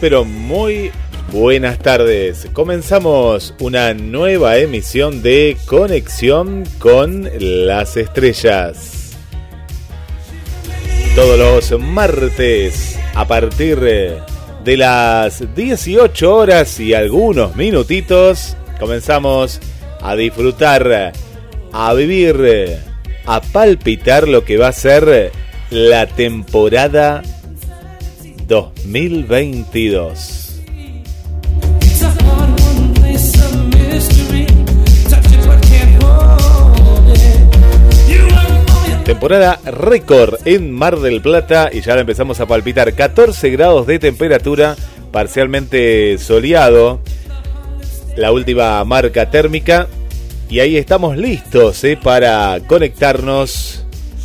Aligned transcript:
Pero 0.00 0.24
muy 0.24 0.90
buenas 1.30 1.78
tardes. 1.78 2.48
Comenzamos 2.52 3.54
una 3.60 3.92
nueva 3.92 4.56
emisión 4.56 5.22
de 5.22 5.56
Conexión 5.66 6.64
con 6.78 7.28
las 7.38 7.96
Estrellas. 7.96 9.16
Todos 11.14 11.38
los 11.38 11.80
martes 11.80 12.98
a 13.14 13.26
partir 13.26 13.78
de 13.80 14.76
las 14.76 15.54
18 15.54 16.34
horas 16.34 16.80
y 16.80 16.94
algunos 16.94 17.54
minutitos 17.56 18.56
comenzamos 18.78 19.60
a 20.00 20.16
disfrutar, 20.16 21.12
a 21.72 21.94
vivir, 21.94 22.78
a 23.26 23.40
palpitar 23.40 24.26
lo 24.26 24.44
que 24.44 24.56
va 24.56 24.68
a 24.68 24.72
ser 24.72 25.32
la 25.70 26.06
temporada 26.06 27.22
2022. 28.50 30.10
It's 31.82 32.02
a 32.02 32.10
hard 32.10 32.60
one, 32.60 32.94
place 32.94 33.38
of 33.38 33.54
mystery. 33.68 34.46
Touch 35.08 35.30
it 35.30 35.46
but 35.46 35.62
can't 35.62 36.02
hold 36.02 37.08
it. 37.10 38.10
You 38.10 38.26
learn 38.26 38.68
all 38.68 38.88
your 38.90 39.04
Temporada 39.04 39.60
récord 39.64 40.34
en 40.46 40.72
Mar 40.72 40.98
del 40.98 41.22
Plata 41.22 41.70
y 41.72 41.80
ya 41.80 41.94
la 41.94 42.00
empezamos 42.00 42.40
a 42.40 42.46
palpitar. 42.46 42.92
14 42.92 43.50
grados 43.50 43.86
de 43.86 44.00
temperatura, 44.00 44.74
parcialmente 45.12 46.18
soleado. 46.18 47.00
La 48.16 48.32
última 48.32 48.82
marca 48.84 49.30
térmica. 49.30 49.86
Y 50.48 50.58
ahí 50.58 50.76
estamos 50.76 51.16
listos 51.16 51.84
eh, 51.84 51.96
para 51.96 52.58
conectarnos 52.66 53.84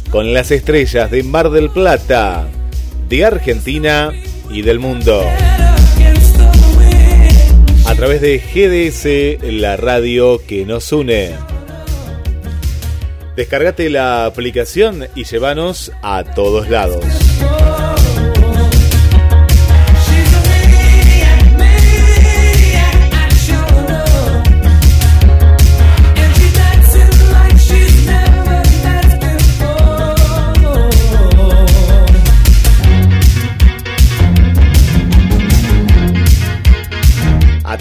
con 0.09 0.34
las 0.34 0.50
estrellas 0.50 1.12
de 1.12 1.22
Mar 1.22 1.52
del 1.52 1.69
Plata, 1.69 2.47
de 3.08 3.26
Argentina 3.26 4.12
y 4.50 4.62
del 4.62 4.80
mundo. 4.80 5.24
A 7.86 7.96
través 7.96 8.22
de 8.22 8.40
GDS, 8.40 9.52
la 9.52 9.78
radio 9.78 10.42
que 10.46 10.66
nos 10.66 10.92
une. 10.92 11.34
Descargate 13.36 13.90
la 13.90 14.26
aplicación 14.26 15.08
y 15.16 15.26
llévanos 15.26 15.92
a 16.02 16.24
todos 16.24 16.70
lados. 16.70 17.04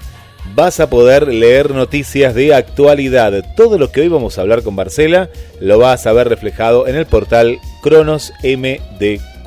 Vas 0.56 0.80
a 0.80 0.90
poder 0.90 1.28
leer 1.28 1.70
noticias 1.70 2.34
de 2.34 2.56
actualidad. 2.56 3.46
Todo 3.56 3.78
lo 3.78 3.92
que 3.92 4.02
hoy 4.02 4.08
vamos 4.08 4.40
a 4.40 4.42
hablar 4.42 4.64
con 4.64 4.74
Marcela 4.74 5.30
lo 5.60 5.78
vas 5.78 6.08
a 6.08 6.14
ver 6.14 6.30
reflejado 6.30 6.88
en 6.88 6.96
el 6.96 7.06
portal 7.06 7.60
Cronos 7.84 8.34
MDQ. 8.44 9.39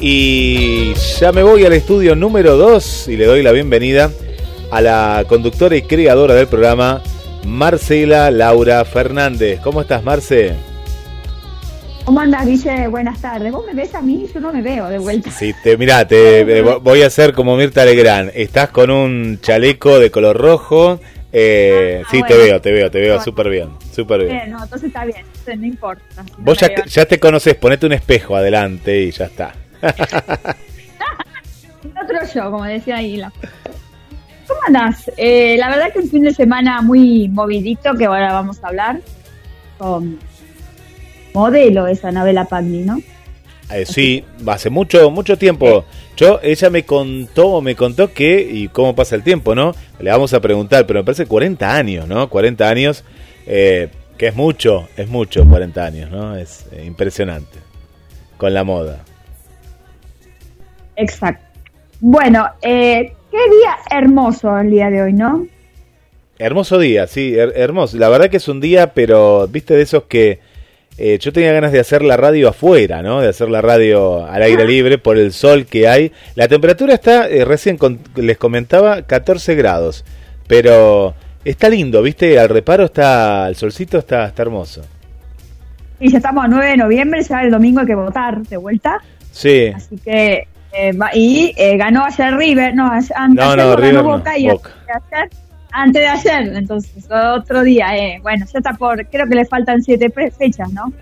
Y 0.00 0.94
ya 1.18 1.30
me 1.32 1.42
voy 1.42 1.64
al 1.66 1.74
estudio 1.74 2.14
número 2.16 2.56
2 2.56 3.08
y 3.08 3.16
le 3.16 3.26
doy 3.26 3.42
la 3.42 3.52
bienvenida 3.52 4.10
a 4.70 4.80
la 4.80 5.24
conductora 5.28 5.76
y 5.76 5.82
creadora 5.82 6.34
del 6.34 6.46
programa, 6.46 7.02
Marcela 7.44 8.30
Laura 8.30 8.84
Fernández. 8.86 9.60
¿Cómo 9.62 9.82
estás, 9.82 10.02
Marce? 10.02 10.54
¿Cómo 12.06 12.20
andas, 12.20 12.46
Guille? 12.46 12.88
Buenas 12.88 13.20
tardes. 13.20 13.52
¿Vos 13.52 13.66
me 13.66 13.74
ves 13.74 13.94
a 13.94 14.00
mí? 14.00 14.26
Yo 14.32 14.40
no 14.40 14.52
me 14.52 14.62
veo 14.62 14.88
de 14.88 14.98
vuelta. 14.98 15.30
Sí, 15.30 15.52
te, 15.62 15.76
mirá, 15.76 16.08
te, 16.08 16.40
eh, 16.40 16.64
vo- 16.64 16.80
voy 16.80 17.02
a 17.02 17.06
hacer 17.06 17.34
como 17.34 17.54
Mirta 17.56 17.84
Legrand. 17.84 18.30
Estás 18.34 18.70
con 18.70 18.90
un 18.90 19.38
chaleco 19.42 19.98
de 19.98 20.10
color 20.10 20.36
rojo. 20.38 20.98
eh, 21.32 22.02
Ah, 22.04 22.08
sí, 22.10 22.22
te 22.26 22.36
veo, 22.36 22.60
te 22.60 22.72
veo, 22.72 22.90
te 22.90 22.98
veo 23.00 23.10
Bueno. 23.10 23.24
súper 23.24 23.50
bien, 23.50 23.68
súper 23.94 24.20
bien. 24.24 24.30
Bien, 24.32 24.50
no, 24.50 24.64
entonces 24.64 24.88
está 24.88 25.04
bien. 25.04 25.18
Entonces 25.26 25.58
no 25.60 25.66
importa. 25.66 26.24
Vos 26.38 26.58
ya 26.58 26.74
te, 26.74 26.88
ya 26.88 27.04
te 27.04 27.20
conoces, 27.20 27.54
ponete 27.54 27.84
un 27.86 27.92
espejo 27.92 28.34
adelante 28.34 28.98
y 29.02 29.10
ya 29.12 29.26
está. 29.26 29.52
Otro 32.02 32.18
yo, 32.34 32.50
como 32.50 32.64
decía 32.64 32.96
Aguila. 32.96 33.32
¿Cómo 34.46 34.60
andás? 34.66 35.10
Eh, 35.16 35.56
la 35.58 35.68
verdad 35.68 35.92
que 35.92 36.00
un 36.00 36.08
fin 36.08 36.24
de 36.24 36.34
semana 36.34 36.82
muy 36.82 37.28
movidito, 37.28 37.94
que 37.94 38.06
ahora 38.06 38.32
vamos 38.32 38.62
a 38.62 38.68
hablar 38.68 39.00
con 39.78 40.18
modelo 41.32 41.86
esa 41.86 42.08
Anabela 42.08 42.44
Pagni, 42.44 42.82
¿no? 42.82 43.00
Eh, 43.72 43.86
sí, 43.86 44.24
hace 44.46 44.68
mucho, 44.68 45.10
mucho 45.10 45.38
tiempo. 45.38 45.84
Yo, 46.16 46.40
ella 46.42 46.70
me 46.70 46.84
contó, 46.84 47.60
me 47.60 47.76
contó 47.76 48.12
que, 48.12 48.40
y 48.40 48.68
cómo 48.68 48.94
pasa 48.94 49.14
el 49.14 49.22
tiempo, 49.22 49.54
¿no? 49.54 49.74
Le 50.00 50.10
vamos 50.10 50.34
a 50.34 50.40
preguntar, 50.40 50.86
pero 50.86 51.00
me 51.00 51.04
parece 51.04 51.26
40 51.26 51.76
años, 51.76 52.08
¿no? 52.08 52.28
40 52.28 52.68
años, 52.68 53.04
eh, 53.46 53.88
que 54.18 54.28
es 54.28 54.34
mucho, 54.34 54.88
es 54.96 55.08
mucho 55.08 55.44
40 55.48 55.84
años, 55.84 56.10
¿no? 56.10 56.36
Es 56.36 56.66
eh, 56.72 56.84
impresionante. 56.84 57.58
Con 58.36 58.52
la 58.54 58.64
moda. 58.64 59.04
Exacto. 61.00 61.44
Bueno, 62.00 62.46
eh, 62.62 63.12
qué 63.30 63.36
día 63.36 63.76
hermoso 63.90 64.58
el 64.58 64.70
día 64.70 64.90
de 64.90 65.02
hoy, 65.02 65.12
¿no? 65.12 65.46
Hermoso 66.38 66.78
día, 66.78 67.06
sí, 67.06 67.34
her- 67.34 67.52
hermoso. 67.54 67.98
La 67.98 68.08
verdad 68.08 68.30
que 68.30 68.38
es 68.38 68.48
un 68.48 68.60
día, 68.60 68.92
pero, 68.94 69.46
viste, 69.48 69.74
de 69.74 69.82
esos 69.82 70.04
que 70.04 70.38
eh, 70.96 71.18
yo 71.18 71.32
tenía 71.32 71.52
ganas 71.52 71.72
de 71.72 71.80
hacer 71.80 72.02
la 72.02 72.16
radio 72.16 72.48
afuera, 72.48 73.02
¿no? 73.02 73.20
De 73.20 73.28
hacer 73.28 73.48
la 73.50 73.60
radio 73.60 74.24
al 74.26 74.42
aire 74.42 74.66
libre 74.66 74.98
por 74.98 75.18
el 75.18 75.32
sol 75.32 75.66
que 75.66 75.86
hay. 75.88 76.12
La 76.34 76.48
temperatura 76.48 76.94
está, 76.94 77.28
eh, 77.28 77.44
recién 77.44 77.76
con- 77.76 77.98
les 78.16 78.38
comentaba, 78.38 79.02
14 79.02 79.54
grados, 79.54 80.04
pero 80.46 81.14
está 81.44 81.68
lindo, 81.68 82.02
viste, 82.02 82.38
al 82.38 82.48
reparo 82.48 82.84
está, 82.86 83.46
el 83.48 83.56
solcito 83.56 83.98
está, 83.98 84.26
está 84.26 84.42
hermoso. 84.42 84.82
Y 86.00 86.10
ya 86.10 86.16
estamos 86.18 86.44
a 86.44 86.48
9 86.48 86.66
de 86.70 86.76
noviembre, 86.78 87.22
ya 87.22 87.42
el 87.42 87.50
domingo 87.50 87.80
hay 87.80 87.86
que 87.86 87.94
votar 87.94 88.40
de 88.40 88.56
vuelta. 88.56 88.98
Sí, 89.32 89.70
Así 89.74 89.96
que, 90.02 90.48
eh, 90.72 90.92
y 91.14 91.52
eh, 91.56 91.76
ganó 91.76 92.04
ayer 92.04 92.34
River, 92.36 92.74
no, 92.74 92.90
ayer, 92.90 93.10
No, 93.30 93.42
ayer 93.42 93.56
no, 93.56 93.68
ganó 93.70 93.76
River 93.76 93.94
no, 93.94 94.02
Boca 94.04 94.38
y 94.38 94.48
Boca. 94.48 94.70
ayer 95.12 95.28
antes 95.72 96.02
de 96.02 96.08
ayer, 96.08 96.56
entonces 96.56 97.06
otro 97.10 97.62
día. 97.62 97.96
Eh. 97.96 98.18
Bueno, 98.22 98.44
ya 98.52 98.58
está 98.58 98.72
por, 98.72 99.06
creo 99.06 99.26
que 99.28 99.34
le 99.36 99.44
faltan 99.44 99.82
siete 99.82 100.10
fechas, 100.36 100.72
¿no? 100.72 100.92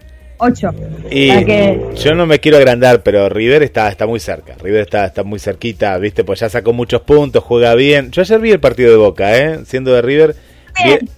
Ocho. 0.41 0.71
Y 1.11 1.45
que- 1.45 1.91
yo 1.97 2.15
no 2.15 2.25
me 2.27 2.39
quiero 2.39 2.59
agrandar, 2.59 3.03
pero 3.03 3.29
River 3.29 3.63
está, 3.63 3.89
está 3.89 4.07
muy 4.07 4.21
cerca. 4.21 4.55
River 4.63 4.83
está, 4.83 5.07
está 5.07 5.25
muy 5.25 5.39
cerquita, 5.41 5.97
¿viste? 5.99 6.23
Pues 6.23 6.41
ya 6.41 6.49
sacó 6.49 6.73
muchos 6.73 7.01
puntos, 7.01 7.43
juega 7.43 7.75
bien. 7.75 8.11
Yo 8.13 8.23
ayer 8.23 8.39
vi 8.41 8.51
el 8.53 8.61
partido 8.61 8.91
de 8.91 8.97
Boca, 8.99 9.37
¿eh? 9.37 9.61
Siendo 9.65 9.93
de 9.93 10.03
River. 10.03 10.37
Bien. 10.85 10.99
vi- 11.03 11.09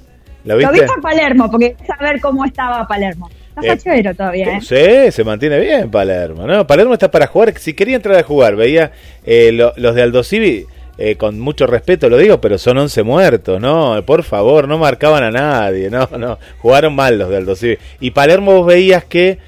¿Lo 0.45 0.55
Lo 0.55 0.71
viste? 0.71 0.85
vi 0.87 0.91
a 0.99 1.03
Palermo, 1.03 1.51
porque 1.51 1.77
saber 1.87 2.19
cómo 2.21 2.47
estaba 2.47 2.87
Palermo. 2.87 3.29
Está 3.61 3.73
Eh, 3.73 3.77
fachero 3.77 4.15
todavía, 4.15 4.57
¿eh? 4.57 4.61
Sí, 4.61 5.13
se 5.13 5.25
mantiene 5.25 5.59
bien 5.59 5.91
Palermo, 5.91 6.47
¿no? 6.47 6.67
Palermo 6.67 6.95
está 6.95 7.11
para 7.11 7.27
jugar. 7.27 7.59
Si 7.59 7.75
quería 7.75 7.97
entrar 7.97 8.17
a 8.17 8.23
jugar, 8.23 8.57
veía 8.57 8.93
eh, 9.25 9.51
lo- 9.53 9.73
los 9.77 9.95
de 9.95 10.03
Aldo 10.03 10.23
Civi, 10.25 10.67
eh, 10.99 11.17
con 11.17 11.41
mucho 11.41 11.67
respeto 11.67 12.09
lo 12.11 12.19
digo, 12.19 12.41
pero 12.41 12.59
son 12.59 12.77
11 12.79 13.03
muertos, 13.03 13.61
¿no? 13.61 14.03
Por 14.05 14.23
favor, 14.23 14.69
no 14.69 14.77
marcaban 14.79 15.23
a 15.23 15.31
nadie, 15.31 15.89
no, 15.91 16.09
no. 16.19 16.39
Jugaron 16.59 16.95
mal 16.95 17.19
los 17.19 17.29
de 17.31 17.37
Aldo 17.39 17.57
Civi. 17.57 17.79
Y 18.01 18.11
Palermo 18.11 18.53
vos 18.53 18.67
veías 18.67 19.05
que, 19.05 19.39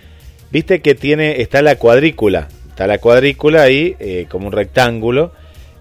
viste 0.50 0.80
que 0.80 0.94
tiene, 0.94 1.40
está 1.42 1.60
la 1.62 1.76
cuadrícula, 1.76 2.48
está 2.68 2.86
la 2.86 2.98
cuadrícula 2.98 3.62
ahí, 3.62 3.96
eh, 4.00 4.26
como 4.28 4.46
un 4.46 4.52
rectángulo. 4.52 5.32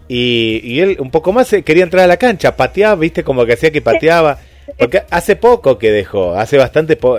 Y, 0.07 0.59
y 0.65 0.81
él 0.81 0.97
un 0.99 1.09
poco 1.09 1.31
más 1.31 1.49
quería 1.63 1.83
entrar 1.83 2.03
a 2.03 2.07
la 2.07 2.17
cancha, 2.17 2.57
pateaba, 2.57 2.95
viste, 2.95 3.23
como 3.23 3.45
que 3.45 3.53
hacía 3.53 3.71
que 3.71 3.81
pateaba. 3.81 4.39
Porque 4.77 5.03
hace 5.09 5.35
poco 5.37 5.77
que 5.77 5.91
dejó, 5.91 6.33
hace 6.33 6.57
bastante, 6.57 6.95
po- 6.97 7.17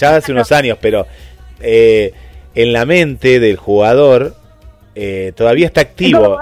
ya 0.00 0.16
hace 0.16 0.32
unos 0.32 0.50
años, 0.52 0.78
pero 0.80 1.06
eh, 1.60 2.12
en 2.54 2.72
la 2.72 2.84
mente 2.86 3.38
del 3.40 3.56
jugador 3.56 4.34
eh, 4.94 5.32
todavía 5.36 5.66
está 5.66 5.82
activo. 5.82 6.38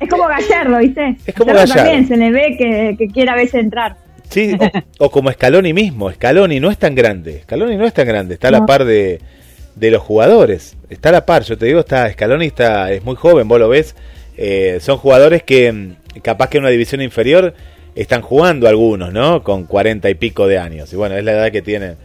Es 0.00 0.08
como 0.08 0.28
Gallardo, 0.28 0.78
¿viste? 0.78 1.16
Es 1.26 1.34
como 1.34 1.52
Gallardo 1.52 1.74
también 1.74 2.06
se 2.06 2.16
le 2.16 2.30
ve 2.30 2.56
que, 2.56 2.94
que 2.96 3.12
quiere 3.12 3.30
a 3.30 3.34
veces 3.34 3.54
entrar. 3.60 3.96
Sí, 4.30 4.56
o, 4.98 5.06
o 5.06 5.10
como 5.10 5.32
Scaloni 5.32 5.72
mismo. 5.72 6.10
Scaloni 6.12 6.60
no 6.60 6.70
es 6.70 6.78
tan 6.78 6.94
grande. 6.94 7.40
Scaloni 7.42 7.76
no 7.76 7.84
es 7.86 7.94
tan 7.94 8.06
grande. 8.06 8.34
Está 8.34 8.48
a 8.48 8.52
la 8.52 8.60
No. 8.60 8.66
par 8.66 8.84
de, 8.84 9.20
de 9.74 9.90
los 9.90 10.02
jugadores. 10.02 10.76
Está 10.90 11.08
a 11.08 11.12
la 11.12 11.26
par. 11.26 11.42
Yo 11.42 11.58
te 11.58 11.66
digo, 11.66 11.80
está 11.80 12.10
Scaloni 12.12 12.46
está, 12.46 12.92
es 12.92 13.02
muy 13.04 13.16
joven. 13.16 13.48
Vos 13.48 13.58
lo 13.58 13.68
ves. 13.68 13.96
Eh, 14.36 14.78
son 14.80 14.98
jugadores 14.98 15.42
que 15.42 15.72
mm, 15.72 16.20
capaz 16.22 16.48
que 16.50 16.58
en 16.58 16.64
una 16.64 16.70
división 16.70 17.00
inferior 17.02 17.54
están 17.96 18.22
jugando 18.22 18.68
algunos, 18.68 19.12
¿no? 19.12 19.42
Con 19.42 19.64
cuarenta 19.64 20.08
y 20.10 20.14
pico 20.14 20.46
de 20.46 20.58
años. 20.58 20.92
Y 20.92 20.96
bueno, 20.96 21.16
es 21.16 21.24
la 21.24 21.32
edad 21.32 21.50
que 21.50 21.62
tienen. 21.62 21.96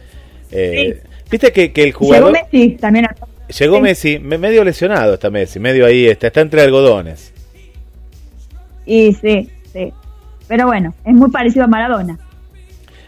Eh, 0.54 1.02
viste 1.30 1.52
que, 1.52 1.72
el 1.74 1.92
jugador... 1.92 2.32
Llegó 2.32 2.46
Messi 2.50 2.76
también. 2.76 3.06
Llegó. 3.58 3.80
Messi, 3.80 4.18
medio 4.18 4.64
lesionado 4.64 5.14
está 5.14 5.30
Messi, 5.30 5.60
medio 5.60 5.84
ahí, 5.84 6.06
está, 6.06 6.28
está 6.28 6.40
entre 6.40 6.62
algodones. 6.62 7.32
Y 8.86 9.12
sí, 9.14 9.50
sí. 9.72 9.92
Pero 10.48 10.66
bueno, 10.66 10.94
es 11.04 11.14
muy 11.14 11.30
parecido 11.30 11.64
a 11.64 11.68
Maradona 11.68 12.18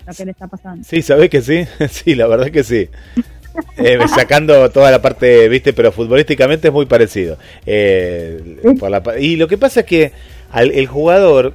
lo 0.06 0.14
que 0.14 0.24
le 0.24 0.30
está 0.30 0.46
pasando. 0.46 0.84
Sí, 0.88 1.02
¿sabés 1.02 1.30
que 1.30 1.42
sí? 1.42 1.66
sí, 1.90 2.14
la 2.14 2.26
verdad 2.26 2.50
que 2.50 2.64
sí. 2.64 2.88
Eh, 3.78 3.98
sacando 4.14 4.70
toda 4.70 4.90
la 4.90 5.00
parte, 5.00 5.48
viste, 5.48 5.72
pero 5.72 5.90
futbolísticamente 5.90 6.68
es 6.68 6.74
muy 6.74 6.86
parecido. 6.86 7.38
Eh, 7.64 8.58
y 9.18 9.36
lo 9.36 9.48
que 9.48 9.58
pasa 9.58 9.80
es 9.80 9.86
que 9.86 10.12
al, 10.50 10.70
el 10.72 10.86
jugador, 10.86 11.54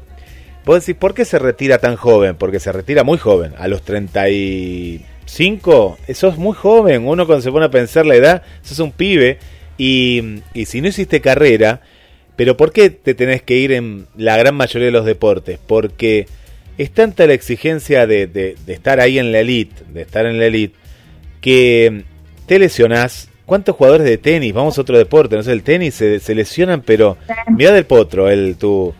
vos 0.66 0.80
decís, 0.80 1.00
¿por 1.00 1.14
qué 1.14 1.26
se 1.26 1.40
retira 1.40 1.78
tan 1.78 1.96
joven? 1.96 2.36
Porque 2.36 2.60
se 2.60 2.72
retira 2.72 3.04
muy 3.04 3.18
joven, 3.20 3.54
a 3.58 3.68
los 3.68 3.84
30 3.84 4.30
y 4.30 5.06
5, 5.26 5.98
sos 6.14 6.38
muy 6.38 6.56
joven, 6.56 7.08
uno 7.08 7.26
cuando 7.26 7.42
se 7.42 7.52
pone 7.52 7.66
a 7.66 7.72
pensar 7.72 8.06
la 8.06 8.16
edad, 8.16 8.44
sos 8.62 8.80
un 8.80 8.92
pibe 8.92 9.38
y, 9.78 10.42
y 10.54 10.66
si 10.66 10.82
no 10.82 10.88
hiciste 10.88 11.22
carrera, 11.22 11.82
pero 12.36 12.58
¿por 12.58 12.72
qué 12.72 12.90
te 12.90 13.14
tenés 13.14 13.42
que 13.42 13.56
ir 13.56 13.72
en 13.72 14.08
la 14.16 14.38
gran 14.38 14.56
mayoría 14.56 14.88
de 14.88 14.92
los 14.92 15.06
deportes? 15.06 15.60
Porque 15.66 16.28
es 16.78 16.92
tanta 16.92 17.28
la 17.28 17.34
exigencia 17.34 18.08
de, 18.08 18.28
de, 18.28 18.56
de 18.66 18.74
estar 18.74 19.00
ahí 19.00 19.20
en 19.20 19.32
la 19.32 19.40
elite, 19.40 19.84
de 19.94 20.02
estar 20.02 20.26
en 20.26 20.40
la 20.40 20.46
elite, 20.46 20.76
que 21.40 22.04
te 22.46 22.60
lesionás. 22.60 23.30
¿Cuántos 23.46 23.76
jugadores 23.76 24.06
de 24.06 24.18
tenis? 24.18 24.54
Vamos 24.54 24.78
a 24.78 24.82
otro 24.82 24.98
deporte, 24.98 25.36
no 25.36 25.44
sé, 25.44 25.52
el 25.52 25.64
tenis 25.64 25.96
se, 25.96 26.20
se 26.20 26.34
lesionan, 26.36 26.82
pero 26.82 27.18
mirá 27.50 27.72
del 27.72 27.86
potro, 27.86 28.30
el 28.30 28.56
tu, 28.56 28.94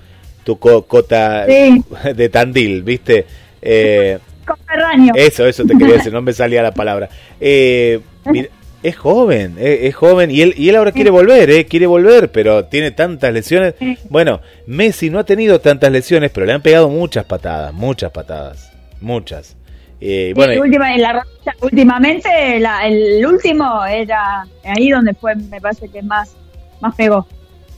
tu 0.44 0.60
cota 0.60 1.46
de 2.16 2.30
Tandil, 2.30 2.84
¿viste? 2.84 3.26
Eh, 3.62 4.18
Conterráneo. 4.46 5.14
eso, 5.16 5.46
eso 5.46 5.64
te 5.66 5.78
quería 5.78 5.96
decir, 5.96 6.12
no 6.14 6.22
me 6.22 6.34
salía 6.34 6.62
la 6.64 6.72
palabra. 6.74 7.10
Eh, 7.40 8.00
mira, 8.26 8.50
es 8.84 8.96
joven, 8.98 9.56
eh, 9.60 9.82
es 9.84 9.96
joven 9.96 10.32
y 10.32 10.42
él, 10.42 10.54
y 10.58 10.70
él 10.70 10.76
ahora 10.76 10.92
quiere 10.92 11.12
volver, 11.12 11.50
eh, 11.52 11.66
quiere 11.66 11.86
volver, 11.86 12.32
pero 12.32 12.66
tiene 12.66 12.92
tantas 12.92 13.32
lesiones. 13.32 13.76
Sí. 13.78 13.98
Bueno, 14.10 14.42
Messi 14.66 15.10
no 15.12 15.20
ha 15.20 15.24
tenido 15.24 15.60
tantas 15.62 15.92
lesiones, 15.92 16.32
pero 16.32 16.46
le 16.48 16.54
han 16.54 16.62
pegado 16.62 16.90
muchas 16.90 17.26
patadas, 17.26 17.74
muchas 17.74 18.12
patadas, 18.12 18.72
muchas. 19.00 19.56
Eh, 20.04 20.34
bueno, 20.36 20.60
última, 20.64 20.96
en 20.96 21.02
la 21.04 21.24
últimamente 21.62 22.60
la- 22.60 22.88
el 22.88 23.24
último 23.26 23.86
era 23.86 24.48
ahí 24.64 24.90
donde 24.90 25.14
fue, 25.14 25.36
me 25.36 25.62
parece 25.62 25.90
que 25.90 26.02
más, 26.02 26.36
más 26.80 26.96
pegó. 26.96 27.28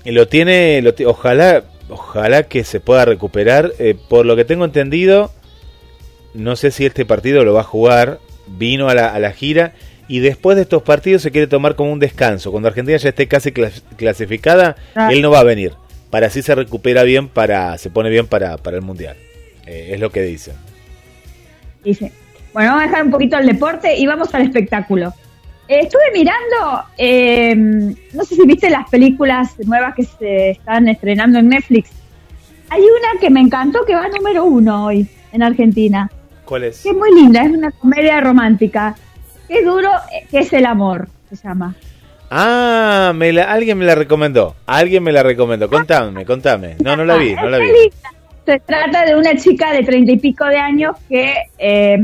y 0.06 0.12
lo 0.12 0.28
tiene, 0.30 0.82
lo 0.82 0.94
ojalá, 1.10 1.64
ojalá 1.90 2.44
que 2.44 2.64
se 2.64 2.80
pueda 2.80 3.04
recuperar. 3.04 3.74
eh, 3.78 3.96
por 4.08 4.26
lo 4.26 4.38
que 4.38 4.46
tengo 4.46 4.64
entendido, 4.64 5.32
no 6.34 6.56
sé 6.56 6.72
si 6.72 6.86
este 6.86 7.06
partido 7.06 7.44
lo 7.44 7.54
va 7.54 7.62
a 7.62 7.66
jugar. 7.66 8.20
Vino 8.46 8.90
a 8.90 8.94
la, 8.96 9.08
a 9.08 9.20
la 9.20 9.32
gira 9.32 9.74
y 10.10 10.20
después 10.20 10.58
de 10.58 10.64
estos 10.64 10.84
partidos 10.84 11.22
se 11.22 11.32
quiere 11.32 11.48
tomar 11.48 11.76
como 11.76 11.92
un 11.94 12.00
descanso. 12.00 12.52
Cuando 12.52 12.68
Argentina 12.68 12.98
ya 12.98 13.10
esté 13.10 13.28
casi 13.28 13.52
clas- 13.52 13.82
clasificada, 13.96 14.76
Ah. 14.96 15.10
él 15.14 15.22
no 15.22 15.32
va 15.32 15.40
a 15.40 15.44
venir. 15.44 15.74
Para 16.10 16.28
así 16.28 16.42
se 16.42 16.54
recupera 16.54 17.04
bien, 17.04 17.30
para 17.30 17.78
se 17.78 17.90
pone 17.90 18.10
bien 18.10 18.28
para, 18.28 18.58
para 18.58 18.76
el 18.78 18.84
mundial. 18.84 19.16
Eh, 19.66 19.92
es 19.94 20.00
lo 20.00 20.12
que 20.12 20.22
dicen. 20.24 20.56
Dice. 21.84 22.12
Bueno, 22.54 22.70
vamos 22.72 22.84
a 22.84 22.88
dejar 22.88 23.06
un 23.06 23.12
poquito 23.12 23.38
el 23.38 23.48
deporte 23.48 23.96
y 23.98 24.06
vamos 24.06 24.34
al 24.36 24.44
espectáculo. 24.44 25.14
Eh, 25.68 25.80
estuve 25.84 26.04
mirando, 26.14 26.84
eh, 26.98 27.56
no 27.56 28.24
sé 28.26 28.36
si 28.36 28.46
viste 28.46 28.70
las 28.70 28.90
películas 28.90 29.52
nuevas 29.66 29.96
que 29.96 30.04
se 30.04 30.50
están 30.52 30.88
estrenando 30.90 31.40
en 31.40 31.50
Netflix. 31.50 31.90
Hay 32.70 32.82
una 32.82 33.20
que 33.20 33.30
me 33.30 33.40
encantó 33.40 33.86
que 33.86 33.96
va 33.96 34.08
número 34.10 34.44
uno 34.44 34.86
hoy 34.86 35.08
en 35.32 35.42
Argentina. 35.44 36.12
¿Cuál 36.46 36.64
es? 36.66 36.82
Que 36.84 36.90
es 36.90 36.96
muy 36.96 37.14
linda, 37.14 37.42
es 37.44 37.52
una 37.52 37.72
comedia 37.72 38.20
romántica. 38.22 38.96
Qué 39.48 39.64
duro 39.64 39.90
que 40.30 40.40
es 40.40 40.54
el 40.54 40.66
amor, 40.66 41.08
se 41.30 41.36
llama. 41.36 41.76
Ah, 42.30 43.12
me 43.16 43.32
la- 43.32 43.44
alguien 43.52 43.78
me 43.78 43.86
la 43.86 43.96
recomendó. 43.96 44.56
Alguien 44.66 45.04
me 45.04 45.12
la 45.12 45.22
recomendó. 45.24 45.70
Contame, 45.70 46.26
contame. 46.26 46.76
No, 46.84 46.96
no 46.96 47.06
la 47.06 47.16
vi, 47.18 47.36
no 47.36 47.48
la 47.50 47.60
vi. 47.60 47.68
Se 48.46 48.60
trata 48.60 49.06
de 49.06 49.16
una 49.16 49.36
chica 49.36 49.72
de 49.72 49.84
treinta 49.84 50.12
y 50.12 50.18
pico 50.18 50.46
de 50.46 50.58
años 50.58 50.96
que 51.08 51.34
eh, 51.58 51.98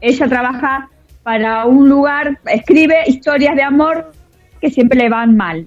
ella 0.00 0.28
trabaja 0.28 0.88
para 1.22 1.64
un 1.66 1.88
lugar, 1.88 2.38
escribe 2.46 2.96
historias 3.06 3.56
de 3.56 3.62
amor 3.62 4.12
que 4.60 4.70
siempre 4.70 4.98
le 4.98 5.08
van 5.08 5.36
mal. 5.36 5.66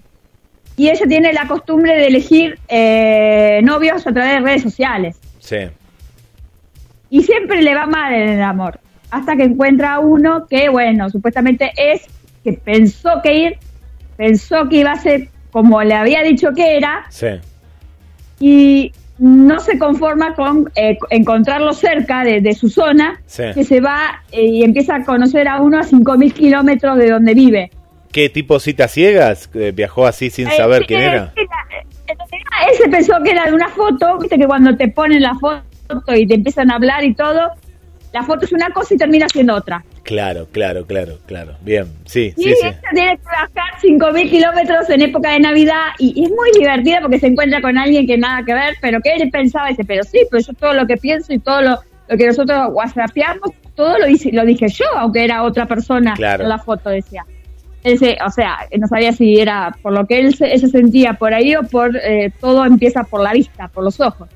Y 0.77 0.89
ella 0.89 1.05
tiene 1.07 1.33
la 1.33 1.47
costumbre 1.47 1.95
de 1.95 2.07
elegir 2.07 2.57
eh, 2.67 3.59
novios 3.63 4.05
a 4.07 4.13
través 4.13 4.33
de 4.33 4.39
redes 4.39 4.61
sociales. 4.63 5.17
Sí. 5.39 5.57
Y 7.15 7.21
siempre 7.21 7.61
le 7.61 7.75
va 7.75 7.85
mal 7.85 8.11
en 8.11 8.27
el 8.29 8.41
amor. 8.41 8.79
Hasta 9.11 9.35
que 9.35 9.43
encuentra 9.43 9.93
a 9.93 9.99
uno 9.99 10.47
que, 10.47 10.67
bueno, 10.69 11.11
supuestamente 11.11 11.71
es, 11.77 12.01
que 12.43 12.53
pensó 12.53 13.21
que 13.21 13.33
ir, 13.37 13.57
pensó 14.17 14.67
que 14.67 14.77
iba 14.77 14.93
a 14.93 14.95
ser 14.99 15.27
como 15.51 15.83
le 15.83 15.93
había 15.93 16.23
dicho 16.23 16.47
que 16.55 16.75
era, 16.75 17.05
Sí. 17.09 17.27
y 18.39 18.91
no 19.19 19.59
se 19.59 19.77
conforma 19.77 20.33
con 20.33 20.71
eh, 20.75 20.97
encontrarlo 21.11 21.73
cerca 21.73 22.23
de, 22.23 22.41
de 22.41 22.53
su 22.55 22.67
zona, 22.67 23.21
Sí. 23.27 23.43
que 23.53 23.63
se 23.63 23.79
va 23.79 24.23
eh, 24.31 24.45
y 24.45 24.63
empieza 24.63 24.95
a 24.95 25.03
conocer 25.05 25.47
a 25.47 25.61
uno 25.61 25.77
a 25.77 25.83
5.000 25.83 26.33
kilómetros 26.33 26.97
de 26.97 27.11
donde 27.11 27.35
vive. 27.35 27.69
¿Qué 28.11 28.29
tipo 28.29 28.59
citas 28.59 28.91
ciegas? 28.91 29.51
Eh, 29.53 29.71
¿Viajó 29.75 30.07
así 30.07 30.31
sin 30.31 30.47
Eh, 30.47 30.57
saber 30.57 30.87
quién 30.87 31.01
era? 31.01 31.31
sí, 31.35 31.41
la- 31.41 31.77
en 32.11 32.17
realidad 32.17 32.71
Él 32.71 32.77
se 32.83 32.89
pensó 32.89 33.13
que 33.23 33.29
era 33.31 33.45
de 33.45 33.53
una 33.53 33.69
foto, 33.69 34.17
viste 34.17 34.37
que 34.39 34.47
cuando 34.47 34.75
te 34.75 34.87
ponen 34.87 35.21
la 35.21 35.35
foto 35.35 35.61
y 36.15 36.27
te 36.27 36.35
empiezan 36.35 36.71
a 36.71 36.75
hablar 36.75 37.03
y 37.03 37.13
todo, 37.13 37.51
la 38.13 38.23
foto 38.23 38.45
es 38.45 38.51
una 38.53 38.69
cosa 38.69 38.93
y 38.93 38.97
termina 38.97 39.27
siendo 39.29 39.55
otra. 39.55 39.83
Claro, 40.03 40.47
claro, 40.51 40.85
claro, 40.85 41.17
claro. 41.25 41.53
Bien, 41.61 41.85
sí, 42.05 42.33
Y 42.37 42.43
sí, 42.43 42.49
sí. 42.55 42.67
ella 42.67 42.79
tiene 42.93 43.17
que 43.17 43.23
bajar 43.23 43.79
5.000 43.81 44.29
kilómetros 44.29 44.89
en 44.89 45.01
época 45.01 45.31
de 45.31 45.39
Navidad 45.39 45.81
y, 45.97 46.13
y 46.19 46.25
es 46.25 46.29
muy 46.29 46.49
divertida 46.59 46.99
porque 47.01 47.19
se 47.19 47.27
encuentra 47.27 47.61
con 47.61 47.77
alguien 47.77 48.05
que 48.05 48.17
nada 48.17 48.43
que 48.45 48.53
ver, 48.53 48.75
pero 48.81 48.99
que 49.01 49.13
él 49.13 49.29
pensaba, 49.31 49.69
dice, 49.69 49.83
pero 49.85 50.03
sí, 50.03 50.19
pero 50.29 50.43
yo 50.43 50.53
todo 50.53 50.73
lo 50.73 50.85
que 50.85 50.97
pienso 50.97 51.33
y 51.33 51.39
todo 51.39 51.61
lo, 51.61 51.79
lo 52.09 52.17
que 52.17 52.27
nosotros 52.27 52.67
whatsappeamos, 52.71 53.49
todo 53.75 53.97
lo, 53.97 54.07
hice, 54.07 54.31
lo 54.33 54.45
dije 54.45 54.67
yo, 54.67 54.85
aunque 54.97 55.23
era 55.23 55.41
otra 55.43 55.65
persona 55.65 56.13
Claro. 56.15 56.43
en 56.43 56.49
la 56.49 56.59
foto, 56.59 56.89
decía. 56.89 57.25
Él 57.83 57.97
se- 57.97 58.17
o 58.25 58.29
sea, 58.29 58.57
no 58.77 58.87
sabía 58.87 59.11
si 59.13 59.39
era 59.39 59.75
por 59.81 59.91
lo 59.93 60.05
que 60.05 60.19
él 60.19 60.35
se, 60.35 60.53
él 60.53 60.59
se 60.59 60.67
sentía 60.69 61.13
por 61.15 61.33
ahí 61.33 61.55
o 61.55 61.63
por 61.63 61.95
eh, 61.97 62.31
todo 62.39 62.63
empieza 62.65 63.03
por 63.05 63.21
la 63.21 63.31
vista, 63.33 63.67
por 63.69 63.83
los 63.83 63.99
ojos. 63.99 64.29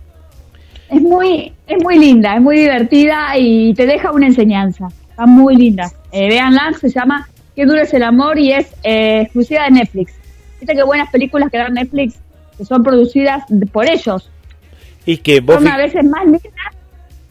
Es 0.89 1.01
muy, 1.01 1.53
es 1.67 1.83
muy 1.83 1.97
linda, 1.99 2.35
es 2.35 2.41
muy 2.41 2.57
divertida 2.59 3.37
y 3.37 3.73
te 3.73 3.85
deja 3.85 4.11
una 4.11 4.27
enseñanza. 4.27 4.87
Está 5.09 5.25
muy 5.25 5.55
linda. 5.55 5.91
Eh, 6.11 6.29
véanla, 6.29 6.71
se 6.79 6.89
llama 6.89 7.27
Qué 7.55 7.65
duro 7.65 7.81
es 7.81 7.93
el 7.93 8.03
amor 8.03 8.37
y 8.37 8.51
es 8.51 8.67
eh, 8.83 9.21
exclusiva 9.21 9.63
de 9.63 9.71
Netflix. 9.71 10.13
Viste 10.59 10.75
qué 10.75 10.83
buenas 10.83 11.09
películas 11.11 11.49
que 11.51 11.57
dan 11.57 11.73
Netflix 11.73 12.19
que 12.57 12.65
son 12.65 12.83
producidas 12.83 13.43
por 13.71 13.85
ellos. 13.89 14.29
Y 15.05 15.17
que 15.17 15.39
vos 15.39 15.55
Son 15.55 15.67
a 15.67 15.77
veces 15.77 16.03
más 16.05 16.23
lindas, 16.25 16.51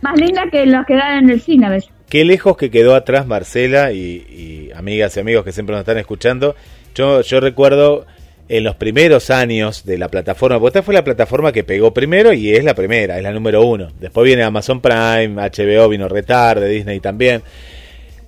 más 0.01 0.19
lindas 0.19 0.45
que 0.51 0.67
los 0.67 0.85
que 0.87 0.95
dan 0.95 1.25
en 1.25 1.31
el 1.31 1.41
cine 1.41 1.67
a 1.67 1.71
veces. 1.71 1.91
qué 2.09 2.25
lejos 2.25 2.57
que 2.57 2.71
quedó 2.71 2.95
atrás 2.95 3.27
Marcela 3.27 3.93
y, 3.93 3.99
y 3.99 4.71
amigas 4.75 5.17
y 5.17 5.21
amigos 5.21 5.45
que 5.45 5.53
siempre 5.53 5.75
nos 5.75 5.81
están 5.81 5.99
escuchando. 5.99 6.55
Yo, 6.95 7.21
yo 7.21 7.41
recuerdo 7.41 8.07
en 8.49 8.63
los 8.65 8.77
primeros 8.77 9.31
años 9.31 9.85
de 9.85 9.99
la 9.99 10.09
plataforma, 10.09 10.59
porque 10.61 10.79
esta 10.79 10.85
fue 10.85 10.95
la 10.95 11.03
plataforma 11.05 11.51
que 11.53 11.65
pegó 11.65 11.93
primero 11.93 12.33
y 12.33 12.55
es 12.55 12.63
la 12.65 12.75
primera, 12.75 13.17
es 13.17 13.23
la 13.23 13.33
número 13.33 13.65
uno. 13.65 13.89
Después 14.01 14.25
viene 14.25 14.43
Amazon 14.45 14.81
Prime, 14.81 15.35
HBO 15.35 15.89
vino 15.89 16.09
retarde, 16.09 16.69
Disney 16.69 17.01
también. 17.01 17.43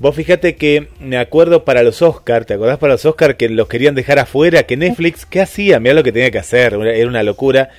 Vos 0.00 0.14
fíjate 0.14 0.54
que 0.56 0.88
me 1.00 1.18
acuerdo 1.18 1.64
para 1.64 1.82
los 1.82 2.02
Oscar, 2.02 2.44
¿te 2.44 2.54
acordás 2.54 2.78
para 2.78 2.92
los 2.94 3.04
Oscar 3.04 3.36
que 3.36 3.48
los 3.48 3.68
querían 3.68 3.94
dejar 3.94 4.18
afuera? 4.18 4.62
Que 4.64 4.76
Netflix, 4.76 5.26
¿qué 5.26 5.40
hacía? 5.40 5.80
Mirá 5.80 5.94
lo 5.94 6.02
que 6.04 6.12
tenía 6.12 6.30
que 6.30 6.38
hacer, 6.38 6.74
era 6.74 7.08
una 7.08 7.22
locura. 7.22 7.70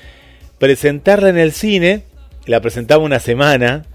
Presentarla 0.58 1.30
en 1.30 1.38
el 1.38 1.52
cine, 1.54 2.04
la 2.46 2.60
presentaba 2.62 3.04
una 3.04 3.20
semana 3.20 3.86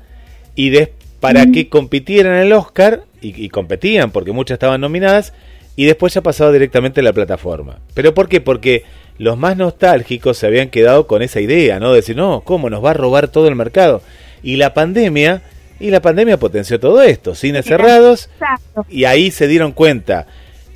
y 0.55 0.71
des- 0.71 0.89
para 1.21 1.47
que 1.47 1.69
compitieran 1.71 2.35
en 2.35 2.41
el 2.43 2.53
Oscar, 2.53 3.03
y, 3.21 3.45
y 3.45 3.49
competían 3.49 4.11
porque 4.11 4.33
muchas 4.33 4.57
estaban 4.57 4.81
nominadas, 4.83 5.33
y 5.77 5.85
después 5.87 6.15
ya 6.15 6.23
pasaba 6.23 6.53
directamente 6.53 7.01
a 7.01 7.05
la 7.05 7.13
plataforma. 7.13 7.79
¿Pero 7.95 8.15
por 8.15 8.29
qué? 8.29 8.41
Porque 8.41 8.85
los 9.19 9.37
más 9.39 9.57
nostálgicos 9.57 10.39
se 10.39 10.47
habían 10.47 10.69
quedado 10.71 11.07
con 11.07 11.23
esa 11.23 11.41
idea, 11.41 11.81
¿no? 11.81 11.91
De 11.91 11.97
decir, 11.97 12.17
no, 12.17 12.43
¿cómo 12.43 12.71
nos 12.71 12.85
va 12.85 12.91
a 12.91 12.95
robar 12.95 13.29
todo 13.29 13.49
el 13.49 13.55
mercado? 13.57 14.03
Y 14.43 14.57
la 14.57 14.75
pandemia, 14.75 15.43
y 15.81 15.91
la 15.91 16.01
pandemia 16.03 16.37
potenció 16.39 16.79
todo 16.79 17.03
esto, 17.03 17.35
cines 17.35 17.65
cerrados, 17.65 18.29
Exacto. 18.35 18.87
y 18.89 19.05
ahí 19.05 19.31
se 19.31 19.49
dieron 19.49 19.73
cuenta, 19.73 20.27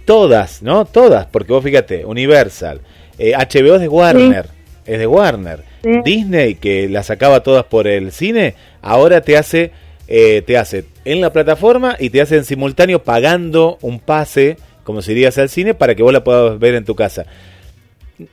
todas, 0.05 0.63
¿no? 0.63 0.85
Todas, 0.85 1.27
porque 1.27 1.53
vos 1.53 1.63
fíjate, 1.63 2.05
Universal, 2.05 2.81
eh, 3.19 3.33
HBO 3.37 3.75
es 3.75 3.81
de 3.81 3.89
Warner, 3.89 4.47
es 4.87 4.99
de 4.99 5.07
Warner, 5.07 5.63
Sí. 5.83 5.91
Disney, 6.05 6.57
que 6.57 6.89
las 6.89 7.07
sacaba 7.07 7.43
todas 7.45 7.65
por 7.65 7.87
el 7.87 8.11
cine, 8.11 8.55
ahora 8.83 9.21
te 9.21 9.37
hace, 9.37 9.71
eh, 10.09 10.43
te 10.45 10.57
hace 10.59 10.87
en 11.05 11.21
la 11.21 11.33
plataforma 11.33 11.95
y 12.01 12.11
te 12.11 12.21
hace 12.21 12.37
en 12.37 12.45
simultáneo 12.45 13.05
pagando 13.05 13.79
un 13.83 14.01
pase, 14.01 14.57
como 14.89 15.03
si 15.03 15.13
irías 15.13 15.37
al 15.37 15.51
cine, 15.51 15.75
para 15.75 15.95
que 15.95 16.03
vos 16.03 16.15
la 16.15 16.25
puedas 16.25 16.59
ver 16.59 16.75
en 16.75 16.87
tu 16.87 16.95
casa. 16.95 17.27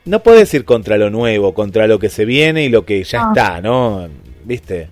No 0.06 0.22
puedes 0.24 0.54
ir 0.54 0.64
contra 0.64 0.98
lo 0.98 1.10
nuevo, 1.10 1.54
contra 1.54 1.86
lo 1.86 2.00
que 2.00 2.08
se 2.08 2.24
viene 2.24 2.64
y 2.64 2.70
lo 2.70 2.86
que 2.86 3.04
ya 3.04 3.24
No. 3.24 3.28
está, 3.34 3.60
¿no? 3.60 4.08
¿Viste? 4.46 4.88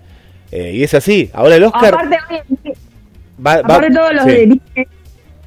Eh, 0.51 0.73
y 0.75 0.83
es 0.83 0.93
así. 0.93 1.29
Ahora 1.31 1.55
el 1.55 1.63
Oscar 1.63 1.93
Aparte, 1.93 2.17
va, 3.39 3.55
va- 3.55 3.59
aparte 3.61 3.91
todos 3.91 4.13
los 4.13 4.23
sí. 4.25 4.31
de 4.75 4.87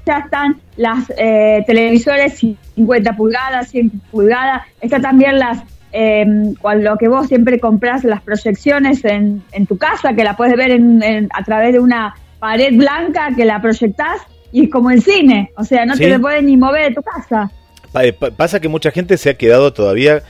ya 0.07 0.19
están 0.21 0.57
las 0.79 1.13
eh, 1.19 1.63
televisores 1.67 2.39
50 2.77 3.15
pulgadas, 3.15 3.69
100 3.69 3.91
pulgadas, 4.11 4.63
está 4.81 4.99
también 5.01 5.39
las 5.39 5.59
eh, 5.93 6.25
lo 6.81 6.97
que 6.97 7.09
vos 7.09 7.27
siempre 7.29 7.61
compras 7.61 8.05
las 8.05 8.23
proyecciones 8.23 9.05
en, 9.05 9.43
en 9.53 9.67
tu 9.67 9.77
casa, 9.77 10.15
que 10.15 10.25
la 10.25 10.35
puedes 10.35 10.57
ver 10.57 10.71
en- 10.71 11.03
en- 11.03 11.29
a 11.35 11.45
través 11.45 11.73
de 11.75 11.79
una 11.81 12.15
pared 12.39 12.75
blanca 12.75 13.31
que 13.37 13.45
la 13.45 13.61
proyectás 13.61 14.19
y 14.53 14.65
es 14.65 14.71
como 14.71 14.91
el 14.91 15.03
cine, 15.03 15.51
o 15.57 15.65
sea, 15.65 15.85
no 15.87 15.97
Sí. 15.97 16.05
te 16.05 16.19
puedes 16.19 16.43
ni 16.43 16.57
mover 16.57 16.89
de 16.91 16.95
tu 16.95 17.03
casa. 17.03 17.51
Pa- 17.93 18.05
eh, 18.05 18.13
pa- 18.13 18.31
pasa 18.31 18.61
que 18.61 18.69
mucha 18.69 18.91
gente 18.91 19.17
se 19.17 19.31
ha 19.31 19.35
quedado 19.35 19.73
todavía 19.73 20.23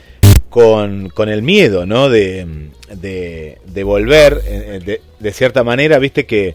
con, 0.50 1.08
con 1.10 1.28
el 1.28 1.42
miedo, 1.42 1.86
¿no? 1.86 2.08
De, 2.08 2.46
de, 2.94 3.58
de 3.66 3.84
volver, 3.84 4.40
eh, 4.46 4.80
de, 4.84 5.00
de 5.18 5.32
cierta 5.32 5.64
manera, 5.64 5.98
viste 5.98 6.26
que, 6.26 6.54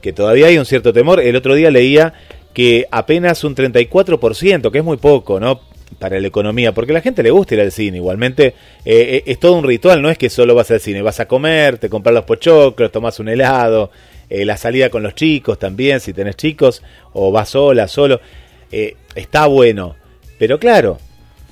que 0.00 0.12
todavía 0.12 0.46
hay 0.48 0.58
un 0.58 0.66
cierto 0.66 0.92
temor. 0.92 1.20
El 1.20 1.36
otro 1.36 1.54
día 1.54 1.70
leía 1.70 2.12
que 2.52 2.86
apenas 2.90 3.44
un 3.44 3.54
34%, 3.54 4.70
que 4.70 4.78
es 4.78 4.84
muy 4.84 4.96
poco, 4.96 5.38
¿no? 5.40 5.60
Para 5.98 6.20
la 6.20 6.26
economía, 6.28 6.72
porque 6.72 6.92
a 6.92 6.94
la 6.94 7.00
gente 7.00 7.22
le 7.22 7.30
gusta 7.30 7.54
ir 7.54 7.60
al 7.60 7.72
cine. 7.72 7.96
Igualmente, 7.98 8.48
eh, 8.48 8.54
eh, 8.84 9.22
es 9.26 9.38
todo 9.38 9.54
un 9.54 9.64
ritual, 9.64 10.02
no 10.02 10.10
es 10.10 10.18
que 10.18 10.28
solo 10.28 10.54
vas 10.54 10.70
al 10.70 10.80
cine, 10.80 11.00
vas 11.02 11.20
a 11.20 11.26
comer, 11.26 11.78
te 11.78 11.88
compras 11.88 12.14
los 12.14 12.24
pochoclos, 12.24 12.92
tomas 12.92 13.18
un 13.20 13.28
helado, 13.28 13.90
eh, 14.30 14.44
la 14.44 14.56
salida 14.56 14.90
con 14.90 15.02
los 15.02 15.14
chicos 15.14 15.58
también, 15.58 16.00
si 16.00 16.12
tenés 16.12 16.36
chicos, 16.36 16.82
o 17.12 17.30
vas 17.32 17.50
sola, 17.50 17.88
solo. 17.88 18.20
Eh, 18.70 18.96
está 19.14 19.46
bueno. 19.46 19.96
Pero 20.38 20.58
claro, 20.58 20.98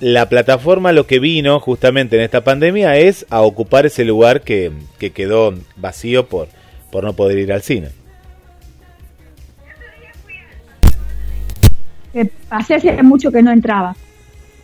la 0.01 0.29
plataforma 0.29 0.93
lo 0.93 1.07
que 1.07 1.19
vino 1.19 1.59
justamente 1.61 2.17
en 2.17 2.23
esta 2.23 2.43
pandemia 2.45 2.97
es 2.99 3.27
a 3.31 3.41
ocupar 3.43 3.87
ese 3.87 4.05
lugar 4.05 4.43
que, 4.43 4.73
que 4.99 5.11
quedó 5.11 5.55
vacío 5.77 6.27
por, 6.27 6.49
por 6.93 7.03
no 7.05 7.15
poder 7.15 7.39
ir 7.39 7.53
al 7.53 7.63
cine. 7.63 7.89
que 12.13 12.31
pasé 12.49 12.77
hace 12.77 13.03
mucho 13.03 13.31
que 13.31 13.43
no 13.43 13.53
entraba. 13.53 13.95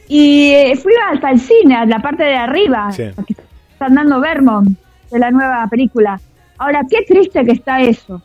Y 0.08 0.52
eh, 0.52 0.74
fui 0.76 0.92
hasta 1.12 1.30
el 1.30 1.38
cine, 1.40 1.76
a 1.76 1.84
la 1.84 1.98
parte 2.00 2.24
de 2.24 2.34
arriba, 2.34 2.90
Sí. 2.92 3.04
porque 3.14 3.34
están 3.72 3.94
dando 3.94 4.20
Vermont, 4.20 4.70
de 5.10 5.18
la 5.18 5.30
nueva 5.30 5.66
película. 5.70 6.18
Ahora, 6.62 6.80
qué 6.88 7.02
triste 7.06 7.44
que 7.44 7.52
está 7.52 7.80
eso. 7.80 8.20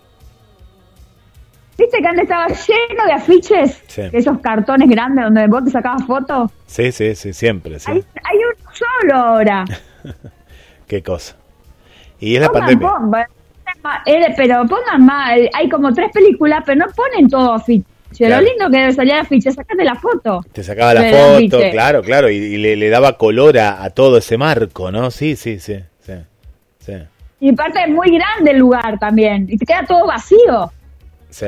¿Viste 1.77 1.99
que 1.99 2.07
antes 2.07 2.23
estaba 2.23 2.47
lleno 2.47 3.05
de 3.05 3.11
afiches? 3.13 3.83
Sí. 3.87 4.01
Esos 4.11 4.39
cartones 4.39 4.89
grandes 4.89 5.25
donde 5.25 5.47
vos 5.47 5.63
te 5.63 5.69
sacabas 5.69 6.03
fotos. 6.05 6.49
Sí, 6.65 6.91
sí, 6.91 7.13
sí, 7.15 7.33
siempre, 7.33 7.79
sí. 7.79 7.91
Hay, 7.91 7.97
hay 8.23 8.37
uno 8.37 8.71
solo 8.73 9.15
ahora. 9.15 9.65
Qué 10.87 11.03
cosa. 11.03 11.35
Y 12.19 12.35
es 12.35 12.41
la 12.41 12.49
pandemia. 12.49 12.87
bomba. 12.89 13.27
Eh, 14.05 14.33
Pero 14.35 14.65
pongan 14.67 15.05
más, 15.05 15.37
eh, 15.37 15.49
hay 15.53 15.69
como 15.69 15.93
tres 15.93 16.09
películas, 16.11 16.63
pero 16.65 16.79
no 16.85 16.91
ponen 16.95 17.29
todo 17.29 17.53
afiche. 17.53 17.85
Claro. 18.17 18.37
Lo 18.41 18.49
lindo 18.49 18.69
que 18.71 18.77
debe 18.77 18.93
salir 18.93 19.13
afiche, 19.13 19.51
sacate 19.51 19.83
la 19.83 19.95
foto. 19.95 20.41
Te 20.51 20.63
sacaba 20.63 20.93
la 20.95 21.03
foto, 21.11 21.35
afiche. 21.35 21.71
claro, 21.71 22.01
claro, 22.01 22.29
y, 22.29 22.35
y 22.37 22.57
le, 22.57 22.75
le 22.75 22.89
daba 22.89 23.17
color 23.17 23.59
a, 23.59 23.83
a 23.83 23.89
todo 23.91 24.17
ese 24.17 24.37
marco, 24.37 24.91
¿no? 24.91 25.11
Sí, 25.11 25.35
sí. 25.35 25.59
Sí, 25.59 25.79
Y 27.39 27.51
aparte 27.51 27.81
es 27.83 27.89
muy 27.89 28.09
grande 28.17 28.51
el 28.51 28.57
lugar 28.57 28.97
también. 28.99 29.47
Y 29.49 29.57
te 29.57 29.65
queda 29.65 29.85
todo 29.85 30.07
vacío. 30.07 30.71
sí. 31.29 31.47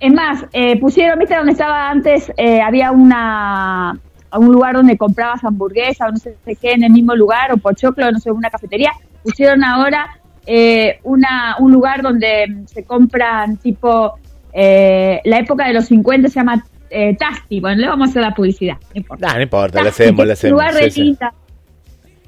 Es 0.00 0.12
más, 0.12 0.44
eh, 0.52 0.80
pusieron, 0.80 1.16
¿viste 1.16 1.36
donde 1.36 1.52
estaba 1.52 1.88
antes? 1.88 2.32
Eh, 2.36 2.60
había 2.60 2.90
una 2.90 3.96
un 4.38 4.52
lugar 4.52 4.74
donde 4.74 4.96
comprabas 4.96 5.44
hamburguesa 5.44 6.06
o 6.06 6.10
no 6.10 6.16
sé 6.16 6.36
qué 6.60 6.72
en 6.72 6.84
el 6.84 6.90
mismo 6.90 7.14
lugar, 7.14 7.52
o 7.52 7.56
pochoclo, 7.56 8.10
no 8.10 8.18
sé, 8.18 8.30
una 8.30 8.50
cafetería. 8.50 8.92
Pusieron 9.22 9.62
ahora 9.62 10.18
eh, 10.46 10.98
una 11.04 11.56
un 11.58 11.72
lugar 11.72 12.02
donde 12.02 12.64
se 12.66 12.84
compran 12.84 13.58
tipo, 13.58 14.14
eh, 14.52 15.20
la 15.24 15.38
época 15.38 15.66
de 15.66 15.74
los 15.74 15.86
50 15.86 16.28
se 16.28 16.34
llama 16.34 16.64
eh, 16.90 17.16
Tasti. 17.16 17.60
Bueno, 17.60 17.80
le 17.80 17.88
vamos 17.88 18.08
a 18.08 18.10
hacer 18.10 18.22
la 18.22 18.34
publicidad, 18.34 18.76
no 18.94 19.00
importa. 19.00 19.28
Nah, 19.28 19.34
no 19.34 19.42
importa, 19.42 19.78
le 19.78 19.84
Tasti, 19.86 20.02
hacemos, 20.04 20.26
le 20.26 20.32
hacemos. 20.32 20.52
lugar 20.52 20.74
sí, 20.74 20.80
re 20.80 20.90
sí. 20.90 21.18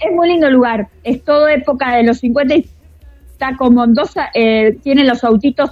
Es 0.00 0.12
muy 0.12 0.28
lindo 0.28 0.46
el 0.46 0.54
lugar. 0.54 0.88
Es 1.02 1.22
todo 1.24 1.48
época 1.48 1.96
de 1.96 2.02
los 2.04 2.18
50 2.18 2.54
y 2.56 2.66
está 3.32 3.56
como 3.56 3.84
en 3.84 3.94
dos, 3.94 4.12
eh, 4.34 4.76
tiene 4.82 5.04
los 5.04 5.22
autitos 5.24 5.70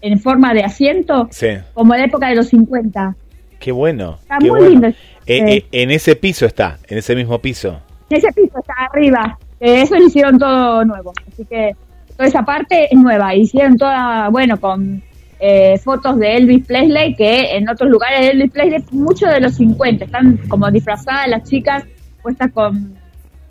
en 0.00 0.18
forma 0.20 0.54
de 0.54 0.62
asiento, 0.62 1.28
Sí, 1.30 1.48
como 1.74 1.94
de 1.94 2.04
época 2.04 2.28
de 2.28 2.36
los 2.36 2.48
50. 2.48 3.16
qué 3.58 3.72
bueno. 3.72 4.18
Está 4.22 4.38
qué 4.38 4.48
muy 4.50 4.60
bueno. 4.60 4.70
lindo. 4.70 4.88
Eh, 4.88 4.94
Eh, 5.26 5.54
eh, 5.56 5.64
en 5.72 5.90
ese 5.90 6.16
piso 6.16 6.46
está, 6.46 6.78
en 6.88 6.98
ese 6.98 7.14
mismo 7.16 7.38
piso. 7.40 7.80
En 8.10 8.16
ese 8.18 8.32
piso 8.32 8.58
está 8.58 8.74
arriba. 8.92 9.38
Eh, 9.60 9.82
eso 9.82 9.96
lo 9.96 10.04
hicieron 10.06 10.38
todo 10.38 10.84
nuevo. 10.84 11.12
Así 11.30 11.44
que 11.44 11.72
toda 12.16 12.28
esa 12.28 12.42
parte 12.44 12.86
es 12.90 12.98
nueva. 12.98 13.34
Hicieron 13.34 13.76
toda, 13.76 14.28
bueno, 14.30 14.58
con 14.58 15.02
eh, 15.40 15.78
fotos 15.78 16.18
de 16.18 16.36
Elvis 16.36 16.66
Presley, 16.66 17.14
que 17.14 17.56
en 17.56 17.68
otros 17.68 17.90
lugares 17.90 18.20
de 18.20 18.28
Elvis 18.30 18.52
Presley, 18.52 18.84
muchos 18.92 19.28
de 19.30 19.40
los 19.40 19.54
50, 19.56 20.04
están 20.06 20.36
como 20.48 20.70
disfrazadas 20.70 21.28
las 21.28 21.42
chicas, 21.48 21.84
puestas 22.22 22.50
con, 22.52 22.94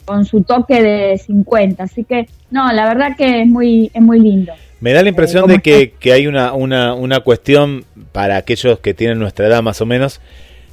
con 0.07 0.23
su 0.25 0.41
toque 0.41 0.81
de 0.81 1.17
50. 1.17 1.83
Así 1.83 2.05
que, 2.05 2.27
no, 2.49 2.71
la 2.71 2.87
verdad 2.87 3.15
que 3.17 3.41
es 3.41 3.47
muy, 3.47 3.91
es 3.93 4.01
muy 4.01 4.19
lindo. 4.21 4.53
Me 4.79 4.93
da 4.93 5.03
la 5.03 5.09
impresión 5.09 5.41
¿cómo 5.41 5.53
de 5.53 5.59
que, 5.59 5.91
que 5.99 6.13
hay 6.13 6.27
una, 6.27 6.53
una, 6.53 6.93
una 6.93 7.19
cuestión 7.19 7.83
para 8.13 8.37
aquellos 8.37 8.79
que 8.79 8.93
tienen 8.93 9.19
nuestra 9.19 9.47
edad 9.47 9.61
más 9.61 9.81
o 9.81 9.85
menos. 9.85 10.21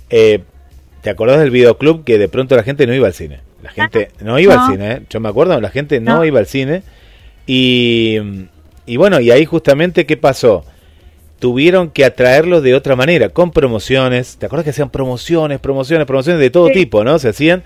Eh, 0.09 0.41
¿Te 1.03 1.11
acordás 1.11 1.41
del 1.41 1.50
videoclub 1.50 2.05
que 2.05 2.17
de 2.17 2.29
pronto 2.29 2.55
la 2.55 2.62
gente 2.62 2.87
no 2.87 2.95
iba 2.95 3.07
al 3.09 3.12
cine? 3.14 3.41
La 3.62 3.71
gente 3.71 4.11
no 4.21 4.38
iba 4.38 4.55
No. 4.55 4.64
al 4.67 4.71
cine, 4.73 4.93
¿eh? 4.93 5.03
yo 5.11 5.21
me 5.21 5.29
acuerdo, 5.29 5.61
la 5.61 5.71
gente 5.71 5.99
no, 6.00 6.17
No. 6.17 6.25
iba 6.25 6.38
al 6.38 6.47
cine. 6.47 6.83
Y, 7.47 8.19
y 8.87 8.97
bueno, 8.97 9.21
y 9.21 9.31
ahí 9.31 9.45
justamente, 9.45 10.07
¿qué 10.07 10.17
pasó? 10.17 10.64
Tuvieron 11.38 11.91
que 11.91 12.05
atraerlo 12.05 12.61
de 12.61 12.75
otra 12.75 12.97
manera, 12.97 13.31
con 13.31 13.50
promociones. 13.50 14.37
¿Te 14.38 14.47
acuerdas 14.47 14.64
que 14.64 14.71
hacían 14.71 14.91
promociones, 14.91 15.59
promociones, 15.61 16.07
promociones 16.07 16.41
de 16.41 16.50
todo 16.50 16.69
Sí. 16.69 16.75
tipo, 16.75 17.05
¿no? 17.05 17.19
Se 17.19 17.29
hacían. 17.31 17.64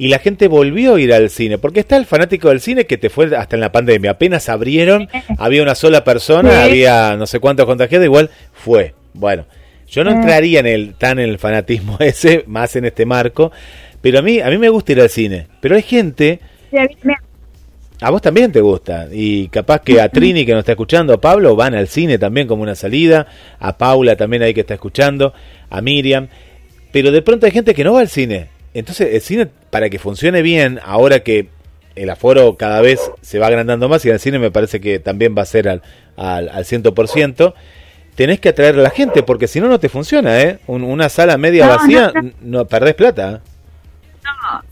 Y 0.00 0.08
la 0.08 0.18
gente 0.18 0.48
volvió 0.48 0.94
a 0.94 1.00
ir 1.00 1.12
al 1.12 1.28
cine, 1.28 1.58
porque 1.58 1.80
está 1.80 1.96
el 1.98 2.06
fanático 2.06 2.48
del 2.48 2.60
cine 2.60 2.86
que 2.86 2.96
te 2.96 3.10
fue 3.10 3.36
hasta 3.36 3.54
en 3.56 3.60
la 3.60 3.70
pandemia. 3.70 4.12
Apenas 4.12 4.48
abrieron, 4.48 5.08
había 5.38 5.62
una 5.62 5.74
sola 5.74 6.04
persona, 6.04 6.50
Sí. 6.50 6.70
había 6.70 7.16
no 7.18 7.26
sé 7.26 7.38
cuántos 7.38 7.66
contagiados, 7.66 8.06
igual 8.06 8.30
fue. 8.52 8.94
Bueno, 9.12 9.44
yo 9.88 10.02
no 10.02 10.10
Eh. 10.10 10.14
entraría 10.14 10.60
en 10.60 10.66
el 10.66 10.94
tan 10.94 11.18
en 11.18 11.28
el 11.28 11.38
fanatismo 11.38 11.96
ese, 12.00 12.44
más 12.46 12.74
en 12.76 12.86
este 12.86 13.04
marco, 13.04 13.52
pero 14.00 14.20
a 14.20 14.22
mí 14.22 14.40
a 14.40 14.48
mí 14.48 14.56
me 14.56 14.70
gusta 14.70 14.92
ir 14.92 15.00
al 15.02 15.10
cine. 15.10 15.48
Pero 15.60 15.76
hay 15.76 15.82
gente, 15.82 16.40
Sí, 16.70 16.78
me- 17.02 17.14
a 18.00 18.08
vos 18.10 18.22
también 18.22 18.50
te 18.52 18.62
gusta, 18.62 19.08
y 19.12 19.48
capaz 19.48 19.80
que 19.82 20.00
a 20.00 20.08
Trini 20.08 20.46
que 20.46 20.52
nos 20.52 20.60
está 20.60 20.72
escuchando, 20.72 21.12
a 21.12 21.20
Pablo 21.20 21.54
van 21.56 21.74
al 21.74 21.88
cine 21.88 22.16
también 22.16 22.46
como 22.48 22.62
una 22.62 22.74
salida, 22.74 23.26
a 23.58 23.76
Paula 23.76 24.16
también 24.16 24.42
ahí 24.42 24.54
que 24.54 24.62
está 24.62 24.72
escuchando, 24.72 25.34
a 25.68 25.82
Miriam, 25.82 26.28
pero 26.90 27.10
de 27.12 27.20
pronto 27.20 27.44
hay 27.44 27.52
gente 27.52 27.74
que 27.74 27.84
no 27.84 27.92
va 27.92 28.00
al 28.00 28.08
cine. 28.08 28.46
Entonces 28.72 29.12
el 29.14 29.20
cine, 29.20 29.48
para 29.70 29.88
que 29.90 29.98
funcione 29.98 30.42
bien, 30.42 30.80
ahora 30.84 31.20
que 31.20 31.48
el 31.96 32.10
aforo 32.10 32.56
cada 32.56 32.80
vez 32.80 33.00
se 33.20 33.38
va 33.38 33.46
agrandando 33.48 33.88
más 33.88 34.04
y 34.04 34.10
el 34.10 34.20
cine 34.20 34.38
me 34.38 34.50
parece 34.50 34.80
que 34.80 34.98
también 34.98 35.34
va 35.36 35.42
a 35.42 35.46
ser 35.46 35.68
al, 35.68 35.82
al, 36.16 36.48
al 36.48 36.64
100%, 36.64 37.54
tenés 38.14 38.40
que 38.40 38.48
atraer 38.50 38.74
a 38.76 38.82
la 38.82 38.90
gente 38.90 39.22
porque 39.22 39.48
si 39.48 39.60
no, 39.60 39.68
no 39.68 39.78
te 39.80 39.88
funciona, 39.88 40.40
¿eh? 40.40 40.58
Un- 40.66 40.84
una 40.84 41.08
sala 41.08 41.36
media 41.36 41.66
No, 41.66 41.76
vacía, 41.76 42.12
no, 42.14 42.22
no, 42.22 42.30
no, 42.40 42.64
perdés 42.66 42.94
plata. 42.94 43.40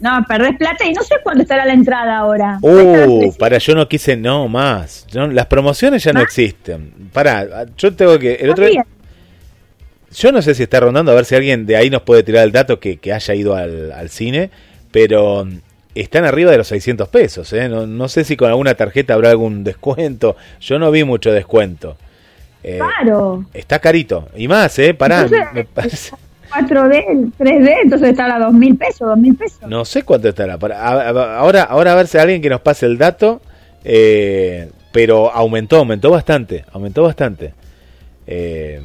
No, 0.00 0.18
no, 0.18 0.24
perdés 0.26 0.56
plata 0.58 0.84
y 0.86 0.92
no 0.92 1.02
sé 1.02 1.16
cuándo 1.22 1.42
estará 1.42 1.64
la 1.64 1.72
entrada 1.72 2.18
ahora. 2.18 2.58
Uh, 2.62 3.32
para, 3.38 3.58
yo 3.58 3.74
no 3.74 3.88
quise, 3.88 4.16
no 4.16 4.46
más. 4.48 5.06
Yo- 5.10 5.26
las 5.26 5.46
promociones 5.46 6.02
ya 6.04 6.12
no 6.12 6.20
¿Ah? 6.20 6.24
existen. 6.24 6.92
Para, 7.12 7.66
yo 7.76 7.94
tengo 7.94 8.18
que. 8.18 8.34
El 8.34 8.50
otro 8.50 8.66
Bien. 8.66 8.84
Yo 10.14 10.32
no 10.32 10.40
sé 10.40 10.54
si 10.54 10.62
está 10.62 10.80
rondando, 10.80 11.12
a 11.12 11.14
ver 11.14 11.26
si 11.26 11.34
alguien 11.34 11.66
de 11.66 11.76
ahí 11.76 11.90
nos 11.90 12.02
puede 12.02 12.22
tirar 12.22 12.44
el 12.44 12.52
dato 12.52 12.80
que, 12.80 12.96
que 12.96 13.12
haya 13.12 13.34
ido 13.34 13.54
al, 13.54 13.92
al 13.92 14.08
cine, 14.08 14.50
pero 14.90 15.44
mm, 15.44 15.58
están 15.94 16.24
arriba 16.24 16.50
de 16.50 16.58
los 16.58 16.68
600 16.68 17.08
pesos. 17.08 17.52
¿eh? 17.52 17.68
No, 17.68 17.86
no 17.86 18.08
sé 18.08 18.24
si 18.24 18.36
con 18.36 18.48
alguna 18.48 18.74
tarjeta 18.74 19.14
habrá 19.14 19.30
algún 19.30 19.64
descuento. 19.64 20.36
Yo 20.60 20.78
no 20.78 20.90
vi 20.90 21.04
mucho 21.04 21.32
descuento. 21.32 21.96
Eh, 22.62 22.78
Claro. 22.78 23.44
Está 23.54 23.78
carito. 23.78 24.28
Y 24.36 24.48
más, 24.48 24.78
¿eh? 24.78 24.94
Pará. 24.94 25.22
Entonces- 25.22 25.46
me 25.54 25.64
parece- 25.64 26.12
4D, 26.48 27.30
3D, 27.38 27.76
entonces 27.82 28.08
está 28.08 28.34
a 28.34 28.38
dos 28.38 28.54
mil 28.54 28.74
pesos, 28.74 29.06
dos 29.06 29.18
mil 29.18 29.36
pesos. 29.36 29.60
No 29.68 29.84
sé 29.84 30.02
cuánto 30.04 30.30
estará. 30.30 30.54
Ahora, 30.54 31.64
ahora 31.64 31.92
a 31.92 31.94
ver 31.94 32.06
si 32.06 32.16
alguien 32.16 32.40
que 32.40 32.48
nos 32.48 32.62
pase 32.62 32.86
el 32.86 32.96
dato. 32.96 33.42
eh, 33.84 34.70
pero 34.90 35.30
aumentó, 35.30 35.76
aumentó 35.76 36.10
bastante. 36.10 36.64
Aumentó 36.72 37.02
bastante. 37.02 37.52
Eh, 38.26 38.80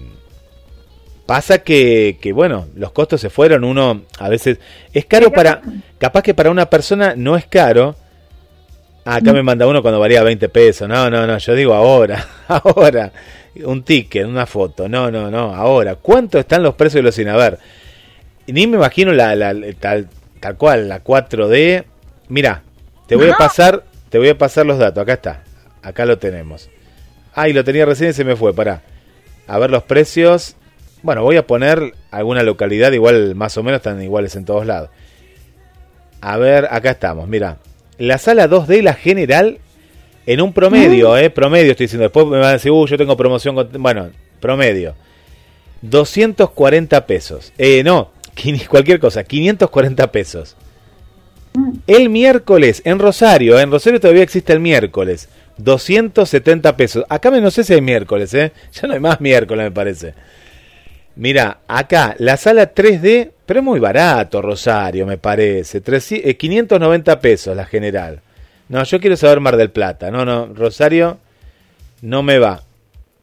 pasa 1.25 1.59
que, 1.59 2.17
que, 2.21 2.33
bueno, 2.33 2.67
los 2.75 2.91
costos 2.91 3.21
se 3.21 3.29
fueron. 3.29 3.63
Uno 3.63 4.01
a 4.19 4.29
veces. 4.29 4.59
Es 4.93 5.05
caro 5.05 5.31
para. 5.31 5.61
Capaz 5.97 6.21
que 6.21 6.33
para 6.33 6.51
una 6.51 6.69
persona 6.69 7.13
no 7.15 7.35
es 7.37 7.45
caro. 7.45 7.95
Ah, 9.05 9.15
acá 9.15 9.33
me 9.33 9.43
manda 9.43 9.67
uno 9.67 9.81
cuando 9.81 9.99
valía 9.99 10.23
20 10.23 10.47
pesos. 10.49 10.87
No, 10.87 11.09
no, 11.09 11.27
no. 11.27 11.37
Yo 11.37 11.53
digo 11.55 11.73
ahora. 11.73 12.25
Ahora. 12.47 13.11
Un 13.65 13.83
ticket, 13.83 14.25
una 14.25 14.45
foto. 14.45 14.87
No, 14.89 15.11
no, 15.11 15.29
no. 15.29 15.53
Ahora. 15.53 15.95
¿Cuánto 15.95 16.39
están 16.39 16.63
los 16.63 16.75
precios 16.75 16.95
de 16.99 17.03
los 17.03 17.15
cine? 17.15 17.31
A 17.31 17.35
ver. 17.37 17.59
Ni 18.47 18.65
me 18.67 18.77
imagino 18.77 19.11
la, 19.11 19.35
la- 19.35 19.53
la- 19.53 19.73
tal, 19.73 20.07
tal 20.39 20.55
cual, 20.57 20.87
la 20.89 21.03
4D. 21.03 21.83
Mira, 22.29 22.63
te 23.07 23.15
voy 23.15 23.29
a 23.29 23.35
pasar, 23.37 23.83
te 24.09 24.17
voy 24.17 24.29
a 24.29 24.37
pasar 24.37 24.65
los 24.65 24.77
datos. 24.79 25.01
Acá 25.03 25.13
está. 25.13 25.43
Acá 25.81 26.05
lo 26.05 26.17
tenemos. 26.17 26.69
Ay, 27.33 27.51
lo 27.53 27.63
tenía 27.63 27.85
recién 27.85 28.11
y 28.11 28.13
se 28.13 28.23
me 28.23 28.35
fue, 28.37 28.53
pará. 28.53 28.81
A 29.47 29.59
ver 29.59 29.69
los 29.69 29.83
precios. 29.83 30.55
Bueno, 31.03 31.21
voy 31.21 31.35
a 31.35 31.45
poner 31.45 31.93
alguna 32.11 32.43
localidad, 32.43 32.91
igual 32.93 33.35
más 33.35 33.57
o 33.57 33.63
menos 33.63 33.79
están 33.79 34.01
iguales 34.01 34.35
en 34.37 34.45
todos 34.45 34.65
lados. 34.65 34.89
A 36.21 36.37
ver, 36.37 36.67
acá 36.71 36.91
estamos, 36.91 37.27
mira. 37.27 37.57
La 37.97 38.17
sala 38.17 38.49
2D, 38.49 38.81
la 38.81 38.93
general, 38.93 39.59
en 40.25 40.41
un 40.41 40.53
promedio, 40.53 41.17
eh, 41.17 41.29
promedio 41.29 41.71
estoy 41.71 41.85
diciendo. 41.85 42.03
Después 42.03 42.25
me 42.27 42.37
van 42.37 42.47
a 42.47 42.51
decir, 42.53 42.71
uh, 42.71 42.87
yo 42.87 42.97
tengo 42.97 43.17
promoción 43.17 43.53
con... 43.53 43.69
Bueno, 43.73 44.09
promedio. 44.39 44.95
240 45.81 47.05
pesos. 47.05 47.51
Eh, 47.57 47.83
no, 47.83 48.11
cualquier 48.69 49.01
cosa, 49.01 49.25
540 49.25 50.11
pesos. 50.11 50.55
El 51.85 52.09
miércoles 52.09 52.81
en 52.85 52.97
Rosario, 52.97 53.59
en 53.59 53.69
Rosario 53.69 53.99
todavía 53.99 54.23
existe 54.23 54.53
el 54.53 54.61
miércoles, 54.61 55.27
270 55.57 56.77
pesos. 56.77 57.03
Acá 57.09 57.29
no 57.29 57.51
sé 57.51 57.65
si 57.65 57.73
hay 57.73 57.81
miércoles, 57.81 58.33
¿eh? 58.33 58.53
Ya 58.71 58.87
no 58.87 58.93
hay 58.93 59.01
más 59.01 59.19
miércoles, 59.19 59.65
me 59.65 59.71
parece. 59.71 60.13
Mira, 61.15 61.59
acá 61.67 62.15
la 62.17 62.37
sala 62.37 62.73
3D, 62.73 63.31
pero 63.45 63.59
es 63.59 63.63
muy 63.63 63.79
barato, 63.79 64.41
Rosario, 64.41 65.05
me 65.05 65.17
parece. 65.17 65.81
300, 65.81 66.29
eh, 66.29 66.37
590 66.37 67.19
pesos 67.19 67.55
la 67.55 67.65
general. 67.65 68.19
No, 68.69 68.83
yo 68.83 68.99
quiero 68.99 69.15
saber 69.15 69.39
Mar 69.39 69.57
del 69.57 69.69
Plata. 69.69 70.09
No, 70.09 70.25
no, 70.25 70.47
Rosario 70.53 71.19
no 72.01 72.23
me 72.23 72.39
va. 72.39 72.61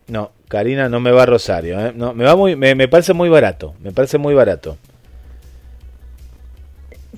No, 0.08 0.30
Karina 0.48 0.88
no 0.88 1.00
me 1.00 1.10
va 1.10 1.26
Rosario. 1.26 1.80
¿eh? 1.84 1.92
No, 1.94 2.14
me 2.14 2.24
va 2.24 2.36
muy, 2.36 2.54
me, 2.54 2.74
me 2.74 2.86
parece 2.88 3.12
muy 3.12 3.28
barato. 3.28 3.74
Me 3.80 3.90
parece 3.92 4.18
muy 4.18 4.34
barato. 4.34 4.76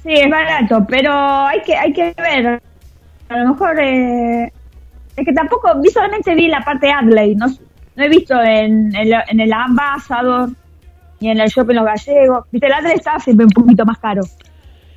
Sí, 0.03 0.13
es 0.15 0.31
barato, 0.31 0.85
pero 0.89 1.13
hay 1.13 1.61
que 1.63 1.77
hay 1.77 1.93
que 1.93 2.13
ver. 2.17 2.61
A 3.29 3.37
lo 3.39 3.49
mejor 3.51 3.79
eh, 3.79 4.53
es 5.17 5.25
que 5.25 5.33
tampoco, 5.33 5.79
vi 5.81 5.91
solamente 5.91 6.35
vi 6.35 6.49
la 6.49 6.61
parte 6.65 6.91
Adley, 6.91 7.35
no, 7.37 7.47
no 7.47 8.05
he 8.05 8.09
visto 8.09 8.35
en, 8.43 8.95
el- 8.97 9.15
en 9.29 9.41
el 9.41 9.53
Ambassador 9.53 10.51
ni 11.23 11.31
en 11.31 11.41
el 11.41 11.49
Shopping 11.49 11.75
Los 11.75 11.85
Gallegos. 11.85 12.45
Viste, 12.51 12.67
el 12.67 12.73
Adley 12.73 12.95
está 12.95 13.19
siempre 13.21 13.47
un 13.47 13.53
poquito 13.53 13.85
más 13.87 13.99
caro. 13.99 14.23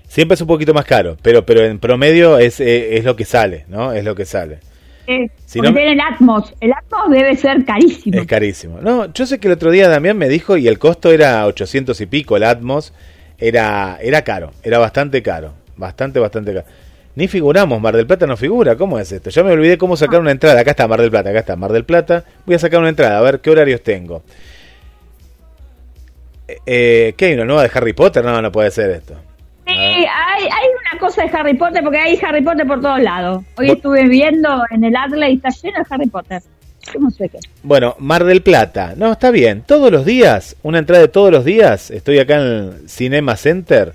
Siempre 0.07 0.35
es 0.35 0.41
un 0.41 0.47
poquito 0.47 0.73
más 0.73 0.85
caro, 0.85 1.17
pero, 1.21 1.45
pero 1.45 1.63
en 1.63 1.79
promedio 1.79 2.38
es, 2.38 2.59
eh, 2.59 2.97
es 2.97 3.05
lo 3.05 3.15
que 3.15 3.25
sale, 3.25 3.65
¿no? 3.69 3.93
Es 3.93 4.03
lo 4.03 4.15
que 4.15 4.25
sale. 4.25 4.59
Eh, 5.07 5.29
Si 5.45 5.61
no 5.61 5.69
el 5.69 5.99
Atmos. 5.99 6.53
El 6.59 6.73
Atmos 6.73 7.11
debe 7.11 7.35
ser 7.35 7.63
carísimo. 7.63 8.19
Es 8.19 8.27
carísimo. 8.27 8.79
No, 8.81 9.11
yo 9.13 9.25
sé 9.25 9.39
que 9.39 9.47
el 9.47 9.53
otro 9.53 9.71
día 9.71 9.88
Damián 9.88 10.17
me 10.17 10.29
dijo 10.29 10.57
y 10.57 10.67
el 10.67 10.79
costo 10.79 11.11
era 11.11 11.45
800 11.45 11.99
y 12.01 12.05
pico, 12.07 12.38
el 12.38 12.43
Atmos. 12.43 12.93
Era, 13.38 13.97
era 14.01 14.23
caro, 14.23 14.51
era 14.63 14.79
bastante 14.79 15.21
caro. 15.21 15.53
Bastante, 15.75 16.19
bastante 16.19 16.53
caro. 16.53 16.65
Ni 17.15 17.27
figuramos, 17.27 17.79
Mar 17.79 17.95
del 17.95 18.07
Plata 18.07 18.27
no 18.27 18.35
figura. 18.35 18.75
¿Cómo 18.75 18.99
es 18.99 19.11
esto? 19.11 19.29
Ya 19.29 19.43
me 19.43 19.51
olvidé 19.51 19.77
cómo 19.77 19.95
sacar 19.95 20.19
una 20.19 20.31
entrada. 20.31 20.59
Acá 20.59 20.71
está 20.71 20.88
Mar 20.88 21.01
del 21.01 21.11
Plata, 21.11 21.29
acá 21.29 21.39
está 21.39 21.55
Mar 21.55 21.71
del 21.71 21.85
Plata. 21.85 22.23
Voy 22.45 22.55
a 22.55 22.59
sacar 22.59 22.79
una 22.79 22.89
entrada, 22.89 23.17
a 23.17 23.21
ver 23.21 23.39
qué 23.39 23.49
horarios 23.51 23.81
tengo. 23.83 24.23
Eh, 26.47 26.58
eh, 26.65 27.13
¿Qué 27.17 27.25
hay 27.25 27.34
una 27.34 27.45
nueva 27.45 27.63
de 27.63 27.71
Harry 27.73 27.93
Potter? 27.93 28.23
No, 28.23 28.41
no 28.41 28.51
puede 28.51 28.71
ser 28.71 28.91
esto. 28.91 29.15
Sí, 29.67 29.73
hay, 29.73 30.43
hay 30.43 30.67
una 30.91 30.99
cosa 30.99 31.23
de 31.23 31.29
Harry 31.36 31.55
Potter, 31.55 31.84
porque 31.84 31.97
hay 31.97 32.19
Harry 32.21 32.43
Potter 32.43 32.67
por 32.67 32.81
todos 32.81 32.99
lados. 33.01 33.43
Hoy 33.58 33.69
Bu- 33.69 33.73
estuve 33.75 34.08
viendo 34.08 34.63
en 34.69 34.84
el 34.84 34.95
Adley 34.95 35.34
y 35.34 35.36
está 35.38 35.49
lleno 35.49 35.79
de 35.79 35.86
Harry 35.89 36.08
Potter. 36.08 36.41
No 36.99 37.10
sé 37.10 37.29
qué. 37.29 37.39
Bueno, 37.63 37.95
Mar 37.97 38.23
del 38.25 38.43
Plata. 38.43 38.93
No, 38.95 39.12
está 39.13 39.31
bien. 39.31 39.63
Todos 39.65 39.91
los 39.91 40.05
días, 40.05 40.55
una 40.62 40.77
entrada 40.77 41.01
de 41.01 41.08
todos 41.08 41.31
los 41.31 41.43
días. 41.43 41.89
Estoy 41.89 42.19
acá 42.19 42.36
en 42.36 42.41
el 42.41 42.89
Cinema 42.89 43.36
Center. 43.38 43.93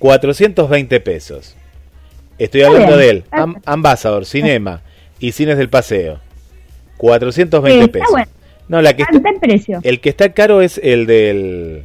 420 0.00 0.98
pesos. 1.00 1.54
Estoy 2.38 2.62
hablando 2.62 2.96
de 2.96 3.10
él. 3.10 3.24
Am-. 3.30 3.60
Ambassador, 3.64 4.26
Cinema 4.26 4.80
y 5.20 5.30
Cines 5.30 5.56
del 5.56 5.68
Paseo. 5.68 6.18
420 6.96 7.72
Sí, 7.78 7.84
está 7.84 7.92
pesos. 7.92 8.10
bueno. 8.10 8.26
No, 8.68 8.82
la 8.82 8.96
que 8.96 9.02
Está 9.02 9.16
está- 9.16 9.28
en 9.28 9.38
precio. 9.40 9.80
el 9.84 10.00
que 10.00 10.08
está 10.08 10.32
caro 10.32 10.62
es 10.62 10.80
el 10.82 11.06
del 11.06 11.84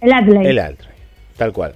El 0.00 0.12
Adley. 0.12 0.46
el 0.46 0.58
Altre. 0.58 0.88
Tal 1.36 1.52
cual. 1.52 1.74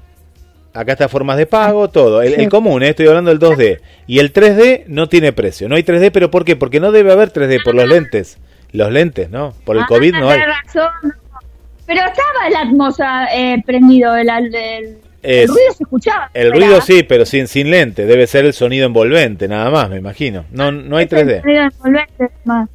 Acá 0.72 0.92
está 0.92 1.08
formas 1.08 1.36
de 1.36 1.46
pago, 1.46 1.88
todo. 1.90 2.22
El, 2.22 2.34
Sí. 2.34 2.40
el 2.42 2.48
común, 2.48 2.82
eh, 2.82 2.90
estoy 2.90 3.08
hablando 3.08 3.30
del 3.30 3.40
2D. 3.40 3.80
Y 4.06 4.20
el 4.20 4.32
3D 4.32 4.84
no 4.86 5.08
tiene 5.08 5.32
precio. 5.32 5.68
No 5.68 5.74
hay 5.74 5.82
3D, 5.82 6.10
pero 6.12 6.30
¿por 6.30 6.44
qué? 6.44 6.54
Porque 6.56 6.78
no 6.80 6.92
debe 6.92 7.10
haber 7.12 7.32
3D 7.32 7.58
por 7.64 7.74
los 7.74 7.88
lentes. 7.88 8.38
Los 8.72 8.92
lentes, 8.92 9.30
¿no? 9.30 9.52
Por 9.64 9.76
el 9.76 9.82
Ah, 9.82 9.86
COVID 9.88 10.12
no 10.14 10.30
hay. 10.30 10.40
razón. 10.40 10.88
Pero 11.86 12.00
estaba 12.02 12.46
el 12.46 12.54
Atmos 12.54 12.96
eh, 13.34 13.56
prendido, 13.66 14.14
el, 14.14 14.28
el, 14.30 15.48
ruido 15.48 15.72
se 15.76 15.82
escuchaba. 15.82 16.30
El 16.34 16.52
ruido 16.52 16.80
sí, 16.80 17.02
pero 17.02 17.26
sin, 17.26 17.48
sin 17.48 17.68
lente. 17.68 18.06
Debe 18.06 18.28
ser 18.28 18.44
el 18.44 18.52
sonido 18.52 18.86
envolvente, 18.86 19.48
nada 19.48 19.70
más, 19.70 19.90
me 19.90 19.96
imagino. 19.96 20.44
No, 20.52 20.70
no 20.70 20.96
hay 20.98 21.06
es 21.06 21.12
el 21.12 21.26
3D. 21.28 21.42
ruido 21.42 21.62
envolvente 21.64 22.30
más. 22.44 22.68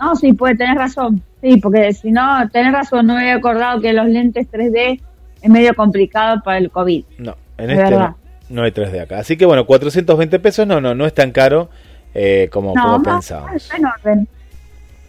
No, 0.00 0.16
sí, 0.16 0.32
puede 0.32 0.56
tener 0.56 0.76
razón. 0.76 1.22
Sí, 1.42 1.56
porque 1.58 1.92
si 1.92 2.10
no, 2.10 2.48
tenés 2.50 2.72
razón, 2.72 3.06
no 3.06 3.14
me 3.14 3.20
había 3.20 3.36
acordado 3.36 3.80
que 3.80 3.92
los 3.92 4.06
lentes 4.06 4.46
3D 4.50 5.00
es 5.42 5.50
medio 5.50 5.74
complicado 5.74 6.42
para 6.42 6.58
el 6.58 6.70
COVID. 6.70 7.04
No, 7.18 7.36
en 7.58 7.70
Es 7.70 7.78
este 7.78 7.90
no, 7.96 8.16
no 8.48 8.62
hay 8.62 8.70
3D 8.72 9.02
acá. 9.02 9.18
Así 9.18 9.36
que 9.36 9.44
bueno, 9.46 9.66
420 9.66 10.38
pesos 10.38 10.66
no, 10.66 10.80
no, 10.80 10.94
no 10.94 11.06
es 11.06 11.14
tan 11.14 11.30
caro 11.32 11.68
eh, 12.14 12.48
como, 12.52 12.74
No, 12.74 12.82
como 12.82 12.98
no, 12.98 13.02
pensábamos. 13.02 13.56
está 13.56 13.76
en 13.76 13.86
orden. 13.86 14.28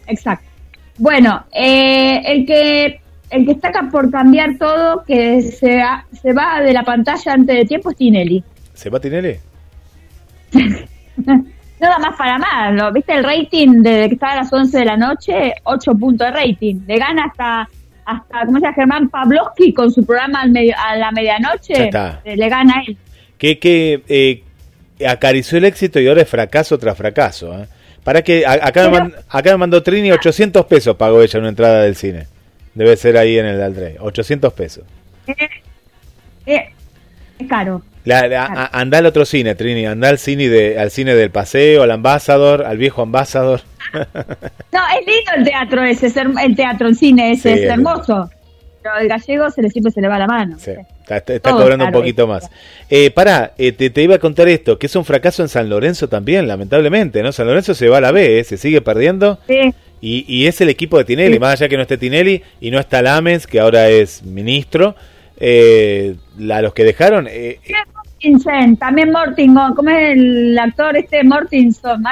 Exacto. 0.06 0.46
Bueno, 0.98 1.44
eh, 1.52 2.20
el 2.26 2.44
que 2.46 3.00
el 3.30 3.46
que 3.46 3.52
está 3.52 3.72
por 3.90 4.10
cambiar 4.10 4.58
todo, 4.58 5.04
que 5.04 5.40
se, 5.40 5.80
ha- 5.80 6.04
se 6.20 6.34
va 6.34 6.60
de 6.60 6.72
la 6.74 6.82
pantalla 6.82 7.32
antes 7.32 7.56
de 7.56 7.64
tiempo, 7.64 7.90
es 7.90 7.96
Tinelli. 7.96 8.44
¿Se 8.74 8.90
va 8.90 9.00
Tinelli? 9.00 9.36
Nada 11.82 11.98
más 11.98 12.16
para 12.16 12.38
más, 12.38 12.72
¿lo- 12.74 12.92
¿viste 12.92 13.12
el 13.12 13.24
rating 13.24 13.82
desde 13.82 14.08
que 14.08 14.14
está 14.14 14.32
a 14.32 14.36
las 14.36 14.52
11 14.52 14.78
de 14.78 14.84
la 14.84 14.96
noche? 14.96 15.52
8 15.64 15.94
puntos 15.96 16.26
de 16.28 16.32
rating. 16.32 16.76
Le 16.86 16.96
gana 16.98 17.24
hasta, 17.24 17.68
hasta 18.04 18.46
¿cómo 18.46 18.58
se 18.58 18.62
llama? 18.64 18.74
Germán 18.74 19.08
Pavlovsky 19.08 19.74
con 19.74 19.90
su 19.90 20.06
programa 20.06 20.42
al 20.42 20.50
medio- 20.50 20.74
a 20.78 20.94
la 20.96 21.10
medianoche. 21.10 21.90
Eh, 22.24 22.36
Le 22.36 22.48
gana 22.48 22.84
él. 22.86 22.96
Que, 23.36 23.58
que 23.58 24.02
eh, 24.08 24.44
acarició 25.06 25.58
el 25.58 25.64
éxito 25.64 25.98
y 25.98 26.06
ahora 26.06 26.22
es 26.22 26.28
fracaso 26.28 26.78
tras 26.78 26.96
fracaso. 26.96 27.52
¿eh? 27.60 27.66
Para 28.04 28.22
que 28.22 28.46
a- 28.46 28.52
acá, 28.64 28.88
me 28.88 29.00
Pero- 29.00 29.22
acá 29.28 29.50
me 29.50 29.56
mandó 29.58 29.82
Trini 29.82 30.12
800 30.12 30.64
pesos 30.66 30.96
pagó 30.96 31.20
ella 31.20 31.40
una 31.40 31.48
entrada 31.48 31.82
del 31.82 31.96
cine. 31.96 32.26
Debe 32.74 32.96
ser 32.96 33.16
ahí 33.18 33.38
en 33.38 33.46
el 33.46 33.60
Aldrey. 33.60 33.96
800 33.98 34.52
pesos. 34.52 34.84
Eh, 36.46 36.70
caro. 37.46 37.82
La, 38.04 38.26
la- 38.26 38.44
a- 38.46 38.80
anda 38.80 38.98
al 38.98 39.06
otro 39.06 39.24
cine, 39.24 39.54
Trini. 39.54 39.86
Anda 39.86 40.08
al 40.08 40.18
cine, 40.18 40.48
de, 40.48 40.78
al 40.78 40.90
cine 40.90 41.14
del 41.14 41.30
paseo, 41.30 41.82
al 41.84 41.90
Ambassador, 41.92 42.64
al 42.64 42.76
viejo 42.78 43.02
Ambassador. 43.02 43.60
No, 43.92 44.80
es 44.98 45.06
lindo 45.06 45.32
el 45.36 45.44
teatro 45.44 45.82
ese, 45.84 46.06
es 46.06 46.16
el 46.16 46.56
teatro, 46.56 46.88
el 46.88 46.96
cine 46.96 47.32
ese, 47.32 47.54
Sí, 47.54 47.62
es 47.62 47.70
hermoso. 47.70 48.28
pero 48.82 48.96
el 48.98 49.08
gallego 49.08 49.50
se 49.50 49.62
le, 49.62 49.70
siempre 49.70 49.92
se 49.92 50.00
le 50.00 50.08
va 50.08 50.18
la 50.18 50.26
mano. 50.26 50.56
Está, 50.56 50.72
está- 51.16 51.34
está 51.34 51.50
Todo 51.50 51.60
cobrando 51.60 51.84
un 51.86 51.92
poquito 51.92 52.26
más. 52.26 52.50
Eh, 52.90 53.10
pará, 53.10 53.52
eh, 53.58 53.70
te, 53.72 53.90
te 53.90 54.02
iba 54.02 54.16
a 54.16 54.18
contar 54.18 54.48
esto, 54.48 54.78
que 54.78 54.86
es 54.86 54.96
un 54.96 55.04
fracaso 55.04 55.42
en 55.42 55.48
San 55.48 55.68
Lorenzo 55.68 56.08
también, 56.08 56.48
lamentablemente, 56.48 57.22
¿no? 57.22 57.30
San 57.32 57.46
Lorenzo 57.46 57.74
se 57.74 57.88
va 57.88 57.98
a 57.98 58.00
la 58.00 58.10
B, 58.12 58.40
¿eh? 58.40 58.44
se 58.44 58.56
sigue 58.56 58.80
perdiendo. 58.80 59.38
Sí, 59.46 59.72
Y, 60.00 60.24
y 60.26 60.46
es 60.48 60.60
el 60.60 60.68
equipo 60.70 60.98
de 60.98 61.04
Tinelli, 61.04 61.34
Sí. 61.34 61.38
más 61.38 61.52
allá 61.60 61.68
que 61.68 61.76
no 61.76 61.82
esté 61.82 61.96
Tinelli 61.98 62.42
y 62.60 62.70
no 62.72 62.80
está 62.80 63.02
Lames, 63.02 63.46
que 63.46 63.60
ahora 63.60 63.88
es 63.88 64.24
ministro. 64.24 64.96
Eh, 65.38 66.14
la, 66.38 66.62
los 66.62 66.72
que 66.74 66.84
dejaron, 66.84 67.26
eh, 67.28 67.58
Sí, 67.64 67.72
Mortensen, 67.94 68.76
también 68.76 69.10
Mortin, 69.10 69.54
¿cómo 69.74 69.90
es 69.90 70.12
el 70.12 70.58
actor 70.58 70.96
este 70.96 71.24
Mortinson? 71.24 72.02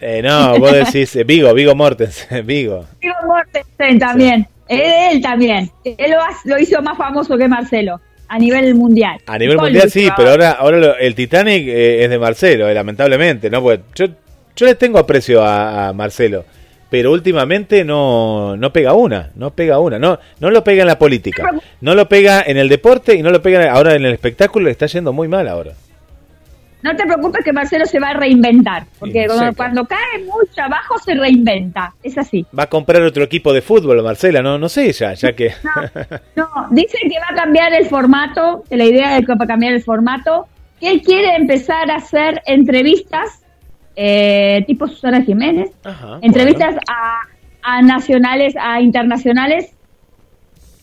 Eh, 0.00 0.20
no, 0.22 0.58
vos 0.58 0.72
decís 0.72 1.14
eh, 1.16 1.24
Vigo, 1.24 1.52
Vigo 1.54 1.74
Mortensen, 1.74 2.46
Vigo. 2.46 2.84
Digo 3.00 3.14
Mortensen 3.26 3.98
también, 3.98 4.46
él, 4.68 4.82
él 5.12 5.22
también, 5.22 5.70
él 5.84 6.14
lo, 6.44 6.58
hizo 6.58 6.82
más 6.82 6.96
famoso 6.98 7.36
que 7.38 7.46
Marcelo 7.48 8.00
a 8.28 8.38
nivel 8.38 8.74
mundial. 8.74 9.18
A 9.26 9.38
nivel 9.38 9.56
mundial 9.56 9.90
sí, 9.90 10.08
pero 10.16 10.30
ahora, 10.30 10.50
ahora 10.52 10.76
lo- 10.78 10.96
el 10.98 11.14
Titanic 11.14 11.66
eh, 11.68 12.04
es 12.04 12.10
de 12.10 12.18
Marcelo, 12.18 12.68
eh, 12.68 12.74
lamentablemente, 12.74 13.48
¿no? 13.48 13.62
Porque 13.62 13.82
yo, 13.94 14.06
yo 14.54 14.66
le 14.66 14.74
tengo 14.74 14.98
aprecio 14.98 15.42
a, 15.42 15.88
a 15.88 15.92
Marcelo, 15.94 16.44
pero 16.90 17.12
últimamente 17.12 17.84
no, 17.84 18.56
no 18.56 18.72
pega 18.72 18.94
una, 18.94 19.30
no 19.34 19.50
pega 19.50 19.78
una, 19.78 19.98
no, 19.98 20.18
no 20.40 20.50
lo 20.50 20.64
pega 20.64 20.82
en 20.82 20.88
la 20.88 20.98
política, 20.98 21.50
no 21.80 21.94
lo 21.94 22.08
pega 22.08 22.42
en 22.46 22.56
el 22.56 22.68
deporte 22.68 23.14
y 23.14 23.22
no 23.22 23.30
lo 23.30 23.42
pega 23.42 23.70
ahora 23.72 23.94
en 23.94 24.04
el 24.04 24.12
espectáculo, 24.12 24.66
le 24.66 24.72
está 24.72 24.86
yendo 24.86 25.12
muy 25.12 25.28
mal 25.28 25.48
ahora. 25.48 25.72
No 26.80 26.94
te 26.94 27.04
preocupes 27.04 27.44
que 27.44 27.52
Marcelo 27.52 27.86
se 27.86 27.98
va 27.98 28.10
a 28.10 28.14
reinventar, 28.14 28.84
porque 29.00 29.26
cuando, 29.56 29.84
cae 29.84 30.24
mucho 30.24 30.62
abajo 30.62 30.96
se 30.98 31.14
reinventa, 31.14 31.92
es 32.04 32.16
así. 32.16 32.46
Va 32.56 32.64
a 32.64 32.68
comprar 32.68 33.02
otro 33.02 33.24
equipo 33.24 33.52
de 33.52 33.62
fútbol, 33.62 34.02
Marcela, 34.02 34.42
no, 34.42 34.58
no 34.58 34.68
sé 34.68 34.92
ya, 34.92 35.12
ya 35.14 35.32
que... 35.32 35.52
No, 36.36 36.48
dice 36.70 36.98
que 37.02 37.18
va 37.18 37.26
a 37.30 37.34
cambiar 37.34 37.72
el 37.72 37.86
formato, 37.86 38.62
que 38.68 38.76
la 38.76 38.84
idea 38.84 39.18
es 39.18 39.26
que 39.26 39.34
va 39.34 39.44
a 39.44 39.48
cambiar 39.48 39.72
el 39.74 39.82
formato, 39.82 40.46
que 40.78 40.90
él 40.90 41.02
quiere 41.02 41.34
empezar 41.34 41.90
a 41.90 41.96
hacer 41.96 42.42
entrevistas, 42.46 43.42
eh, 44.00 44.62
tipo 44.68 44.86
Susana 44.86 45.22
Jiménez, 45.22 45.72
Ajá, 45.82 46.20
entrevistas 46.22 46.76
a, 46.88 47.22
a 47.62 47.82
nacionales, 47.82 48.54
a 48.56 48.80
internacionales, 48.80 49.74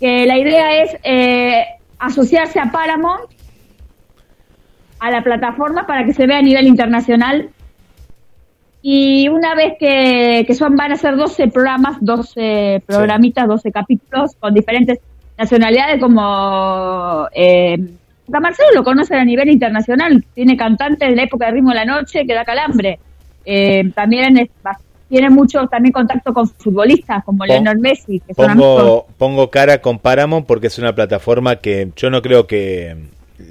que 0.01 0.25
la 0.25 0.37
idea 0.37 0.83
es 0.83 0.97
eh, 1.01 1.63
asociarse 1.97 2.59
a 2.59 2.71
Paramount, 2.73 3.31
a 4.99 5.11
la 5.11 5.23
plataforma 5.23 5.87
para 5.87 6.05
que 6.05 6.11
se 6.11 6.27
vea 6.27 6.39
a 6.39 6.41
nivel 6.41 6.67
internacional. 6.67 7.51
Y 8.81 9.29
una 9.29 9.55
vez 9.55 9.75
que, 9.79 10.43
que 10.45 10.53
son, 10.53 10.75
van 10.75 10.91
a 10.91 10.97
ser 10.97 11.15
12 11.15 11.47
programas, 11.47 11.95
12 12.01 12.83
programitas, 12.85 13.47
12 13.47 13.71
capítulos 13.71 14.35
con 14.37 14.53
diferentes 14.53 14.99
nacionalidades 15.37 16.01
como... 16.01 17.29
Eh, 17.33 17.77
Marcelo 18.27 18.69
lo 18.73 18.83
conocen 18.83 19.19
a 19.19 19.23
nivel 19.23 19.49
internacional, 19.49 20.25
tiene 20.33 20.57
cantantes 20.57 21.07
de 21.07 21.15
la 21.15 21.23
época 21.23 21.45
de 21.45 21.53
Ritmo 21.53 21.69
de 21.69 21.75
la 21.75 21.85
Noche 21.85 22.25
que 22.25 22.33
da 22.33 22.43
calambre. 22.43 22.99
Eh, 23.45 23.91
también 23.93 24.37
es- 24.37 24.49
tiene 25.07 25.29
mucho 25.29 25.67
también 25.67 25.93
contacto 25.93 26.33
con 26.33 26.47
futbolistas 26.49 27.23
como 27.23 27.45
Leonel 27.45 27.77
Messi, 27.77 28.19
que 28.21 28.33
son. 28.33 28.57
Pongo, 28.57 29.07
pongo 29.17 29.51
cara 29.51 29.79
con 29.79 29.99
Paramount 29.99 30.47
porque 30.47 30.67
es 30.67 30.79
una 30.79 30.95
plataforma 30.95 31.57
que 31.57 31.91
yo 31.95 32.09
no 32.09 32.21
creo 32.23 32.47
que 32.47 32.95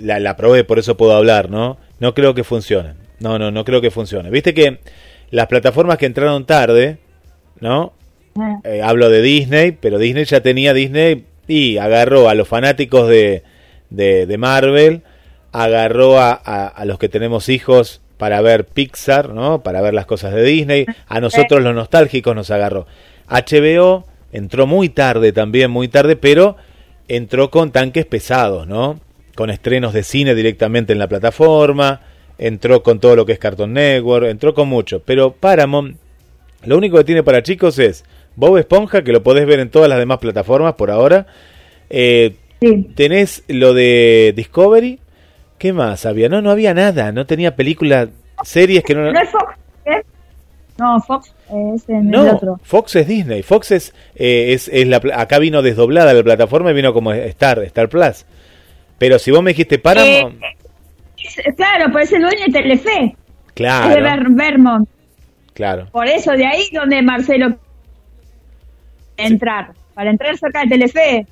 la, 0.01 0.19
la 0.19 0.37
probé, 0.37 0.65
por 0.65 0.79
eso 0.81 0.97
puedo 0.97 1.13
hablar, 1.15 1.51
¿no? 1.51 1.77
No 2.01 2.13
creo 2.13 2.35
que 2.35 2.43
funcione. 2.43 2.95
No, 3.21 3.39
no, 3.39 3.51
no 3.53 3.65
creo 3.65 3.81
que 3.81 3.93
funcione. 3.93 4.31
Viste 4.31 4.53
que 4.53 4.81
las 5.31 5.47
plataformas 5.47 5.97
que 5.99 6.07
entraron 6.07 6.45
tarde, 6.45 6.99
¿no? 7.61 7.93
Ah. 8.37 8.59
Eh, 8.65 8.83
hablo 8.83 9.09
de 9.09 9.23
Disney, 9.23 9.71
pero 9.73 9.99
Disney 9.99 10.25
ya 10.25 10.41
tenía 10.41 10.75
Disney 10.75 11.25
y 11.47 11.79
agarró 11.79 12.29
a 12.29 12.35
los 12.35 12.49
fanáticos 12.49 13.09
de, 13.09 13.45
de, 13.91 14.27
de 14.27 14.39
Marvel, 14.39 15.03
agarró 15.53 16.19
a, 16.19 16.33
a- 16.33 16.67
a 16.67 16.85
los 16.85 16.99
que 16.99 17.09
tenemos 17.09 17.49
hijos 17.49 18.01
para 18.25 18.41
ver 18.41 18.65
Pixar, 18.65 19.35
¿no? 19.35 19.63
Para 19.63 19.83
ver 19.83 19.93
las 19.93 20.07
cosas 20.07 20.33
de 20.33 20.43
Disney. 20.43 20.87
A 21.09 21.21
nosotros 21.21 21.61
los 21.63 21.75
nostálgicos 21.75 22.35
nos 22.35 22.51
agarró. 22.51 22.87
HBO 23.29 24.07
entró 24.33 24.67
muy 24.67 24.89
tarde 24.89 25.31
también, 25.35 25.71
muy 25.71 25.89
tarde, 25.89 26.17
pero 26.17 26.57
entró 27.07 27.51
con 27.51 27.71
tanques 27.71 28.07
pesados, 28.07 28.67
¿no? 28.67 28.99
Con 29.35 29.51
estrenos 29.51 29.93
de 29.93 30.05
cine 30.05 30.35
directamente 30.35 30.95
en 30.95 31.01
la 31.01 31.07
plataforma, 31.07 32.01
entró 32.39 32.83
con 32.83 32.99
todo 32.99 33.15
lo 33.15 33.27
que 33.27 33.33
es 33.33 33.39
Cartoon 33.39 33.75
Network, 33.75 34.25
entró 34.25 34.55
con 34.55 34.69
mucho. 34.69 35.03
Pero 35.05 35.33
Paramount 35.33 35.99
lo 36.65 36.79
único 36.79 36.97
que 36.97 37.05
tiene 37.05 37.23
para 37.23 37.43
chicos 37.43 37.79
es 37.79 38.07
Bob 38.37 38.57
Esponja, 38.57 39.05
que 39.05 39.13
lo 39.13 39.23
podés 39.23 39.45
ver 39.45 39.61
en 39.61 39.69
todas 39.69 39.91
las 39.91 39.99
demás 39.99 40.17
plataformas 40.17 40.73
por 40.77 40.91
ahora. 40.91 41.27
Eh, 41.91 42.37
Sí. 42.63 42.87
tenés 42.95 43.45
lo 43.49 43.75
de 43.75 44.33
Discovery. 44.35 44.99
¿Qué 45.59 45.73
más 45.73 46.05
había? 46.07 46.29
No, 46.29 46.43
no 46.43 46.51
había 46.51 46.75
nada. 46.75 47.13
No 47.13 47.27
tenía 47.27 47.55
películas, 47.57 48.09
series 48.43 48.83
que 48.85 48.95
no... 48.95 49.11
¿No 49.13 49.21
es 49.21 49.31
Fox? 49.31 49.55
¿eh? 49.87 50.03
No, 50.79 51.01
Fox 51.01 51.33
es 51.49 51.89
en 51.89 51.97
el 51.97 52.11
No, 52.11 52.33
otro. 52.33 52.61
Fox 52.65 52.97
es 52.97 53.07
Disney. 53.07 53.43
Fox 53.43 53.71
es, 53.71 53.95
eh, 54.17 54.53
es, 54.53 54.69
es 54.69 54.87
la, 54.87 55.01
acá 55.15 55.39
vino 55.39 55.63
desdoblada 55.63 56.13
la 56.13 56.23
plataforma 56.23 56.71
y 56.71 56.75
vino 56.75 56.93
como 56.93 57.13
Star, 57.13 57.61
Star 57.63 57.89
Plus. 57.89 58.27
Pero 58.99 59.19
si 59.19 59.31
vos 59.31 59.43
me 59.43 59.51
dijiste 59.51 59.79
Paramount, 59.79 60.41
Es- 61.17 61.55
claro, 61.57 61.91
por 61.93 62.01
ese 62.03 62.19
dueño 62.19 62.45
de 62.47 62.53
Telefe, 62.53 62.91
es 63.05 63.11
de 63.11 63.15
claro, 63.55 64.03
Ver- 64.03 64.27
Vermont. 64.31 64.89
claro. 65.53 65.87
Por 65.93 66.07
eso, 66.09 66.33
de 66.33 66.45
ahí 66.47 66.65
donde 66.73 67.01
Marcelo 67.03 67.57
entrar. 69.17 69.73
Para 69.95 70.11
entrar 70.11 70.37
cerca 70.37 70.63
de 70.63 70.69
Telefe, 70.69 71.27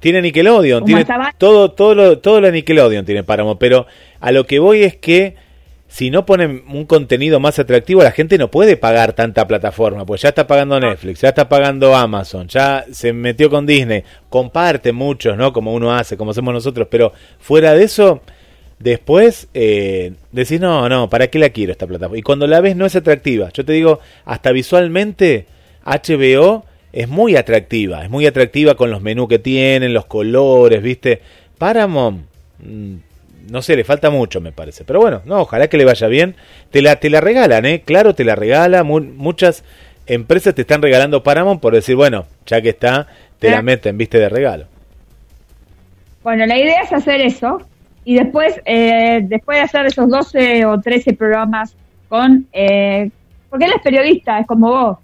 Tiene 0.00 0.22
Nickelodeon, 0.22 0.80
Como 0.80 0.86
tiene 0.86 1.00
estaba- 1.02 1.34
todo, 1.36 1.70
todo 1.72 1.94
lo, 1.94 2.18
todo 2.18 2.40
lo 2.40 2.50
Nickelodeon 2.50 3.04
tiene 3.04 3.24
Paramount, 3.24 3.58
pero 3.58 3.86
a 4.20 4.32
lo 4.32 4.44
que 4.46 4.58
voy 4.58 4.82
es 4.82 4.96
que 4.96 5.34
si 5.88 6.10
no 6.10 6.26
ponen 6.26 6.64
un 6.68 6.84
contenido 6.84 7.38
más 7.38 7.58
atractivo, 7.60 8.02
la 8.02 8.10
gente 8.10 8.36
no 8.38 8.50
puede 8.50 8.76
pagar 8.76 9.12
tanta 9.12 9.46
plataforma, 9.46 10.04
pues 10.04 10.20
ya 10.22 10.30
está 10.30 10.46
pagando 10.46 10.78
Netflix, 10.80 11.20
ya 11.20 11.28
está 11.28 11.48
pagando 11.48 11.94
Amazon, 11.94 12.48
ya 12.48 12.84
se 12.90 13.12
metió 13.12 13.48
con 13.48 13.66
Disney, 13.66 14.02
comparte 14.28 14.90
muchos, 14.92 15.36
¿no? 15.36 15.52
Como 15.52 15.72
uno 15.72 15.94
hace, 15.94 16.16
como 16.16 16.32
hacemos 16.32 16.52
nosotros, 16.52 16.88
pero 16.90 17.12
fuera 17.38 17.72
de 17.74 17.84
eso, 17.84 18.20
después 18.80 19.48
eh, 19.54 20.12
decís, 20.32 20.60
no, 20.60 20.88
no, 20.88 21.08
¿para 21.08 21.28
qué 21.28 21.38
la 21.38 21.50
quiero 21.50 21.70
esta 21.72 21.86
plataforma? 21.86 22.18
Y 22.18 22.22
cuando 22.22 22.46
la 22.48 22.60
ves 22.60 22.74
no 22.76 22.84
es 22.84 22.96
atractiva. 22.96 23.50
Yo 23.54 23.64
te 23.64 23.72
digo, 23.72 24.00
hasta 24.24 24.50
visualmente, 24.52 25.46
HBO 25.84 26.65
es 26.96 27.08
muy 27.08 27.36
atractiva, 27.36 28.02
es 28.04 28.10
muy 28.10 28.26
atractiva 28.26 28.74
con 28.74 28.90
los 28.90 29.02
menús 29.02 29.28
que 29.28 29.38
tienen, 29.38 29.92
los 29.92 30.06
colores, 30.06 30.82
¿viste? 30.82 31.20
Paramount, 31.58 32.22
mm, 32.64 32.94
no 33.50 33.60
sé, 33.62 33.76
le 33.76 33.84
falta 33.84 34.08
mucho, 34.10 34.40
me 34.40 34.50
parece. 34.52 34.84
Pero 34.84 35.00
bueno, 35.00 35.20
no, 35.26 35.40
ojalá 35.42 35.68
que 35.68 35.76
le 35.76 35.84
vaya 35.84 36.06
bien. 36.08 36.36
Te 36.70 36.80
la, 36.82 36.96
te 36.96 37.10
la 37.10 37.20
regalan, 37.20 37.66
¿eh? 37.66 37.82
Claro, 37.84 38.14
te 38.14 38.24
la 38.24 38.34
regala. 38.34 38.82
mu- 38.82 39.00
muchas 39.00 39.62
empresas 40.06 40.54
te 40.54 40.62
están 40.62 40.80
regalando 40.82 41.22
Paramount 41.22 41.60
por 41.60 41.74
decir, 41.74 41.96
bueno, 41.96 42.24
ya 42.46 42.60
que 42.62 42.70
está, 42.70 43.06
te 43.38 43.50
la 43.50 43.58
Eh. 43.58 43.62
meten, 43.62 43.98
¿viste? 43.98 44.18
De 44.18 44.28
regalo. 44.28 44.66
bueno, 46.22 46.44
la 46.46 46.58
idea 46.58 46.80
es 46.82 46.92
hacer 46.92 47.20
eso. 47.20 47.58
Y 48.04 48.14
después, 48.16 48.60
eh, 48.64 49.20
después 49.22 49.58
de 49.58 49.62
hacer 49.64 49.86
esos 49.86 50.08
12 50.08 50.64
o 50.66 50.80
13 50.80 51.12
programas 51.12 51.74
con... 52.08 52.46
Eh, 52.52 53.10
porque 53.50 53.64
él 53.66 53.72
es 53.76 53.82
periodista, 53.82 54.38
es 54.40 54.46
como 54.46 54.68
vos. 54.70 54.98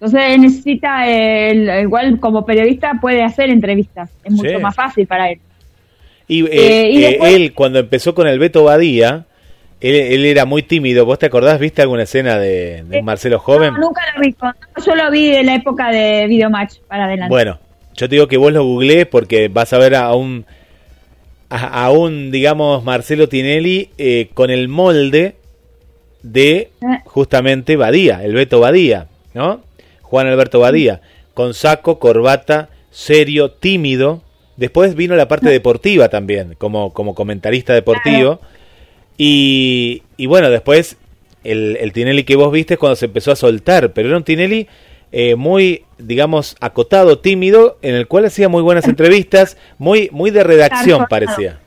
Entonces 0.00 0.38
necesita, 0.38 1.08
el, 1.08 1.82
igual 1.82 2.20
como 2.20 2.44
periodista 2.44 2.98
puede 3.00 3.22
hacer 3.22 3.48
entrevistas. 3.50 4.10
Es 4.24 4.32
mucho 4.32 4.50
Sí. 4.50 4.56
más 4.58 4.74
fácil 4.74 5.06
para 5.06 5.30
él. 5.30 5.38
Y, 6.28 6.44
eh, 6.44 6.48
Eh, 6.52 6.90
y 6.90 7.04
eh, 7.04 7.08
después- 7.10 7.34
él, 7.34 7.52
cuando 7.54 7.78
empezó 7.78 8.14
con 8.14 8.26
el 8.26 8.38
Beto 8.38 8.64
Badía, 8.64 9.24
él, 9.80 9.94
él 9.94 10.24
era 10.26 10.44
muy 10.44 10.62
tímido. 10.62 11.06
¿Vos 11.06 11.18
te 11.18 11.26
acordás? 11.26 11.58
¿Viste 11.58 11.80
alguna 11.82 12.02
escena 12.02 12.38
de, 12.38 12.82
de 12.84 12.98
Eh, 12.98 13.02
Marcelo 13.02 13.38
Joven? 13.38 13.72
No, 13.74 13.80
nunca 13.80 14.02
lo 14.14 14.20
vi. 14.22 14.34
Yo 14.84 14.94
lo 14.94 15.10
vi 15.10 15.28
de 15.30 15.42
la 15.44 15.54
época 15.54 15.90
de 15.90 16.26
Videomatch 16.26 16.78
para 16.88 17.04
adelante. 17.06 17.30
Bueno, 17.30 17.58
yo 17.94 18.08
te 18.08 18.14
digo 18.16 18.28
que 18.28 18.36
vos 18.36 18.52
lo 18.52 18.64
googlees 18.64 19.06
porque 19.06 19.48
vas 19.48 19.72
a 19.72 19.78
ver 19.78 19.94
a 19.94 20.14
un, 20.14 20.44
a, 21.48 21.84
a 21.84 21.90
un 21.90 22.30
digamos, 22.30 22.84
Marcelo 22.84 23.28
Tinelli 23.30 23.90
eh, 23.96 24.28
con 24.34 24.50
el 24.50 24.68
molde 24.68 25.36
de 26.22 26.70
justamente 27.04 27.76
Badía, 27.76 28.22
el 28.24 28.34
Beto 28.34 28.60
Badía, 28.60 29.06
¿no? 29.32 29.64
Juan 30.06 30.28
Alberto 30.28 30.60
Badía, 30.60 31.00
con 31.34 31.52
saco, 31.52 31.98
corbata, 31.98 32.70
serio, 32.90 33.50
tímido. 33.50 34.22
Después 34.56 34.94
vino 34.94 35.16
la 35.16 35.28
parte 35.28 35.50
deportiva 35.50 36.08
también, 36.08 36.54
como, 36.58 36.92
como 36.92 37.14
comentarista 37.14 37.74
deportivo. 37.74 38.40
Y, 39.18 40.02
y 40.16 40.26
bueno, 40.26 40.48
después 40.48 40.96
el, 41.42 41.76
el 41.80 41.92
Tinelli 41.92 42.24
que 42.24 42.36
vos 42.36 42.52
viste 42.52 42.74
es 42.74 42.80
cuando 42.80 42.96
se 42.96 43.06
empezó 43.06 43.32
a 43.32 43.36
soltar, 43.36 43.92
pero 43.92 44.08
era 44.08 44.16
un 44.16 44.24
Tinelli 44.24 44.68
eh, 45.12 45.34
muy, 45.34 45.84
digamos, 45.98 46.56
acotado, 46.60 47.18
tímido, 47.18 47.78
en 47.82 47.94
el 47.94 48.06
cual 48.06 48.26
hacía 48.26 48.48
muy 48.48 48.62
buenas 48.62 48.84
entrevistas, 48.88 49.56
muy, 49.78 50.08
muy 50.12 50.30
de 50.30 50.44
redacción 50.44 51.06
parecía. 51.08 51.58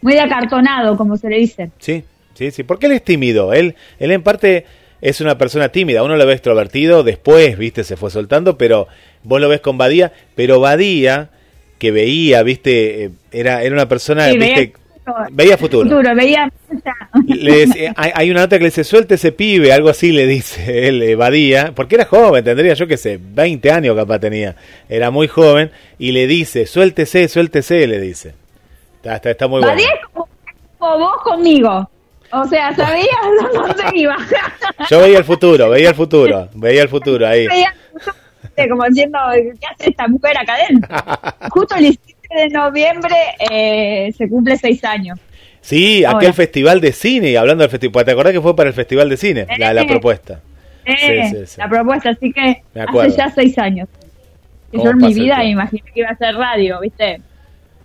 Muy 0.00 0.14
de 0.14 0.20
acartonado, 0.20 0.96
como 0.96 1.16
se 1.16 1.28
le 1.28 1.36
dice. 1.36 1.70
Sí, 1.78 2.04
sí, 2.34 2.50
sí, 2.50 2.62
porque 2.62 2.86
él 2.86 2.92
es 2.92 3.02
tímido, 3.02 3.52
él, 3.52 3.74
él 3.98 4.12
en 4.12 4.22
parte 4.22 4.64
es 5.00 5.20
una 5.20 5.38
persona 5.38 5.68
tímida. 5.70 6.02
Uno 6.02 6.16
lo 6.16 6.26
ve 6.26 6.32
extrovertido, 6.34 7.02
después, 7.02 7.56
viste, 7.58 7.84
se 7.84 7.96
fue 7.96 8.10
soltando, 8.10 8.58
pero 8.58 8.88
vos 9.22 9.40
lo 9.40 9.48
ves 9.48 9.60
con 9.60 9.78
Badía. 9.78 10.12
Pero 10.34 10.60
Badía, 10.60 11.30
que 11.78 11.90
veía, 11.92 12.42
viste, 12.42 13.04
eh, 13.04 13.10
era, 13.32 13.62
era 13.62 13.74
una 13.74 13.88
persona, 13.88 14.28
Sí, 14.30 14.38
viste, 14.38 14.72
veía 15.30 15.56
futuro. 15.56 15.88
futuro, 15.88 16.14
veía. 16.14 16.52
Le 17.26 17.64
dice- 17.66 17.92
hay, 17.96 18.10
hay 18.14 18.30
una 18.30 18.40
nota 18.42 18.56
que 18.58 18.64
le 18.64 18.68
dice, 18.70 18.84
suelte 18.84 19.14
ese 19.14 19.32
pibe, 19.32 19.72
algo 19.72 19.88
así 19.88 20.12
le 20.12 20.26
dice 20.26 20.88
él, 20.88 21.02
eh, 21.02 21.14
Badía, 21.14 21.72
porque 21.74 21.94
era 21.94 22.04
joven, 22.04 22.44
tendría 22.44 22.74
yo 22.74 22.86
que 22.86 22.96
sé, 22.96 23.18
20 23.22 23.70
años 23.70 23.96
capaz 23.96 24.18
tenía, 24.18 24.56
era 24.88 25.10
muy 25.10 25.26
joven, 25.28 25.70
y 25.98 26.12
le 26.12 26.26
dice, 26.26 26.66
suéltese, 26.66 27.28
suéltese, 27.28 27.86
le 27.86 28.00
dice. 28.00 28.34
Está, 28.96 29.14
está, 29.16 29.30
está 29.30 29.46
muy 29.48 29.60
bueno. 29.60 29.74
Badía 29.74 29.88
es 29.88 30.06
como, 30.12 30.28
como 30.78 30.98
vos 30.98 31.22
conmigo. 31.22 31.90
O 32.30 32.44
sea, 32.46 32.74
sabías 32.74 33.08
dónde 33.54 33.82
iba. 33.94 34.16
Yo 34.90 35.00
veía 35.00 35.18
el 35.18 35.24
futuro, 35.24 35.70
veía 35.70 35.90
el 35.90 35.94
futuro, 35.94 36.48
veía 36.54 36.82
el 36.82 36.88
futuro 36.88 37.26
ahí. 37.26 37.46
Veía 37.46 37.72
como 38.68 38.84
diciendo, 38.84 39.18
¿qué 39.32 39.66
hace 39.72 39.90
esta 39.90 40.08
mujer 40.08 40.36
acá 40.38 40.54
adentro? 40.54 40.96
Justo 41.50 41.74
el 41.76 41.82
17 41.82 42.18
de 42.36 42.48
noviembre 42.50 43.14
eh, 43.50 44.12
se 44.16 44.28
cumple 44.28 44.56
seis 44.56 44.82
años. 44.84 45.18
Sí, 45.60 46.04
aquel 46.04 46.32
festival 46.34 46.80
de 46.80 46.92
cine, 46.92 47.30
y 47.30 47.36
hablando 47.36 47.62
del 47.62 47.70
festival, 47.70 48.04
¿te 48.04 48.12
acordás 48.12 48.32
que 48.32 48.40
fue 48.40 48.54
para 48.56 48.68
el 48.68 48.74
festival 48.74 49.08
de 49.08 49.16
cine? 49.16 49.46
La, 49.58 49.72
la 49.72 49.82
Eh. 49.82 49.86
propuesta. 49.86 50.40
Eh, 50.84 51.28
Sí, 51.30 51.36
sí, 51.36 51.46
sí. 51.46 51.60
La 51.60 51.68
propuesta, 51.68 52.10
así 52.10 52.32
que 52.32 52.62
Me 52.74 52.80
hace 52.82 53.16
ya 53.16 53.30
seis 53.30 53.58
años. 53.58 53.88
Que 54.70 54.78
¿Cómo 54.78 54.84
yo 54.84 54.90
en 54.90 54.96
mi 54.98 55.14
vida 55.14 55.36
tiempo? 55.36 55.50
imaginé 55.52 55.82
que 55.92 56.00
iba 56.00 56.08
a 56.10 56.16
ser 56.16 56.34
radio, 56.34 56.80
¿viste? 56.80 57.20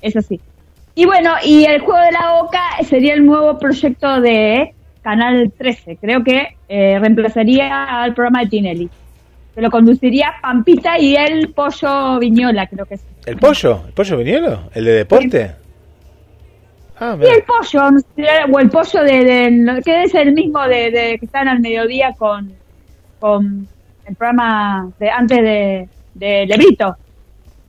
Es 0.01 0.15
así. 0.15 0.39
Y 0.95 1.05
bueno, 1.05 1.31
y 1.43 1.65
el 1.65 1.79
juego 1.81 1.99
de 1.99 2.11
la 2.11 2.35
Oca 2.35 2.61
sería 2.87 3.13
el 3.15 3.25
nuevo 3.25 3.57
proyecto 3.57 4.21
de 4.21 4.73
Canal 5.01 5.51
13. 5.57 5.97
Creo 5.97 6.23
que 6.23 6.55
eh, 6.69 6.99
reemplazaría 6.99 7.83
al 8.03 8.13
programa 8.13 8.41
de 8.41 8.47
Tinelli. 8.47 8.89
Se 9.55 9.61
lo 9.61 9.69
conduciría 9.71 10.33
Pampita 10.41 10.97
y 10.99 11.15
el 11.15 11.49
Pollo 11.49 12.19
Viñola, 12.19 12.67
creo 12.67 12.85
que 12.85 12.95
es. 12.95 13.05
¿El 13.25 13.37
pollo? 13.37 13.81
¿El 13.87 13.93
pollo 13.93 14.17
vinielo? 14.17 14.59
¿El 14.73 14.85
de 14.85 14.91
deporte? 14.93 15.51
Ah, 16.99 17.13
Y 17.15 17.19
mira. 17.19 17.33
el 17.35 17.43
pollo, 17.43 17.81
o 18.51 18.59
el 18.59 18.69
pollo 18.69 19.03
de, 19.03 19.23
de- 19.23 19.81
que 19.83 20.03
es 20.03 20.15
el 20.15 20.33
mismo 20.33 20.61
de, 20.67 20.91
de 20.91 21.17
que 21.19 21.25
están 21.25 21.47
al 21.47 21.59
mediodía 21.59 22.13
con, 22.17 22.51
con 23.19 23.67
el 24.05 24.15
programa 24.15 24.89
de 24.99 25.09
antes 25.09 25.37
de, 25.39 25.87
de 26.13 26.45
Lebrito. 26.45 26.95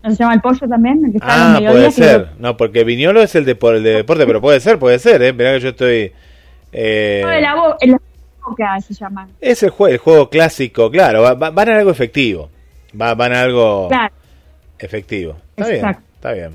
¿No 0.05 0.11
se 0.11 0.17
llama 0.17 0.35
el 0.35 0.41
pollo 0.43 0.69
también? 0.69 1.03
El 1.07 1.11
que 1.13 1.17
está 1.19 1.57
al 1.57 1.65
Ah, 1.67 1.71
puede 1.71 1.87
que- 1.87 1.91
ser. 1.93 2.29
No, 2.39 2.57
porque 2.59 2.85
Viñolo 2.85 3.23
es 3.23 3.35
el 3.35 3.45
de, 3.47 3.55
por 3.57 3.75
el 3.75 3.83
de 3.83 3.95
deporte, 3.95 4.27
pero 4.27 4.41
puede 4.41 4.61
ser, 4.61 4.79
puede 4.79 4.99
ser, 4.99 5.23
¿eh? 5.23 5.33
Mirá 5.33 5.55
que 5.55 5.61
yo 5.61 5.69
estoy... 5.71 6.13
eh, 6.73 7.23
No, 7.87 7.99
boca 8.47 8.79
se 8.81 8.93
llama. 8.95 9.27
es 9.41 9.63
el, 9.63 9.71
jue- 9.73 9.91
el 9.93 9.99
juego 9.99 10.29
clásico, 10.29 10.91
claro, 10.91 11.23
va- 11.23 11.33
va- 11.35 11.51
van 11.51 11.71
a 11.71 11.77
algo 11.79 11.91
efectivo. 11.91 12.51
Va- 13.01 13.15
van 13.15 13.33
a 13.33 13.41
algo 13.41 13.89
Claro. 13.89 14.13
efectivo. 14.79 15.37
Está 15.57 15.69
bien, 15.71 15.97
está 16.17 16.33
bien. 16.33 16.51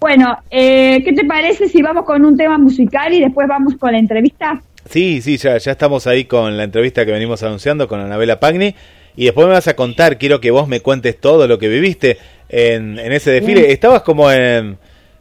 Bueno, 0.00 0.38
eh, 0.50 1.02
¿qué 1.04 1.12
te 1.12 1.24
parece 1.24 1.68
si 1.68 1.82
vamos 1.82 2.04
con 2.04 2.24
un 2.24 2.36
tema 2.36 2.56
musical 2.56 3.12
y 3.12 3.20
después 3.20 3.48
vamos 3.48 3.74
con 3.76 3.90
la 3.90 3.98
entrevista? 3.98 4.62
Sí, 4.88 5.20
sí, 5.20 5.36
ya, 5.36 5.58
ya 5.58 5.72
estamos 5.72 6.06
ahí 6.06 6.24
con 6.26 6.56
la 6.56 6.62
entrevista 6.62 7.04
que 7.04 7.10
venimos 7.10 7.42
anunciando 7.42 7.88
con 7.88 8.00
Anabela 8.00 8.38
Pagni. 8.38 8.74
Y 9.20 9.24
después 9.24 9.48
me 9.48 9.52
vas 9.54 9.66
a 9.66 9.74
contar, 9.74 10.16
quiero 10.16 10.40
que 10.40 10.52
vos 10.52 10.68
me 10.68 10.78
cuentes 10.80 11.18
todo 11.20 11.48
lo 11.48 11.58
que 11.58 11.66
viviste 11.68 12.18
en, 12.48 12.98
en 13.00 13.10
ese 13.12 13.32
desfile. 13.32 13.62
Bien. 13.62 13.72
Estabas 13.72 14.02
como 14.02 14.30
en... 14.30 14.78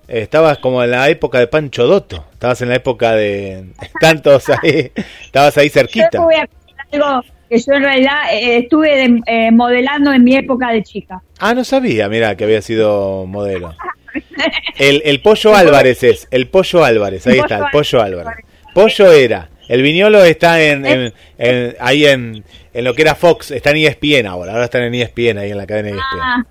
Estabas 0.08 0.60
como 0.60 0.84
en 0.84 0.92
la 0.92 1.10
época 1.10 1.40
de 1.40 1.48
Pancho 1.48 1.88
Dotto. 1.88 2.24
Estabas 2.32 2.62
en 2.62 2.70
la 2.70 2.76
época 2.76 3.14
de... 3.14 3.66
Tantos 4.00 4.50
ahí. 4.50 4.92
Estabas 5.26 5.58
ahí 5.58 5.68
Yo 5.70 5.74
cerquita. 5.74 6.10
te 6.12 6.20
voy 6.20 6.36
a 6.36 6.48
algo 6.92 7.24
que 7.50 7.58
yo 7.58 7.74
en 7.74 7.82
realidad 7.84 8.34
eh, 8.34 8.58
estuve 8.58 8.96
de- 8.96 9.22
eh, 9.26 9.52
modelando 9.52 10.14
en 10.14 10.24
mi 10.24 10.36
época 10.36 10.70
de 10.72 10.84
chica. 10.84 11.22
Ah, 11.40 11.54
no 11.56 11.64
sabía, 11.64 12.08
mira, 12.08 12.36
que 12.38 12.44
había 12.44 12.62
sido 12.62 13.26
modelo. 13.26 13.74
El, 14.78 15.02
el 15.06 15.22
Pollo 15.22 15.56
Álvarez 15.56 16.04
es, 16.04 16.28
el 16.32 16.48
Pollo 16.48 16.84
Álvarez, 16.84 17.26
ahí 17.28 17.34
El 17.34 17.40
está, 17.40 17.56
el 17.58 17.62
Pollo 17.72 17.72
Pollo 17.72 18.02
Álvarez. 18.04 18.28
Álvarez. 18.28 18.46
Pollo 18.74 19.12
era, 19.12 19.50
el 19.68 19.82
Viñolo 19.82 20.24
está 20.24 20.62
en, 20.62 20.86
en- 20.86 21.14
en- 21.38 21.76
ahí 21.80 22.06
en, 22.06 22.44
en 22.74 22.84
lo 22.84 22.94
que 22.94 23.02
era 23.04 23.16
Fox, 23.16 23.52
está 23.52 23.72
en 23.72 23.78
ESPN 23.78 24.28
ahora, 24.28 24.54
ahora 24.54 24.66
están 24.66 24.84
en 24.84 24.94
ESPN, 24.96 25.38
ahí 25.40 25.52
en 25.52 25.58
la 25.58 25.66
cadena 25.68 25.90
ESPN. 25.90 26.20
Ah, 26.22 26.46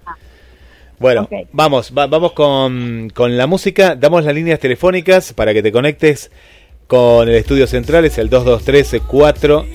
Bueno, 0.99 1.29
vamos, 1.53 1.93
va- 1.97 2.07
vamos 2.07 2.33
con, 2.33 3.11
con 3.15 3.37
la 3.37 3.47
música, 3.47 3.95
damos 3.95 4.25
las 4.25 4.35
líneas 4.35 4.59
telefónicas 4.61 5.33
para 5.33 5.53
que 5.53 5.63
te 5.63 5.71
conectes 5.73 6.31
con 6.87 7.29
el 7.29 7.35
estudio 7.35 7.67
central, 7.67 8.05
es 8.05 8.17
el 8.19 8.29
223 8.31 9.03
4 9.07 9.67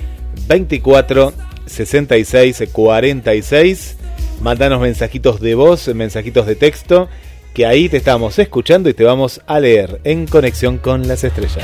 24 0.47 1.33
66 1.67 2.63
46. 2.71 3.97
Mándanos 4.41 4.81
mensajitos 4.81 5.39
de 5.39 5.53
voz, 5.55 5.87
mensajitos 5.89 6.47
de 6.47 6.55
texto, 6.55 7.07
que 7.53 7.65
ahí 7.67 7.89
te 7.89 7.97
estamos 7.97 8.39
escuchando 8.39 8.89
y 8.89 8.93
te 8.95 9.03
vamos 9.03 9.41
a 9.45 9.59
leer 9.59 9.99
en 10.03 10.25
conexión 10.25 10.79
con 10.79 11.07
las 11.07 11.23
estrellas. 11.23 11.63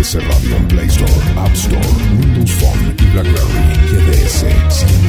GDS 0.00 0.14
Radio 0.14 0.56
en 0.56 0.68
Play 0.68 0.86
Store, 0.86 1.12
App 1.36 1.54
Store, 1.54 1.78
Windows 2.18 2.50
Phone 2.52 2.94
y 2.98 3.04
BlackBerry. 3.12 3.70
GDS, 3.90 4.99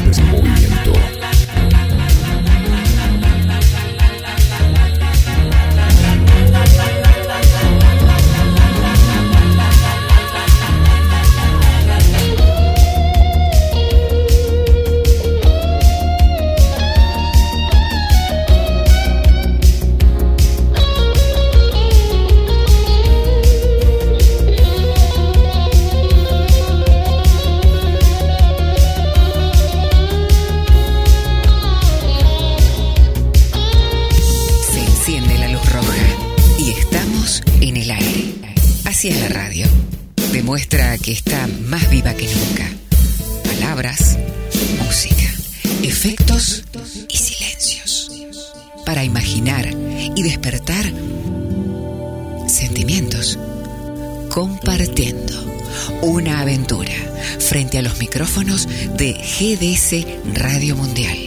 Demuestra 40.51 40.97
que 40.97 41.13
está 41.13 41.47
más 41.47 41.89
viva 41.89 42.13
que 42.13 42.27
nunca. 42.27 42.69
Palabras, 43.45 44.17
música, 44.83 45.33
efectos 45.81 46.65
y 47.07 47.15
silencios. 47.15 48.11
Para 48.85 49.05
imaginar 49.05 49.69
y 50.13 50.21
despertar 50.21 50.91
sentimientos. 52.49 53.39
Compartiendo 54.29 55.41
una 56.01 56.41
aventura 56.41 56.91
frente 57.39 57.77
a 57.77 57.81
los 57.81 57.97
micrófonos 57.99 58.67
de 58.97 59.13
GDS 59.13 60.05
Radio 60.37 60.75
Mundial. 60.75 61.17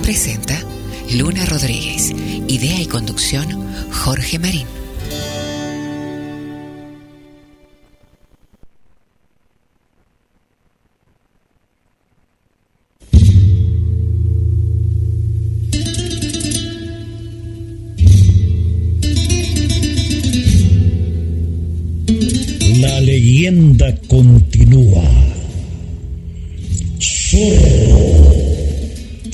Presenta 0.00 0.58
Luna 1.10 1.44
Rodríguez. 1.44 2.10
Idea 2.48 2.80
y 2.80 2.86
conducción 2.86 3.92
Jorge 3.92 4.38
Marín. 4.38 4.85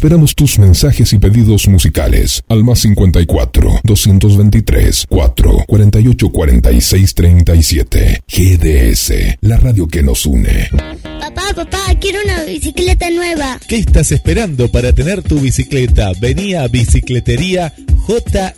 Esperamos 0.00 0.34
tus 0.34 0.58
mensajes 0.58 1.12
y 1.12 1.18
pedidos 1.18 1.68
musicales 1.68 2.42
al 2.48 2.64
más 2.64 2.78
54 2.78 3.80
223 3.84 5.04
4 5.06 5.64
48 5.66 6.28
46 6.30 7.14
37. 7.14 8.22
GDS, 8.26 9.12
la 9.42 9.58
radio 9.58 9.86
que 9.86 10.02
nos 10.02 10.24
une. 10.24 10.70
Papá, 11.02 11.42
papá, 11.54 11.78
quiero 12.00 12.18
una 12.24 12.44
bicicleta 12.44 13.10
nueva. 13.10 13.60
¿Qué 13.68 13.76
estás 13.76 14.10
esperando 14.10 14.72
para 14.72 14.94
tener 14.94 15.22
tu 15.22 15.38
bicicleta? 15.38 16.12
Vení 16.18 16.54
a 16.54 16.66
Bicicletería 16.68 17.74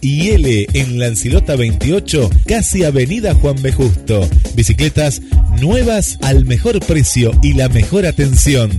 L 0.00 0.66
en 0.72 0.98
Lancilota 1.00 1.56
28, 1.56 2.30
casi 2.46 2.84
Avenida 2.84 3.34
Juan 3.34 3.60
B. 3.60 3.72
Justo. 3.72 4.30
Bicicletas 4.54 5.20
nuevas 5.60 6.18
al 6.22 6.44
mejor 6.44 6.78
precio 6.86 7.32
y 7.42 7.54
la 7.54 7.68
mejor 7.68 8.06
atención. 8.06 8.78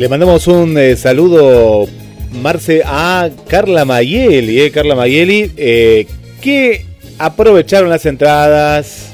Le 0.00 0.08
mandamos 0.08 0.46
un 0.46 0.78
eh, 0.78 0.96
saludo, 0.96 1.86
Marce, 2.40 2.80
a 2.86 3.28
Carla 3.46 3.84
Mayeli, 3.84 4.62
eh, 4.62 4.70
Carla 4.70 4.94
Mayeli, 4.94 5.52
eh, 5.58 6.06
que 6.40 6.86
aprovecharon 7.18 7.90
las 7.90 8.06
entradas 8.06 9.12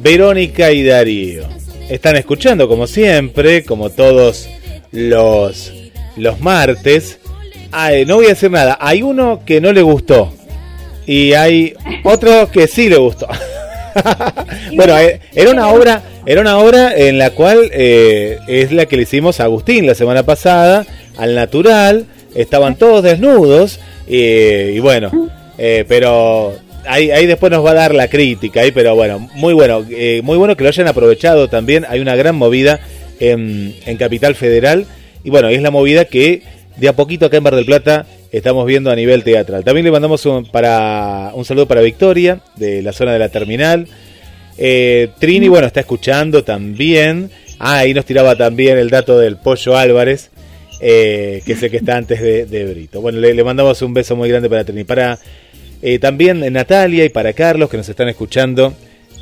Verónica 0.00 0.70
y 0.70 0.84
Darío. 0.84 1.42
Están 1.88 2.14
escuchando 2.14 2.68
como 2.68 2.86
siempre, 2.86 3.64
como 3.64 3.90
todos 3.90 4.48
los, 4.92 5.72
los 6.16 6.40
martes. 6.40 7.18
Ay, 7.72 8.06
no 8.06 8.14
voy 8.14 8.26
a 8.26 8.28
decir 8.28 8.52
nada, 8.52 8.78
hay 8.80 9.02
uno 9.02 9.40
que 9.44 9.60
no 9.60 9.72
le 9.72 9.82
gustó 9.82 10.32
y 11.06 11.32
hay 11.32 11.74
otro 12.04 12.48
que 12.52 12.68
sí 12.68 12.88
le 12.88 12.98
gustó. 12.98 13.26
bueno, 14.76 14.94
era 15.34 15.50
una 15.50 15.66
obra, 15.70 16.04
era 16.26 16.40
una 16.40 16.58
obra 16.58 16.96
en 16.96 17.18
la 17.18 17.30
cual 17.30 17.70
eh, 17.72 18.38
es 18.48 18.72
la 18.72 18.86
que 18.86 18.96
le 18.96 19.02
hicimos 19.02 19.40
a 19.40 19.44
Agustín 19.44 19.86
la 19.86 19.94
semana 19.94 20.22
pasada, 20.22 20.86
al 21.16 21.34
natural, 21.34 22.06
estaban 22.34 22.76
todos 22.76 23.02
desnudos 23.02 23.78
y 24.06 24.78
bueno, 24.80 25.30
eh, 25.58 25.84
pero 25.88 26.54
ahí, 26.86 27.10
ahí 27.10 27.26
después 27.26 27.52
nos 27.52 27.64
va 27.64 27.72
a 27.72 27.74
dar 27.74 27.94
la 27.94 28.08
crítica, 28.08 28.60
ahí, 28.60 28.72
pero 28.72 28.94
bueno, 28.94 29.28
muy 29.34 29.54
bueno, 29.54 29.84
eh, 29.90 30.20
muy 30.22 30.36
bueno 30.36 30.56
que 30.56 30.64
lo 30.64 30.68
hayan 30.68 30.88
aprovechado 30.88 31.48
también, 31.48 31.84
hay 31.88 32.00
una 32.00 32.16
gran 32.16 32.36
movida 32.36 32.80
en, 33.20 33.74
en 33.86 33.96
Capital 33.96 34.34
Federal 34.34 34.86
y 35.22 35.30
bueno, 35.30 35.48
es 35.48 35.62
la 35.62 35.70
movida 35.70 36.06
que 36.06 36.42
de 36.76 36.88
a 36.88 36.94
poquito 36.94 37.26
acá 37.26 37.36
en 37.36 37.44
Bar 37.44 37.54
del 37.54 37.66
Plata 37.66 38.06
estamos 38.32 38.66
viendo 38.66 38.90
a 38.90 38.96
nivel 38.96 39.22
teatral. 39.22 39.62
También 39.64 39.84
le 39.84 39.92
mandamos 39.92 40.26
un, 40.26 40.44
para, 40.46 41.30
un 41.34 41.44
saludo 41.44 41.66
para 41.66 41.80
Victoria, 41.82 42.40
de 42.56 42.82
la 42.82 42.92
zona 42.92 43.12
de 43.12 43.18
la 43.20 43.28
terminal. 43.28 43.86
Eh, 44.56 45.08
Trini, 45.18 45.48
bueno, 45.48 45.66
está 45.66 45.80
escuchando 45.80 46.44
también. 46.44 47.30
Ah, 47.58 47.78
ahí 47.78 47.94
nos 47.94 48.04
tiraba 48.04 48.36
también 48.36 48.78
el 48.78 48.90
dato 48.90 49.18
del 49.18 49.36
Pollo 49.36 49.76
Álvarez, 49.76 50.30
eh, 50.80 51.42
que 51.44 51.52
es 51.52 51.62
el 51.62 51.70
que 51.70 51.78
está 51.78 51.96
antes 51.96 52.20
de, 52.20 52.64
Brito. 52.72 53.00
Bueno, 53.00 53.18
le, 53.20 53.44
mandamos 53.44 53.80
un 53.82 53.94
beso 53.94 54.16
muy 54.16 54.28
grande 54.28 54.48
para 54.48 54.64
Trini. 54.64 54.84
Para 54.84 55.18
eh, 55.82 55.98
también 55.98 56.40
Natalia 56.52 57.04
y 57.04 57.08
para 57.08 57.32
Carlos, 57.32 57.68
que 57.68 57.76
nos 57.76 57.88
están 57.88 58.08
escuchando 58.08 58.74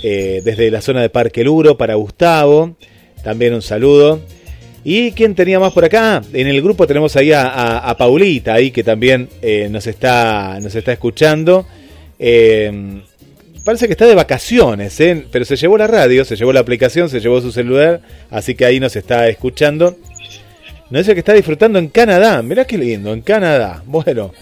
desde 0.03 0.69
la 0.73 0.81
zona 0.81 1.01
de 1.01 1.11
Parque 1.11 1.45
Luro. 1.45 1.77
Para 1.77 1.95
Gustavo, 1.95 2.77
también 3.23 3.55
un 3.55 3.63
saludo. 3.63 4.21
¿Y 4.85 5.13
quién 5.13 5.37
tenía 5.37 5.61
más 5.61 5.73
por 5.73 5.85
acá? 5.85 6.23
En 6.33 6.49
el 6.49 6.61
grupo 6.61 6.89
tenemos 6.89 7.15
ahí 7.15 7.31
a, 7.33 7.95
Paulita, 7.97 8.55
ahí 8.55 8.73
que 8.73 8.83
también 8.83 9.29
nos, 9.71 9.87
está, 9.87 10.59
nos 10.61 10.75
está 10.75 10.93
escuchando. 10.93 11.67
Parece 13.65 13.87
que 13.87 13.93
está 13.93 14.07
de 14.07 14.15
vacaciones, 14.15 14.99
¿eh? 15.01 15.27
pero 15.31 15.45
se 15.45 15.57
llevó 15.57 15.79
la 15.79 15.87
radio, 15.87 16.25
se 16.25 16.37
llevó 16.37 16.53
la 16.53 16.61
aplicación, 16.61 17.09
se 17.09 17.21
llevó 17.21 17.41
su 17.41 17.53
celular, 17.53 18.01
así 18.31 18.55
que 18.55 18.65
ahí 18.65 18.81
nos 18.81 18.97
está 18.97 19.29
escuchando. 19.29 19.97
No 20.91 20.99
dice 20.99 21.15
que 21.15 21.21
está 21.21 21.33
disfrutando 21.33 21.79
en 21.79 21.89
Canadá, 21.89 22.43
mirá 22.43 22.67
qué 22.67 22.77
lindo, 22.77 23.13
en 23.13 23.23
Canadá. 23.23 23.83
Bueno, 23.87 24.33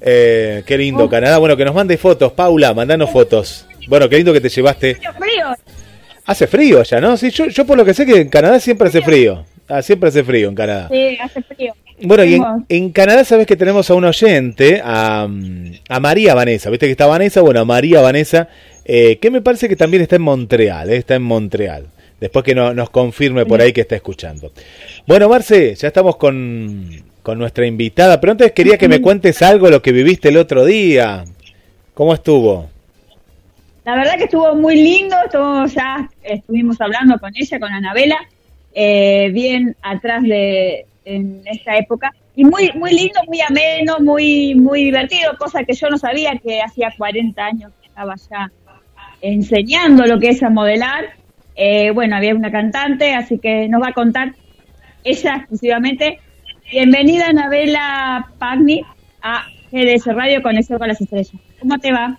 eh, 0.00 0.62
qué 0.64 0.78
lindo 0.78 1.08
Canadá. 1.08 1.38
Bueno, 1.38 1.56
que 1.56 1.64
nos 1.64 1.74
mande 1.74 1.98
fotos, 1.98 2.32
Paula, 2.32 2.72
mandanos 2.74 3.10
fotos. 3.10 3.66
Bueno, 3.88 4.08
qué 4.08 4.16
lindo 4.16 4.32
que 4.32 4.40
te 4.40 4.48
llevaste. 4.48 4.94
Frío, 4.94 5.12
frío. 5.14 5.46
Hace 6.26 6.46
frío 6.46 6.80
allá, 6.80 7.00
¿no? 7.00 7.16
Sí, 7.16 7.30
yo, 7.30 7.46
yo 7.46 7.66
por 7.66 7.76
lo 7.76 7.84
que 7.84 7.92
sé 7.92 8.06
que 8.06 8.20
en 8.20 8.28
Canadá 8.28 8.60
siempre 8.60 8.88
hace 8.88 9.02
frío. 9.02 9.44
Ah, 9.70 9.82
siempre 9.82 10.08
hace 10.08 10.24
frío 10.24 10.48
en 10.48 10.54
Canadá. 10.54 10.88
Sí, 10.90 11.16
hace 11.20 11.42
frío. 11.42 11.72
Bueno, 12.02 12.24
y 12.24 12.40
en, 12.68 12.90
Canadá 12.92 13.24
sabes 13.24 13.46
que 13.46 13.56
tenemos 13.56 13.90
a 13.90 13.94
un 13.94 14.04
oyente, 14.04 14.80
a, 14.82 15.28
a 15.88 16.00
María 16.00 16.34
Vanessa. 16.34 16.70
¿Viste 16.70 16.86
que 16.86 16.92
está 16.92 17.06
Vanessa? 17.06 17.40
Bueno, 17.42 17.60
a 17.60 17.64
María 17.64 18.00
Vanessa, 18.00 18.48
eh, 18.84 19.18
que 19.20 19.30
me 19.30 19.42
parece 19.42 19.68
que 19.68 19.76
también 19.76 20.02
está 20.02 20.16
en 20.16 20.22
Montreal, 20.22 20.90
eh, 20.90 20.96
está 20.96 21.14
en 21.14 21.22
Montreal. 21.22 21.86
Después 22.18 22.44
que 22.44 22.54
no- 22.54 22.74
nos 22.74 22.90
confirme 22.90 23.46
por 23.46 23.60
ahí 23.60 23.72
que 23.72 23.82
está 23.82 23.96
escuchando. 23.96 24.50
Bueno, 25.06 25.28
Marce, 25.28 25.74
ya 25.74 25.88
estamos 25.88 26.16
con, 26.16 26.90
con 27.22 27.38
nuestra 27.38 27.66
invitada, 27.66 28.20
pero 28.20 28.32
antes 28.32 28.52
quería 28.52 28.76
que 28.78 28.88
me 28.88 29.00
cuentes 29.00 29.40
algo 29.42 29.66
de 29.66 29.72
lo 29.72 29.82
que 29.82 29.92
viviste 29.92 30.28
el 30.30 30.36
otro 30.38 30.64
día. 30.64 31.24
¿Cómo 31.94 32.12
estuvo? 32.14 32.68
La 33.84 33.94
verdad 33.96 34.16
que 34.16 34.24
estuvo 34.24 34.54
muy 34.54 34.76
lindo, 34.76 35.16
estuvo, 35.24 35.64
ya 35.66 36.08
estuvimos 36.22 36.80
hablando 36.80 37.18
con 37.18 37.30
ella, 37.34 37.58
con 37.58 37.72
Anabela, 37.72 38.18
eh, 38.74 39.30
bien 39.32 39.76
atrás 39.82 40.22
de 40.22 40.86
en 41.04 41.42
esta 41.46 41.76
época 41.76 42.12
y 42.36 42.44
muy 42.44 42.70
muy 42.74 42.92
lindo, 42.92 43.20
muy 43.26 43.40
ameno, 43.40 43.98
muy 44.00 44.54
muy 44.54 44.84
divertido, 44.84 45.36
cosa 45.38 45.64
que 45.64 45.74
yo 45.74 45.88
no 45.88 45.98
sabía 45.98 46.38
que 46.42 46.60
hacía 46.60 46.92
40 46.96 47.44
años 47.44 47.72
que 47.80 47.88
estaba 47.88 48.14
ya 48.30 48.50
enseñando 49.20 50.06
lo 50.06 50.18
que 50.18 50.28
es 50.28 50.42
a 50.42 50.50
modelar. 50.50 51.10
Eh, 51.56 51.90
bueno, 51.90 52.16
había 52.16 52.34
una 52.34 52.50
cantante, 52.50 53.14
así 53.14 53.38
que 53.38 53.68
nos 53.68 53.82
va 53.82 53.88
a 53.88 53.92
contar 53.92 54.34
ella 55.04 55.36
exclusivamente. 55.36 56.20
Bienvenida 56.70 57.26
Anabela 57.26 58.30
Pagni 58.38 58.82
a 59.22 59.44
GDS 59.72 60.06
Radio 60.06 60.42
Conexión 60.42 60.78
con 60.78 60.88
las 60.88 61.00
Estrellas. 61.00 61.32
¿Cómo 61.58 61.78
te 61.78 61.92
va? 61.92 62.18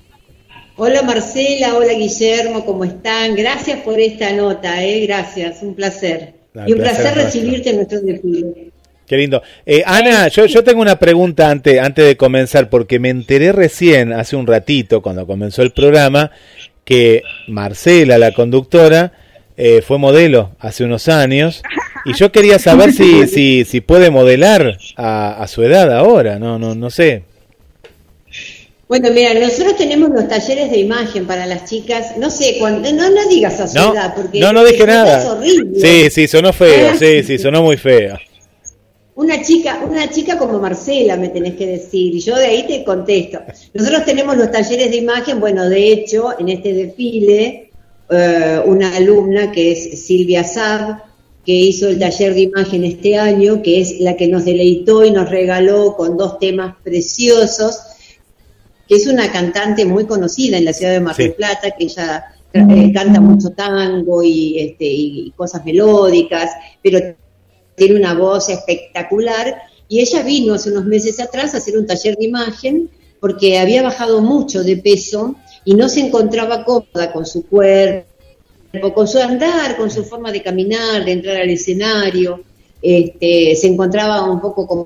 Hola 0.77 1.01
Marcela, 1.03 1.75
hola 1.75 1.93
Guillermo, 1.93 2.65
¿cómo 2.65 2.85
están? 2.85 3.35
Gracias 3.35 3.79
por 3.81 3.99
esta 3.99 4.31
nota, 4.33 4.83
¿eh? 4.83 5.05
gracias, 5.05 5.61
un 5.61 5.75
placer. 5.75 6.40
Y 6.67 6.73
un 6.73 6.79
placer 6.79 7.15
recibirte 7.15 7.69
en 7.69 7.75
nuestro 7.77 8.01
desfile. 8.01 8.71
Qué 9.07 9.17
lindo. 9.17 9.41
Eh, 9.65 9.83
Ana, 9.85 10.29
yo, 10.29 10.45
yo 10.45 10.63
tengo 10.63 10.81
una 10.81 10.97
pregunta 10.97 11.49
antes, 11.49 11.79
antes 11.79 12.05
de 12.05 12.15
comenzar, 12.15 12.69
porque 12.69 12.97
me 12.97 13.09
enteré 13.09 13.51
recién, 13.51 14.13
hace 14.13 14.37
un 14.37 14.47
ratito, 14.47 15.01
cuando 15.01 15.27
comenzó 15.27 15.63
el 15.63 15.71
programa, 15.71 16.31
que 16.85 17.23
Marcela, 17.47 18.17
la 18.17 18.31
conductora, 18.31 19.11
eh, 19.57 19.81
fue 19.81 19.97
modelo 19.97 20.55
hace 20.59 20.83
unos 20.85 21.09
años. 21.09 21.61
Y 22.05 22.13
yo 22.13 22.31
quería 22.31 22.57
saber 22.57 22.93
si, 22.93 23.27
si, 23.27 23.65
si 23.65 23.81
puede 23.81 24.11
modelar 24.11 24.77
a, 24.95 25.43
a 25.43 25.47
su 25.47 25.63
edad 25.63 25.91
ahora, 25.91 26.39
no, 26.39 26.57
no, 26.57 26.73
no 26.73 26.89
sé. 26.89 27.23
Bueno, 28.91 29.09
mira, 29.11 29.33
nosotros 29.33 29.77
tenemos 29.77 30.09
los 30.09 30.27
talleres 30.27 30.69
de 30.69 30.77
imagen 30.79 31.25
para 31.25 31.45
las 31.45 31.63
chicas, 31.63 32.17
no 32.17 32.29
sé, 32.29 32.57
cuando, 32.59 32.91
no, 32.91 33.09
no 33.09 33.25
digas 33.29 33.57
a 33.61 33.65
su 33.69 33.75
No, 33.77 33.93
edad, 33.93 34.13
porque 34.13 34.41
no, 34.41 34.51
no 34.51 34.65
dije 34.65 34.81
es 34.81 34.85
nada. 34.85 35.31
horrible. 35.31 35.79
Sí, 35.79 36.09
sí, 36.09 36.27
sonó 36.27 36.51
feo, 36.51 36.89
Ah, 36.91 36.95
sí, 36.99 37.23
sí, 37.23 37.37
sonó 37.37 37.63
muy 37.63 37.77
feo. 37.77 38.17
Una 39.15 39.41
chica, 39.41 39.79
una 39.89 40.09
chica 40.09 40.37
como 40.37 40.59
Marcela 40.59 41.15
me 41.15 41.29
tenés 41.29 41.53
que 41.53 41.67
decir, 41.67 42.13
y 42.15 42.19
yo 42.19 42.35
de 42.35 42.47
ahí 42.47 42.67
te 42.67 42.83
contesto. 42.83 43.39
Nosotros 43.73 44.03
tenemos 44.03 44.35
los 44.35 44.51
talleres 44.51 44.91
de 44.91 44.97
imagen, 44.97 45.39
bueno, 45.39 45.69
de 45.69 45.93
hecho, 45.93 46.37
en 46.37 46.49
este 46.49 46.73
desfile, 46.73 47.71
eh, 48.09 48.61
una 48.65 48.93
alumna 48.97 49.53
que 49.53 49.71
es 49.71 50.05
Silvia 50.05 50.43
Saab, 50.43 50.97
que 51.45 51.53
hizo 51.53 51.87
el 51.87 51.97
taller 51.97 52.33
de 52.33 52.41
imagen 52.41 52.83
este 52.83 53.17
año, 53.17 53.61
que 53.61 53.79
es 53.79 54.01
la 54.01 54.17
que 54.17 54.27
nos 54.27 54.43
deleitó 54.43 55.05
y 55.05 55.11
nos 55.11 55.29
regaló 55.29 55.95
con 55.95 56.17
dos 56.17 56.39
temas 56.39 56.75
preciosos, 56.83 57.79
que 58.91 58.97
es 58.97 59.07
una 59.07 59.31
cantante 59.31 59.85
muy 59.85 60.05
conocida 60.05 60.57
en 60.57 60.65
la 60.65 60.73
ciudad 60.73 60.91
de 60.91 60.99
Mar 60.99 61.15
del 61.15 61.27
Sí. 61.29 61.33
Plata, 61.37 61.71
que 61.71 61.85
ella 61.85 62.25
eh, 62.51 62.91
canta 62.93 63.21
mucho 63.21 63.51
tango 63.51 64.21
y, 64.21 64.59
este, 64.59 64.83
y 64.83 65.31
cosas 65.33 65.63
melódicas, 65.63 66.51
pero 66.83 66.99
tiene 67.75 67.95
una 67.95 68.15
voz 68.15 68.49
espectacular 68.49 69.61
y 69.87 70.01
ella 70.01 70.23
vino 70.23 70.55
hace 70.55 70.71
unos 70.71 70.83
meses 70.83 71.21
atrás 71.21 71.53
a 71.53 71.59
hacer 71.59 71.77
un 71.77 71.87
taller 71.87 72.17
de 72.17 72.25
imagen 72.25 72.89
porque 73.21 73.57
había 73.59 73.81
bajado 73.81 74.19
mucho 74.19 74.61
de 74.61 74.75
peso 74.75 75.35
y 75.63 75.73
no 75.73 75.87
se 75.87 76.01
encontraba 76.01 76.65
cómoda 76.65 77.13
con 77.13 77.25
su 77.25 77.47
cuerpo, 77.47 78.03
con 78.93 79.07
su 79.07 79.19
andar, 79.19 79.77
con 79.77 79.89
su 79.89 80.03
forma 80.03 80.33
de 80.33 80.43
caminar, 80.43 81.05
de 81.05 81.13
entrar 81.13 81.37
al 81.37 81.49
escenario, 81.49 82.43
este, 82.81 83.55
se 83.55 83.67
encontraba 83.67 84.29
un 84.29 84.41
poco 84.41 84.85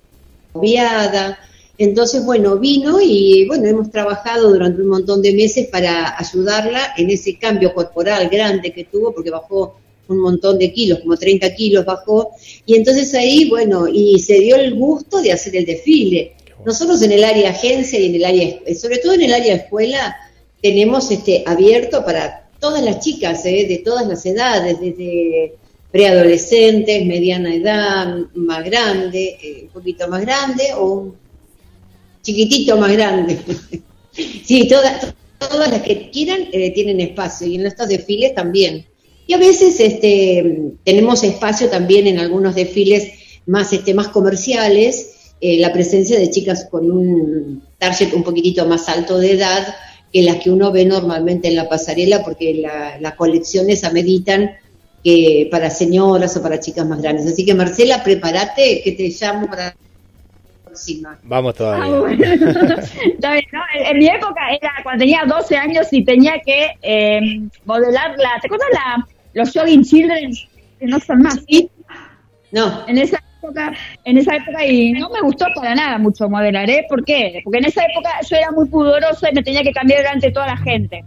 confiada. 0.54 1.40
Entonces, 1.78 2.24
bueno, 2.24 2.58
vino 2.58 3.00
y 3.02 3.46
bueno, 3.48 3.68
hemos 3.68 3.92
trabajado 3.92 4.50
durante 4.50 4.82
un 4.82 4.88
montón 4.88 5.22
de 5.22 5.34
meses 5.34 5.68
para 5.68 6.18
ayudarla 6.18 6.94
en 6.98 7.10
ese 7.10 7.38
cambio 7.38 7.74
corporal 7.74 8.30
grande 8.30 8.72
que 8.72 8.86
tuvo, 8.86 9.14
porque 9.14 9.30
bajó 9.30 9.76
un 10.08 10.20
montón 10.20 10.58
de 10.58 10.72
kilos, 10.72 11.00
como 11.00 11.18
30 11.18 11.54
kilos 11.56 11.84
bajó, 11.84 12.32
y 12.66 12.76
entonces 12.76 13.14
ahí, 13.14 13.50
bueno, 13.50 13.88
y 13.88 14.20
se 14.20 14.40
dio 14.40 14.56
el 14.56 14.76
gusto 14.76 15.22
de 15.22 15.32
hacer 15.32 15.56
el 15.56 15.66
desfile. 15.66 16.34
Nosotros 16.66 17.02
en 17.02 17.12
el 17.12 17.24
área 17.24 17.50
agencia 17.50 18.00
y 18.00 18.06
en 18.06 18.16
el 18.16 18.26
área, 18.26 18.60
sobre 18.80 19.00
todo 19.00 19.14
en 19.14 19.24
el 19.24 19.34
área 19.34 19.56
escuela, 19.56 20.16
tenemos 20.62 21.12
este 21.12 21.44
abierto 21.46 22.06
para 22.06 22.50
todas 22.60 22.84
las 22.84 23.00
chicas, 23.00 23.46
¿eh? 23.46 23.66
de 23.68 23.80
todas 23.80 24.08
las 24.08 24.26
edades, 24.26 24.80
desde 24.80 25.56
preadolescentes, 25.92 27.06
mediana 27.06 27.54
edad, 27.54 28.18
más 28.34 28.66
grande, 28.66 29.38
eh, 29.42 29.62
un 29.64 29.70
poquito 29.70 30.08
más 30.08 30.22
grande 30.22 30.74
o 30.76 30.92
un 30.92 31.25
chiquitito 32.26 32.78
más 32.78 32.92
grande. 32.92 33.40
sí, 34.44 34.68
todas, 34.68 35.14
todas 35.40 35.72
las 35.72 35.82
que 35.82 36.10
quieran 36.12 36.48
eh, 36.52 36.72
tienen 36.72 37.00
espacio 37.00 37.48
y 37.48 37.56
en 37.56 37.66
estos 37.68 37.88
desfiles 37.88 38.34
también. 38.36 38.86
Y 39.28 39.34
a 39.34 39.38
veces 39.38 39.80
este, 39.80 40.74
tenemos 40.84 41.24
espacio 41.24 41.70
también 41.70 42.08
en 42.08 42.20
algunos 42.20 42.56
desfiles 42.56 43.12
más, 43.46 43.72
este, 43.74 43.94
más 43.94 44.10
comerciales, 44.10 45.12
eh, 45.42 45.60
la 45.60 45.72
presencia 45.72 46.18
de 46.20 46.30
chicas 46.30 46.68
con 46.70 46.92
un 46.92 47.64
target 47.78 48.14
un 48.14 48.24
poquitito 48.24 48.66
más 48.66 48.88
alto 48.90 49.18
de 49.18 49.34
edad 49.34 49.76
que 50.12 50.22
las 50.24 50.38
que 50.38 50.50
uno 50.50 50.72
ve 50.72 50.86
normalmente 50.86 51.48
en 51.50 51.56
la 51.56 51.68
pasarela, 51.68 52.24
porque 52.24 52.54
la- 52.56 52.98
las 53.00 53.16
colecciones 53.16 53.84
ameritan 53.84 54.52
que 55.04 55.48
para 55.52 55.70
señoras 55.70 56.36
o 56.38 56.42
para 56.42 56.60
chicas 56.60 56.88
más 56.88 57.02
grandes. 57.02 57.28
Así 57.28 57.46
que 57.46 57.54
Marcela, 57.54 58.04
prepárate 58.04 58.82
que 58.82 58.94
te 58.94 59.10
llamo 59.10 59.48
para 59.48 59.76
Vamos 61.24 61.54
Ah, 61.56 61.58
todavía. 61.58 62.00
bueno. 62.00 62.18
Bien, 62.18 63.44
¿no? 63.52 63.62
En, 63.74 63.86
en 63.86 63.98
mi 63.98 64.08
época 64.08 64.42
era 64.52 64.72
cuando 64.84 65.00
tenía 65.00 65.24
12 65.26 65.58
años 65.58 65.88
y 65.92 66.04
tenía 66.04 66.40
que 66.46 66.72
eh, 66.82 67.42
modelar 67.66 68.12
la. 68.18 68.40
¿Te 68.42 68.48
acuerdas 68.48 68.68
la, 68.74 69.08
los 69.34 69.52
Jogging 69.54 69.84
Children? 69.84 70.32
Que 70.80 70.86
no 70.88 71.00
son 71.00 71.22
más. 71.22 71.40
No. 72.52 72.86
En 72.88 72.98
esa 72.98 73.20
época, 73.42 73.74
en 74.06 74.18
esa 74.18 74.36
época 74.36 74.66
y 74.66 74.94
no 74.94 75.10
me 75.10 75.22
gustó 75.22 75.46
para 75.56 75.76
nada 75.76 75.98
mucho 75.98 76.30
modelar, 76.30 76.70
¿eh? 76.70 76.86
¿Por 76.88 77.04
qué? 77.04 77.42
Porque 77.44 77.60
en 77.60 77.66
esa 77.66 77.84
época 77.86 78.10
yo 78.30 78.38
era 78.38 78.52
muy 78.52 78.68
pudorosa 78.70 79.30
y 79.30 79.34
me 79.36 79.44
tenía 79.44 79.62
que 79.64 79.72
cambiar 79.72 80.00
delante 80.04 80.28
de 80.28 80.34
toda 80.34 80.48
la 80.48 80.58
gente. 80.58 81.04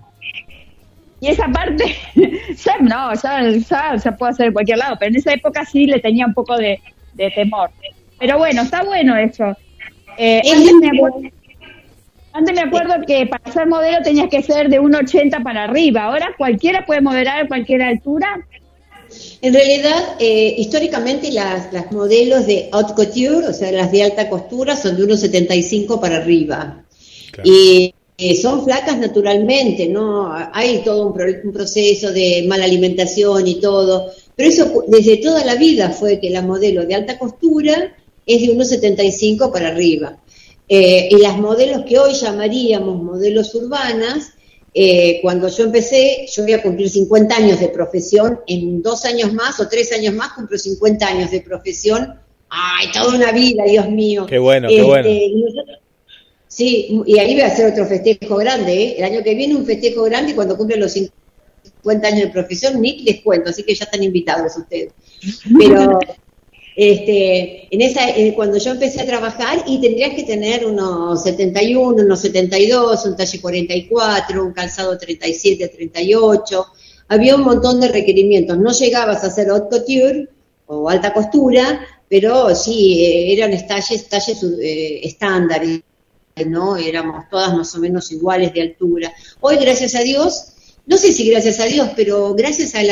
Y 1.20 1.28
esa 1.28 1.48
parte, 1.48 1.96
ya 2.14 2.76
no, 2.80 3.12
ya, 3.14 3.42
ya 3.42 3.98
se 3.98 4.12
puede 4.12 4.30
hacer 4.30 4.46
en 4.46 4.52
cualquier 4.52 4.78
lado, 4.78 4.96
pero 5.00 5.10
en 5.10 5.16
esa 5.16 5.32
época 5.32 5.64
sí 5.64 5.86
le 5.86 5.98
tenía 5.98 6.26
un 6.26 6.34
poco 6.34 6.56
de, 6.56 6.80
de 7.14 7.30
temor. 7.32 7.70
Pero 8.18 8.38
bueno, 8.38 8.62
está 8.62 8.82
bueno 8.82 9.16
eso. 9.16 9.56
Eh, 10.16 10.40
Es 10.44 10.52
antes, 10.52 10.72
me 10.80 10.88
acuerdo, 10.88 11.20
antes 12.32 12.54
me 12.54 12.60
acuerdo 12.62 12.94
que 13.06 13.26
para 13.26 13.52
ser 13.52 13.66
modelo 13.66 13.98
tenías 14.02 14.28
que 14.28 14.42
ser 14.42 14.68
de 14.68 14.80
1,80 14.80 15.42
para 15.42 15.64
arriba. 15.64 16.04
Ahora 16.04 16.34
cualquiera 16.36 16.84
puede 16.86 17.00
modelar 17.00 17.44
a 17.44 17.48
cualquier 17.48 17.82
altura. 17.82 18.44
En 19.40 19.54
realidad, 19.54 20.16
eh, 20.18 20.54
históricamente 20.58 21.30
las, 21.32 21.72
las 21.72 21.90
modelos 21.92 22.46
de 22.46 22.68
haute 22.72 22.92
couture, 22.94 23.46
o 23.48 23.52
sea, 23.52 23.72
las 23.72 23.90
de 23.90 24.02
alta 24.02 24.28
costura, 24.28 24.76
son 24.76 24.96
de 24.96 25.04
1,75 25.04 26.00
para 26.00 26.16
arriba. 26.18 26.82
Y 27.44 27.94
eh, 28.18 28.34
son 28.34 28.64
flacas 28.64 28.98
naturalmente, 28.98 29.88
¿no? 29.88 30.30
Hay 30.52 30.82
todo 30.84 31.06
un, 31.06 31.14
pro- 31.14 31.32
un 31.44 31.52
proceso 31.52 32.10
de 32.12 32.44
mala 32.48 32.64
alimentación 32.64 33.46
y 33.46 33.60
todo, 33.60 34.10
pero 34.34 34.48
eso 34.48 34.84
desde 34.88 35.18
toda 35.18 35.44
la 35.44 35.54
vida 35.54 35.90
fue 35.90 36.18
que 36.20 36.28
la 36.30 36.42
modelo 36.42 36.84
de 36.84 36.94
alta 36.96 37.16
costura 37.16 37.94
es 38.28 38.42
de 38.42 38.54
1,75 38.54 39.50
para 39.52 39.68
arriba. 39.68 40.18
Eh, 40.68 41.08
y 41.10 41.16
las 41.16 41.38
modelos 41.38 41.84
que 41.86 41.98
hoy 41.98 42.12
llamaríamos 42.14 43.02
modelos 43.02 43.54
urbanas, 43.54 44.32
eh, 44.74 45.18
cuando 45.22 45.48
yo 45.48 45.64
empecé, 45.64 46.26
yo 46.32 46.42
voy 46.44 46.52
a 46.52 46.62
cumplir 46.62 46.88
50 46.90 47.34
años 47.34 47.58
de 47.58 47.68
profesión, 47.68 48.40
en 48.46 48.82
dos 48.82 49.04
años 49.06 49.32
más 49.32 49.58
o 49.60 49.66
tres 49.68 49.92
años 49.92 50.14
más 50.14 50.34
cumplo 50.34 50.58
50 50.58 51.06
años 51.06 51.30
de 51.30 51.40
profesión. 51.40 52.14
¡Ay, 52.50 52.88
toda 52.92 53.14
una 53.16 53.32
vida, 53.32 53.64
Dios 53.64 53.88
mío! 53.90 54.26
Qué 54.26 54.38
bueno, 54.38 54.68
qué 54.68 54.76
Este, 54.76 54.86
bueno. 54.86 55.08
nosotros- 55.46 55.78
Sí, 56.50 57.02
y 57.06 57.18
ahí 57.18 57.34
voy 57.34 57.42
a 57.42 57.48
hacer 57.48 57.70
otro 57.70 57.86
festejo 57.86 58.36
grande, 58.36 58.72
¿eh? 58.72 58.94
El 58.98 59.04
año 59.04 59.22
que 59.22 59.34
viene 59.34 59.54
un 59.54 59.66
festejo 59.66 60.04
grande 60.04 60.32
y 60.32 60.34
cuando 60.34 60.56
cumple 60.56 60.76
los 60.78 60.92
50 60.92 62.08
años 62.08 62.20
de 62.20 62.28
profesión, 62.28 62.80
ni 62.80 63.00
les 63.02 63.20
cuento, 63.20 63.50
así 63.50 63.62
que 63.64 63.74
ya 63.74 63.84
están 63.84 64.02
invitados 64.02 64.56
ustedes. 64.56 64.92
Pero 65.58 65.98
este, 66.80 67.66
en 67.74 67.80
esa, 67.80 68.08
eh, 68.08 68.34
cuando 68.36 68.56
yo 68.56 68.70
empecé 68.70 69.00
a 69.00 69.04
trabajar 69.04 69.64
y 69.66 69.80
tendrías 69.80 70.14
que 70.14 70.22
tener 70.22 70.64
unos 70.64 71.24
71, 71.24 72.04
unos 72.04 72.20
72, 72.20 73.04
un 73.04 73.16
talle 73.16 73.40
44, 73.40 74.44
un 74.44 74.52
calzado 74.52 74.96
37, 74.96 75.66
38, 75.66 76.66
había 77.08 77.34
un 77.34 77.42
montón 77.42 77.80
de 77.80 77.88
requerimientos. 77.88 78.56
No 78.58 78.70
llegabas 78.70 79.24
a 79.24 79.26
hacer 79.26 79.50
haute 79.50 79.76
couture 79.76 80.28
o 80.66 80.88
alta 80.88 81.12
costura, 81.12 81.84
pero 82.08 82.54
sí, 82.54 83.04
eh, 83.04 83.32
eran 83.32 83.50
talles, 83.66 84.08
talles 84.08 84.40
eh, 84.62 85.00
estándares, 85.02 85.80
¿no? 86.46 86.76
Éramos 86.76 87.24
todas 87.28 87.56
más 87.56 87.74
o 87.74 87.80
menos 87.80 88.12
iguales 88.12 88.54
de 88.54 88.62
altura. 88.62 89.12
Hoy, 89.40 89.56
gracias 89.56 89.96
a 89.96 90.02
Dios, 90.02 90.52
no 90.86 90.96
sé 90.96 91.12
si 91.12 91.28
gracias 91.28 91.58
a 91.58 91.64
Dios, 91.64 91.90
pero 91.96 92.34
gracias 92.34 92.76
al, 92.76 92.88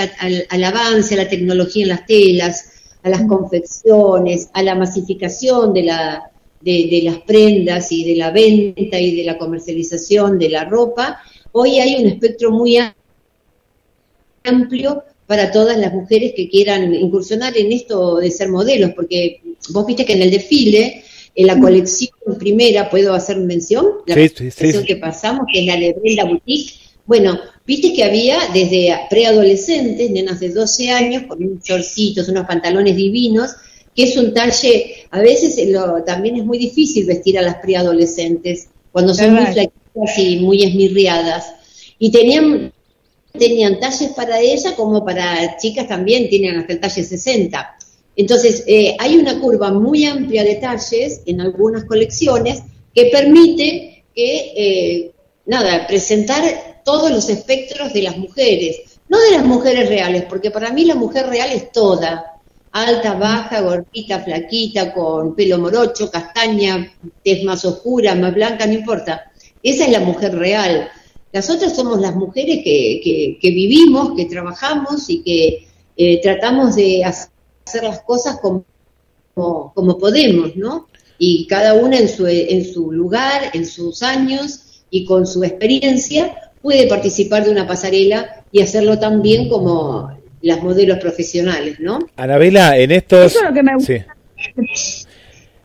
al 0.48 0.64
avance, 0.64 1.14
a 1.14 1.18
la 1.18 1.28
tecnología 1.28 1.84
en 1.84 1.88
las 1.90 2.04
telas, 2.04 2.72
a 3.06 3.08
las 3.08 3.22
confecciones, 3.22 4.50
a 4.52 4.64
la 4.64 4.74
masificación 4.74 5.72
de, 5.72 5.84
la, 5.84 6.28
de, 6.60 6.88
de 6.90 7.02
las 7.04 7.18
prendas 7.18 7.92
y 7.92 8.04
de 8.04 8.16
la 8.16 8.32
venta 8.32 8.98
y 8.98 9.14
de 9.14 9.22
la 9.22 9.38
comercialización 9.38 10.40
de 10.40 10.48
la 10.48 10.64
ropa, 10.64 11.20
hoy 11.52 11.78
hay 11.78 12.02
un 12.02 12.08
espectro 12.08 12.50
muy 12.50 12.78
amplio 14.42 15.04
para 15.28 15.52
todas 15.52 15.78
las 15.78 15.92
mujeres 15.92 16.32
que 16.34 16.48
quieran 16.48 16.92
incursionar 16.94 17.56
en 17.56 17.70
esto 17.70 18.16
de 18.16 18.32
ser 18.32 18.48
modelos, 18.48 18.90
porque 18.96 19.40
vos 19.68 19.86
viste 19.86 20.04
que 20.04 20.14
en 20.14 20.22
el 20.22 20.32
desfile, 20.32 21.04
en 21.36 21.46
la 21.46 21.60
colección 21.60 22.10
primera, 22.40 22.90
¿puedo 22.90 23.14
hacer 23.14 23.36
mención? 23.36 23.86
La 24.06 24.16
Sí, 24.16 24.28
sí, 24.28 24.50
sí, 24.50 24.56
colección 24.58 24.84
que 24.84 24.96
pasamos, 24.96 25.46
que 25.52 25.60
es 25.60 25.66
la 25.66 25.76
de 25.76 25.92
Brenda 25.92 26.24
Boutique. 26.24 26.74
Bueno, 27.04 27.38
viste 27.66 27.92
que 27.92 28.04
había 28.04 28.38
desde 28.52 28.94
preadolescentes, 29.10 30.10
nenas 30.10 30.40
de 30.40 30.50
12 30.50 30.90
años, 30.90 31.24
con 31.28 31.42
unos 31.42 31.62
shortcitos, 31.64 32.28
unos 32.28 32.46
pantalones 32.46 32.96
divinos, 32.96 33.50
que 33.94 34.04
es 34.04 34.16
un 34.16 34.32
talle, 34.34 35.06
a 35.10 35.20
veces 35.20 35.58
lo- 35.68 36.02
también 36.04 36.36
es 36.36 36.44
muy 36.44 36.58
difícil 36.58 37.06
vestir 37.06 37.38
a 37.38 37.42
las 37.42 37.56
preadolescentes, 37.56 38.68
cuando 38.92 39.14
son 39.14 39.34
muy 39.34 39.46
flaquitas 39.46 40.18
y 40.18 40.36
muy 40.38 40.62
esmirriadas. 40.62 41.46
Y 41.98 42.10
tenían 42.10 42.72
tenían 43.38 43.78
talles 43.78 44.12
para 44.12 44.40
ella 44.40 44.74
como 44.74 45.04
para 45.04 45.58
chicas 45.58 45.86
también, 45.88 46.28
tienen 46.30 46.56
hasta 46.58 46.72
el 46.72 46.80
talle 46.80 47.04
60. 47.04 47.76
Entonces, 48.16 48.64
eh, 48.66 48.96
hay 48.98 49.16
una 49.16 49.38
curva 49.40 49.70
muy 49.72 50.06
amplia 50.06 50.42
de 50.42 50.54
talles 50.54 51.20
en 51.26 51.42
algunas 51.42 51.84
colecciones 51.84 52.62
que 52.94 53.06
permite 53.06 54.04
que, 54.14 54.52
eh, 54.56 55.10
nada, 55.44 55.86
presentar 55.86 56.75
todos 56.86 57.10
los 57.10 57.28
espectros 57.28 57.92
de 57.92 58.02
las 58.02 58.16
mujeres, 58.16 59.00
no 59.08 59.18
de 59.18 59.32
las 59.32 59.44
mujeres 59.44 59.88
reales, 59.88 60.24
porque 60.28 60.52
para 60.52 60.70
mí 60.72 60.84
la 60.84 60.94
mujer 60.94 61.26
real 61.26 61.50
es 61.50 61.72
toda, 61.72 62.38
alta, 62.70 63.14
baja, 63.14 63.60
gordita, 63.60 64.20
flaquita, 64.20 64.94
con 64.94 65.34
pelo 65.34 65.58
morocho, 65.58 66.08
castaña, 66.08 66.92
tez 67.24 67.42
más 67.42 67.64
oscura, 67.64 68.14
más 68.14 68.32
blanca, 68.32 68.66
no 68.68 68.74
importa. 68.74 69.32
Esa 69.62 69.84
es 69.86 69.90
la 69.90 69.98
mujer 70.00 70.36
real. 70.36 70.88
Las 71.32 71.50
otras 71.50 71.74
somos 71.74 72.00
las 72.00 72.14
mujeres 72.14 72.62
que, 72.62 73.00
que- 73.42 73.50
vivimos, 73.50 74.14
que 74.16 74.26
trabajamos 74.26 75.10
y 75.10 75.22
que 75.24 75.66
eh, 75.96 76.20
tratamos 76.22 76.76
de 76.76 77.02
hacer 77.04 77.82
las 77.82 78.00
cosas 78.02 78.38
con 78.38 78.64
como, 79.34 79.72
como 79.74 79.98
podemos, 79.98 80.54
¿no? 80.54 80.86
Y 81.18 81.46
cada 81.48 81.74
una 81.74 81.98
en 81.98 82.08
su, 82.08 82.26
en 82.26 82.64
su 82.72 82.92
lugar, 82.92 83.50
en 83.54 83.66
sus 83.66 84.02
años 84.04 84.84
y 84.90 85.04
con 85.04 85.26
su 85.26 85.42
experiencia 85.42 86.45
puede 86.62 86.86
participar 86.86 87.44
de 87.44 87.50
una 87.50 87.66
pasarela 87.66 88.44
y 88.52 88.62
hacerlo 88.62 88.98
tan 88.98 89.22
bien 89.22 89.48
como 89.48 90.16
las 90.42 90.62
modelos 90.62 90.98
profesionales, 90.98 91.80
¿no? 91.80 91.98
Anabela, 92.16 92.78
en 92.78 92.92
estos... 92.92 93.32
Eso 93.32 93.40
es 93.40 93.48
lo 93.48 93.54
que 93.54 93.62
me 93.62 93.74
gusta. 93.74 94.16
Sí. 94.74 95.06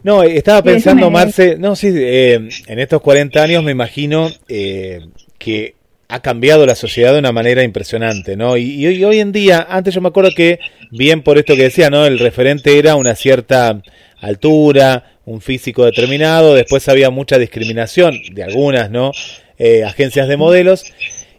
No, 0.04 0.24
eh, 0.24 0.38
estaba 0.38 0.64
pensando, 0.64 1.10
Marce, 1.12 1.58
no, 1.58 1.76
sí, 1.76 1.92
eh, 1.94 2.50
en 2.68 2.80
estos 2.80 3.02
40 3.02 3.42
años 3.42 3.64
me 3.64 3.72
imagino 3.72 4.30
eh, 4.48 5.02
que 5.38 5.76
ha 6.08 6.22
cambiado 6.22 6.66
la 6.66 6.76
sociedad 6.76 7.14
de 7.14 7.20
una 7.20 7.32
manera 7.32 7.64
impresionante, 7.64 8.36
¿no? 8.36 8.58
Y, 8.58 8.64
y 8.64 8.88
hoy, 8.88 9.04
hoy 9.04 9.20
en 9.20 9.32
día, 9.32 9.66
antes 9.70 9.94
yo 9.94 10.02
me 10.02 10.10
acuerdo 10.10 10.32
que, 10.36 10.60
bien 10.92 11.22
por 11.22 11.38
esto 11.38 11.56
que 11.56 11.64
decía, 11.64 11.90
¿no? 11.90 12.06
El 12.06 12.20
referente 12.20 12.78
era 12.78 12.96
una 12.96 13.16
cierta 13.16 13.82
altura, 14.20 15.12
un 15.26 15.40
físico 15.42 15.86
determinado, 15.86 16.56
después 16.56 16.90
había 16.90 17.10
mucha 17.10 17.38
discriminación 17.38 18.20
de 18.34 18.44
algunas, 18.44 18.90
¿no? 18.90 19.12
Eh, 19.64 19.84
agencias 19.84 20.28
de 20.28 20.38
modelos. 20.38 20.84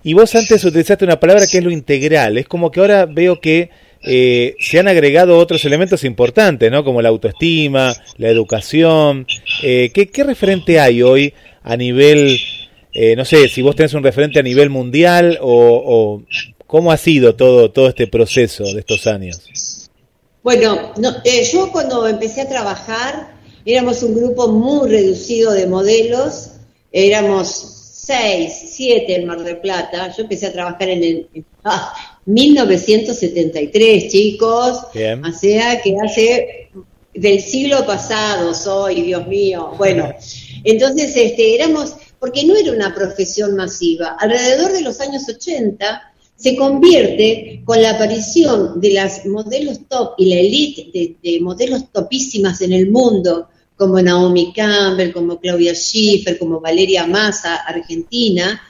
Y 0.05 0.15
vos 0.15 0.33
antes 0.37 0.65
utilizaste 0.65 1.05
una 1.05 1.19
palabra 1.19 1.45
que 1.51 1.59
es 1.59 1.65
lo 1.65 1.73
integral. 1.73 2.39
Es 2.39 2.47
como 2.47 2.71
que 2.71 2.79
ahora 2.79 3.05
veo 3.05 3.41
que 3.41 3.71
eh, 4.05 4.55
se 4.61 4.79
han 4.79 4.87
agregado 4.87 5.37
otros 5.37 5.65
elementos 5.65 6.05
importantes, 6.05 6.71
¿no? 6.71 6.85
Como 6.85 7.03
la 7.03 7.09
autoestima, 7.09 7.93
la 8.19 8.29
educación. 8.29 9.27
Eh, 9.65 9.91
¿qué, 9.93 10.09
qué 10.09 10.23
referente 10.23 10.79
hay 10.79 11.03
hoy 11.03 11.35
a 11.65 11.77
nivel, 11.77 12.39
eh, 12.93 13.17
no 13.17 13.25
sé, 13.25 13.49
si 13.49 13.61
vos 13.61 13.75
tenés 13.75 13.95
un 13.95 14.05
referente 14.05 14.39
a 14.39 14.43
nivel 14.45 14.71
mundial 14.71 15.39
o, 15.41 15.83
o 15.85 16.23
cómo 16.69 16.93
ha 16.93 16.99
sido 16.99 17.35
todo, 17.35 17.73
todo 17.73 17.89
este 17.89 18.07
proceso 18.07 18.63
de 18.63 18.79
estos 18.79 19.09
años? 19.09 19.91
Bueno, 20.45 20.93
no, 20.97 21.17
eh, 21.25 21.43
yo 21.53 21.73
cuando 21.73 22.07
empecé 22.07 22.43
a 22.43 22.49
trabajar 22.49 23.35
éramos 23.65 24.05
un 24.05 24.15
grupo 24.15 24.47
muy 24.47 24.89
reducido 24.89 25.53
de 25.53 25.67
modelos, 25.67 26.51
éramos 26.93 27.82
seis, 28.05 28.53
siete 28.75 29.15
en 29.17 29.27
Mar 29.27 29.43
del 29.45 29.59
Plata. 29.59 30.13
Yo 30.17 30.23
empecé 30.25 30.47
a 30.47 30.53
trabajar 30.53 30.89
en 30.89 31.05
el 31.05 31.29
en- 31.35 31.45
ah, 31.65 31.93
1973, 32.27 34.09
chicos. 34.11 34.79
Bien. 34.95 35.25
O 35.25 35.33
sea 35.33 35.81
que 35.81 35.97
hace 36.05 36.71
del 37.15 37.41
siglo 37.41 37.85
pasado 37.87 38.55
soy, 38.55 39.03
Dios 39.03 39.27
mío. 39.27 39.73
Bueno, 39.79 40.13
entonces 40.65 41.15
este, 41.17 41.55
éramos, 41.55 41.95
porque 42.19 42.45
no 42.45 42.57
era 42.57 42.73
una 42.73 42.95
profesión 42.95 43.55
masiva. 43.57 44.17
Alrededor 44.19 44.73
de 44.73 44.81
los 44.83 45.01
años 45.01 45.29
80 45.29 46.03
se 46.35 46.57
convierte 46.57 47.63
con 47.65 47.81
la 47.81 47.91
aparición 47.91 48.81
de 48.81 48.91
las 48.93 49.25
modelos 49.27 49.81
top 49.89 50.15
y 50.19 50.27
la 50.35 50.41
elite 50.41 50.91
de, 50.93 51.17
de 51.23 51.41
modelos 51.41 51.93
topísimas 51.93 52.61
en 52.63 52.73
el 52.73 52.91
mundo, 52.91 53.49
como 53.77 54.01
Naomi 54.01 54.53
Campbell, 54.53 55.13
como 55.13 55.39
Claudia 55.41 55.75
Schiffer, 55.75 56.39
como 56.39 56.61
Valeria 56.61 57.07
Massa, 57.07 57.57
Argentina, 57.57 58.61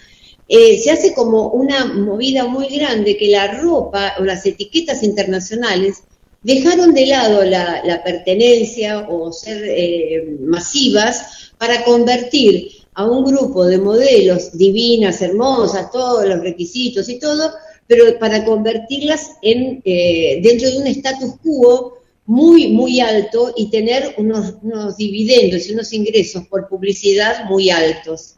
eh, 0.48 0.78
se 0.78 0.90
hace 0.90 1.14
como 1.14 1.48
una 1.48 1.86
movida 1.86 2.46
muy 2.46 2.68
grande 2.68 3.16
que 3.16 3.28
la 3.28 3.61
ropa 3.61 4.14
o 4.18 4.24
las 4.24 4.44
etiquetas 4.44 5.03
internacionales 5.03 6.03
dejaron 6.42 6.92
de 6.92 7.07
lado 7.07 7.44
la, 7.44 8.03
pertenencia 8.05 9.09
o 9.09 9.32
ser 9.32 9.64
eh, 9.64 10.36
masivas 10.40 11.53
para 11.59 11.84
convertir 11.84 12.70
a 12.94 13.07
un 13.07 13.24
grupo 13.24 13.64
de 13.64 13.78
modelos 13.78 14.57
divinas, 14.57 15.22
hermosas, 15.22 15.90
todos 15.90 16.26
los 16.26 16.40
requisitos 16.40 17.09
y 17.09 17.18
todo, 17.18 17.53
pero 17.86 18.18
para 18.18 18.44
convertirlas 18.44 19.30
en 19.40 19.80
eh, 19.84 20.40
dentro 20.42 20.70
de 20.70 20.78
un 20.78 20.86
status 20.88 21.34
quo 21.42 22.01
muy, 22.26 22.68
muy 22.68 23.00
alto 23.00 23.52
y 23.56 23.70
tener 23.70 24.14
unos, 24.18 24.54
unos 24.62 24.96
dividendos 24.96 25.68
y 25.68 25.72
unos 25.72 25.92
ingresos 25.92 26.46
por 26.46 26.68
publicidad 26.68 27.44
muy 27.46 27.70
altos. 27.70 28.36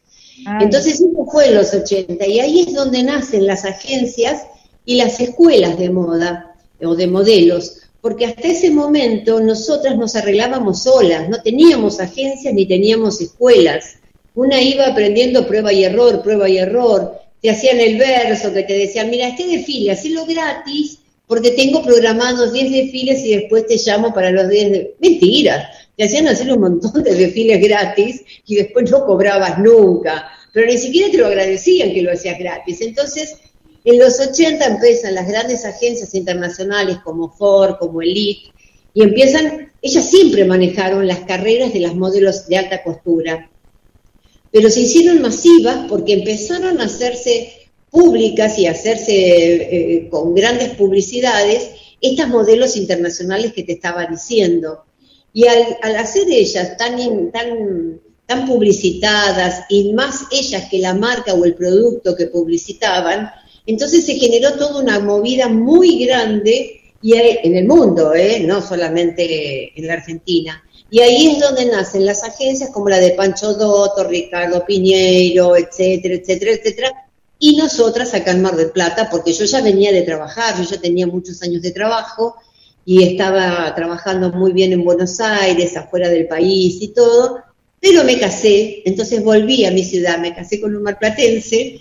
Entonces 0.61 0.95
eso 0.95 1.27
fue 1.31 1.49
en 1.49 1.55
los 1.55 1.73
80 1.73 2.27
y 2.27 2.41
ahí 2.41 2.61
es 2.61 2.75
donde 2.75 3.03
nacen 3.03 3.47
las 3.47 3.65
agencias 3.65 4.43
y 4.85 4.97
las 4.97 5.21
escuelas 5.21 5.79
de 5.79 5.91
moda 5.91 6.57
o 6.83 6.95
de 6.95 7.07
modelos, 7.07 7.79
porque 8.01 8.27
hasta 8.27 8.49
ese 8.49 8.71
momento 8.71 9.41
nosotras 9.41 9.97
nos 9.97 10.17
arreglábamos 10.17 10.83
solas, 10.83 11.29
no 11.29 11.41
teníamos 11.41 12.01
agencias 12.01 12.53
ni 12.53 12.67
teníamos 12.67 13.21
escuelas. 13.21 13.97
Una 14.35 14.61
iba 14.61 14.87
aprendiendo 14.87 15.47
prueba 15.47 15.73
y 15.73 15.85
error, 15.85 16.21
prueba 16.23 16.49
y 16.49 16.59
error, 16.59 17.17
te 17.41 17.51
hacían 17.51 17.79
el 17.79 17.97
verso 17.97 18.53
que 18.53 18.65
te 18.65 18.73
decían, 18.73 19.11
mira, 19.11 19.29
este 19.29 19.47
desfile, 19.47 19.93
hacelo 19.93 20.27
gratis 20.27 20.99
porque 21.27 21.53
tengo 21.53 21.83
programados 21.83 22.53
10 22.53 22.71
desfiles 22.71 23.25
y 23.25 23.37
después 23.37 23.67
te 23.67 23.77
llamo 23.77 24.13
para 24.13 24.31
los 24.31 24.49
10 24.49 24.71
de... 24.71 24.95
Mentira, 25.01 25.71
te 25.97 26.05
hacían 26.05 26.29
hacer 26.29 26.53
un 26.53 26.61
montón 26.61 27.03
de 27.03 27.15
desfiles 27.15 27.61
gratis 27.61 28.23
y 28.47 28.57
después 28.57 28.91
no 28.91 29.07
cobrabas 29.07 29.59
nunca, 29.59 30.29
pero 30.53 30.67
ni 30.67 30.77
siquiera 30.77 31.11
te 31.11 31.19
lo 31.19 31.27
agradecían 31.27 31.93
que 31.93 32.03
lo 32.03 32.13
hacías 32.13 32.39
gratis. 32.39 32.81
Entonces, 32.83 33.37
en 33.85 33.99
los 33.99 34.21
80 34.21 34.67
empiezan 34.67 35.15
las 35.15 35.29
grandes 35.29 35.65
agencias 35.65 36.15
internacionales 36.15 36.99
como 37.05 37.31
Ford, 37.31 37.77
como 37.79 38.03
Elite, 38.03 38.53
y 38.93 39.03
empiezan, 39.03 39.73
ellas 39.83 40.09
siempre 40.09 40.45
manejaron 40.45 41.07
las 41.07 41.21
carreras 41.21 41.73
de 41.73 41.81
las 41.81 41.95
modelos 41.95 42.47
de 42.47 42.57
alta 42.57 42.83
costura, 42.83 43.51
pero 44.53 44.71
se 44.71 44.81
hicieron 44.81 45.21
masivas 45.21 45.87
porque 45.89 46.13
empezaron 46.13 46.81
a 46.81 46.85
hacerse 46.85 47.64
públicas 47.95 48.59
y 48.59 48.67
hacerse 48.67 49.15
eh, 49.15 50.09
con 50.11 50.35
grandes 50.35 50.71
publicidades 50.71 51.71
estas 52.01 52.29
modelos 52.29 52.77
internacionales 52.77 53.53
que 53.53 53.63
te 53.63 53.75
estaba 53.75 54.05
diciendo. 54.07 54.85
Y 55.33 55.47
al, 55.47 55.95
hacer 55.97 56.27
ellas 56.29 56.77
tan, 56.77 56.99
in- 56.99 57.31
tan, 57.31 58.01
tan 58.27 58.47
publicitadas 58.47 59.65
y 59.69 59.93
más 59.93 60.25
ellas 60.33 60.65
que 60.69 60.79
la 60.81 60.95
marca 60.95 61.35
o 61.35 61.45
el 61.45 61.55
producto 61.55 62.17
que 62.17 62.27
publicitaban, 62.27 63.31
entonces 63.65 64.05
se 64.05 64.15
generó 64.17 64.55
toda 64.55 64.83
una 64.83 64.99
movida 64.99 65.49
muy 65.49 66.05
grande 66.05 66.81
y 67.01 67.15
en 67.15 67.57
el 67.57 67.67
mundo, 67.67 68.13
¿eh? 68.15 68.41
no 68.41 68.61
solamente 68.61 69.79
en 69.79 69.87
la 69.87 69.95
Argentina. 69.95 70.63
Y 70.91 71.01
ahí 71.01 71.29
es 71.33 71.41
donde 71.41 71.67
nacen 71.67 72.05
las 72.07 72.23
agencias 72.25 72.71
como 72.71 72.89
la 72.89 72.99
de 72.99 73.13
Pancho 73.13 73.55
Dotto, 73.55 74.05
Ricardo 74.05 74.65
Piñeiro, 74.67 75.57
etcétera, 75.57 76.15
etcétera, 76.15 76.53
etcétera. 76.53 77.04
Y 77.47 77.57
nosotras 77.57 78.15
acá 78.15 78.31
en 78.31 78.41
Mar 78.41 78.57
del 78.57 78.71
Plata, 78.71 79.11
porque 79.11 79.35
yo 79.35 79.45
ya 79.45 79.61
venía 79.61 79.93
de 79.93 80.01
trabajar, 80.01 80.57
yo 80.57 80.63
ya 80.63 80.81
tenía 80.81 81.07
muchos 81.07 81.43
años 81.43 81.61
de 81.61 81.73
trabajo 81.73 82.37
y 82.87 83.03
estaba 83.03 83.75
trabajando 83.75 84.33
muy 84.33 84.55
bien 84.55 84.73
en 84.73 84.83
Buenos 84.83 85.21
Aires, 85.21 85.77
afuera 85.77 86.09
del 86.09 86.27
país 86.27 86.79
y 86.81 86.95
todo, 86.95 87.43
pero 87.79 88.03
me 88.03 88.19
casé, 88.19 88.81
entonces 88.87 89.23
volví 89.23 89.67
a 89.67 89.73
mi 89.73 89.85
ciudad, 89.85 90.19
me 90.21 90.35
casé 90.35 90.59
con 90.59 90.75
un 90.75 90.85
marplatense, 90.85 91.81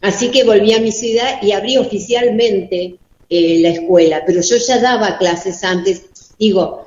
así 0.00 0.30
que 0.30 0.44
volví 0.44 0.74
a 0.74 0.80
mi 0.80 0.92
ciudad 0.92 1.42
y 1.42 1.50
abrí 1.50 1.76
oficialmente 1.76 2.94
eh, 3.28 3.58
la 3.62 3.70
escuela, 3.70 4.22
pero 4.24 4.40
yo 4.42 4.58
ya 4.58 4.78
daba 4.78 5.18
clases 5.18 5.64
antes, 5.64 6.02
digo, 6.38 6.86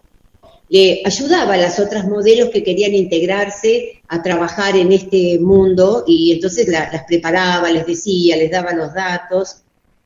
le 0.73 1.01
ayudaba 1.05 1.53
a 1.53 1.57
las 1.57 1.79
otras 1.79 2.05
modelos 2.07 2.49
que 2.49 2.63
querían 2.63 2.93
integrarse 2.95 4.01
a 4.07 4.23
trabajar 4.23 4.75
en 4.75 4.91
este 4.91 5.37
mundo 5.39 6.03
y 6.07 6.31
entonces 6.31 6.67
la- 6.67 6.89
las 6.91 7.03
preparaba, 7.05 7.71
les 7.71 7.85
decía, 7.85 8.35
les 8.37 8.49
daba 8.49 8.73
los 8.73 8.91
datos, 8.93 9.57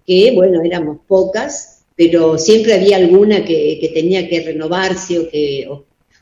que 0.06 0.32
bueno, 0.36 0.62
éramos 0.64 0.98
pocas, 1.08 1.84
pero 1.96 2.38
siempre 2.38 2.74
había 2.74 2.98
alguna 2.98 3.46
que, 3.46 3.78
que 3.82 3.90
tenía 3.94 4.28
que 4.30 4.42
renovarse 4.42 5.20
o 5.20 5.30
que, 5.30 5.70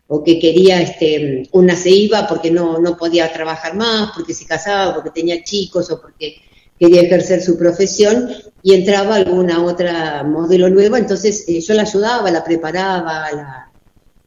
o, 0.07 0.23
que 0.23 0.39
quería, 0.39 0.79
este, 0.81 1.49
una 1.51 1.75
se 1.75 1.89
iba 1.89 2.27
porque 2.27 2.51
no, 2.51 2.77
no 2.79 2.95
podía 2.97 3.31
trabajar 3.33 3.75
más, 3.75 4.11
porque 4.15 4.33
se 4.35 4.45
casaba, 4.45 4.93
porque 4.93 5.09
tenía 5.09 5.43
chicos 5.43 5.89
o 5.91 5.99
porque 5.99 6.35
quería 6.79 7.01
ejercer 7.01 7.41
su 7.41 7.57
profesión 7.57 8.29
y 8.61 8.73
entraba 8.75 9.15
alguna 9.15 9.63
otra 9.65 10.23
modelo 10.23 10.69
nueva, 10.69 10.99
entonces 10.99 11.45
eh, 11.47 11.61
yo 11.61 11.73
la 11.73 11.81
ayudaba, 11.83 12.29
la 12.31 12.43
preparaba, 12.43 13.31
la, 13.31 13.71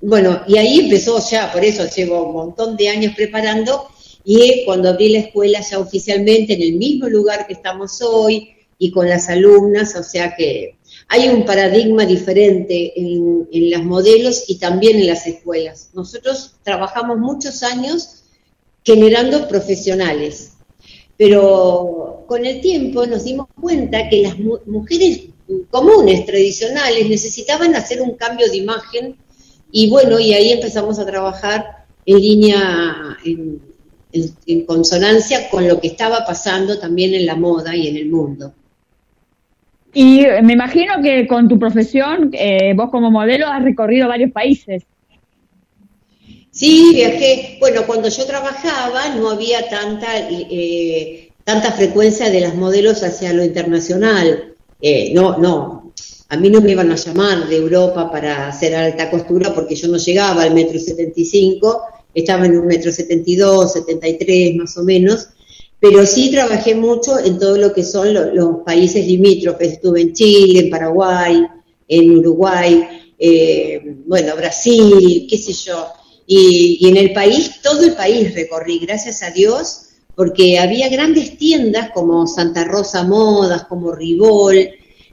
bueno, 0.01 0.43
y 0.47 0.57
ahí 0.59 0.81
empezó 0.81 1.19
ya, 1.29 1.53
por 1.53 1.65
eso 1.65 1.85
llevo 1.95 2.27
un 2.29 2.33
montón 2.33 2.77
de 2.77 2.89
años 2.89 3.15
preparando, 3.17 3.89
y 4.25 4.65
cuando 4.65 4.91
abrí 4.91 5.09
la 5.11 5.21
escuela 5.21 5.61
ya 5.61 5.79
oficialmente 5.79 6.53
en 6.55 6.63
el 6.63 6.73
mismo 6.75 7.09
lugar 7.09 7.47
que 7.47 7.55
estamos 7.55 8.03
hoy 8.03 8.51
y 8.79 8.91
con 8.91 9.09
las 9.09 9.29
alumnas, 9.29 9.97
o 9.97 10.03
sea 10.03 10.35
que 10.37 10.77
hay 11.09 11.29
un 11.29 11.45
paradigma 11.45 12.05
diferente 12.05 12.93
en, 13.01 13.49
en 13.51 13.71
las 13.71 13.83
modelos 13.83 14.45
y 14.49 14.59
también 14.59 14.99
en 14.99 15.07
las 15.07 15.27
escuelas. 15.27 15.91
Nosotros 15.95 16.57
trabajamos 16.63 17.19
muchos 17.19 17.63
años 17.63 18.25
generando 18.85 19.49
profesionales, 19.49 20.53
pero 21.17 22.25
con 22.29 22.45
el 22.45 22.61
tiempo 22.61 23.07
nos 23.07 23.25
dimos 23.25 23.47
cuenta 23.59 24.09
que 24.09 24.23
las 24.23 24.39
mu- 24.39 24.59
mujeres 24.67 25.21
comunes, 25.71 26.27
tradicionales, 26.27 27.09
necesitaban 27.09 27.75
hacer 27.75 28.03
un 28.03 28.15
cambio 28.15 28.49
de 28.49 28.59
imagen 28.59 29.17
y 29.73 29.91
bueno, 29.91 30.19
y 30.19 30.33
ahí 30.35 30.51
empezamos 30.53 30.99
a 30.99 31.07
trabajar 31.07 31.85
en 32.07 32.19
línea, 32.21 33.17
en, 33.25 33.61
en- 34.13 34.31
en 34.47 34.65
consonancia 34.65 35.51
con 35.51 35.69
lo 35.69 35.81
que 35.81 35.89
estaba 35.89 36.25
pasando 36.25 36.79
también 36.79 37.15
en 37.15 37.27
la 37.27 37.37
moda 37.37 37.77
y 37.77 37.89
en 37.89 37.97
el 37.97 38.09
mundo. 38.09 38.53
Y 39.93 40.23
me 40.43 40.53
imagino 40.53 40.95
que 41.03 41.27
con 41.27 41.49
tu 41.49 41.59
profesión, 41.59 42.31
eh, 42.33 42.73
vos 42.75 42.91
como 42.91 43.11
modelo 43.11 43.47
has 43.49 43.63
recorrido 43.63 44.09
varios 44.09 44.31
países. 44.33 44.83
Sí, 46.51 46.91
viajé. 46.95 47.57
Bueno, 47.61 47.83
cuando 47.87 48.09
yo 48.09 48.27
trabajaba 48.27 49.15
no 49.17 49.31
había 49.31 49.69
tanta, 49.69 50.07
eh, 50.31 51.31
tanta 51.45 51.73
frecuencia 51.73 52.31
de 52.31 52.41
las 52.41 52.55
modelos 52.55 53.03
hacia 53.03 53.33
lo 53.33 53.45
internacional. 53.45 54.55
Eh, 54.81 55.13
no, 55.15 55.39
no. 55.39 55.88
A 56.31 56.37
mí 56.37 56.51
no 56.51 56.61
me 56.61 56.73
iban 56.73 56.91
a 56.93 56.97
llamar 56.97 57.49
de 57.49 57.57
Europa 57.57 58.11
para 58.11 58.49
hacer 58.49 58.75
alta 58.75 59.11
costura 59.11 59.55
porque 59.55 59.75
yo 59.75 59.89
no 59.89 59.97
llegaba 59.97 60.43
al 60.43 60.55
metro 60.55 60.79
75, 60.79 61.83
estaba 62.15 62.45
en 62.47 62.59
un 62.59 62.67
metro 62.67 62.93
72, 62.93 63.73
73 63.73 64.57
más 64.57 64.77
o 64.77 64.83
menos, 64.83 65.29
pero 65.81 66.05
sí 66.05 66.31
trabajé 66.31 66.75
mucho 66.75 67.19
en 67.19 67.39
todo 67.39 67.57
lo 67.57 67.73
que 67.73 67.83
son 67.85 68.13
lo- 68.13 68.35
los 68.35 68.57
países 68.67 69.07
limítrofes. 69.07 69.75
Estuve 69.75 70.03
en 70.03 70.13
Chile, 70.13 70.61
en 70.61 70.71
Paraguay, 70.71 71.47
en 71.89 72.19
Uruguay, 72.19 72.85
eh, 73.19 73.97
bueno, 74.07 74.37
Brasil, 74.37 75.27
qué 75.31 75.39
sé 75.39 75.53
yo. 75.53 75.87
Y, 76.27 76.79
y 76.81 76.89
en 76.89 76.97
el 76.99 77.13
país, 77.15 77.61
todo 77.63 77.83
el 77.85 77.95
país 77.95 78.35
recorrí, 78.35 78.81
gracias 78.81 79.23
a 79.23 79.31
Dios, 79.31 79.83
porque 80.15 80.59
había 80.59 80.89
grandes 80.91 81.39
tiendas 81.39 81.91
como 81.95 82.27
Santa 82.27 82.65
Rosa 82.65 83.05
Modas, 83.05 83.65
como 83.65 83.93
Ribol, 83.93 84.59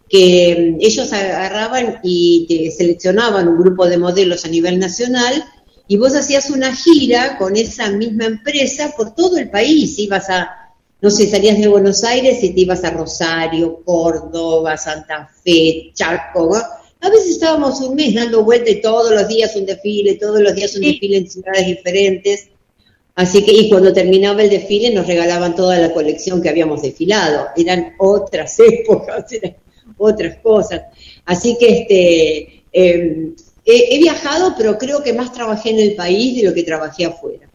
que 0.10 0.78
ellos 0.80 1.12
agarraban 1.12 2.00
y 2.04 2.46
te 2.48 2.72
seleccionaban 2.72 3.48
un 3.48 3.58
grupo 3.58 3.88
de 3.88 3.98
modelos 3.98 4.46
a 4.46 4.50
nivel 4.50 4.80
nacional 4.80 5.44
y 5.88 5.98
vos 5.98 6.16
hacías 6.16 6.50
una 6.50 6.76
gira 6.76 7.38
con 7.38 7.56
esa 7.56 7.90
misma 7.90 8.26
empresa 8.26 8.94
por 8.96 9.14
todo 9.16 9.38
el 9.38 9.50
país, 9.50 9.98
ibas 10.00 10.30
a, 10.30 10.74
no 11.02 11.10
sé, 11.10 11.30
salías 11.30 11.58
de 11.58 11.68
Buenos 11.68 12.04
Aires 12.04 12.44
y 12.44 12.54
te 12.54 12.62
ibas 12.62 12.84
a 12.84 12.92
Rosario, 12.92 13.82
Córdoba, 13.84 14.78
Santa 14.78 15.30
Fe, 15.44 15.92
Chaco, 15.94 16.50
¿no? 16.54 16.62
a 17.06 17.10
veces 17.10 17.32
estábamos 17.32 17.82
un 17.82 17.96
mes 17.96 18.16
dando 18.16 18.44
vuelta 18.44 18.72
y 18.72 18.82
todos 18.82 19.12
los 19.12 19.28
días 19.28 19.56
un 19.56 19.66
desfile, 19.66 20.16
todos 20.16 20.42
los 20.42 20.56
días 20.56 20.76
un 20.76 20.82
desfile 20.82 21.18
en 21.18 21.30
ciudades 21.30 21.68
diferentes. 21.68 22.48
Así 23.14 23.46
que, 23.46 23.52
y 23.52 23.70
cuando 23.70 23.94
terminaba 23.94 24.42
el 24.42 24.50
desfile 24.50 24.92
nos 24.92 25.06
regalaban 25.06 25.56
toda 25.56 25.78
la 25.78 25.94
colección 25.94 26.42
que 26.42 26.50
habíamos 26.50 26.82
desfilado. 26.82 27.48
Eran 27.56 27.94
otras 28.00 28.60
épocas, 28.60 29.32
eran 29.32 29.56
otras 29.98 30.38
cosas. 30.38 30.82
Así 31.26 31.58
que 31.60 31.68
este, 31.70 32.64
eh, 32.72 33.32
he, 33.66 33.96
he 33.96 33.98
viajado, 34.00 34.54
pero 34.58 34.78
creo 34.78 35.02
que 35.04 35.14
más 35.14 35.32
trabajé 35.32 35.72
en 35.72 35.80
el 35.80 35.96
país 35.96 36.36
de 36.36 36.48
lo 36.48 36.54
que 36.54 36.64
trabajé 36.64 37.06
afuera. 37.06 37.50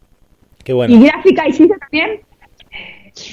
Qué 0.64 0.72
bueno. 0.72 0.94
¿Y 0.94 1.04
gráfica 1.04 1.48
hiciste 1.48 1.74
también? 1.78 2.20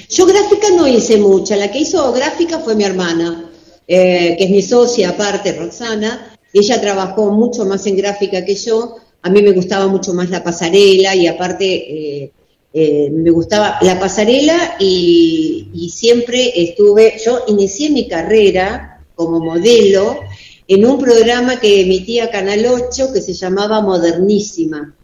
Yo 0.08 0.26
gráfica 0.26 0.68
no 0.76 0.86
hice 0.86 1.18
mucha, 1.18 1.56
la 1.56 1.70
que 1.70 1.78
hizo 1.78 2.12
gráfica 2.12 2.58
fue 2.58 2.74
mi 2.74 2.84
hermana, 2.84 3.50
eh, 3.86 4.34
que 4.36 4.44
es 4.44 4.50
mi 4.50 4.62
socia 4.62 5.10
aparte, 5.10 5.52
Roxana. 5.52 6.36
Ella 6.52 6.80
trabajó 6.80 7.30
mucho 7.30 7.64
más 7.64 7.86
en 7.86 7.96
gráfica 7.96 8.44
que 8.44 8.54
yo. 8.54 8.96
A 9.22 9.30
mí 9.30 9.42
me 9.42 9.52
gustaba 9.52 9.86
mucho 9.86 10.14
más 10.14 10.30
la 10.30 10.42
pasarela 10.42 11.14
y 11.14 11.26
aparte 11.26 11.64
eh, 11.66 12.32
eh, 12.72 13.10
me 13.10 13.30
gustaba 13.30 13.78
la 13.82 13.98
pasarela 13.98 14.76
y, 14.78 15.68
y 15.74 15.90
siempre 15.90 16.52
estuve, 16.54 17.14
yo 17.24 17.44
inicié 17.48 17.90
mi 17.90 18.08
carrera 18.08 18.97
como 19.18 19.40
modelo 19.40 20.20
en 20.68 20.86
un 20.86 20.98
programa 21.00 21.58
que 21.58 21.80
emitía 21.80 22.30
Canal 22.30 22.64
8 22.66 23.12
que 23.12 23.20
se 23.20 23.32
llamaba 23.34 23.80
Modernísima. 23.80 24.94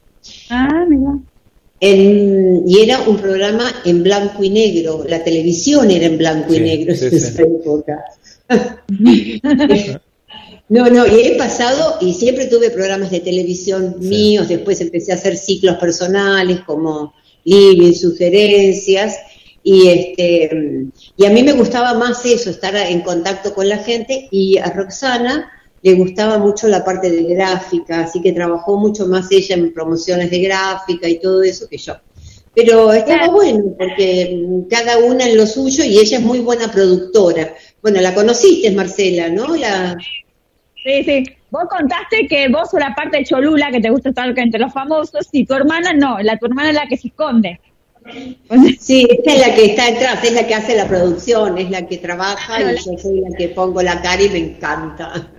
Ah, 0.49 0.87
mira. 0.89 1.19
En- 1.81 2.62
y 2.67 2.79
era 2.79 3.01
un 3.03 3.17
programa 3.19 3.65
en 3.85 4.05
blanco 4.05 4.45
y 4.45 4.51
negro, 4.51 5.05
la 5.07 5.23
televisión 5.25 5.91
era 5.91 6.07
en 6.07 6.17
blanco 6.17 6.55
y 6.55 6.61
negro 6.61 6.95
sí, 6.95 7.07
en 7.07 7.11
sí. 7.11 7.17
esa 7.17 7.43
época. 7.43 8.05
No, 10.67 10.89
no, 10.89 11.07
y 11.07 11.21
he 11.21 11.37
pasado 11.37 11.99
y 12.01 12.15
siempre 12.15 12.47
tuve 12.47 12.71
programas 12.71 13.11
de 13.11 13.21
televisión 13.21 13.97
míos, 13.99 14.49
después 14.49 14.81
empecé 14.81 15.12
a 15.12 15.17
hacer 15.17 15.37
ciclos 15.37 15.77
personales 15.77 16.61
como 16.61 17.12
living, 17.45 17.93
sugerencias, 17.93 19.19
y 19.65 19.89
este 19.89 20.87
y 21.17 21.27
a 21.27 21.31
mí 21.31 21.43
me 21.43 21.55
gustaba 21.55 21.95
más 21.95 22.25
eso, 22.25 22.51
estar 22.51 22.77
en 22.77 23.01
contacto 23.01 23.53
con 23.53 23.69
la 23.69 23.79
gente, 23.79 24.29
y 24.31 24.59
a 24.59 24.67
Roxana 24.67 25.51
le 25.83 25.95
gustaba 25.95 26.39
mucho 26.39 26.69
la 26.69 26.85
parte 26.85 27.11
de 27.11 27.25
gráfica, 27.25 28.03
así 28.03 28.23
que 28.23 28.33
trabajó 28.33 28.79
mucho 28.79 29.07
más 29.07 29.33
ella 29.33 29.57
en 29.57 29.73
promociones 29.73 30.31
de 30.31 30.39
gráfica 30.41 31.09
y 31.09 31.19
todo 31.19 31.43
eso 31.43 31.69
que 31.69 31.79
yo. 31.79 31.95
Pero 32.55 32.93
estaba 32.93 33.29
bueno, 33.29 33.75
porque 33.77 34.47
mm, 34.47 34.69
cada 34.69 34.99
una 34.99 35.27
en 35.27 35.37
lo 35.37 35.47
suyo 35.47 35.83
y 35.83 35.99
ella 35.99 36.19
es 36.19 36.23
muy 36.23 36.39
buena 36.39 36.71
productora. 36.71 37.55
Bueno, 37.83 38.01
la 38.01 38.15
conociste, 38.15 38.71
Marcela, 38.71 39.29
¿no? 39.29 39.57
La, 39.57 39.97
Sí, 40.85 41.03
sí. 41.03 41.25
Vos 41.51 41.65
contaste 41.71 42.27
que 42.29 42.49
vos 42.49 42.71
sos 42.71 42.81
la 42.81 42.95
parte 42.95 43.19
de 43.19 43.25
Cholula, 43.25 43.71
que 43.71 43.81
te 43.81 43.89
gusta 43.89 44.11
estar 44.11 44.39
entre 44.39 44.61
los 44.61 44.73
famosos, 44.73 45.29
y 45.33 45.47
tu 45.47 45.55
hermana 45.55 45.95
no, 45.95 46.19
la 46.21 46.37
tu 46.37 46.47
hermana 46.47 46.69
es 46.71 46.75
la 46.75 46.87
que 46.87 46.99
se 46.99 47.09
esconde. 47.09 47.59
Sí, 48.78 49.07
esta 49.11 49.32
es 49.32 49.40
la 49.40 49.55
que 49.55 49.64
está 49.64 49.90
detrás, 49.90 50.22
es 50.24 50.32
la 50.32 50.46
que 50.46 50.55
hace 50.55 50.76
la 50.76 50.86
producción, 50.86 51.57
es 51.59 51.70
la 51.70 51.86
que 51.86 51.96
trabaja 51.98 52.61
y 52.61 52.76
yo 52.76 52.98
soy 52.98 53.20
la 53.20 53.34
que 53.36 53.48
pongo 53.48 53.80
la 53.82 54.02
cara 54.02 54.22
y 54.22 54.28
me 54.28 54.38
encanta. 54.38 55.28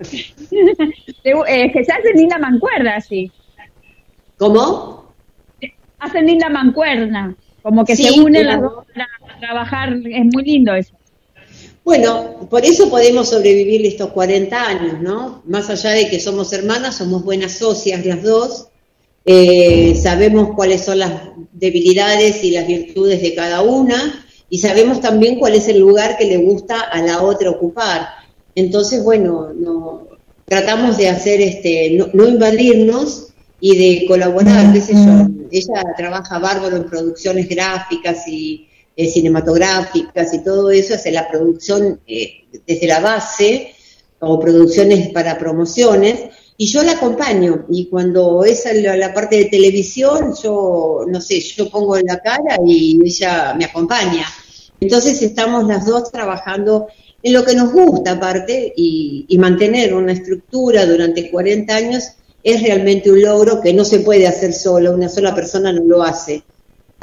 Eh, 1.48 1.72
que 1.72 1.84
se 1.84 1.92
hacen 1.92 2.16
linda 2.16 2.38
mancuerna, 2.38 3.00
sí. 3.00 3.30
¿Cómo? 4.38 5.12
Hacen 5.98 6.26
linda 6.26 6.48
mancuerna, 6.48 7.34
como 7.62 7.84
que 7.84 7.96
Sí, 7.96 8.04
se 8.04 8.20
unen 8.20 8.42
pero- 8.46 8.50
las 8.52 8.60
dos 8.60 8.84
para 8.94 9.40
trabajar, 9.40 9.92
es 9.92 10.24
muy 10.32 10.44
lindo 10.44 10.72
eso. 10.74 10.94
Bueno, 11.84 12.46
por 12.48 12.64
eso 12.64 12.88
podemos 12.90 13.30
sobrevivir 13.30 13.84
estos 13.86 14.10
40 14.10 14.66
años, 14.68 15.00
¿no? 15.00 15.42
Más 15.46 15.68
allá 15.70 15.90
de 15.90 16.08
que 16.08 16.20
somos 16.20 16.52
hermanas, 16.52 16.96
somos 16.96 17.24
buenas 17.24 17.52
socias 17.58 18.04
las 18.06 18.22
dos, 18.22 18.68
eh, 19.26 19.98
sabemos 20.00 20.50
cuáles 20.54 20.84
son 20.84 21.00
las 21.00 21.12
debilidades 21.52 22.44
y 22.44 22.52
las 22.52 22.66
virtudes 22.66 23.20
de 23.20 23.34
cada 23.34 23.62
una 23.62 24.24
y 24.48 24.58
sabemos 24.58 25.00
también 25.00 25.40
cuál 25.40 25.56
es 25.56 25.66
el 25.66 25.80
lugar 25.80 26.16
que 26.16 26.26
le 26.26 26.36
gusta 26.36 26.80
a 26.80 27.02
la 27.02 27.22
otra 27.22 27.50
ocupar. 27.50 28.06
Entonces, 28.54 29.02
bueno, 29.02 29.52
no, 29.52 30.06
tratamos 30.44 30.96
de 30.96 31.08
hacer 31.08 31.40
este, 31.40 31.90
no, 31.90 32.08
no 32.12 32.28
invadirnos 32.28 33.34
y 33.60 33.76
de 33.76 34.06
colaborar, 34.06 34.72
qué 34.72 34.80
sé 34.80 34.92
yo. 34.92 35.28
Ella 35.50 35.82
trabaja 35.96 36.38
bárbaro 36.38 36.76
en 36.76 36.88
producciones 36.88 37.48
gráficas 37.48 38.28
y 38.28 38.68
eh, 38.96 39.08
cinematográficas 39.08 40.32
y 40.34 40.44
todo 40.44 40.70
eso, 40.70 40.94
hace 40.94 41.10
la 41.10 41.28
producción 41.28 42.00
eh, 42.06 42.44
desde 42.66 42.86
la 42.86 43.00
base 43.00 43.74
o 44.20 44.38
producciones 44.38 45.08
para 45.08 45.36
promociones 45.36 46.30
y 46.58 46.66
yo 46.66 46.82
la 46.82 46.92
acompaño 46.92 47.66
y 47.68 47.86
cuando 47.86 48.44
es 48.44 48.66
la, 48.74 49.12
parte 49.12 49.36
de 49.36 49.44
televisión 49.46 50.34
yo 50.42 51.04
no 51.06 51.20
sé 51.20 51.40
yo 51.40 51.68
pongo 51.68 51.96
la 51.98 52.20
cara 52.20 52.56
y 52.66 52.98
ella 53.04 53.54
me 53.54 53.66
acompaña. 53.66 54.26
Entonces 54.80 55.20
estamos 55.22 55.66
las 55.66 55.86
dos 55.86 56.10
trabajando 56.10 56.88
en 57.22 57.32
lo 57.32 57.44
que 57.44 57.54
nos 57.54 57.72
gusta 57.72 58.12
aparte 58.12 58.72
y, 58.76 59.26
y 59.28 59.38
mantener 59.38 59.94
una 59.94 60.12
estructura 60.12 60.86
durante 60.86 61.30
40 61.30 61.74
años 61.74 62.04
es 62.42 62.62
realmente 62.62 63.10
un 63.10 63.20
logro 63.20 63.60
que 63.60 63.74
no 63.74 63.84
se 63.84 64.00
puede 64.00 64.26
hacer 64.26 64.52
solo 64.54 64.94
una 64.94 65.08
sola 65.08 65.34
persona 65.34 65.72
no 65.72 65.82
lo 65.84 66.02
hace. 66.02 66.42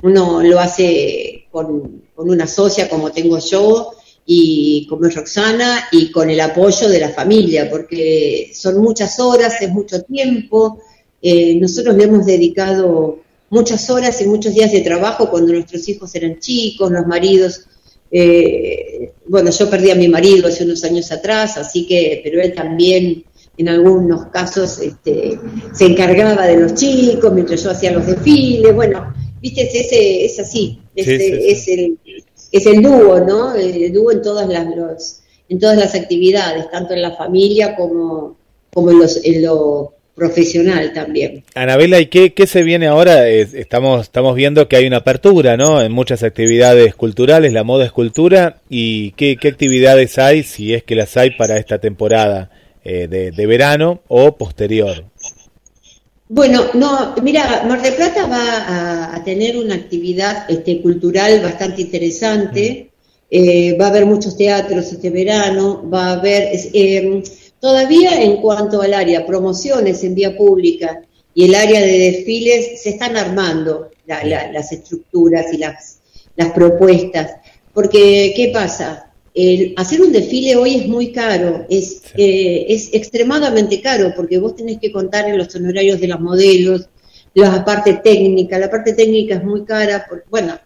Uno 0.02 0.42
lo 0.42 0.60
hace 0.60 1.48
con, 1.52 2.04
con 2.16 2.30
una 2.30 2.48
socia 2.48 2.90
como 2.90 3.12
tengo 3.12 3.38
yo 3.38 3.92
y 4.26 4.88
como 4.88 5.06
es 5.06 5.16
Roxana 5.16 5.86
y 5.92 6.12
con 6.12 6.30
el 6.30 6.40
apoyo 6.40 6.88
de 6.90 7.00
la 7.00 7.10
familia, 7.10 7.70
porque 7.70 8.52
son 8.54 8.82
muchas 8.82 9.20
horas, 9.20 9.62
es 9.62 9.70
mucho 9.70 10.02
tiempo. 10.04 10.80
Eh, 11.22 11.56
nosotros 11.60 11.96
le 11.96 12.04
hemos 12.06 12.26
dedicado 12.26 13.20
muchas 13.50 13.90
horas 13.90 14.20
y 14.22 14.26
muchos 14.26 14.54
días 14.54 14.72
de 14.72 14.82
trabajo 14.82 15.30
cuando 15.30 15.54
nuestros 15.54 15.88
hijos 15.90 16.14
eran 16.16 16.40
chicos, 16.40 16.92
los 16.92 17.06
maridos. 17.08 17.66
eh, 18.12 19.12
bueno, 19.28 19.50
yo 19.52 19.70
perdí 19.70 19.90
a 19.92 19.96
mi 19.96 20.08
marido 20.08 20.48
hace 20.48 20.64
unos 20.64 20.84
años 20.84 21.12
atrás, 21.12 21.58
así 21.58 21.86
que, 21.88 22.22
pero 22.24 22.42
él 22.42 22.54
también 22.54 23.24
en 23.58 23.70
algunos 23.70 24.28
casos 24.28 24.80
este, 24.80 25.40
se 25.74 25.86
encargaba 25.86 26.46
de 26.48 26.58
los 26.58 26.74
chicos 26.76 27.32
mientras 27.34 27.64
yo 27.64 27.72
hacía 27.72 27.92
los 27.92 28.06
desfiles. 28.08 28.74
Bueno, 28.74 29.14
viste, 29.42 29.62
es, 29.64 29.76
ese, 29.76 30.26
es 30.26 30.40
así, 30.40 30.80
es, 30.96 31.06
Sí, 31.06 31.20
sí, 31.20 31.26
sí. 31.26 31.50
es 31.50 31.68
el, 31.68 31.98
es 32.54 32.66
el 32.66 32.82
dúo, 32.82 33.20
¿no? 33.20 33.54
El 33.56 33.92
dúo 33.92 34.12
en 34.14 34.22
todas 34.22 34.48
las 34.48 35.22
en 35.50 35.60
todas 35.60 35.78
las 35.78 35.94
actividades, 35.94 36.72
tanto 36.72 36.94
en 36.94 37.02
la 37.02 37.12
familia 37.12 37.76
como, 37.76 38.38
como 38.74 38.92
en, 38.92 39.00
los, 39.00 39.20
en 39.26 39.44
lo 39.44 39.94
profesional 40.16 40.94
también. 40.94 41.44
Anabela, 41.56 42.00
¿y 42.00 42.06
qué, 42.06 42.34
qué 42.34 42.48
se 42.48 42.64
viene 42.64 42.88
ahora? 42.88 43.28
Es- 43.28 43.54
estamos, 43.54 44.04
estamos 44.04 44.36
viendo 44.36 44.68
que 44.68 44.78
hay 44.78 44.86
una 44.88 44.98
apertura, 44.98 45.58
¿no? 45.58 45.82
En 45.82 45.92
muchas 45.92 46.24
actividades 46.24 46.96
culturales, 46.96 47.52
la 47.52 47.64
moda 47.64 47.86
es 47.86 47.92
cultura. 47.92 48.58
¿Y 48.70 49.12
qué, 49.12 49.38
qué 49.38 49.50
actividades 49.50 50.18
hay, 50.18 50.44
si 50.44 50.74
es 50.74 50.84
que 50.84 50.96
las 50.96 51.18
hay 51.18 51.32
para 51.32 51.58
esta 51.58 51.80
temporada 51.80 52.50
eh, 52.86 53.08
de, 53.08 53.32
de 53.32 53.46
verano 53.46 54.02
o 54.08 54.38
posterior? 54.38 55.04
Bueno, 56.30 56.64
no, 56.74 57.16
mira, 57.22 57.64
Mar 57.68 57.82
del 57.82 57.96
Plata 57.96 58.26
va 58.28 58.58
a, 58.64 59.16
a 59.16 59.24
tener 59.24 59.58
una 59.58 59.76
actividad 59.76 60.50
este, 60.50 60.82
cultural 60.82 61.42
bastante 61.42 61.82
interesante. 61.82 62.90
Eh, 63.30 63.76
va 63.80 63.86
a 63.88 63.90
haber 63.90 64.06
muchos 64.06 64.38
teatros 64.38 64.92
este 64.92 65.10
verano, 65.10 65.88
va 65.90 66.08
a 66.10 66.14
haber, 66.14 66.50
eh, 66.74 67.24
todavía 67.60 68.22
en 68.22 68.38
cuanto 68.38 68.82
al 68.82 68.94
área, 68.94 69.26
promociones 69.26 70.04
en 70.04 70.14
vía 70.16 70.38
pública 70.38 71.02
y 71.34 71.46
el 71.46 71.56
área 71.56 71.82
de 71.82 71.98
desfiles 72.12 72.82
se 72.84 72.92
están 72.92 73.18
armando 73.18 73.90
la- 74.06 74.24
la- 74.24 74.52
las 74.52 74.72
estructuras 74.72 75.52
y 75.52 75.58
las, 75.58 76.00
las 76.36 76.52
propuestas. 76.52 77.32
Porque, 77.74 78.34
¿qué 78.36 78.50
pasa? 78.54 79.12
El 79.34 79.74
hacer 79.78 80.02
un 80.02 80.12
desfile 80.12 80.56
hoy 80.56 80.76
es 80.76 80.88
muy 80.88 81.12
caro, 81.12 81.66
es, 81.70 82.02
eh, 82.18 82.66
es 82.70 82.94
extremadamente 82.94 83.82
caro, 83.82 84.14
porque 84.16 84.38
vos 84.38 84.56
tenés 84.56 84.78
que 84.80 84.92
contar 84.92 85.28
en 85.28 85.38
los 85.40 85.54
honorarios 85.56 86.00
de 86.00 86.08
los 86.08 86.20
modelos, 86.20 86.88
la 87.34 87.66
parte 87.66 87.96
técnica, 88.04 88.60
la 88.60 88.70
parte 88.70 88.94
técnica 88.94 89.36
es 89.36 89.44
muy 89.44 89.66
cara, 89.66 90.06
por- 90.08 90.24
bueno, 90.30 90.60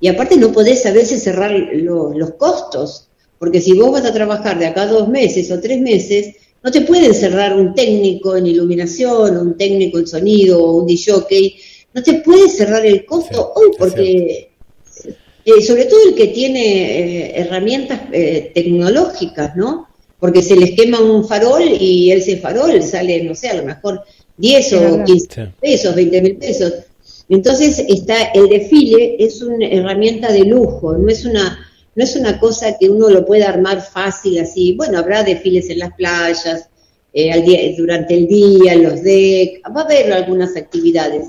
y 0.00 0.08
aparte 0.08 0.36
no 0.38 0.50
podés 0.50 0.86
a 0.86 0.92
veces 0.92 1.22
cerrar 1.22 1.50
lo- 1.50 2.12
los 2.16 2.32
costos, 2.34 3.08
porque 3.38 3.60
si 3.60 3.74
vos 3.74 3.92
vas 3.92 4.04
a 4.06 4.14
trabajar 4.14 4.58
de 4.58 4.66
acá 4.66 4.82
a 4.82 4.86
dos 4.86 5.08
meses 5.08 5.50
o 5.50 5.60
tres 5.60 5.78
meses, 5.80 6.36
no 6.62 6.70
te 6.70 6.80
pueden 6.80 7.12
cerrar 7.14 7.54
un 7.54 7.74
técnico 7.74 8.34
en 8.34 8.46
iluminación, 8.46 9.36
un 9.36 9.56
técnico 9.58 9.98
en 9.98 10.06
sonido 10.06 10.64
o 10.64 10.76
un 10.78 10.86
DJ, 10.86 11.54
no 11.92 12.02
te 12.02 12.14
puede 12.14 12.48
cerrar 12.48 12.84
el 12.86 13.04
costo 13.04 13.52
hoy 13.54 13.68
porque, 13.78 14.45
eh, 15.46 15.62
sobre 15.62 15.84
todo 15.84 16.00
el 16.08 16.14
que 16.16 16.26
tiene 16.26 16.64
eh, 16.64 17.40
herramientas 17.40 18.00
eh, 18.12 18.50
tecnológicas, 18.52 19.54
¿no? 19.54 19.86
Porque 20.18 20.42
se 20.42 20.56
les 20.56 20.72
quema 20.72 21.00
un 21.00 21.26
farol 21.26 21.62
y 21.62 22.10
ese 22.10 22.38
farol 22.38 22.82
sale, 22.82 23.22
no 23.22 23.32
sé, 23.34 23.50
a 23.50 23.54
lo 23.54 23.62
mejor 23.62 24.02
10 24.38 24.72
o 24.72 24.80
verdad. 24.80 25.04
15 25.04 25.52
pesos, 25.60 25.94
20 25.94 26.22
mil 26.22 26.36
pesos. 26.36 26.72
Entonces 27.28 27.78
está 27.78 28.24
el 28.34 28.48
desfile 28.48 29.16
es 29.20 29.40
una 29.40 29.68
herramienta 29.68 30.32
de 30.32 30.44
lujo, 30.44 30.96
no 30.96 31.08
es 31.08 31.24
una 31.24 31.58
no 31.94 32.04
es 32.04 32.16
una 32.16 32.38
cosa 32.40 32.76
que 32.78 32.90
uno 32.90 33.08
lo 33.08 33.24
pueda 33.24 33.48
armar 33.48 33.80
fácil 33.80 34.40
así. 34.40 34.72
Bueno, 34.72 34.98
habrá 34.98 35.22
desfiles 35.22 35.70
en 35.70 35.78
las 35.78 35.94
playas, 35.94 36.68
eh, 37.12 37.32
al 37.32 37.44
día, 37.44 37.60
durante 37.76 38.14
el 38.14 38.26
día, 38.26 38.74
en 38.74 38.82
los 38.82 39.02
decks, 39.02 39.60
va 39.74 39.82
a 39.82 39.84
haber 39.84 40.12
algunas 40.12 40.56
actividades. 40.56 41.28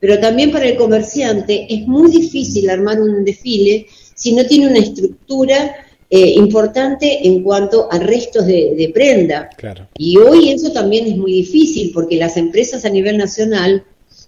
Pero 0.00 0.18
también 0.20 0.50
para 0.50 0.66
el 0.66 0.76
comerciante 0.76 1.66
es 1.68 1.86
muy 1.86 2.10
difícil 2.10 2.70
armar 2.70 3.00
un 3.00 3.24
desfile 3.24 3.86
si 4.14 4.34
no 4.34 4.44
tiene 4.46 4.68
una 4.68 4.78
estructura 4.78 5.76
eh, 6.10 6.30
importante 6.36 7.26
en 7.26 7.42
cuanto 7.42 7.88
a 7.90 7.98
restos 7.98 8.46
de, 8.46 8.74
de 8.76 8.90
prenda. 8.94 9.50
Claro. 9.56 9.88
Y 9.96 10.16
hoy 10.16 10.50
eso 10.50 10.72
también 10.72 11.06
es 11.06 11.16
muy 11.16 11.32
difícil 11.32 11.90
porque 11.92 12.16
las 12.16 12.36
empresas 12.36 12.84
a 12.84 12.90
nivel 12.90 13.18
nacional 13.18 13.84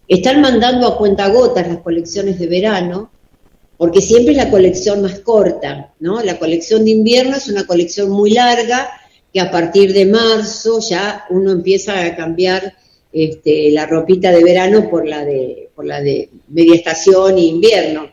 están 0.07 0.41
mandando 0.41 0.89
a 0.89 0.99
cuentagotas 0.99 1.69
las 1.69 1.79
colecciones 1.79 2.39
de 2.39 2.49
verano, 2.49 3.11
porque 3.77 4.01
siempre 4.03 4.33
es 4.33 4.39
la 4.39 4.51
colección 4.51 5.01
más 5.03 5.21
corta, 5.21 5.95
¿no? 6.01 6.21
La 6.23 6.39
colección 6.39 6.85
de 6.85 6.91
invierno 6.91 7.37
es 7.37 7.49
una 7.49 7.65
colección 7.65 8.11
muy 8.11 8.33
larga 8.33 8.91
que 9.33 9.41
a 9.41 9.51
partir 9.51 9.93
de 9.93 10.07
marzo 10.07 10.81
ya 10.81 11.25
uno 11.31 11.53
empieza 11.53 12.05
a 12.05 12.17
cambiar 12.17 12.75
este, 13.13 13.71
la 13.71 13.87
ropita 13.87 14.31
de 14.31 14.43
verano 14.45 14.89
por 14.91 15.07
la 15.07 15.25
de 15.25 15.69
por 15.75 15.85
la 15.87 16.01
de 16.01 16.29
media 16.49 16.75
estación 16.77 17.37
e 17.39 17.43
invierno. 17.43 18.09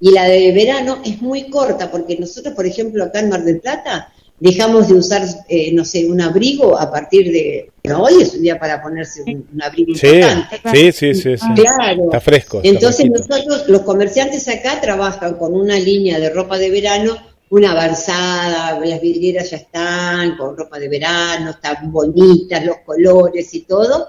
Y 0.00 0.10
la 0.12 0.24
de 0.24 0.52
verano 0.52 0.98
es 1.04 1.20
muy 1.22 1.48
corta, 1.48 1.90
porque 1.90 2.16
nosotros, 2.18 2.54
por 2.54 2.66
ejemplo, 2.66 3.04
acá 3.04 3.20
en 3.20 3.30
Mar 3.30 3.42
del 3.44 3.60
Plata, 3.60 4.12
dejamos 4.38 4.88
de 4.88 4.94
usar, 4.94 5.22
eh, 5.48 5.72
no 5.72 5.84
sé, 5.84 6.04
un 6.04 6.20
abrigo 6.20 6.78
a 6.78 6.90
partir 6.90 7.32
de... 7.32 7.70
Bueno, 7.82 8.02
hoy 8.02 8.20
es 8.20 8.34
un 8.34 8.42
día 8.42 8.58
para 8.58 8.82
ponerse 8.82 9.22
un, 9.22 9.46
un 9.52 9.62
abrigo 9.62 9.94
Sí, 9.94 10.06
importante. 10.08 10.60
sí, 10.74 10.92
sí, 10.92 11.14
sí, 11.14 11.36
sí. 11.38 11.46
Claro. 11.54 12.04
Está 12.04 12.20
fresco. 12.20 12.58
está 12.58 12.68
Entonces 12.68 13.06
fresquito. 13.06 13.34
nosotros, 13.36 13.68
los 13.68 13.82
comerciantes 13.82 14.46
acá 14.48 14.80
trabajan 14.80 15.34
con 15.36 15.54
una 15.54 15.78
línea 15.78 16.18
de 16.18 16.30
ropa 16.30 16.58
de 16.58 16.70
verano, 16.70 17.16
una 17.54 17.70
avanzada, 17.70 18.80
las 18.84 19.00
vidrieras 19.00 19.48
ya 19.52 19.58
están 19.58 20.36
con 20.36 20.56
ropa 20.56 20.76
de 20.76 20.88
verano, 20.88 21.50
están 21.50 21.92
bonitas 21.92 22.64
los 22.64 22.78
colores 22.84 23.54
y 23.54 23.60
todo, 23.60 24.08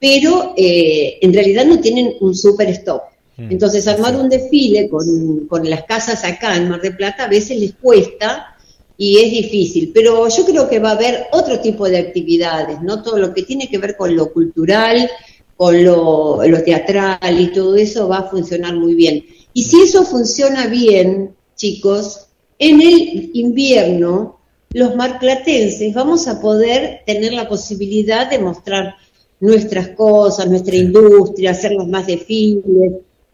pero 0.00 0.54
eh, 0.56 1.18
en 1.20 1.34
realidad 1.34 1.66
no 1.66 1.78
tienen 1.78 2.14
un 2.20 2.34
super 2.34 2.66
stock. 2.70 3.02
Mm. 3.36 3.52
Entonces 3.52 3.86
armar 3.86 4.16
un 4.16 4.30
desfile 4.30 4.88
con, 4.88 5.46
con 5.46 5.68
las 5.68 5.84
casas 5.84 6.24
acá 6.24 6.56
en 6.56 6.70
Mar 6.70 6.80
del 6.80 6.96
Plata 6.96 7.24
a 7.24 7.28
veces 7.28 7.60
les 7.60 7.74
cuesta 7.74 8.56
y 8.96 9.18
es 9.18 9.30
difícil, 9.30 9.90
pero 9.92 10.26
yo 10.28 10.46
creo 10.46 10.66
que 10.66 10.78
va 10.78 10.92
a 10.92 10.94
haber 10.94 11.26
otro 11.32 11.60
tipo 11.60 11.86
de 11.86 11.98
actividades, 11.98 12.80
¿no? 12.80 13.02
Todo 13.02 13.18
lo 13.18 13.34
que 13.34 13.42
tiene 13.42 13.68
que 13.68 13.76
ver 13.76 13.94
con 13.94 14.16
lo 14.16 14.32
cultural, 14.32 15.10
con 15.54 15.84
lo, 15.84 16.42
lo 16.46 16.62
teatral 16.62 17.38
y 17.38 17.48
todo 17.48 17.76
eso 17.76 18.08
va 18.08 18.20
a 18.20 18.30
funcionar 18.30 18.74
muy 18.74 18.94
bien. 18.94 19.22
Y 19.52 19.64
si 19.64 19.82
eso 19.82 20.02
funciona 20.04 20.66
bien, 20.66 21.34
chicos, 21.56 22.25
en 22.58 22.80
el 22.80 23.30
invierno 23.34 24.40
los 24.72 24.94
marplatenses 24.96 25.94
vamos 25.94 26.28
a 26.28 26.40
poder 26.40 27.00
tener 27.06 27.32
la 27.32 27.48
posibilidad 27.48 28.28
de 28.28 28.38
mostrar 28.38 28.94
nuestras 29.40 29.88
cosas, 29.88 30.48
nuestra 30.48 30.76
industria, 30.76 31.50
hacer 31.52 31.72
los 31.72 31.86
más 31.86 32.06
desfiles, 32.06 32.92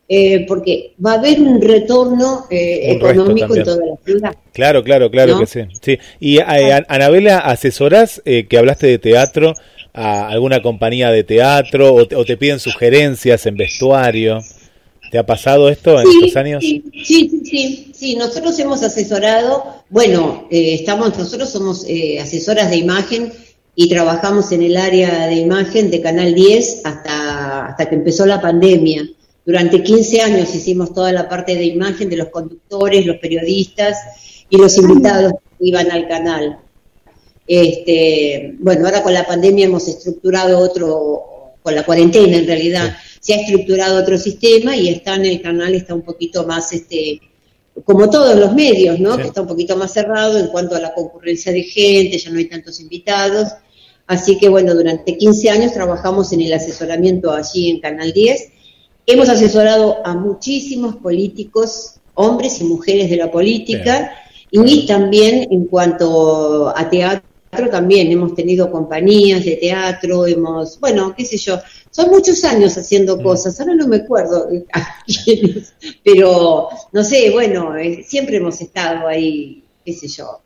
eh, 0.09 0.45
porque 0.47 0.95
va 1.05 1.13
a 1.13 1.19
haber 1.19 1.41
un 1.41 1.61
retorno 1.61 2.47
eh, 2.51 2.91
Un 2.91 2.97
económico 2.97 3.57
en 3.57 3.65
toda 3.65 3.87
la 3.87 3.97
ciudad. 4.05 4.35
Claro, 4.53 4.83
claro, 4.85 5.11
claro 5.11 5.35
¿No? 5.35 5.41
que 5.41 5.47
sí. 5.47 5.61
sí. 5.81 5.99
Y 6.21 6.39
eh, 6.39 6.73
An- 6.73 6.87
Anabela, 6.89 7.39
¿asesorás 7.39 8.21
eh, 8.25 8.47
que 8.49 8.59
hablaste 8.59 8.87
de 8.89 8.99
teatro 8.99 9.55
a 9.95 10.29
alguna 10.29 10.61
compañía 10.63 11.11
de 11.11 11.25
teatro 11.25 11.95
o 11.95 12.07
te, 12.07 12.17
o 12.17 12.25
te 12.25 12.37
piden 12.37 12.59
sugerencias 12.61 13.47
en 13.47 13.57
vestuario? 13.57 14.41
¿Te 15.13 15.19
ha 15.19 15.27
pasado 15.27 15.69
esto 15.69 16.01
en 16.01 16.09
estos 16.09 16.37
años? 16.37 16.65
Sí, 16.65 16.83
sí, 17.05 17.43
sí, 17.45 17.93
sí, 17.93 18.17
nosotros 18.17 18.59
hemos 18.59 18.83
asesorado, 18.83 19.85
bueno, 19.91 20.49
eh, 20.51 20.73
estamos, 20.73 21.19
nosotros 21.19 21.51
somos 21.51 21.85
eh, 21.87 22.19
asesoras 22.19 22.71
de 22.71 22.79
imagen 22.79 23.31
y 23.75 23.91
trabajamos 23.91 24.53
en 24.53 24.63
el 24.63 24.75
área 24.75 25.27
de 25.27 25.35
imagen 25.35 25.91
de 25.91 26.01
Canal 26.01 26.35
10 26.35 26.87
hasta, 26.87 27.67
hasta 27.67 27.91
que 27.91 27.95
empezó 27.97 28.25
la 28.25 28.41
pandemia. 28.41 29.07
Durante 29.45 29.83
15 29.83 30.23
años 30.23 30.55
hicimos 30.55 30.95
toda 30.95 31.13
la 31.13 31.29
parte 31.29 31.57
de 31.57 31.65
imagen 31.67 32.09
de 32.09 32.17
los 32.17 32.29
conductores, 32.29 33.05
los 33.05 33.19
periodistas 33.19 33.99
y 34.49 34.57
los 34.57 34.79
invitados 34.79 35.35
que 35.59 35.67
iban 35.67 35.91
al 35.91 36.09
canal. 36.09 36.59
Este, 37.47 38.55
bueno, 38.61 38.87
ahora 38.87 39.03
con 39.03 39.13
la 39.13 39.27
pandemia 39.27 39.67
hemos 39.67 39.87
estructurado 39.89 40.59
otro, 40.59 41.53
con 41.63 41.75
la 41.75 41.85
cuarentena 41.85 42.39
en 42.39 42.47
realidad, 42.47 42.97
se 43.23 43.35
ha 43.35 43.37
estructurado 43.37 44.01
otro 44.01 44.19
sistema 44.19 44.77
y 44.77 44.89
está 44.89 45.15
en 45.15 45.27
el 45.27 45.41
canal, 45.41 45.75
está 45.75 45.95
un 45.95 46.03
poquito 46.03 46.45
más, 46.45 46.73
este, 46.73 47.21
como 47.85 48.11
todos 48.11 48.37
los 48.37 48.53
medios, 48.53 48.99
¿no? 48.99 49.17
Que 49.17 49.29
está 49.29 49.43
un 49.43 49.47
poquito 49.47 49.77
más 49.77 49.93
cerrado 49.93 50.39
en 50.39 50.49
cuanto 50.49 50.75
a 50.75 50.81
la 50.81 50.93
concurrencia 50.93 51.53
de 51.53 51.63
gente, 51.63 52.19
ya 52.19 52.31
no 52.31 52.39
hay 52.39 52.47
tantos 52.47 52.81
invitados. 52.81 53.47
Así 54.09 54.39
que 54.39 54.49
bueno, 54.49 54.75
durante 54.75 55.17
15 55.17 55.51
años 55.51 55.73
trabajamos 55.73 56.33
en 56.33 56.41
el 56.41 56.53
asesoramiento 56.53 57.33
allí 57.33 57.71
en 57.71 57.81
Canal 57.81 58.13
10. 58.13 58.49
Hemos 59.07 59.29
asesorado 59.29 60.05
a 60.05 60.15
muchísimos 60.17 60.97
políticos, 60.97 62.01
hombres 62.15 62.61
y 62.61 62.65
mujeres 62.65 63.09
de 63.09 63.19
la 63.19 63.31
política, 63.31 64.17
y 64.51 64.85
también 64.87 65.47
en 65.49 65.67
cuanto 65.67 66.77
a 66.77 66.91
teatro, 66.91 67.32
también 67.53 68.11
hemos 68.11 68.35
tenido 68.35 68.71
compañías 68.71 69.45
de 69.45 69.57
teatro, 69.57 70.27
hemos, 70.27 70.81
bueno, 70.81 71.15
qué 71.15 71.27
sé 71.27 71.37
yo, 71.37 71.59
son 71.91 72.11
muchos 72.11 72.43
años 72.45 72.79
haciendo 72.79 73.23
cosas, 73.23 73.61
ahora 73.61 73.75
no 73.75 73.87
me 73.89 73.97
acuerdo 73.97 74.49
a 74.73 75.05
quiénes, 75.25 75.75
pero 76.03 76.71
no 76.93 77.05
sé, 77.05 77.31
bueno, 77.31 77.77
eh, 77.77 78.05
siempre 78.07 78.39
hemos 78.39 78.59
estado 78.61 79.07
ahí, 79.07 79.65
qué 79.85 79.93
sé 79.93 80.09
yo, 80.09 80.41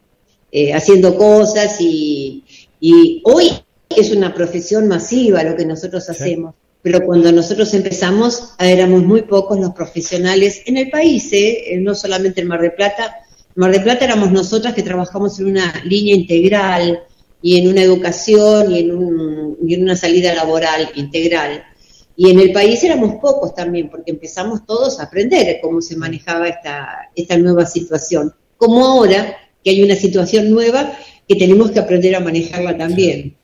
eh, 0.50 0.72
haciendo 0.74 1.16
cosas 1.16 1.80
y, 1.80 2.42
y 2.80 3.22
hoy 3.24 3.50
es 3.88 4.10
una 4.10 4.34
profesión 4.34 4.88
masiva 4.88 5.44
lo 5.44 5.56
que 5.56 5.64
nosotros 5.64 6.10
hacemos. 6.10 6.54
Pero 6.82 7.04
cuando 7.04 7.32
nosotros 7.32 7.72
empezamos, 7.74 8.54
éramos 8.60 9.02
muy 9.02 9.22
pocos 9.22 9.58
los 9.58 9.72
profesionales 9.72 10.62
en 10.66 10.76
el 10.76 10.88
país, 10.88 11.32
¿eh? 11.32 11.74
Eh, 11.74 11.78
no 11.80 11.96
solamente 11.96 12.40
en 12.40 12.46
Mar 12.46 12.60
del 12.60 12.74
Plata. 12.74 13.25
Mar 13.56 13.72
del 13.72 13.82
Plata 13.82 14.04
éramos 14.04 14.30
nosotras 14.32 14.74
que 14.74 14.82
trabajamos 14.82 15.38
en 15.40 15.46
una 15.46 15.72
línea 15.84 16.14
integral 16.14 17.00
y 17.42 17.58
en 17.58 17.68
una 17.68 17.82
educación 17.82 18.70
y 18.72 18.80
en, 18.80 18.94
un- 18.94 19.56
y 19.66 19.74
en 19.74 19.82
una 19.82 19.96
salida 19.96 20.34
laboral 20.34 20.90
integral. 20.94 21.64
Y 22.16 22.30
en 22.30 22.40
el 22.40 22.52
país 22.52 22.82
éramos 22.84 23.16
pocos 23.20 23.54
también, 23.54 23.90
porque 23.90 24.10
empezamos 24.10 24.64
todos 24.66 25.00
a 25.00 25.04
aprender 25.04 25.58
cómo 25.62 25.80
se 25.82 25.96
manejaba 25.96 26.48
esta, 26.48 27.10
esta 27.14 27.36
nueva 27.36 27.66
situación. 27.66 28.32
Como 28.56 28.86
ahora, 28.86 29.36
que 29.62 29.70
hay 29.70 29.82
una 29.82 29.96
situación 29.96 30.50
nueva 30.50 30.92
que 31.28 31.34
tenemos 31.36 31.70
que 31.70 31.78
aprender 31.78 32.14
a 32.14 32.20
manejarla 32.20 32.76
también. 32.76 33.36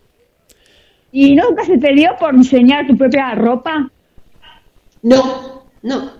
¿Y 1.11 1.35
nunca 1.35 1.65
se 1.67 1.77
te 1.77 1.93
dio 1.93 2.11
por 2.19 2.35
diseñar 2.37 2.87
tu 2.87 2.97
propia 2.97 3.35
ropa? 3.35 3.91
No, 5.03 5.65
no, 5.83 6.13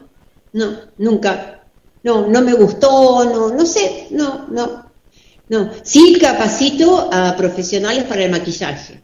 no, 0.53 0.77
nunca. 0.99 1.62
No, 2.05 2.27
no 2.27 2.43
me 2.43 2.55
gustó, 2.55 3.25
no, 3.25 3.51
no 3.51 3.67
sé, 3.67 4.09
no, 4.11 4.49
no, 4.49 4.91
no. 5.49 5.71
Sí 5.83 6.19
capacito 6.21 7.09
a 7.13 7.37
profesionales 7.37 8.05
para 8.05 8.25
el 8.25 8.31
maquillaje. 8.31 9.03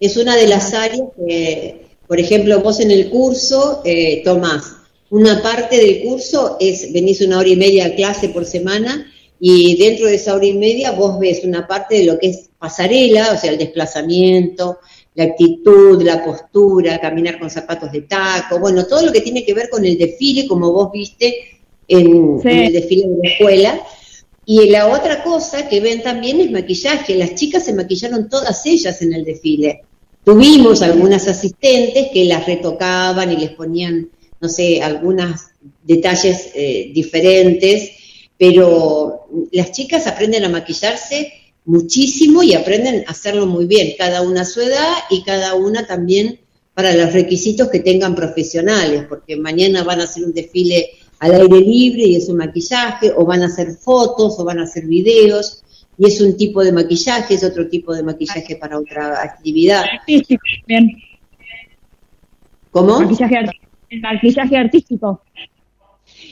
Es 0.00 0.16
una 0.16 0.36
de 0.36 0.46
las 0.46 0.72
áreas 0.72 1.08
que, 1.16 1.86
por 2.06 2.18
ejemplo, 2.18 2.60
vos 2.60 2.80
en 2.80 2.90
el 2.90 3.10
curso 3.10 3.82
eh, 3.84 4.22
tomás 4.24 4.78
una 5.10 5.42
parte 5.42 5.78
del 5.78 6.02
curso 6.02 6.56
es, 6.60 6.92
venís 6.92 7.20
una 7.22 7.38
hora 7.38 7.48
y 7.48 7.56
media 7.56 7.86
a 7.86 7.94
clase 7.94 8.28
por 8.28 8.44
semana 8.44 9.10
y 9.40 9.76
dentro 9.76 10.06
de 10.06 10.16
esa 10.16 10.34
hora 10.34 10.44
y 10.44 10.52
media 10.52 10.92
vos 10.92 11.18
ves 11.18 11.44
una 11.44 11.66
parte 11.66 11.96
de 11.96 12.04
lo 12.04 12.18
que 12.18 12.28
es 12.28 12.50
pasarela, 12.58 13.32
o 13.32 13.38
sea, 13.38 13.52
el 13.52 13.58
desplazamiento, 13.58 14.78
la 15.14 15.24
actitud, 15.24 16.02
la 16.02 16.24
postura, 16.24 17.00
caminar 17.00 17.38
con 17.38 17.48
zapatos 17.48 17.90
de 17.90 18.02
taco, 18.02 18.58
bueno, 18.58 18.86
todo 18.86 19.02
lo 19.06 19.12
que 19.12 19.20
tiene 19.20 19.44
que 19.44 19.54
ver 19.54 19.70
con 19.70 19.84
el 19.84 19.96
desfile, 19.96 20.46
como 20.46 20.72
vos 20.72 20.90
viste 20.92 21.57
en, 21.88 22.40
Sí. 22.42 22.48
en 22.48 22.58
el 22.58 22.72
desfile 22.72 23.08
de 23.08 23.16
la 23.22 23.30
escuela. 23.30 23.82
Y 24.46 24.68
la 24.70 24.86
otra 24.88 25.22
cosa 25.24 25.68
que 25.68 25.80
ven 25.80 26.02
también 26.02 26.40
es 26.40 26.50
maquillaje. 26.50 27.16
Las 27.16 27.34
chicas 27.34 27.64
se 27.64 27.74
maquillaron 27.74 28.28
todas 28.28 28.64
ellas 28.64 29.02
en 29.02 29.12
el 29.12 29.24
desfile. 29.24 29.82
Tuvimos 30.24 30.82
algunas 30.82 31.26
asistentes 31.28 32.08
que 32.12 32.24
las 32.24 32.46
retocaban 32.46 33.32
y 33.32 33.36
les 33.36 33.50
ponían, 33.50 34.08
no 34.40 34.48
sé, 34.48 34.82
algunos 34.82 35.40
detalles 35.84 36.50
eh, 36.54 36.90
diferentes, 36.94 37.90
pero 38.38 39.26
las 39.52 39.72
chicas 39.72 40.06
aprenden 40.06 40.44
a 40.44 40.48
maquillarse 40.48 41.32
muchísimo 41.64 42.42
y 42.42 42.54
aprenden 42.54 43.04
a 43.06 43.10
hacerlo 43.10 43.46
muy 43.46 43.66
bien, 43.66 43.94
cada 43.98 44.22
una 44.22 44.42
a 44.42 44.46
su 44.46 44.60
edad 44.62 44.94
y 45.10 45.22
cada 45.22 45.54
una 45.54 45.86
también 45.86 46.40
para 46.72 46.94
los 46.94 47.12
requisitos 47.12 47.68
que 47.68 47.80
tengan 47.80 48.14
profesionales, 48.14 49.04
porque 49.08 49.36
mañana 49.36 49.82
van 49.82 50.00
a 50.00 50.04
hacer 50.04 50.24
un 50.24 50.32
desfile 50.32 50.90
al 51.20 51.34
aire 51.34 51.60
libre 51.60 52.04
y 52.04 52.16
es 52.16 52.28
un 52.28 52.36
maquillaje, 52.36 53.12
o 53.16 53.24
van 53.24 53.42
a 53.42 53.46
hacer 53.46 53.72
fotos, 53.72 54.38
o 54.38 54.44
van 54.44 54.60
a 54.60 54.64
hacer 54.64 54.86
videos, 54.86 55.64
y 55.98 56.06
es 56.06 56.20
un 56.20 56.36
tipo 56.36 56.62
de 56.62 56.72
maquillaje, 56.72 57.34
es 57.34 57.44
otro 57.44 57.68
tipo 57.68 57.92
de 57.94 58.02
maquillaje 58.02 58.56
para 58.56 58.78
otra 58.78 59.20
actividad. 59.22 59.84
Artístico 60.00 60.42
también. 60.60 60.96
¿Cómo? 62.70 63.00
Maquillaje, 63.00 63.34
el 63.90 64.00
maquillaje 64.00 64.56
artístico. 64.56 65.22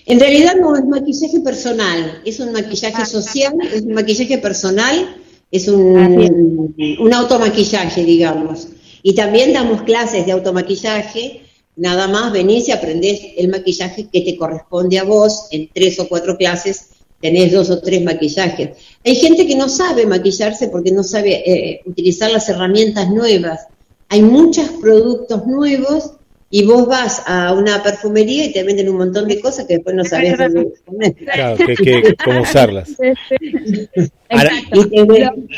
En 0.07 0.21
realidad 0.21 0.55
no 0.61 0.77
es 0.77 0.85
maquillaje 0.85 1.41
personal, 1.41 2.23
es 2.25 2.39
un 2.39 2.53
maquillaje 2.53 3.05
social, 3.07 3.55
es 3.73 3.83
un 3.83 3.95
maquillaje 3.95 4.39
personal, 4.39 5.17
es 5.51 5.67
un, 5.67 6.75
un 7.01 7.15
automaquillaje, 7.15 8.05
digamos. 8.05 8.69
Y 9.03 9.15
también 9.15 9.53
damos 9.53 9.83
clases 9.83 10.27
de 10.27 10.33
automaquillaje, 10.33 11.43
nada 11.77 12.09
más 12.09 12.33
venís 12.33 12.69
y 12.69 12.73
aprendés 12.73 13.21
el 13.37 13.49
maquillaje 13.49 14.09
que 14.13 14.23
te 14.23 14.37
corresponde 14.37 14.99
a 14.99 15.05
vos 15.05 15.47
en 15.51 15.69
tres 15.73 15.99
o 16.01 16.09
cuatro 16.09 16.37
clases, 16.37 16.89
tenés 17.21 17.53
dos 17.53 17.71
o 17.71 17.81
tres 17.81 18.03
maquillajes. 18.03 18.71
Hay 19.05 19.15
gente 19.17 19.47
que 19.47 19.55
no 19.57 19.69
sabe 19.69 20.07
maquillarse 20.07 20.69
porque 20.69 20.91
no 20.91 21.03
sabe 21.03 21.43
eh, 21.51 21.81
utilizar 21.87 22.31
las 22.31 22.49
herramientas 22.49 23.09
nuevas. 23.11 23.67
Hay 24.09 24.23
muchos 24.23 24.69
productos 24.81 25.47
nuevos 25.47 26.13
y 26.49 26.65
vos 26.65 26.87
vas 26.87 27.23
a 27.27 27.53
una 27.55 27.83
perfumería 27.83 28.45
y 28.45 28.53
te 28.53 28.63
venden 28.63 28.89
un 28.89 28.99
montón 28.99 29.27
de 29.27 29.41
cosas 29.41 29.67
que 29.67 29.75
después 29.75 29.97
no 29.97 30.05
sabés 30.05 30.39
dónde 30.39 30.73
poner. 30.85 31.15
Claro, 31.17 31.57
que, 31.57 31.75
que- 31.75 32.15
cómo 32.25 32.43
usarlas. 32.43 32.91
Ahora- 34.31 34.53
Y 34.73 34.85
te 34.89 35.05
ven- 35.05 35.49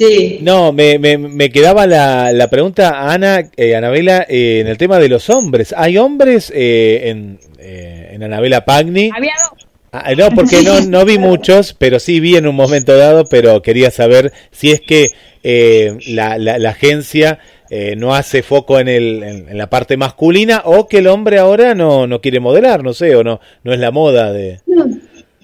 Sí. 0.00 0.38
No, 0.40 0.72
me, 0.72 0.98
me, 0.98 1.18
me 1.18 1.50
quedaba 1.50 1.86
la, 1.86 2.32
la 2.32 2.48
pregunta, 2.48 3.12
Ana, 3.12 3.50
eh, 3.54 3.76
Anabela, 3.76 4.24
eh, 4.26 4.60
en 4.60 4.66
el 4.66 4.78
tema 4.78 4.98
de 4.98 5.10
los 5.10 5.28
hombres. 5.28 5.74
¿Hay 5.76 5.98
hombres 5.98 6.50
eh, 6.56 7.10
en, 7.10 7.38
eh, 7.58 8.12
en 8.12 8.22
Anabela 8.22 8.64
Pagni? 8.64 9.10
Había 9.14 9.34
dos. 9.50 9.66
Ah, 9.92 10.10
no, 10.16 10.30
porque 10.30 10.62
no, 10.62 10.80
no 10.88 11.04
vi 11.04 11.18
muchos, 11.18 11.74
pero 11.74 11.98
sí 12.00 12.18
vi 12.18 12.36
en 12.36 12.46
un 12.46 12.54
momento 12.54 12.96
dado, 12.96 13.26
pero 13.26 13.60
quería 13.60 13.90
saber 13.90 14.32
si 14.50 14.70
es 14.70 14.80
que 14.80 15.10
eh, 15.42 15.98
la, 16.06 16.38
la, 16.38 16.58
la 16.58 16.70
agencia 16.70 17.38
eh, 17.68 17.94
no 17.94 18.14
hace 18.14 18.42
foco 18.42 18.80
en, 18.80 18.88
el, 18.88 19.22
en, 19.22 19.48
en 19.50 19.58
la 19.58 19.68
parte 19.68 19.98
masculina 19.98 20.62
o 20.64 20.88
que 20.88 20.98
el 20.98 21.08
hombre 21.08 21.38
ahora 21.38 21.74
no, 21.74 22.06
no 22.06 22.22
quiere 22.22 22.40
modelar, 22.40 22.82
no 22.82 22.94
sé, 22.94 23.14
o 23.16 23.22
no, 23.22 23.38
no 23.64 23.74
es 23.74 23.80
la 23.80 23.90
moda 23.90 24.32
de... 24.32 24.60
No, 24.66 24.86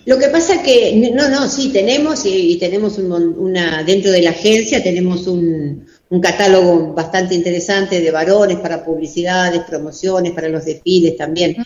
Lo 0.07 0.19
que 0.19 0.29
pasa 0.29 0.63
que, 0.63 0.95
no, 1.15 1.29
no, 1.29 1.49
sí, 1.49 1.71
tenemos 1.73 2.25
y, 2.27 2.53
y 2.53 2.59
tenemos 2.59 2.97
un 2.99 3.09
mon- 3.09 3.39
una, 3.39 3.83
dentro 3.83 4.11
de 4.13 4.23
la 4.23 4.31
agencia 4.31 4.83
tenemos 4.83 5.27
un, 5.27 5.87
un 6.09 6.21
catálogo 6.21 6.95
bastante 6.95 7.35
interesante 7.35 8.01
de 8.01 8.11
varones 8.13 8.59
para 8.61 8.85
publicidades, 8.85 9.63
promociones, 9.65 10.33
para 10.33 10.49
los 10.49 10.65
desfiles 10.65 11.17
también. 11.17 11.57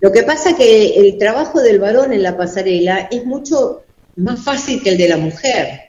Lo 0.00 0.10
que 0.12 0.24
pasa 0.24 0.56
que 0.56 0.96
el 0.96 1.18
trabajo 1.18 1.60
del 1.62 1.78
varón 1.78 2.12
en 2.12 2.22
la 2.22 2.36
pasarela 2.36 3.08
es 3.10 3.24
mucho 3.24 3.86
más 4.16 4.42
fácil 4.44 4.82
que 4.82 4.90
el 4.90 4.98
de 4.98 5.08
la 5.08 5.16
mujer 5.16 5.80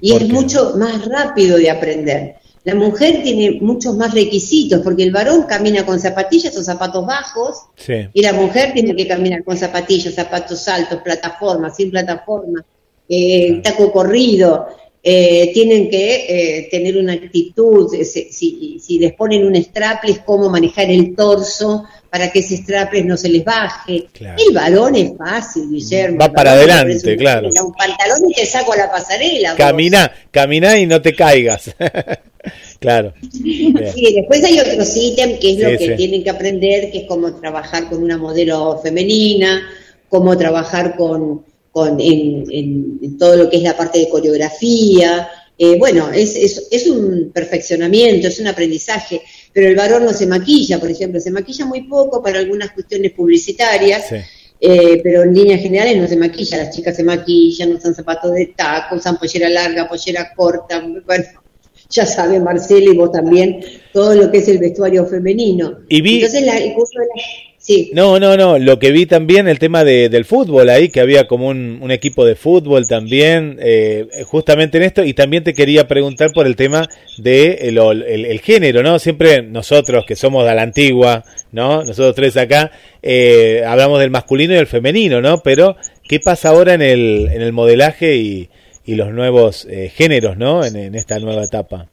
y 0.00 0.12
¿Por 0.12 0.22
es 0.22 0.28
qué? 0.28 0.32
mucho 0.32 0.74
más 0.76 1.04
rápido 1.06 1.58
de 1.58 1.70
aprender. 1.70 2.39
La 2.64 2.74
mujer 2.74 3.22
tiene 3.22 3.58
muchos 3.62 3.96
más 3.96 4.12
requisitos 4.12 4.80
porque 4.82 5.02
el 5.02 5.12
varón 5.12 5.44
camina 5.44 5.86
con 5.86 5.98
zapatillas 5.98 6.54
o 6.58 6.62
zapatos 6.62 7.06
bajos 7.06 7.56
Sí. 7.76 7.94
y 8.12 8.20
la 8.22 8.34
mujer 8.34 8.72
tiene 8.74 8.94
que 8.94 9.08
caminar 9.08 9.42
con 9.44 9.56
zapatillas, 9.56 10.14
zapatos 10.14 10.68
altos, 10.68 11.00
plataforma, 11.02 11.70
sin 11.70 11.90
plataforma, 11.90 12.64
eh, 13.08 13.60
taco 13.62 13.90
corrido. 13.90 14.66
eh, 15.02 15.50
tienen 15.54 15.88
que 15.88 16.26
eh, 16.28 16.68
tener 16.70 16.98
una 16.98 17.14
actitud, 17.14 17.88
eh, 17.94 18.04
si, 18.04 18.78
si 18.78 18.98
les 18.98 19.14
ponen 19.14 19.46
un 19.46 19.56
strapless, 19.56 20.18
cómo 20.18 20.50
manejar 20.50 20.90
el 20.90 21.16
torso 21.16 21.84
para 22.10 22.30
que 22.32 22.40
ese 22.40 22.56
strapless 22.56 23.04
no 23.04 23.16
se 23.16 23.28
les 23.28 23.44
baje. 23.44 24.08
Claro. 24.12 24.36
El 24.46 24.52
varón 24.54 24.96
es 24.96 25.12
fácil, 25.16 25.70
Guillermo. 25.70 26.18
Va 26.18 26.32
para 26.32 26.52
adelante, 26.52 27.12
un- 27.12 27.16
claro. 27.18 27.48
Un 27.64 27.72
pantalón 27.72 28.28
y 28.30 28.34
te 28.34 28.44
saco 28.46 28.72
a 28.72 28.76
la 28.76 28.90
pasarela. 28.90 29.50
vos. 29.50 29.58
Camina, 29.58 30.12
camina 30.30 30.78
y 30.78 30.86
no 30.86 31.00
te 31.00 31.14
caigas. 31.14 31.70
claro. 32.80 33.12
Sí, 33.30 33.72
después 34.14 34.42
hay 34.44 34.58
otros 34.58 34.96
ítems 34.96 35.38
que 35.38 35.52
es 35.52 35.58
lo 35.58 35.78
que 35.78 35.86
sí. 35.86 35.96
tienen 35.96 36.24
que 36.24 36.30
aprender, 36.30 36.90
que 36.90 36.98
es 36.98 37.04
cómo 37.06 37.34
trabajar 37.36 37.88
con 37.88 38.02
una 38.02 38.16
modelo 38.16 38.78
femenina, 38.82 39.62
cómo 40.08 40.36
trabajar 40.36 40.96
con, 40.96 41.44
con 41.70 42.00
en, 42.00 42.44
en- 42.50 42.98
en 43.02 43.18
todo 43.18 43.36
lo 43.36 43.48
que 43.50 43.58
es 43.58 43.62
la 43.62 43.76
parte 43.76 43.98
de 44.00 44.08
coreografía. 44.08 45.28
Eh, 45.58 45.76
bueno, 45.78 46.10
es, 46.10 46.34
es, 46.36 46.68
es 46.70 46.86
un 46.86 47.30
perfeccionamiento, 47.34 48.28
es 48.28 48.40
un 48.40 48.46
aprendizaje, 48.46 49.20
pero 49.52 49.68
el 49.68 49.76
varón 49.76 50.04
no 50.04 50.12
se 50.12 50.26
maquilla, 50.26 50.78
por 50.78 50.90
ejemplo, 50.90 51.20
se 51.20 51.30
maquilla 51.30 51.66
muy 51.66 51.82
poco 51.82 52.22
para 52.22 52.38
algunas 52.38 52.70
cuestiones 52.72 53.12
publicitarias, 53.12 54.04
Sí. 54.08 54.16
eh, 54.60 55.00
pero 55.02 55.22
en 55.22 55.34
líneas 55.34 55.60
generales 55.60 55.96
no 55.96 56.06
se 56.06 56.16
maquilla, 56.16 56.58
las 56.58 56.74
chicas 56.74 56.94
se 56.96 57.02
maquillan, 57.04 57.72
usan 57.74 57.94
zapatos 57.94 58.32
de 58.32 58.46
taco, 58.56 58.96
usan 58.96 59.16
pollera 59.18 59.48
larga, 59.48 59.88
pollera 59.88 60.32
corta, 60.36 60.80
bueno, 61.06 61.24
ya 61.90 62.06
sabe 62.06 62.38
Marcelo 62.38 62.92
y 62.92 62.96
vos 62.96 63.10
también, 63.10 63.60
todo 63.92 64.14
lo 64.14 64.30
que 64.30 64.38
es 64.38 64.48
el 64.48 64.58
vestuario 64.58 65.04
femenino. 65.06 65.78
Y 65.88 66.00
vi- 66.02 66.16
Entonces 66.16 66.42
la- 66.44 66.58
el 66.58 66.72
curso 66.74 66.98
de 67.00 67.06
la... 67.06 67.22
Sí, 67.62 67.90
No, 67.92 68.18
no, 68.18 68.38
no. 68.38 68.58
Lo 68.58 68.78
que 68.78 68.90
vi 68.90 69.04
también, 69.04 69.46
el 69.46 69.58
tema 69.58 69.84
de, 69.84 70.08
del 70.08 70.24
fútbol 70.24 70.70
ahí, 70.70 70.88
que 70.88 70.98
había 71.00 71.26
como 71.28 71.48
un, 71.48 71.78
un 71.82 71.90
equipo 71.90 72.24
de 72.24 72.34
fútbol 72.34 72.88
también, 72.88 73.58
eh, 73.60 74.06
justamente 74.24 74.78
en 74.78 74.84
esto. 74.84 75.04
Y 75.04 75.12
también 75.12 75.44
te 75.44 75.52
quería 75.52 75.86
preguntar 75.86 76.30
por 76.32 76.46
el 76.46 76.56
tema 76.56 76.88
de 77.18 77.58
el, 77.68 77.76
el- 77.78 78.24
el 78.24 78.40
género, 78.40 78.82
¿no? 78.82 78.98
Siempre 78.98 79.42
nosotros 79.42 80.06
que 80.06 80.16
somos 80.16 80.46
de 80.46 80.54
la 80.54 80.62
antigua, 80.62 81.22
¿no? 81.52 81.84
Nosotros 81.84 82.14
tres 82.14 82.34
acá, 82.38 82.70
eh, 83.02 83.62
hablamos 83.66 84.00
del 84.00 84.10
masculino 84.10 84.54
y 84.54 84.56
del 84.56 84.66
femenino, 84.66 85.20
¿no? 85.20 85.42
Pero, 85.42 85.76
¿qué 86.08 86.18
pasa 86.18 86.48
ahora 86.48 86.72
en 86.72 86.80
el, 86.82 87.28
en 87.30 87.42
el 87.42 87.52
modelaje 87.52 88.16
y, 88.16 88.48
y 88.86 88.94
los 88.94 89.12
nuevos 89.12 89.66
eh, 89.68 89.92
géneros, 89.94 90.38
¿no? 90.38 90.64
En, 90.64 90.76
en 90.76 90.94
esta 90.94 91.18
nueva 91.18 91.44
etapa. 91.44 91.88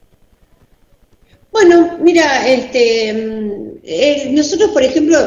Bueno, 1.51 1.97
mira, 2.01 2.47
este, 2.47 3.13
mm, 3.13 3.51
eh, 3.83 4.29
nosotros, 4.31 4.69
por 4.71 4.83
ejemplo, 4.83 5.17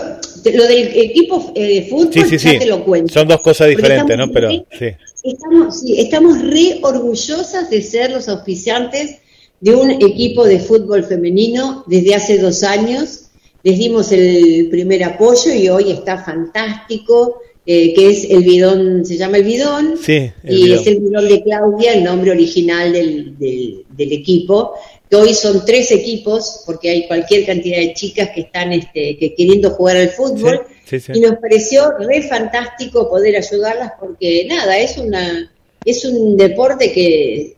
lo 0.54 0.66
del 0.66 0.88
equipo 0.94 1.52
eh, 1.54 1.74
de 1.74 1.82
fútbol, 1.88 2.12
Sí, 2.12 2.38
sí, 2.38 2.38
ya 2.38 2.52
sí. 2.52 2.58
te 2.58 2.66
lo 2.66 2.84
cuento. 2.84 3.12
Son 3.12 3.26
dos 3.28 3.40
cosas 3.40 3.68
diferentes, 3.68 4.16
¿no? 4.16 4.30
Pero, 4.32 4.48
re-. 4.48 4.96
Estamos, 5.22 5.80
sí, 5.80 6.00
estamos 6.00 6.40
re 6.42 6.78
orgullosas 6.82 7.68
de 7.70 7.82
ser 7.82 8.10
los 8.10 8.28
auspiciantes 8.28 9.18
de 9.60 9.74
un 9.74 9.90
equipo 9.90 10.44
de 10.44 10.58
fútbol 10.60 11.04
femenino 11.04 11.84
desde 11.86 12.14
hace 12.14 12.38
dos 12.38 12.62
años. 12.62 13.26
Les 13.62 13.78
dimos 13.78 14.10
el 14.12 14.68
primer 14.70 15.04
apoyo 15.04 15.52
y 15.52 15.68
hoy 15.68 15.90
está 15.90 16.16
fantástico, 16.24 17.40
eh, 17.66 17.92
que 17.92 18.08
es 18.08 18.24
el 18.30 18.42
bidón, 18.42 19.04
se 19.04 19.18
llama 19.18 19.36
el 19.36 19.44
bidón, 19.44 19.94
Sí, 20.00 20.30
el 20.44 20.58
y 20.58 20.62
bidón. 20.64 20.78
es 20.78 20.86
el 20.86 20.98
bidón 21.00 21.28
de 21.28 21.42
Claudia, 21.42 21.92
el 21.92 22.04
nombre 22.04 22.30
original 22.30 22.90
del, 22.92 23.38
del- 23.38 23.84
del 23.90 24.12
equipo, 24.12 24.72
hoy 25.16 25.34
son 25.34 25.64
tres 25.64 25.90
equipos, 25.90 26.62
porque 26.66 26.90
hay 26.90 27.06
cualquier 27.06 27.44
cantidad 27.46 27.78
de 27.78 27.94
chicas 27.94 28.30
que 28.34 28.42
están 28.42 28.72
este, 28.72 29.16
que 29.18 29.34
queriendo 29.34 29.70
jugar 29.70 29.96
al 29.96 30.10
fútbol, 30.10 30.62
Sí, 30.86 30.98
sí. 31.00 31.12
y 31.14 31.20
nos 31.20 31.36
pareció 31.36 31.92
re 31.98 32.22
fantástico 32.22 33.08
poder 33.08 33.36
ayudarlas 33.36 33.92
porque 34.00 34.46
nada, 34.48 34.76
es 34.78 34.96
una 34.98 35.52
es 35.84 36.04
un 36.04 36.36
deporte 36.36 36.92
que 36.92 37.56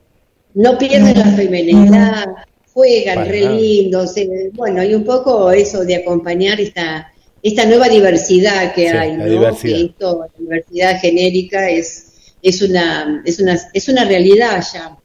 no 0.54 0.76
pierde 0.78 1.14
la 1.14 1.24
feminidad, 1.32 2.26
juegan 2.72 3.16
Para 3.16 3.30
re 3.30 3.40
nada. 3.42 3.56
lindos, 3.56 4.16
eh, 4.16 4.50
bueno, 4.52 4.82
y 4.84 4.94
un 4.94 5.04
poco 5.04 5.50
eso 5.50 5.84
de 5.84 5.96
acompañar 5.96 6.60
esta 6.60 7.08
esta 7.42 7.64
nueva 7.64 7.88
diversidad 7.88 8.72
que 8.74 8.82
Sí, 8.90 8.96
hay, 8.96 9.16
la 9.16 9.24
¿no? 9.24 9.30
diversidad. 9.30 9.76
Que 9.76 9.84
esto, 9.86 10.20
la 10.20 10.38
diversidad 10.38 11.00
genérica 11.00 11.68
es 11.70 12.08
es 12.42 12.62
una 12.62 13.22
es 13.26 13.40
una 13.40 13.58
es 13.72 13.88
una 13.88 14.04
realidad 14.04 14.62
ya. 14.72 14.96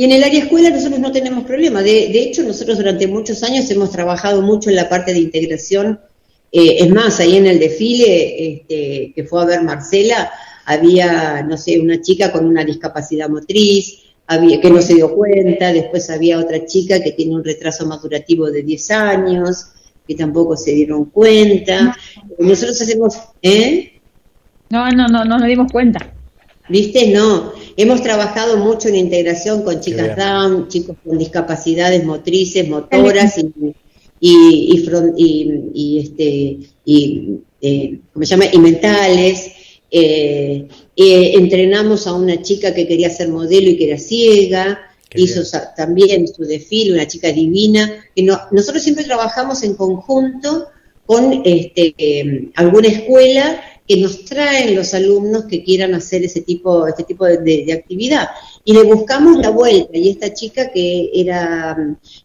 Y 0.00 0.04
en 0.04 0.12
el 0.12 0.24
área 0.24 0.44
escuela 0.44 0.70
nosotros 0.70 0.98
no 0.98 1.12
tenemos 1.12 1.44
problema. 1.44 1.82
De, 1.82 2.08
de 2.08 2.22
hecho, 2.22 2.42
nosotros 2.42 2.78
durante 2.78 3.06
muchos 3.06 3.42
años 3.42 3.70
hemos 3.70 3.90
trabajado 3.90 4.40
mucho 4.40 4.70
en 4.70 4.76
la 4.76 4.88
parte 4.88 5.12
de 5.12 5.18
integración. 5.18 6.00
Eh, 6.50 6.78
es 6.78 6.88
más, 6.88 7.20
ahí 7.20 7.36
en 7.36 7.46
el 7.46 7.58
desfile 7.58 8.50
este, 8.50 9.12
que 9.14 9.24
fue 9.24 9.42
a 9.42 9.44
ver 9.44 9.62
Marcela, 9.62 10.30
había, 10.64 11.42
no 11.42 11.58
sé, 11.58 11.78
una 11.78 12.00
chica 12.00 12.32
con 12.32 12.46
una 12.46 12.64
discapacidad 12.64 13.28
motriz, 13.28 13.98
había, 14.26 14.58
que 14.58 14.70
no 14.70 14.80
se 14.80 14.94
dio 14.94 15.14
cuenta, 15.14 15.70
después 15.70 16.08
había 16.08 16.38
otra 16.38 16.64
chica 16.64 17.02
que 17.02 17.12
tiene 17.12 17.34
un 17.34 17.44
retraso 17.44 17.84
madurativo 17.84 18.50
de 18.50 18.62
10 18.62 18.90
años, 18.92 19.66
que 20.08 20.14
tampoco 20.14 20.56
se 20.56 20.70
dieron 20.72 21.10
cuenta. 21.10 21.94
Nosotros 22.38 22.80
hacemos, 22.80 23.18
¿eh? 23.42 24.00
No, 24.70 24.90
no, 24.92 25.08
no, 25.08 25.26
no 25.26 25.38
nos 25.38 25.46
dimos 25.46 25.70
cuenta. 25.70 26.10
¿Viste? 26.70 27.08
No. 27.08 27.52
Hemos 27.76 28.02
trabajado 28.02 28.56
mucho 28.56 28.88
en 28.88 28.96
integración 28.96 29.62
con 29.62 29.80
chicas. 29.80 30.16
Down, 30.16 30.68
chicos 30.68 30.96
con 31.04 31.18
discapacidades 31.18 32.04
motrices, 32.04 32.68
motoras 32.68 33.38
y, 33.38 33.50
y, 34.20 34.74
y, 34.74 34.86
fron- 34.86 35.14
y- 35.16 35.70
y, 35.74 35.98
este, 35.98 36.58
y, 36.84 37.28
eh, 37.60 37.98
¿cómo 38.12 38.24
se 38.24 38.30
llama? 38.30 38.44
Y 38.52 38.58
mentales. 38.58 39.50
Eh, 39.90 40.68
eh, 40.94 41.32
entrenamos 41.34 42.06
a 42.06 42.14
una 42.14 42.40
chica 42.40 42.72
que 42.72 42.86
quería 42.86 43.10
ser 43.10 43.28
modelo 43.28 43.68
y 43.70 43.76
que 43.76 43.88
era 43.88 43.98
ciega. 43.98 44.80
Qué 45.08 45.22
hizo 45.22 45.40
bien. 45.40 45.64
también 45.76 46.28
su 46.28 46.44
desfile, 46.44 46.92
una 46.92 47.08
chica 47.08 47.32
divina. 47.32 48.04
Que 48.14 48.22
no- 48.22 48.38
nosotros 48.52 48.82
siempre 48.82 49.04
trabajamos 49.04 49.62
en 49.64 49.74
conjunto 49.74 50.68
con 51.06 51.42
este, 51.44 51.94
eh, 51.98 52.50
alguna 52.54 52.86
escuela 52.86 53.60
que 53.90 53.96
nos 53.96 54.24
traen 54.24 54.76
los 54.76 54.94
alumnos 54.94 55.46
que 55.46 55.64
quieran 55.64 55.94
hacer 55.94 56.22
ese 56.22 56.42
tipo, 56.42 56.86
este 56.86 57.02
tipo 57.02 57.24
de, 57.26 57.72
actividad. 57.72 58.28
Y 58.64 58.72
le 58.72 58.84
buscamos 58.84 59.38
la 59.38 59.50
vuelta. 59.50 59.98
Y 59.98 60.10
esta 60.10 60.32
chica 60.32 60.70
que 60.70 61.10
era, 61.12 61.76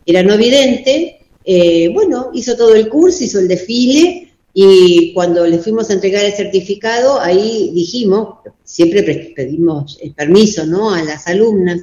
era 0.06 0.22
no 0.22 0.38
vidente, 0.38 1.22
eh, 1.44 1.90
bueno, 1.92 2.30
hizo 2.36 2.56
todo 2.56 2.76
el 2.76 2.88
curso, 2.88 3.24
hizo 3.24 3.40
el 3.40 3.48
desfile. 3.48 4.32
Y 4.54 5.12
cuando 5.16 5.48
le 5.48 5.58
fuimos 5.58 5.90
a 5.90 5.94
entregar 5.94 6.24
el 6.24 6.34
certificado, 6.34 7.20
ahí 7.20 7.72
dijimos, 7.74 8.36
siempre 8.64 9.02
pre- 9.02 9.34
pedimos 9.36 9.98
el 10.04 10.14
permiso 10.14 10.68
¿no? 10.68 10.94
a 10.94 11.02
las 11.02 11.26
alumnas, 11.26 11.82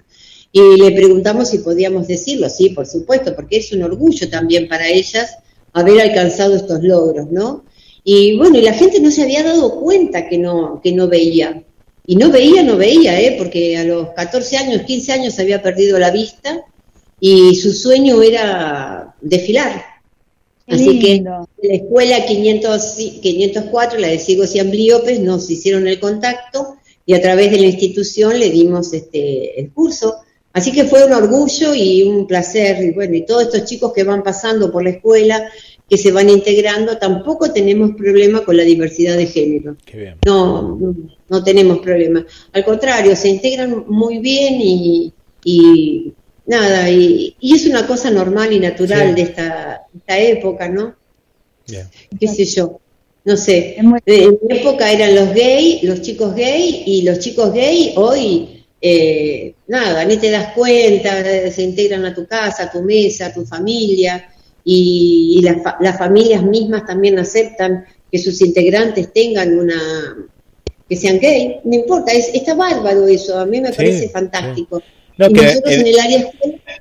y 0.53 0.76
le 0.76 0.93
preguntamos 0.93 1.49
si 1.49 1.59
podíamos 1.59 2.07
decirlo, 2.07 2.49
sí, 2.49 2.68
por 2.68 2.87
supuesto, 2.87 3.35
porque 3.35 3.57
es 3.57 3.72
un 3.72 3.83
orgullo 3.83 4.30
también 4.30 4.68
para 4.68 4.89
ellas 4.89 5.39
haber 5.72 6.01
alcanzado 6.01 6.55
estos 6.55 6.85
logros, 6.85 7.33
¿no? 7.33 7.64
Y 8.05 8.37
bueno, 8.37 8.59
y 8.59 8.63
la 8.63 8.73
gente 8.75 9.01
no 9.01 9.11
se 9.11 9.23
había 9.23 9.43
dado 9.43 9.81
cuenta 9.81 10.29
que 10.29 10.39
no, 10.39 10.81
que 10.83 10.93
no 10.93 11.09
veía. 11.09 11.63
Y 12.05 12.17
no 12.17 12.31
veía, 12.31 12.63
no 12.65 12.77
veía, 12.77 13.21
¿eh? 13.21 13.37
Porque 13.39 13.77
a 13.77 13.85
los 13.85 14.09
14 14.11 14.57
años, 14.57 14.83
15 14.83 15.13
años 15.13 15.39
había 15.39 15.63
perdido 15.63 15.99
la 16.01 16.11
vista 16.11 16.65
y 17.21 17.55
su 17.55 17.73
sueño 17.73 18.21
era 18.23 19.15
desfilar. 19.21 19.85
Qué 20.67 20.75
Así 20.75 20.99
que 20.99 21.15
lindo. 21.15 21.49
la 21.63 21.75
escuela 21.75 22.25
500, 22.27 22.99
y- 22.99 23.21
504, 23.21 23.99
la 24.01 24.09
de 24.09 24.19
ciegos 24.19 24.55
y 24.55 24.59
ambliopes, 24.59 25.21
nos 25.21 25.49
hicieron 25.49 25.87
el 25.87 26.01
contacto 26.01 26.77
y 27.07 27.15
a 27.15 27.23
través 27.23 27.51
de 27.53 27.59
la 27.59 27.67
institución 27.67 28.39
le 28.39 28.51
dimos 28.51 28.93
este, 28.93 29.61
el 29.61 29.71
curso. 29.71 30.17
Así 30.53 30.71
que 30.73 30.85
fue 30.85 31.05
un 31.07 31.13
orgullo 31.13 31.75
y 31.75 32.03
un 32.03 32.27
placer. 32.27 32.83
Y 32.85 32.91
bueno, 32.91 33.15
y 33.17 33.25
todos 33.25 33.45
estos 33.45 33.65
chicos 33.65 33.93
que 33.93 34.05
van 34.05 34.23
pasando 34.23 34.71
por 34.71 34.83
la 34.85 34.91
escuela, 34.91 35.49
que 35.93 35.99
se 35.99 36.11
van 36.11 36.30
integrando, 36.30 36.97
tampoco 36.97 37.53
tenemos 37.53 37.90
problema 37.99 38.43
con 38.43 38.57
la 38.57 38.62
diversidad 38.62 39.14
de 39.14 39.26
género. 39.26 39.76
Qué 39.84 39.99
bien. 39.99 40.14
No, 40.24 40.78
no, 40.80 40.95
no 41.28 41.45
tenemos 41.45 41.80
problema. 41.80 42.24
Al 42.55 42.64
contrario, 42.64 43.14
se 43.14 43.28
integran 43.28 43.84
muy 43.88 44.16
bien 44.16 44.55
y, 44.59 45.12
y 45.45 46.14
nada, 46.47 46.88
y, 46.88 47.36
y 47.38 47.55
es 47.57 47.66
una 47.66 47.86
cosa 47.86 48.11
normal 48.11 48.55
y 48.55 48.59
natural 48.59 49.09
Sí. 49.11 49.14
de 49.16 49.20
esta, 49.20 49.82
esta 49.95 50.18
época, 50.18 50.66
¿no? 50.70 50.95
Bien. 51.68 51.86
qué 52.18 52.26
sé 52.26 52.47
yo, 52.47 52.80
no 53.26 53.36
sé. 53.36 53.74
En 53.76 53.90
mi 53.90 53.99
época 54.49 54.90
eran 54.90 55.14
los 55.14 55.34
gay, 55.34 55.80
los 55.82 56.01
chicos 56.01 56.34
gay, 56.34 56.84
y 56.86 57.03
los 57.03 57.18
chicos 57.18 57.53
gay 57.53 57.93
hoy, 57.97 58.64
eh, 58.80 59.53
nada, 59.66 60.07
ni 60.07 60.16
te 60.16 60.30
das 60.30 60.55
cuenta, 60.55 61.22
se 61.51 61.62
integran 61.62 62.07
a 62.07 62.14
tu 62.14 62.26
casa, 62.26 62.62
a 62.62 62.72
tu 62.72 62.80
mesa, 62.80 63.26
a 63.26 63.34
tu 63.34 63.45
familia, 63.45 64.32
y, 64.65 65.37
y 65.39 65.43
las, 65.43 65.63
fa- 65.63 65.77
las 65.81 65.99
familias 65.99 66.43
mismas 66.43 66.87
también 66.87 67.19
aceptan 67.19 67.85
que 68.11 68.19
sus 68.19 68.41
integrantes 68.43 69.13
tengan 69.13 69.59
una 69.59 69.75
que 70.89 70.97
sean 70.97 71.19
gay, 71.19 71.57
no 71.65 71.75
importa, 71.77 72.13
es, 72.13 72.31
está 72.35 72.55
bárbaro 72.55 73.07
eso, 73.07 73.39
a 73.39 73.47
mí 73.47 73.61
me 73.61 73.71
Sí, 73.71 73.77
parece 73.77 74.09
fantástico. 74.11 74.83
No, 75.17 75.27
y 75.29 75.33
que 75.35 75.43
nosotros 75.43 75.73
el- 75.75 75.81
en 75.81 75.87
el 75.87 75.99
área 76.01 76.27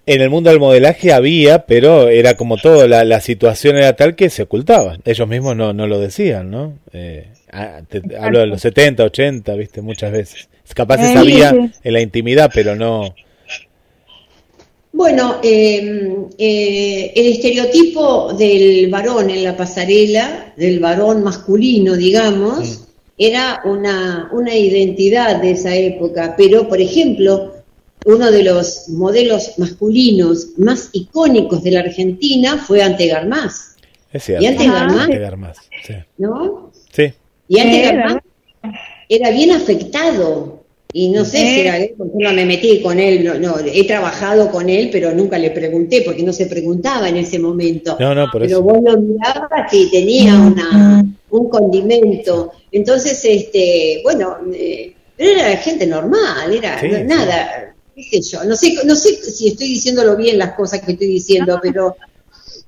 En 0.06 0.22
el 0.22 0.30
mundo 0.30 0.50
del 0.50 0.60
modelaje 0.60 1.12
había, 1.14 1.66
pero 1.66 2.10
era 2.10 2.36
como 2.36 2.58
todo, 2.58 2.88
la, 2.88 3.04
la 3.04 3.22
situación 3.22 3.78
era 3.78 3.96
tal 3.96 4.16
que 4.16 4.30
se 4.30 4.44
ocultaban. 4.44 5.02
Ellos 5.06 5.28
mismos 5.28 5.56
no, 5.56 5.74
no 5.74 5.88
lo 5.88 6.00
decían, 6.00 6.50
¿no? 6.50 6.78
Eh, 6.94 7.28
ah, 7.52 7.82
te- 7.88 8.02
hablo 8.18 8.40
de 8.40 8.48
los 8.48 8.62
70, 8.62 9.04
80, 9.04 9.54
viste, 9.56 9.82
muchas 9.82 10.12
veces. 10.12 10.50
Capaz 10.74 10.98
se 11.06 11.14
sabía 11.14 11.54
en 11.84 11.94
la 11.94 12.00
intimidad, 12.02 12.50
pero 12.54 12.76
no. 12.76 13.14
Bueno, 15.02 15.38
eh, 15.42 16.28
eh, 16.38 17.12
el 17.16 17.26
estereotipo 17.32 18.34
del 18.34 18.88
varón 18.92 19.32
en 19.32 19.44
la 19.44 19.58
pasarela, 19.58 20.54
del 20.56 20.80
varón 20.80 21.24
masculino, 21.24 21.96
digamos, 21.96 22.88
era 23.18 23.62
una, 23.66 24.30
una 24.32 24.54
identidad 24.54 25.42
de 25.42 25.52
esa 25.54 25.76
época. 25.76 26.36
Pero, 26.38 26.70
por 26.70 26.80
ejemplo, 26.80 27.52
uno 28.06 28.30
de 28.30 28.44
los 28.44 28.90
modelos 28.90 29.58
masculinos 29.58 30.50
más 30.58 30.90
icónicos 30.94 31.64
de 31.64 31.72
la 31.72 31.80
Argentina 31.80 32.60
fue 32.60 32.84
Ante 32.84 33.08
Garmaz, 33.08 33.78
Es 34.14 34.26
cierto. 34.26 34.46
Y. 34.46 34.68
Garmaz, 34.68 35.08
Pegar 35.08 35.36
más. 35.36 35.58
Sí. 35.84 35.96
¿no? 36.20 36.72
Sí. 36.92 37.12
Y 37.48 37.60
Ante 37.60 37.76
Sí, 37.76 37.82
Garmaz 37.82 38.24
era 39.10 39.32
bien 39.32 39.50
afectado. 39.50 40.61
Y 40.94 41.10
no 41.10 41.24
sé 41.24 41.38
si 41.38 41.60
era 41.62 41.78
él, 41.78 41.94
porque 41.98 42.14
no 42.18 42.34
me 42.34 42.46
metí 42.46 42.82
con 42.82 43.00
él, 43.00 43.24
no, 43.24 43.36
no, 43.40 43.56
he 43.60 43.86
trabajado 43.86 44.52
con 44.52 44.70
él, 44.70 44.90
pero 44.92 45.14
nunca 45.14 45.38
le 45.38 45.52
pregunté, 45.52 46.02
porque 46.06 46.24
no 46.24 46.34
se 46.34 46.48
preguntaba 46.48 47.08
en 47.08 47.18
ese 47.18 47.40
momento. 47.40 47.96
No, 48.00 48.14
no, 48.14 48.30
por 48.32 48.42
pero 48.42 48.58
eso. 48.58 48.62
vos 48.64 48.78
lo 48.84 49.00
mirabas 49.00 49.74
y 49.74 49.90
tenía 49.90 50.36
una, 50.36 51.06
un 51.30 51.50
condimento. 51.50 52.52
Entonces, 52.72 53.24
este, 53.24 54.02
bueno, 54.04 54.38
eh, 54.54 54.94
pero 55.16 55.40
era 55.40 55.56
gente 55.58 55.86
normal, 55.88 56.54
era 56.54 56.80
Sí, 56.80 56.88
no- 56.90 56.98
sí. 56.98 57.04
nada, 57.06 57.74
qué 57.96 58.04
sé 58.04 58.22
yo, 58.22 58.44
no 58.44 58.56
sé, 58.56 58.74
no 58.86 58.96
sé 58.96 59.16
si 59.16 59.48
estoy 59.50 59.68
diciéndolo 59.70 60.18
bien 60.18 60.38
las 60.38 60.54
cosas 60.56 60.82
que 60.82 60.94
estoy 60.94 61.08
diciendo, 61.08 61.60
pero 61.62 61.96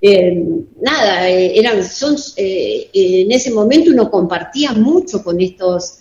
eh, 0.01 0.43
nada, 0.81 1.29
eh, 1.29 1.57
eran, 1.57 1.83
son, 1.83 2.15
eh, 2.37 2.89
en 2.93 3.31
ese 3.31 3.51
momento 3.51 3.89
uno 3.91 4.09
compartía 4.11 4.73
mucho 4.73 5.23
con 5.23 5.39
estos, 5.41 5.93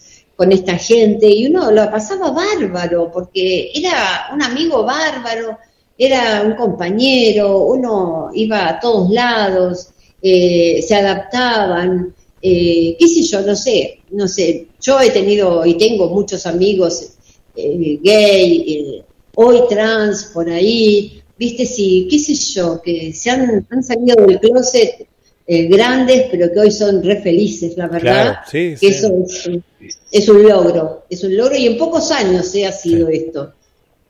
con 0.42 0.50
esta 0.50 0.76
gente 0.76 1.30
y 1.30 1.46
uno 1.46 1.70
lo 1.70 1.88
pasaba 1.88 2.32
bárbaro 2.32 3.12
porque 3.12 3.70
era 3.72 4.26
un 4.34 4.42
amigo 4.42 4.82
bárbaro, 4.82 5.56
era 5.96 6.42
un 6.44 6.56
compañero, 6.56 7.58
uno 7.66 8.28
iba 8.34 8.68
a 8.68 8.80
todos 8.80 9.08
lados, 9.10 9.90
eh, 10.20 10.82
se 10.84 10.96
adaptaban, 10.96 12.12
eh, 12.42 12.96
qué 12.98 13.06
sé 13.06 13.22
yo, 13.22 13.42
no 13.42 13.54
sé, 13.54 14.00
no 14.10 14.26
sé, 14.26 14.66
yo 14.80 15.00
he 15.00 15.10
tenido 15.10 15.64
y 15.64 15.74
tengo 15.74 16.08
muchos 16.08 16.44
amigos 16.44 17.12
eh, 17.54 18.00
gay, 18.02 18.64
eh, 18.66 19.04
hoy 19.36 19.60
trans 19.68 20.24
por 20.34 20.50
ahí, 20.50 21.22
viste, 21.38 21.66
sí, 21.66 22.08
qué 22.10 22.18
sé 22.18 22.34
yo, 22.34 22.82
que 22.82 23.12
se 23.12 23.30
han, 23.30 23.64
han 23.70 23.84
salido 23.84 24.16
del 24.26 24.40
closet 24.40 25.06
eh, 25.46 25.66
grandes, 25.66 26.26
pero 26.30 26.52
que 26.52 26.60
hoy 26.60 26.70
son 26.70 27.02
re 27.02 27.20
felices, 27.20 27.76
la 27.76 27.88
verdad. 27.88 28.00
Claro, 28.00 28.38
sí, 28.50 28.74
que 28.74 28.76
sí. 28.78 28.86
Eso 28.86 29.08
es, 29.26 29.46
un- 29.46 29.64
es 30.10 30.28
un 30.28 30.42
logro, 30.48 31.04
es 31.10 31.24
un 31.24 31.36
logro 31.36 31.56
y 31.56 31.66
en 31.66 31.76
pocos 31.78 32.10
años 32.12 32.46
se 32.46 32.66
ha 32.66 32.72
sido 32.72 33.08
esto. 33.08 33.52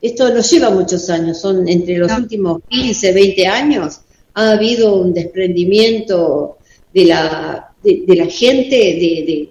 Esto 0.01 0.33
nos 0.33 0.49
lleva 0.51 0.69
muchos 0.69 1.09
años, 1.09 1.39
son 1.39 1.67
entre 1.67 1.97
los 1.97 2.11
últimos 2.17 2.61
15, 2.69 3.13
20 3.13 3.47
años, 3.47 4.01
ha 4.35 4.51
habido 4.51 4.95
un 4.95 5.13
desprendimiento 5.13 6.57
de 6.93 7.05
la, 7.05 7.69
de, 7.83 8.03
de 8.05 8.15
la 8.15 8.25
gente, 8.25 8.75
de, 8.75 9.23
de- 9.25 9.49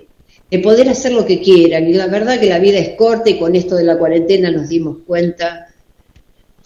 de 0.50 0.58
poder 0.58 0.86
hacer 0.90 1.12
lo 1.12 1.24
que 1.24 1.40
quieran. 1.40 1.88
Y 1.88 1.94
la 1.94 2.08
verdad 2.08 2.38
que 2.38 2.46
la 2.50 2.58
vida 2.58 2.78
es 2.78 2.90
corta 2.90 3.30
y 3.30 3.38
con 3.38 3.56
esto 3.56 3.74
de 3.74 3.84
la 3.84 3.96
cuarentena 3.96 4.50
nos 4.50 4.68
dimos 4.68 4.98
cuenta 5.06 5.68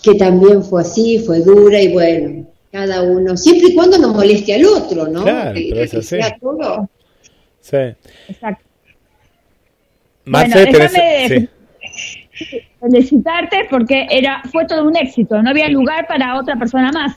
que 0.02 0.14
también 0.16 0.64
fue 0.64 0.82
así, 0.82 1.20
fue 1.20 1.38
dura 1.38 1.80
y 1.80 1.92
bueno, 1.92 2.45
cada 2.77 3.03
uno, 3.03 3.37
siempre 3.37 3.68
y 3.70 3.74
cuando 3.74 3.97
no 3.99 4.12
moleste 4.12 4.55
al 4.55 4.66
otro, 4.66 5.09
¿no? 5.09 5.22
Claro, 5.22 5.55
Que- 5.55 5.66
pero 5.70 5.83
es 5.83 5.91
que 5.91 5.97
así. 5.99 6.07
sea 6.09 6.37
todo. 6.39 6.89
Sí. 7.61 7.77
Exacto. 8.29 8.64
Marce, 10.27 10.53
Bueno, 10.64 10.70
déjame- 10.79 11.29
sí. 11.29 11.49
Felicitarte 12.81 13.66
porque 13.70 14.07
era 14.11 14.43
fue 14.53 14.66
todo 14.66 14.85
un 14.87 14.97
éxito. 14.97 15.41
No 15.43 15.51
había 15.51 15.68
lugar 15.68 16.07
para 16.07 16.39
otra 16.39 16.57
persona 16.59 16.91
más 16.93 17.16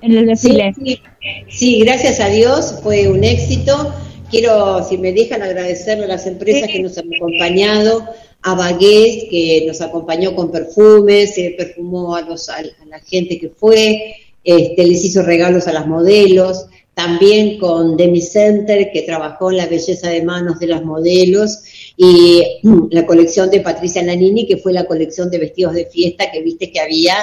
en 0.00 0.16
el 0.16 0.26
desfile. 0.26 0.72
sí, 0.82 1.00
sí, 1.48 1.80
gracias 1.80 2.20
a 2.20 2.28
Dios 2.28 2.80
fue 2.82 3.08
un 3.08 3.22
éxito. 3.22 3.92
Quiero, 4.30 4.82
si 4.82 4.96
me 4.98 5.12
dejan, 5.12 5.42
agradecerle 5.42 6.04
a 6.06 6.08
las 6.08 6.26
empresas 6.26 6.68
que 6.70 6.80
nos 6.80 6.96
han 6.98 7.08
acompañado, 7.14 8.08
a 8.42 8.54
Bagués, 8.54 9.26
que 9.30 9.64
nos 9.66 9.80
acompañó 9.80 10.34
con 10.34 10.50
perfumes, 10.50 11.34
se 11.34 11.54
perfumó 11.56 12.16
a, 12.16 12.22
los, 12.22 12.48
a 12.48 12.62
la 12.88 12.98
gente 13.00 13.38
que 13.38 13.50
fue, 13.50 14.16
este, 14.44 14.86
les 14.86 15.04
hizo 15.04 15.22
regalos 15.22 15.66
a 15.66 15.72
las 15.72 15.86
modelos, 15.86 16.66
también 16.94 17.58
con 17.58 17.96
Demi 17.96 18.20
Center, 18.20 18.90
que 18.92 19.02
trabajó 19.02 19.50
en 19.50 19.56
la 19.56 19.66
belleza 19.66 20.08
de 20.10 20.22
manos 20.22 20.60
de 20.60 20.68
las 20.68 20.84
modelos, 20.84 21.62
y 21.96 22.60
la 22.90 23.04
colección 23.06 23.50
de 23.50 23.60
Patricia 23.60 24.02
Nanini, 24.02 24.46
que 24.46 24.58
fue 24.58 24.72
la 24.72 24.84
colección 24.84 25.30
de 25.30 25.38
vestidos 25.38 25.74
de 25.74 25.86
fiesta, 25.86 26.30
que 26.30 26.42
viste 26.42 26.70
que 26.70 26.80
había 26.80 27.16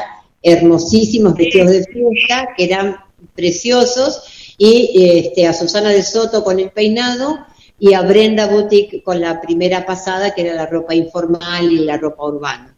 hermosísimos 0.44 1.36
vestidos 1.36 1.70
de 1.70 1.84
fiesta, 1.86 2.50
que 2.58 2.66
eran 2.66 2.98
preciosos, 3.36 4.56
y 4.58 4.92
este, 5.20 5.48
a 5.48 5.54
Susana 5.54 5.90
de 5.90 6.04
Soto 6.04 6.44
con 6.44 6.60
el 6.60 6.72
peinado, 6.72 7.40
y 7.80 7.96
a 7.96 8.02
Brenda 8.02 8.46
Boutique 8.46 9.02
con 9.02 9.20
la 9.20 9.42
primera 9.42 9.86
pasada, 9.86 10.36
que 10.36 10.42
era 10.42 10.54
la 10.54 10.68
ropa 10.68 10.94
informal 10.94 11.72
y 11.72 11.80
la 11.80 11.98
ropa 11.98 12.28
urbana. 12.28 12.76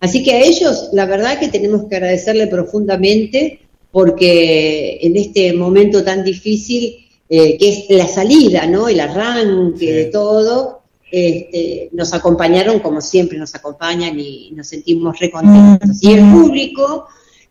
Así 0.00 0.22
que 0.22 0.32
a 0.32 0.40
ellos, 0.40 0.90
la 0.92 1.04
verdad 1.04 1.38
que 1.38 1.48
tenemos 1.48 1.84
que 1.88 1.96
agradecerle 1.96 2.46
profundamente, 2.46 3.65
porque 3.96 4.98
en 5.00 5.16
este 5.16 5.54
momento 5.54 6.04
tan 6.04 6.22
difícil, 6.22 6.98
eh, 7.30 7.56
que 7.56 7.68
es 7.70 7.84
la 7.88 8.06
salida, 8.06 8.66
¿no? 8.66 8.90
El 8.90 9.00
arranque 9.00 9.90
de 9.90 10.04
todo, 10.06 10.82
este, 11.10 11.88
nos 11.92 12.12
acompañaron 12.12 12.80
como 12.80 13.00
siempre 13.00 13.38
nos 13.38 13.54
acompañan 13.54 14.20
y 14.20 14.50
nos 14.54 14.66
sentimos 14.68 15.18
recontentos. 15.18 15.96
Y 16.02 16.12
el 16.12 16.20
público, 16.30 17.06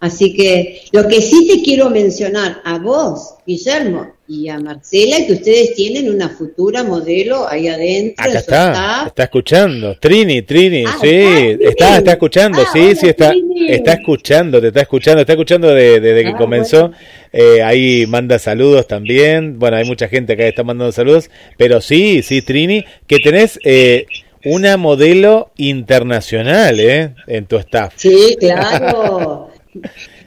Así 0.00 0.32
que 0.32 0.82
lo 0.92 1.08
que 1.08 1.20
sí 1.20 1.48
te 1.48 1.62
quiero 1.62 1.90
mencionar 1.90 2.60
a 2.64 2.78
vos, 2.78 3.34
Guillermo, 3.46 4.12
y 4.30 4.48
a 4.50 4.58
Marcela, 4.60 5.16
que 5.26 5.32
ustedes 5.32 5.74
tienen 5.74 6.10
una 6.14 6.28
futura 6.28 6.84
modelo 6.84 7.48
ahí 7.48 7.66
adentro. 7.66 8.22
Acá 8.22 8.38
está, 8.38 8.68
staff. 8.72 9.06
está 9.06 9.22
escuchando. 9.24 9.96
Trini, 9.98 10.42
Trini, 10.42 10.84
Ah, 10.86 10.98
sí, 11.00 11.08
está, 11.08 11.68
está, 11.70 11.98
está 11.98 12.12
escuchando, 12.12 12.60
Ah, 12.60 12.68
sí, 12.72 12.78
hola, 12.80 12.94
sí, 12.94 13.06
está, 13.08 13.30
Trini. 13.30 13.70
está 13.72 13.92
escuchando, 13.94 14.60
te 14.60 14.66
está 14.68 14.80
escuchando, 14.82 15.20
está 15.22 15.32
escuchando 15.32 15.68
de- 15.74 15.98
desde 16.00 16.22
que 16.24 16.28
Ah, 16.30 16.36
comenzó. 16.36 16.92
Eh, 17.32 17.62
ahí 17.62 18.04
manda 18.06 18.38
saludos 18.38 18.86
también. 18.86 19.58
Bueno, 19.58 19.78
hay 19.78 19.84
mucha 19.86 20.08
gente 20.08 20.34
acá 20.34 20.42
que 20.42 20.48
está 20.50 20.62
mandando 20.62 20.92
saludos, 20.92 21.30
pero 21.56 21.80
sí, 21.80 22.22
sí, 22.22 22.42
Trini, 22.42 22.84
que 23.06 23.18
tenés 23.20 23.58
eh, 23.64 24.04
una 24.44 24.76
modelo 24.76 25.50
internacional, 25.56 26.78
¿eh? 26.80 27.14
En 27.26 27.46
tu 27.46 27.56
staff. 27.56 27.94
Sí, 27.96 28.36
claro. 28.38 29.48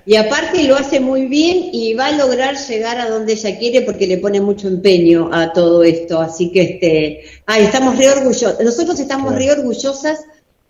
Y 0.05 0.15
aparte 0.15 0.63
lo 0.63 0.75
hace 0.75 0.99
muy 0.99 1.27
bien 1.27 1.69
y 1.71 1.93
va 1.93 2.07
a 2.07 2.17
lograr 2.17 2.55
llegar 2.57 2.99
a 2.99 3.09
donde 3.09 3.33
ella 3.33 3.57
quiere 3.59 3.81
porque 3.81 4.07
le 4.07 4.17
pone 4.17 4.41
mucho 4.41 4.67
empeño 4.67 5.29
a 5.31 5.53
todo 5.53 5.83
esto. 5.83 6.19
Así 6.19 6.51
que 6.51 6.61
este, 6.61 7.21
ay, 7.45 7.65
estamos 7.65 7.97
re 7.97 8.09
orgullosos. 8.09 8.59
Nosotros 8.61 8.99
estamos 8.99 9.35
re 9.35 9.51
orgullosas 9.51 10.19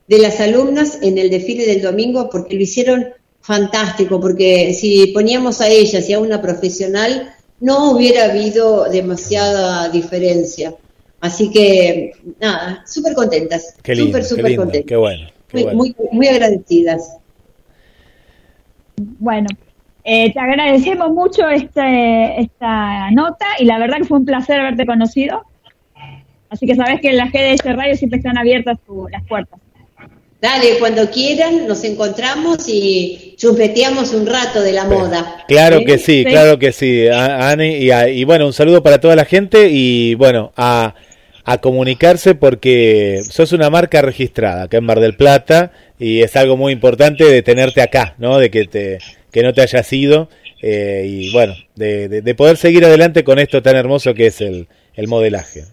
de 0.07 0.17
las 0.19 0.39
alumnas 0.41 0.99
en 1.01 1.17
el 1.17 1.29
desfile 1.29 1.65
del 1.65 1.81
domingo 1.81 2.29
porque 2.29 2.55
lo 2.55 2.61
hicieron 2.61 3.07
fantástico, 3.39 4.19
porque 4.19 4.73
si 4.73 5.07
poníamos 5.07 5.61
a 5.61 5.69
ellas 5.69 6.07
y 6.09 6.13
a 6.13 6.19
una 6.19 6.41
profesional, 6.41 7.33
no 7.59 7.91
hubiera 7.91 8.25
habido 8.25 8.85
demasiada 8.89 9.89
diferencia. 9.89 10.75
Así 11.21 11.51
que, 11.51 12.11
nada, 12.39 12.83
súper 12.87 13.13
contentas. 13.13 13.75
Qué 13.81 13.95
lindo, 13.95 14.21
súper, 14.23 14.43
qué 14.43 14.49
lindo, 14.49 14.63
contentas. 14.63 14.87
qué 14.89 14.95
bueno. 14.95 15.29
qué 15.47 15.57
Muy, 15.57 15.63
bueno. 15.63 15.77
muy, 15.77 15.95
muy 16.11 16.27
agradecidas. 16.27 17.17
Bueno, 19.19 19.47
eh, 20.03 20.31
te 20.33 20.39
agradecemos 20.39 21.11
mucho 21.11 21.47
este, 21.49 22.41
esta 22.41 23.11
nota 23.11 23.45
y 23.59 23.65
la 23.65 23.77
verdad 23.77 23.97
que 23.97 24.05
fue 24.05 24.17
un 24.19 24.25
placer 24.25 24.59
haberte 24.59 24.85
conocido. 24.85 25.43
Así 26.49 26.65
que 26.65 26.75
sabes 26.75 26.99
que 27.01 27.09
en 27.09 27.17
la 27.17 27.27
GDS 27.27 27.63
Radio 27.75 27.95
siempre 27.95 28.17
están 28.19 28.37
abiertas 28.37 28.77
tu- 28.85 29.07
las 29.09 29.23
puertas. 29.25 29.59
Dale, 30.41 30.79
cuando 30.79 31.09
quieran 31.11 31.67
nos 31.67 31.83
encontramos 31.83 32.67
y 32.67 33.35
chupeteamos 33.37 34.11
un 34.13 34.25
rato 34.25 34.61
de 34.61 34.73
la 34.73 34.85
moda. 34.85 35.43
Claro 35.47 35.77
¿Sí? 35.79 35.85
que 35.85 35.97
sí, 35.99 36.25
claro 36.25 36.57
que 36.57 36.71
sí, 36.71 37.07
Ani. 37.07 37.87
Y 38.11 38.23
bueno, 38.23 38.47
un 38.47 38.53
saludo 38.53 38.81
para 38.81 38.99
toda 38.99 39.15
la 39.15 39.25
gente 39.25 39.69
y 39.71 40.15
bueno, 40.15 40.51
a, 40.57 40.95
a 41.51 41.59
comunicarse 41.59 42.35
porque 42.35 43.21
sos 43.29 43.51
una 43.51 43.69
marca 43.69 44.01
registrada 44.01 44.63
acá 44.63 44.77
en 44.77 44.85
Mar 44.85 44.99
del 44.99 45.15
Plata 45.15 45.71
y 45.99 46.21
es 46.21 46.35
algo 46.35 46.57
muy 46.57 46.73
importante 46.73 47.23
de 47.25 47.41
tenerte 47.41 47.81
acá, 47.81 48.15
¿no? 48.17 48.37
De 48.37 48.49
que, 48.49 48.65
te, 48.65 48.99
que 49.31 49.43
no 49.43 49.53
te 49.53 49.61
hayas 49.61 49.91
ido 49.93 50.29
eh, 50.61 51.05
y 51.07 51.31
bueno, 51.31 51.53
de, 51.75 52.07
de- 52.07 52.21
de 52.21 52.35
poder 52.35 52.57
seguir 52.57 52.85
adelante 52.85 53.23
con 53.23 53.39
esto 53.39 53.61
tan 53.61 53.75
hermoso 53.75 54.13
que 54.13 54.27
es 54.27 54.41
el, 54.41 54.67
el 54.95 55.07
modelaje. 55.07 55.63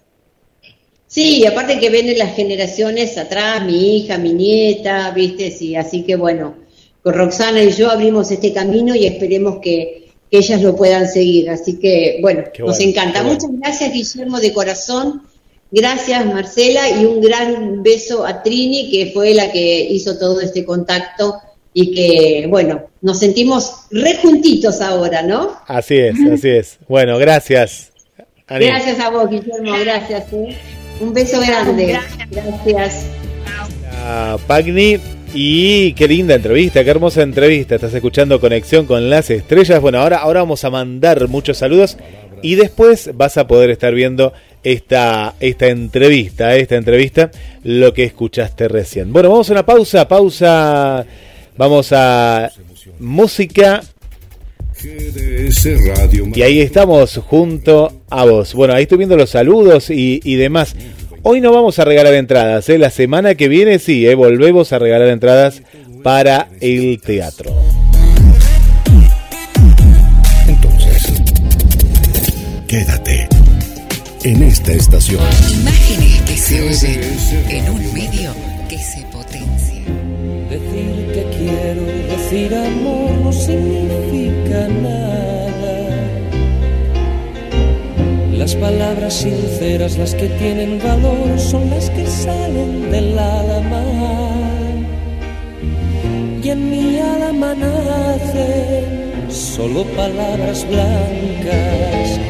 Sí, 1.07 1.47
aparte 1.47 1.79
que 1.79 1.89
vienen 1.91 2.19
las 2.19 2.37
generaciones 2.37 3.17
atrás, 3.17 3.65
mi 3.65 3.97
hija, 3.97 4.19
mi 4.19 4.33
nieta, 4.35 5.11
viste, 5.13 5.51
sí, 5.51 5.75
así 5.75 6.03
que 6.05 6.17
bueno, 6.17 6.55
con 7.03 7.15
Roxana 7.15 7.63
y 7.63 7.71
yo 7.73 7.91
abrimos 7.91 8.31
este 8.31 8.53
camino 8.53 8.95
y 8.95 9.07
esperemos 9.07 9.59
que, 9.63 10.09
que 10.31 10.39
ellas 10.39 10.61
lo 10.61 10.77
puedan 10.77 11.09
seguir. 11.09 11.49
Así 11.49 11.79
que 11.79 12.19
bueno, 12.21 12.45
nos 12.59 12.79
encanta. 12.81 13.23
bueno. 13.23 13.35
Muchas 13.35 13.51
gracias 13.59 13.93
Guillermo 13.93 14.39
de 14.41 14.53
corazón, 14.53 15.23
gracias 15.71 16.27
Marcela 16.27 16.89
y 16.91 17.05
un 17.05 17.21
gran 17.21 17.83
beso 17.83 18.27
a 18.27 18.43
Trini 18.43 18.91
que 18.91 19.13
fue 19.13 19.35
la 19.35 19.51
que 19.53 19.81
hizo 19.91 20.19
todo 20.19 20.41
este 20.41 20.65
contacto 20.65 21.37
y 21.73 21.95
que 21.95 22.47
bueno, 22.49 22.87
nos 23.03 23.19
sentimos 23.19 23.87
re 23.91 24.17
juntitos 24.17 24.81
ahora, 24.81 25.23
¿no? 25.23 25.59
Así 25.67 25.97
es, 25.97 26.17
así 26.33 26.49
es. 26.49 26.79
Bueno, 26.89 27.19
gracias. 27.19 27.93
Gracias 28.49 28.99
a 28.99 29.11
vos 29.11 29.31
Guillermo, 29.31 29.73
gracias. 29.81 30.33
¿eh? 30.33 30.57
Un 31.01 31.15
beso 31.15 31.41
grande. 31.41 31.87
Gracias. 32.31 33.07
a 33.95 34.37
Pagni. 34.47 34.99
Y 35.35 35.93
qué 35.93 36.09
linda 36.09 36.35
entrevista, 36.35 36.83
qué 36.83 36.91
hermosa 36.91 37.23
entrevista. 37.23 37.75
Estás 37.75 37.93
escuchando 37.93 38.41
Conexión 38.41 38.87
con 38.87 39.11
las 39.11 39.29
Estrellas. 39.29 39.81
Bueno, 39.81 39.99
ahora, 39.99 40.17
ahora 40.19 40.41
vamos 40.41 40.65
a 40.65 40.71
mandar 40.71 41.29
muchos 41.29 41.59
saludos 41.59 41.99
y 42.41 42.55
después 42.55 43.11
vas 43.15 43.37
a 43.37 43.47
poder 43.47 43.71
estar 43.71 43.95
viendo 43.95 44.33
esta, 44.63 45.35
esta 45.41 45.67
entrevista, 45.69 46.55
esta 46.57 46.77
entrevista, 46.77 47.31
lo 47.65 47.93
que 47.93 48.05
escuchaste 48.05 48.69
recién. 48.69 49.13
Bueno, 49.13 49.31
vamos 49.31 49.49
a 49.51 49.53
una 49.53 49.67
pausa, 49.67 50.07
pausa. 50.09 51.07
Vamos 51.57 51.93
a 51.93 52.53
música 53.01 53.83
y 56.35 56.43
ahí 56.43 56.61
estamos 56.61 57.17
junto 57.27 58.03
a 58.09 58.25
vos. 58.25 58.55
Bueno, 58.55 58.75
ahí 58.75 58.85
estoy 58.85 58.99
viendo 58.99 59.17
los 59.17 59.31
saludos 59.31 59.91
y, 59.91 60.21
y 60.23 60.37
demás. 60.37 60.77
Hoy 61.23 61.41
no 61.41 61.53
vamos 61.53 61.79
a 61.81 61.85
regalar 61.85 62.15
entradas, 62.15 62.69
¿eh? 62.69 62.79
la 62.79 62.91
semana 62.91 63.35
que 63.35 63.49
viene 63.49 63.81
sí, 63.81 64.07
¿eh? 64.07 64.15
volvemos 64.15 64.73
a 64.73 64.79
regalar 64.79 65.09
entradas 65.09 65.63
para 66.05 66.49
el 66.61 67.01
teatro. 67.01 67.53
Entonces, 70.47 71.13
quédate 72.69 73.38
en 74.29 74.43
esta 74.43 74.73
estación. 74.73 75.23
Imágenes 75.61 76.21
que 76.23 76.37
se 76.37 76.61
oyen 76.61 77.01
en 77.49 77.71
un 77.71 77.95
medio 77.95 78.33
que 78.69 78.79
se 78.79 79.01
potencia. 79.07 79.83
Decir 80.51 80.97
que 81.15 81.25
quiero, 81.39 81.83
decir 82.13 82.55
amor 82.55 83.11
no 83.25 83.33
significa 83.33 84.69
nada. 84.69 85.77
Las 88.33 88.55
palabras 88.55 89.15
sinceras, 89.15 89.97
las 89.97 90.15
que 90.15 90.29
tienen 90.29 90.79
valor, 90.79 91.39
son 91.39 91.71
las 91.71 91.89
que 91.91 92.07
salen 92.07 92.91
del 92.91 93.19
alma. 93.19 93.83
Y 96.43 96.51
en 96.51 96.71
mi 96.71 96.99
alma 96.99 97.55
nacen 97.55 99.09
solo 99.31 99.85
palabras 99.97 100.67
blancas, 100.69 102.21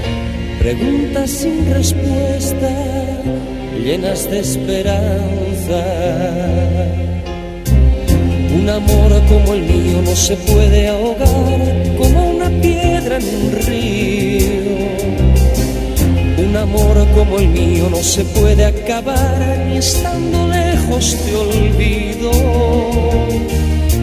preguntas 0.59 1.31
sin 1.31 1.73
respuesta, 1.73 2.71
llenas 3.83 4.31
de 4.31 4.41
esperanza. 4.41 5.85
Un 8.55 8.69
amor 8.69 9.23
como 9.29 9.55
el 9.55 9.63
mío 9.63 10.03
no 10.05 10.15
se 10.15 10.37
puede 10.37 10.89
ahogar 10.89 11.97
como 11.97 12.31
una 12.31 12.51
piedra 12.61 13.19
en 13.19 13.25
un 13.25 13.53
río. 13.67 14.79
Un 16.39 16.57
amor 16.57 17.07
como 17.15 17.39
el 17.39 17.49
mío 17.49 17.89
no 17.91 18.03
se 18.03 18.25
puede 18.25 18.65
acabar 18.65 19.67
ni 19.69 19.79
estando 19.79 20.49
lejos 20.49 21.17
te 21.25 21.37
olvido 21.37 22.31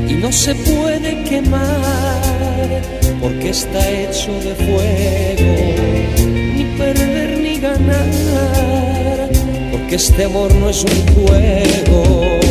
y 0.07 0.14
no 0.14 0.32
se 0.32 0.53
puede 0.56 1.23
quemar 1.23 3.05
porque 3.22 3.50
está 3.50 3.80
hecho 3.92 4.32
de 4.40 4.56
fuego 4.56 5.54
ni 6.56 6.64
perder 6.78 7.40
ni 7.40 7.60
ganar 7.60 9.30
porque 9.72 9.96
este 9.96 10.26
amor 10.26 10.54
no 10.56 10.70
es 10.70 10.84
un 10.84 11.14
juego 11.14 12.44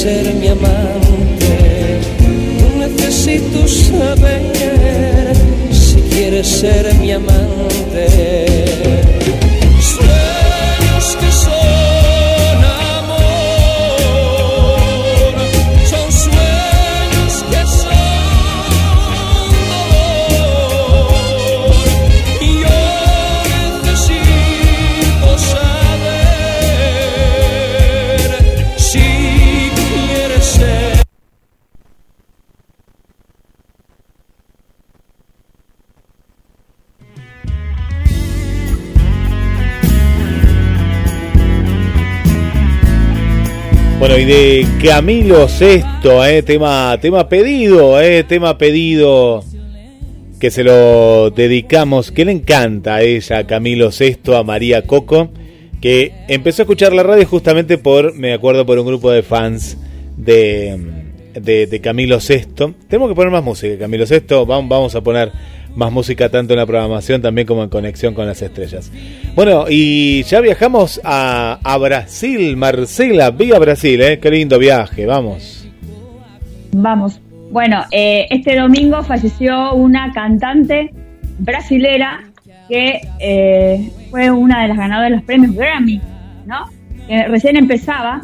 ser 0.00 0.34
mi 0.34 0.48
amante. 0.48 2.00
Yo 2.58 2.68
necesito 2.88 3.68
saber 3.68 5.34
si 5.70 6.00
quieres 6.10 6.48
ser 6.48 6.94
mi 6.94 7.12
amante. 7.12 8.69
Y 44.20 44.24
de 44.24 44.66
Camilo 44.84 45.48
Sesto, 45.48 46.24
eh, 46.26 46.42
tema, 46.42 46.98
tema 47.00 47.26
pedido, 47.28 47.98
eh, 48.00 48.22
tema 48.24 48.58
pedido 48.58 49.42
que 50.38 50.50
se 50.50 50.62
lo 50.62 51.30
dedicamos, 51.30 52.12
que 52.12 52.26
le 52.26 52.32
encanta 52.32 52.96
a 52.96 53.02
ella, 53.02 53.46
Camilo 53.46 53.90
Sesto, 53.90 54.36
a 54.36 54.44
María 54.44 54.82
Coco, 54.82 55.30
que 55.80 56.12
empezó 56.28 56.60
a 56.60 56.64
escuchar 56.64 56.92
la 56.92 57.02
radio 57.02 57.24
justamente 57.26 57.78
por, 57.78 58.14
me 58.14 58.34
acuerdo, 58.34 58.66
por 58.66 58.78
un 58.78 58.86
grupo 58.86 59.10
de 59.10 59.22
fans 59.22 59.78
de, 60.18 60.78
de, 61.34 61.80
Camilo 61.80 62.20
Sesto. 62.20 62.74
Tenemos 62.88 63.08
que 63.08 63.14
poner 63.14 63.30
más 63.30 63.44
música, 63.44 63.78
Camilo 63.78 64.06
Sesto, 64.06 64.44
vamos, 64.44 64.68
vamos 64.68 64.94
a 64.94 65.00
poner 65.00 65.32
más 65.76 65.92
música 65.92 66.28
tanto 66.28 66.52
en 66.54 66.58
la 66.58 66.66
programación 66.66 67.22
también 67.22 67.46
como 67.46 67.62
en 67.62 67.68
conexión 67.68 68.14
con 68.14 68.26
las 68.26 68.42
estrellas. 68.42 68.90
Bueno, 69.34 69.66
y 69.68 70.22
ya 70.24 70.40
viajamos 70.40 71.00
a, 71.04 71.58
a 71.62 71.78
Brasil, 71.78 72.56
Marcela, 72.56 73.30
vía 73.30 73.58
Brasil, 73.58 74.00
¿eh? 74.02 74.18
qué 74.18 74.30
lindo 74.30 74.58
viaje, 74.58 75.06
vamos. 75.06 75.68
Vamos. 76.72 77.20
Bueno, 77.50 77.84
eh, 77.90 78.26
este 78.30 78.56
domingo 78.56 79.02
falleció 79.02 79.74
una 79.74 80.12
cantante 80.12 80.92
brasilera 81.38 82.20
que 82.68 83.00
eh, 83.18 83.90
fue 84.10 84.30
una 84.30 84.62
de 84.62 84.68
las 84.68 84.76
ganadoras 84.76 85.10
de 85.10 85.16
los 85.16 85.24
premios 85.24 85.54
Grammy, 85.54 86.00
¿no? 86.46 86.66
Que 87.08 87.26
recién 87.26 87.56
empezaba. 87.56 88.22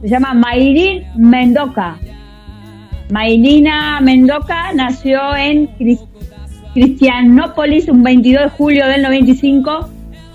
Se 0.00 0.08
llama 0.08 0.32
Mayrin 0.34 1.02
Mendoza. 1.16 1.96
Mayrina 3.10 4.00
Mendoza 4.00 4.72
nació 4.72 5.34
en 5.34 5.66
Cris- 5.76 6.06
Cristianópolis 6.74 7.88
un 7.88 8.02
22 8.02 8.44
de 8.44 8.50
julio 8.50 8.86
del 8.86 9.02
95 9.02 9.90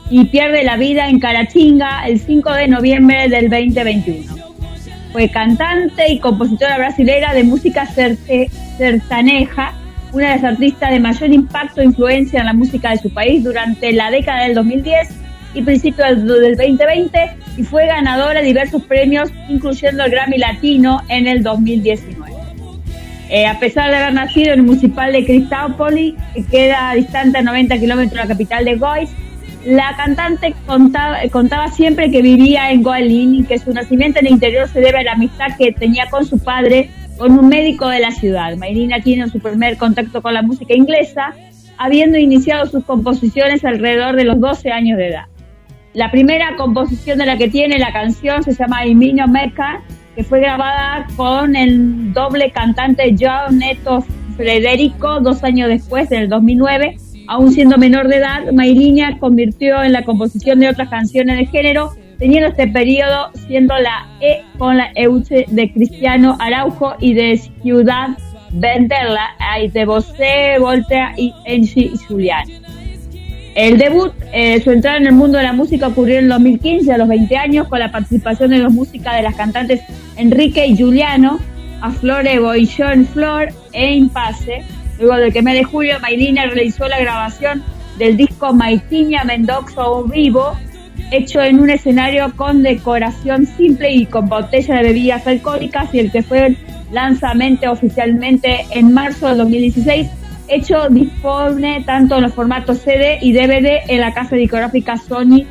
y 0.10 0.26
pierde 0.26 0.64
la 0.64 0.78
vida 0.78 1.10
en 1.10 1.20
Caratinga 1.20 2.06
el 2.08 2.20
5 2.20 2.54
de 2.54 2.68
noviembre 2.68 3.30
del 3.30 3.50
2021. 3.50 4.36
Fue 5.12 5.30
cantante 5.30 6.12
y 6.12 6.20
compositora 6.20 6.78
brasilera 6.78 7.34
de 7.34 7.44
música 7.44 7.88
sertaneja, 8.78 9.74
una 10.12 10.30
de 10.30 10.36
las 10.36 10.44
artistas 10.44 10.92
de 10.92 11.00
mayor 11.00 11.32
impacto 11.32 11.82
e 11.82 11.86
influencia 11.86 12.42
en 12.42 12.46
la 12.48 12.54
música 12.54 12.92
de 12.92 12.98
su 12.98 13.10
país 13.10 13.44
durante 13.44 13.94
la 13.94 14.12
década 14.12 14.44
del 14.44 14.56
2010 14.56 15.10
y 15.54 15.62
principios 15.62 16.10
del, 16.10 16.28
del 16.28 16.58
2020 16.58 17.38
y 17.58 17.64
fue 17.64 17.88
ganadora 17.88 18.42
de 18.42 18.48
diversos 18.48 18.84
premios, 18.84 19.32
incluyendo 19.48 20.04
el 20.04 20.12
Grammy 20.12 20.38
Latino 20.38 21.02
en 21.08 21.28
el 21.28 21.44
2019. 21.44 22.25
Eh, 23.30 23.48
a 23.48 23.60
pesar 23.60 23.90
de 23.90 23.98
haber 23.98 24.14
nacido 24.14 24.54
en 24.54 24.60
el 24.60 24.66
municipal 24.66 25.12
de 25.12 25.26
Cristópolis, 25.26 26.14
que 26.34 26.44
queda 26.44 26.94
distante 26.94 27.40
a 27.40 27.42
90 27.42 27.78
kilómetros 27.80 28.12
de 28.12 28.18
la 28.18 28.28
capital 28.28 28.66
de 28.66 28.76
Goiás, 28.76 29.10
la 29.66 29.96
cantante 29.98 30.54
contaba, 30.68 31.18
contaba 31.32 31.70
siempre 31.70 32.12
que 32.12 32.22
vivía 32.22 32.70
en 32.70 32.84
Goalín 32.84 33.34
y 33.34 33.44
que 33.44 33.58
su 33.58 33.74
nacimiento 33.74 34.20
en 34.20 34.28
el 34.28 34.34
interior 34.34 34.68
se 34.70 34.80
debe 34.80 35.00
a 35.00 35.04
la 35.04 35.14
amistad 35.14 35.48
que 35.58 35.72
tenía 35.72 36.08
con 36.12 36.24
su 36.24 36.38
padre, 36.38 36.92
con 37.18 37.32
un 37.32 37.48
médico 37.48 37.90
de 37.90 38.00
la 38.00 38.12
ciudad. 38.12 38.56
Mayrina 38.58 39.02
tiene 39.02 39.28
su 39.28 39.40
primer 39.40 39.78
contacto 39.78 40.22
con 40.22 40.36
la 40.36 40.44
música 40.44 40.76
inglesa, 40.76 41.34
habiendo 41.78 42.20
iniciado 42.20 42.68
sus 42.68 42.84
composiciones 42.86 43.66
alrededor 43.66 44.16
de 44.16 44.26
los 44.26 44.40
12 44.40 44.72
años 44.72 45.00
de 45.00 45.08
edad. 45.08 45.26
La 45.94 46.12
primera 46.12 46.56
composición 46.58 47.18
de 47.18 47.26
la 47.26 47.38
que 47.38 47.48
tiene 47.48 47.80
la 47.80 47.92
canción 47.92 48.44
se 48.44 48.54
llama 48.54 48.86
Imino 48.86 49.28
Meca, 49.28 49.82
que 50.16 50.24
fue 50.24 50.40
grabada 50.40 51.08
con 51.16 51.56
el 51.56 52.14
doble 52.14 52.52
cantante 52.52 53.16
John 53.20 53.60
Neto 53.60 54.04
Federico 54.38 55.20
dos 55.20 55.44
años 55.44 55.70
después, 55.70 56.12
en 56.12 56.24
el 56.24 56.30
2009. 56.30 56.98
Aún 57.28 57.52
siendo 57.52 57.78
menor 57.78 58.08
de 58.08 58.18
edad, 58.18 58.52
Mayrina 58.54 59.18
convirtió 59.20 59.84
en 59.84 59.94
la 59.94 60.04
composición 60.04 60.60
de 60.60 60.70
otras 60.70 60.90
canciones 60.90 61.38
de 61.38 61.46
género, 61.48 61.92
teniendo 62.20 62.50
este 62.50 62.68
periodo 62.68 63.32
siendo 63.48 63.76
la 63.78 64.08
E 64.22 64.44
con 64.58 64.78
la 64.78 64.90
Euche 64.96 65.46
de 65.50 65.72
Cristiano 65.72 66.38
Araujo 66.40 66.96
y 67.00 67.14
de 67.14 67.38
Ciudad 67.62 68.10
Venderla, 68.52 69.32
de 69.74 69.86
Bosé, 69.86 70.60
Volta 70.60 71.14
y 71.18 71.34
Enchi 71.46 71.92
Julián. 72.08 72.46
El 73.56 73.78
debut, 73.78 74.12
eh, 74.34 74.62
su 74.62 74.72
entrada 74.72 74.98
en 74.98 75.08
el 75.08 75.14
mundo 75.14 75.38
de 75.38 75.46
la 75.46 75.54
música 75.54 75.88
ocurrió 75.88 76.18
en 76.18 76.26
el 76.26 76.30
2015, 76.30 76.92
a 76.92 76.98
los 76.98 77.08
20 77.08 77.38
años, 77.38 77.68
con 77.70 77.80
la 77.80 77.90
participación 77.90 78.50
de 78.50 78.58
los 78.60 78.74
músicas 78.74 79.16
de 79.16 79.22
las 79.22 79.36
cantantes 79.36 79.80
Enrique 80.18 80.68
y 80.68 80.78
Juliano, 80.78 81.40
a 81.80 81.90
Flore 81.90 82.38
Boillón 82.40 83.06
Flor 83.06 83.48
e 83.72 83.94
Impase. 83.94 84.62
Luego 85.00 85.16
del 85.16 85.32
que 85.32 85.42
mes 85.42 85.56
de 85.56 85.64
julio, 85.64 85.98
Maylina 86.02 86.46
realizó 86.48 86.90
la 86.90 87.00
grabación 87.00 87.64
del 87.98 88.18
disco 88.18 88.54
Maitiña 88.54 89.24
Mendoza 89.24 89.88
o 89.88 90.04
Vivo, 90.04 90.58
hecho 91.12 91.42
en 91.42 91.62
un 91.62 91.70
escenario 91.70 92.34
con 92.36 92.62
decoración 92.62 93.46
simple 93.46 93.90
y 93.90 94.06
con 94.06 94.28
botella 94.28 94.76
de 94.76 94.84
bebidas 94.84 95.26
alcohólicas, 95.28 95.94
y 95.94 96.00
el 96.00 96.12
que 96.12 96.24
fue 96.24 96.58
lanzamiento 96.92 97.72
oficialmente 97.72 98.66
en 98.72 98.94
marzo 98.94 99.30
del 99.30 99.38
2016 99.38 100.08
hecho 100.48 100.90
dispone 100.90 101.84
tanto 101.86 102.16
en 102.18 102.24
los 102.24 102.34
formatos 102.34 102.80
CD 102.80 103.18
y 103.22 103.34
DVD 103.34 103.82
en 103.88 104.02
la 104.02 104.14
casa 104.14 104.36
discográfica 104.36 104.98
Sony 104.98 105.46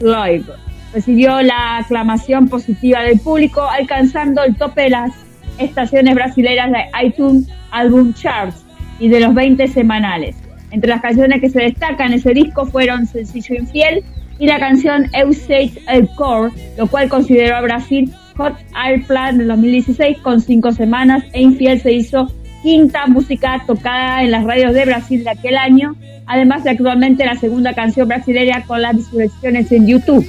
Live. 0.00 0.44
Recibió 0.92 1.42
la 1.42 1.78
aclamación 1.78 2.48
positiva 2.48 3.02
del 3.02 3.18
público, 3.18 3.62
alcanzando 3.62 4.42
el 4.44 4.56
tope 4.56 4.82
de 4.82 4.90
las 4.90 5.12
estaciones 5.58 6.14
brasileñas 6.14 6.70
de 6.70 7.06
iTunes 7.06 7.48
Album 7.70 8.14
Charts 8.14 8.64
y 8.98 9.08
de 9.08 9.20
los 9.20 9.34
20 9.34 9.66
semanales. 9.68 10.36
Entre 10.70 10.90
las 10.90 11.00
canciones 11.00 11.40
que 11.40 11.50
se 11.50 11.60
destacan 11.60 12.08
en 12.08 12.14
ese 12.14 12.32
disco 12.32 12.66
fueron 12.66 13.06
Sencillo 13.06 13.56
Infiel 13.56 14.04
y 14.38 14.46
la 14.46 14.58
canción 14.58 15.08
Eusage 15.12 15.80
El 15.88 16.08
Core, 16.16 16.52
lo 16.76 16.86
cual 16.86 17.08
consideró 17.08 17.56
a 17.56 17.60
Brasil 17.60 18.12
Hot 18.36 18.56
Air 18.84 19.06
Plan 19.06 19.38
del 19.38 19.48
2016 19.48 20.18
con 20.18 20.40
cinco 20.40 20.72
semanas 20.72 21.22
e 21.32 21.42
Infiel 21.42 21.80
se 21.80 21.92
hizo 21.92 22.28
quinta 22.64 23.06
música 23.06 23.62
tocada 23.66 24.22
en 24.22 24.30
las 24.30 24.42
radios 24.44 24.72
de 24.72 24.86
Brasil 24.86 25.22
de 25.22 25.30
aquel 25.30 25.58
año, 25.58 25.94
además 26.26 26.64
de 26.64 26.70
actualmente 26.70 27.26
la 27.26 27.36
segunda 27.36 27.74
canción 27.74 28.08
brasileña 28.08 28.64
con 28.66 28.80
las 28.80 28.96
visualizaciones 28.96 29.70
en 29.70 29.86
YouTube, 29.86 30.26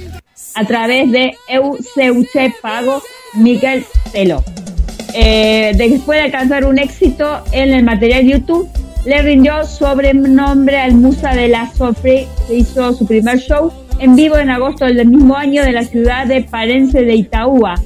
a 0.54 0.64
través 0.66 1.10
de 1.10 1.34
Eu 1.48 1.78
Pago 2.60 3.02
Miguel 3.36 3.84
Telo. 4.12 4.44
Eh, 5.14 5.72
después 5.78 6.18
de 6.18 6.26
alcanzar 6.26 6.66
un 6.66 6.78
éxito 6.78 7.42
en 7.52 7.72
el 7.72 7.82
material 7.82 8.26
YouTube, 8.26 8.68
le 9.06 9.22
rindió 9.22 9.64
sobrenombre 9.64 10.76
al 10.76 10.94
Musa 10.94 11.34
de 11.34 11.48
la 11.48 11.72
Sofre, 11.72 12.28
que 12.46 12.56
hizo 12.58 12.92
su 12.92 13.06
primer 13.06 13.38
show 13.38 13.72
en 13.98 14.14
vivo 14.14 14.36
en 14.36 14.50
agosto 14.50 14.84
del 14.84 15.06
mismo 15.06 15.36
año 15.36 15.62
de 15.62 15.72
la 15.72 15.84
ciudad 15.84 16.26
de 16.26 16.42
Parense 16.42 17.02
de 17.02 17.14
Itaúa. 17.14 17.76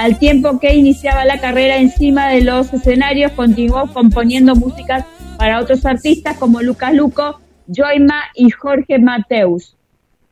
Al 0.00 0.18
tiempo 0.18 0.58
que 0.58 0.74
iniciaba 0.74 1.26
la 1.26 1.40
carrera 1.40 1.76
encima 1.76 2.28
de 2.28 2.40
los 2.40 2.72
escenarios, 2.72 3.32
continuó 3.32 3.86
componiendo 3.92 4.56
músicas 4.56 5.04
para 5.36 5.60
otros 5.60 5.84
artistas 5.84 6.38
como 6.38 6.62
Lucas 6.62 6.94
Luco, 6.94 7.38
Joima 7.68 8.22
y 8.34 8.48
Jorge 8.48 8.98
Mateus, 8.98 9.76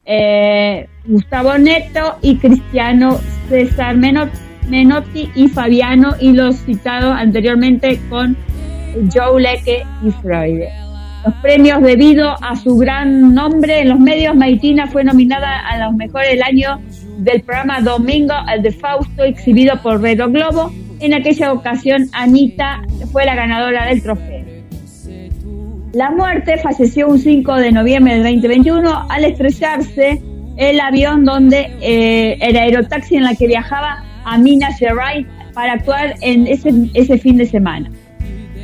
eh, 0.07 0.89
Gustavo 1.05 1.59
Neto 1.59 2.17
y 2.23 2.37
Cristiano 2.37 3.21
César 3.51 3.95
Menot- 3.97 4.31
Menotti 4.71 5.31
y 5.35 5.49
Fabiano 5.49 6.15
y 6.19 6.33
los 6.33 6.57
citados 6.61 7.15
anteriormente 7.15 8.01
con 8.09 8.39
Joe 9.15 9.43
Lecke 9.43 9.85
y 10.03 10.11
Freud. 10.23 10.63
Los 11.27 11.35
premios 11.43 11.83
debido 11.83 12.43
a 12.43 12.57
su 12.57 12.79
gran 12.79 13.35
nombre 13.35 13.81
en 13.83 13.91
los 13.91 14.01
medios, 14.01 14.35
Maitina 14.35 14.87
fue 14.87 15.05
nominada 15.05 15.61
a 15.69 15.77
los 15.85 15.95
mejores 15.95 16.31
del 16.31 16.43
año 16.43 16.81
del 17.19 17.43
programa 17.43 17.81
Domingo 17.81 18.35
el 18.53 18.63
de 18.63 18.73
Fausto, 18.73 19.25
exhibido 19.25 19.81
por 19.83 20.01
Redo 20.01 20.31
Globo. 20.31 20.73
En 21.01 21.13
aquella 21.15 21.53
ocasión, 21.53 22.09
Anita 22.13 22.83
fue 23.13 23.25
la 23.25 23.35
ganadora 23.35 23.87
del 23.87 24.03
trofeo. 24.03 24.39
La 25.93 26.11
muerte 26.11 26.59
falleció 26.59 27.09
un 27.09 27.19
5 27.19 27.55
de 27.57 27.73
noviembre 27.73 28.15
del 28.15 28.23
2021 28.23 29.07
al 29.09 29.25
estrellarse 29.25 30.23
el 30.57 30.81
avión 30.81 31.25
donde 31.25 31.71
eh, 31.81 32.37
el 32.41 32.57
aerotaxi 32.57 33.17
en 33.17 33.25
la 33.25 33.35
que 33.35 33.47
viajaba 33.47 34.05
a 34.25 34.39
Minas 34.39 34.79
Gerais 34.79 35.27
para 35.55 35.75
actuar 35.75 36.15
en 36.21 36.47
ese, 36.47 36.71
ese 36.95 37.19
fin 37.19 37.37
de 37.37 37.47
semana. 37.47 37.91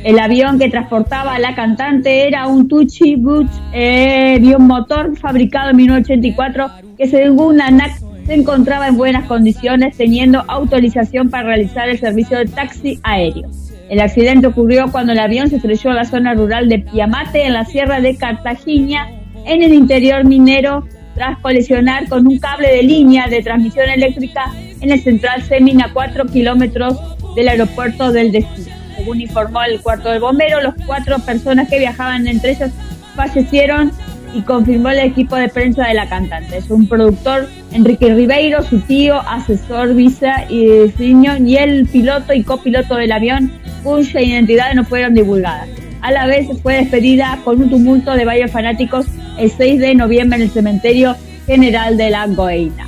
El 0.03 0.19
avión 0.19 0.59
que 0.59 0.69
transportaba 0.69 1.33
a 1.33 1.39
la 1.39 1.55
cantante 1.55 2.27
era 2.27 2.47
un 2.47 2.67
Tucci 2.67 3.15
Butch 3.15 3.49
eh, 3.73 4.37
biomotor 4.39 5.17
fabricado 5.17 5.71
en 5.71 5.77
1984 5.77 6.69
que 6.97 7.07
según 7.07 7.57
la 7.57 7.67
ANAC 7.67 7.99
se 8.25 8.33
encontraba 8.33 8.87
en 8.87 8.97
buenas 8.97 9.27
condiciones 9.27 9.95
teniendo 9.97 10.43
autorización 10.47 11.29
para 11.29 11.43
realizar 11.43 11.89
el 11.89 11.99
servicio 11.99 12.37
de 12.37 12.45
taxi 12.45 12.99
aéreo. 13.03 13.49
El 13.89 13.99
accidente 14.01 14.47
ocurrió 14.47 14.91
cuando 14.91 15.11
el 15.11 15.19
avión 15.19 15.49
se 15.49 15.57
estrelló 15.57 15.91
en 15.91 15.95
la 15.97 16.05
zona 16.05 16.33
rural 16.33 16.67
de 16.67 16.79
Piamate 16.79 17.45
en 17.45 17.53
la 17.53 17.65
sierra 17.65 18.01
de 18.01 18.17
Cartagena 18.17 19.09
en 19.45 19.61
el 19.61 19.73
interior 19.73 20.25
minero 20.25 20.83
tras 21.13 21.37
colisionar 21.39 22.09
con 22.09 22.27
un 22.27 22.39
cable 22.39 22.67
de 22.69 22.83
línea 22.83 23.27
de 23.27 23.43
transmisión 23.43 23.89
eléctrica 23.89 24.51
en 24.81 24.91
el 24.91 25.01
central 25.01 25.43
Semina, 25.43 25.91
4 25.93 26.25
kilómetros 26.25 26.99
del 27.35 27.47
aeropuerto 27.47 28.11
del 28.11 28.31
destino. 28.31 28.75
Según 28.97 29.21
informó 29.21 29.61
el 29.63 29.81
cuarto 29.81 30.09
del 30.09 30.19
bombero, 30.19 30.61
los 30.61 30.73
cuatro 30.85 31.19
personas 31.19 31.69
que 31.69 31.79
viajaban 31.79 32.27
entre 32.27 32.51
ellos 32.51 32.71
fallecieron 33.15 33.91
y 34.35 34.41
confirmó 34.41 34.89
el 34.89 34.99
equipo 34.99 35.37
de 35.37 35.47
prensa 35.47 35.87
de 35.87 35.93
la 35.93 36.09
cantante. 36.09 36.57
Es 36.57 36.69
un 36.69 36.87
productor, 36.87 37.47
Enrique 37.71 38.13
Ribeiro, 38.13 38.61
su 38.63 38.81
tío, 38.81 39.21
asesor, 39.21 39.95
visa 39.95 40.45
y 40.49 40.67
diseño, 40.67 41.37
y 41.37 41.55
el 41.55 41.87
piloto 41.87 42.33
y 42.33 42.43
copiloto 42.43 42.95
del 42.95 43.13
avión, 43.13 43.51
cuya 43.81 44.21
identidad 44.21 44.73
no 44.73 44.83
fueron 44.83 45.13
divulgadas. 45.13 45.69
A 46.01 46.11
la 46.11 46.27
vez 46.27 46.47
fue 46.61 46.75
despedida 46.75 47.39
con 47.45 47.61
un 47.61 47.69
tumulto 47.69 48.11
de 48.11 48.25
varios 48.25 48.51
fanáticos 48.51 49.07
el 49.39 49.49
6 49.49 49.79
de 49.79 49.95
noviembre 49.95 50.37
en 50.37 50.43
el 50.43 50.51
cementerio 50.51 51.15
general 51.45 51.95
de 51.95 52.09
la 52.09 52.27
Goeina. 52.27 52.87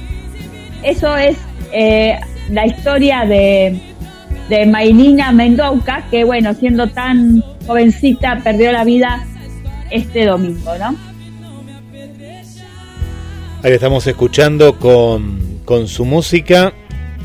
Eso 0.83 1.15
es 1.15 1.37
eh, 1.71 2.19
la 2.51 2.67
historia 2.67 3.25
de, 3.25 3.79
de 4.49 4.65
Maylina 4.65 5.31
Mendoza, 5.31 6.03
que 6.11 6.25
bueno, 6.25 6.53
siendo 6.53 6.87
tan 6.87 7.41
jovencita, 7.65 8.41
perdió 8.43 8.71
la 8.73 8.83
vida 8.83 9.25
este 9.89 10.25
domingo, 10.25 10.77
¿no? 10.77 11.07
Ahí 13.63 13.73
estamos 13.73 14.05
escuchando 14.05 14.77
con, 14.77 15.61
con 15.65 15.87
su 15.87 16.05
música 16.05 16.73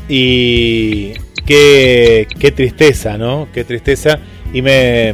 y 0.09 1.13
qué, 1.45 2.27
qué 2.39 2.51
tristeza, 2.51 3.19
¿no? 3.19 3.49
Qué 3.53 3.63
tristeza. 3.63 4.17
Y 4.51 4.63
me... 4.63 5.13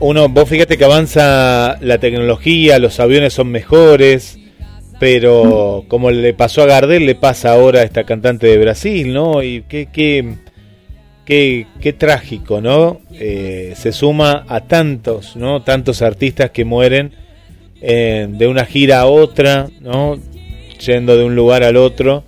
Uno, 0.00 0.28
vos 0.28 0.48
fíjate 0.48 0.76
que 0.76 0.84
avanza 0.84 1.78
la 1.80 1.98
tecnología, 1.98 2.80
los 2.80 2.98
aviones 2.98 3.32
son 3.32 3.48
mejores, 3.48 4.40
pero 4.98 5.84
como 5.86 6.10
le 6.10 6.34
pasó 6.34 6.62
a 6.62 6.66
Gardel, 6.66 7.06
le 7.06 7.14
pasa 7.14 7.52
ahora 7.52 7.80
a 7.80 7.84
esta 7.84 8.02
cantante 8.02 8.48
de 8.48 8.58
Brasil, 8.58 9.14
¿no? 9.14 9.40
Y 9.42 9.62
qué, 9.68 9.88
qué, 9.92 10.34
qué, 11.24 11.68
qué 11.80 11.92
trágico, 11.92 12.60
¿no? 12.60 13.00
Eh, 13.12 13.72
se 13.76 13.92
suma 13.92 14.44
a 14.48 14.62
tantos, 14.62 15.36
¿no? 15.36 15.62
Tantos 15.62 16.02
artistas 16.02 16.50
que 16.50 16.64
mueren 16.64 17.12
eh, 17.88 18.26
de 18.28 18.46
una 18.48 18.64
gira 18.66 19.00
a 19.00 19.06
otra, 19.06 19.68
¿no? 19.80 20.18
Yendo 20.84 21.16
de 21.16 21.24
un 21.24 21.36
lugar 21.36 21.62
al 21.62 21.76
otro. 21.76 22.24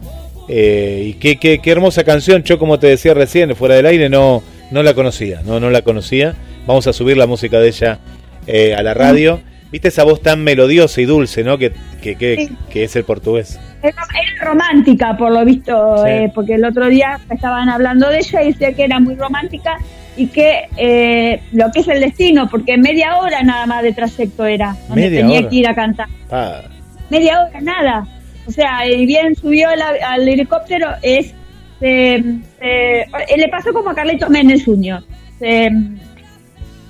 Eh, 0.48 1.02
y 1.09 1.12
qué, 1.14 1.36
qué, 1.36 1.59
qué 1.59 1.70
hermosa 1.72 2.05
canción. 2.05 2.43
Yo, 2.44 2.59
como 2.59 2.78
te 2.78 2.86
decía 2.86 3.12
recién, 3.12 3.55
fuera 3.56 3.74
del 3.74 3.86
aire, 3.86 4.09
no, 4.09 4.43
no 4.70 4.82
la 4.82 4.94
conocía. 4.94 5.43
No, 5.44 5.59
no 5.60 5.68
la 5.70 5.82
conocía. 5.82 6.35
Vamos 6.66 6.86
a 6.86 6.93
subir 6.93 7.16
la 7.16 7.26
música 7.26 7.59
de 7.60 7.68
ella 7.68 7.98
eh, 8.47 8.74
a 8.74 8.82
la 8.82 8.94
radio. 8.94 9.40
¿Viste 9.70 9.89
esa 9.89 10.05
voz 10.05 10.22
tan 10.22 10.43
melodiosa 10.44 11.01
y 11.02 11.05
dulce, 11.05 11.44
¿no? 11.44 11.59
Que, 11.59 11.72
que, 12.01 12.14
que, 12.16 12.36
Sí. 12.36 12.48
que 12.70 12.85
es 12.85 12.97
el 12.97 13.05
portugués. 13.05 13.59
Era 13.82 13.90
era 13.90 14.44
romántica, 14.51 15.16
por 15.18 15.30
lo 15.30 15.44
visto, 15.44 15.97
Sí. 16.05 16.10
eh, 16.10 16.32
porque 16.35 16.55
el 16.55 16.64
otro 16.64 16.89
día 16.89 17.18
estaban 17.30 17.68
hablando 17.68 18.09
de 18.09 18.18
ella 18.18 18.43
y 18.44 18.52
decía 18.52 18.72
que 18.72 18.85
era 18.85 18.98
muy 19.01 19.14
romántica 19.16 19.76
y 20.19 20.27
que 20.27 20.69
eh, 20.77 21.40
lo 21.53 21.70
que 21.73 21.81
es 21.81 21.89
el 21.89 22.01
destino, 22.01 22.49
porque 22.51 22.77
media 22.77 23.16
hora 23.16 23.43
nada 23.43 23.65
más 23.66 23.82
de 23.82 23.93
trayecto 23.93 24.45
era, 24.45 24.77
donde 24.89 25.03
Media 25.05 25.20
tenía 25.20 25.39
hora. 25.40 25.49
que 25.49 25.57
ir 25.57 25.69
a 25.69 25.74
cantar. 25.74 26.09
Ah, 26.31 26.62
Media 27.09 27.40
hora, 27.43 27.61
nada. 27.61 28.07
O 28.47 28.51
sea, 28.51 28.86
y 28.86 29.07
bien 29.07 29.35
subió 29.35 29.69
al, 29.69 29.81
al 29.82 30.28
helicóptero, 30.28 30.89
es. 31.03 31.35
Se, 31.81 32.23
se- 32.59 33.01
eh, 33.03 33.36
le 33.36 33.49
pasó 33.49 33.73
como 33.73 33.90
a 33.90 33.95
Carlitos 33.95 34.28
Menes 34.31 34.65
Jr. 34.65 35.03
Se, 35.39 35.70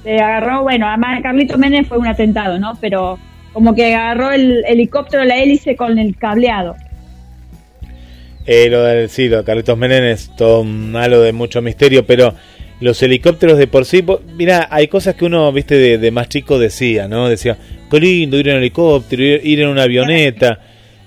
se 0.02 0.14
agarró, 0.16 0.62
bueno, 0.62 0.88
además 0.88 1.20
Carlitos 1.22 1.58
Menes 1.58 1.86
fue 1.86 1.98
un 1.98 2.06
atentado, 2.06 2.58
¿no? 2.58 2.72
Pero 2.80 3.18
como 3.52 3.74
que 3.74 3.94
agarró 3.94 4.30
el 4.32 4.64
helicóptero, 4.66 5.24
la 5.24 5.36
hélice 5.36 5.76
con 5.76 5.98
el 5.98 6.16
cableado. 6.16 6.74
Eh, 8.46 8.68
lo 8.70 8.82
del 8.84 9.10
sí, 9.10 9.28
lo 9.28 9.38
de 9.38 9.44
Carlitos 9.44 9.76
Menem 9.76 10.04
es 10.04 10.34
todo 10.34 10.64
malo 10.64 11.20
de 11.20 11.32
mucho 11.32 11.60
misterio, 11.60 12.06
pero 12.06 12.34
los 12.80 13.02
helicópteros 13.02 13.58
de 13.58 13.66
por 13.66 13.84
sí, 13.84 14.04
mira, 14.36 14.68
hay 14.70 14.88
cosas 14.88 15.14
que 15.14 15.24
uno, 15.24 15.50
viste, 15.52 15.76
de, 15.76 15.98
de 15.98 16.10
más 16.10 16.28
chico 16.28 16.58
decía, 16.58 17.08
¿no? 17.08 17.28
Decía, 17.28 17.56
qué 17.90 18.00
lindo 18.00 18.38
ir 18.38 18.48
en 18.48 18.56
helicóptero, 18.56 19.22
ir, 19.22 19.40
ir 19.44 19.60
en 19.60 19.68
una 19.68 19.82
avioneta. 19.82 20.60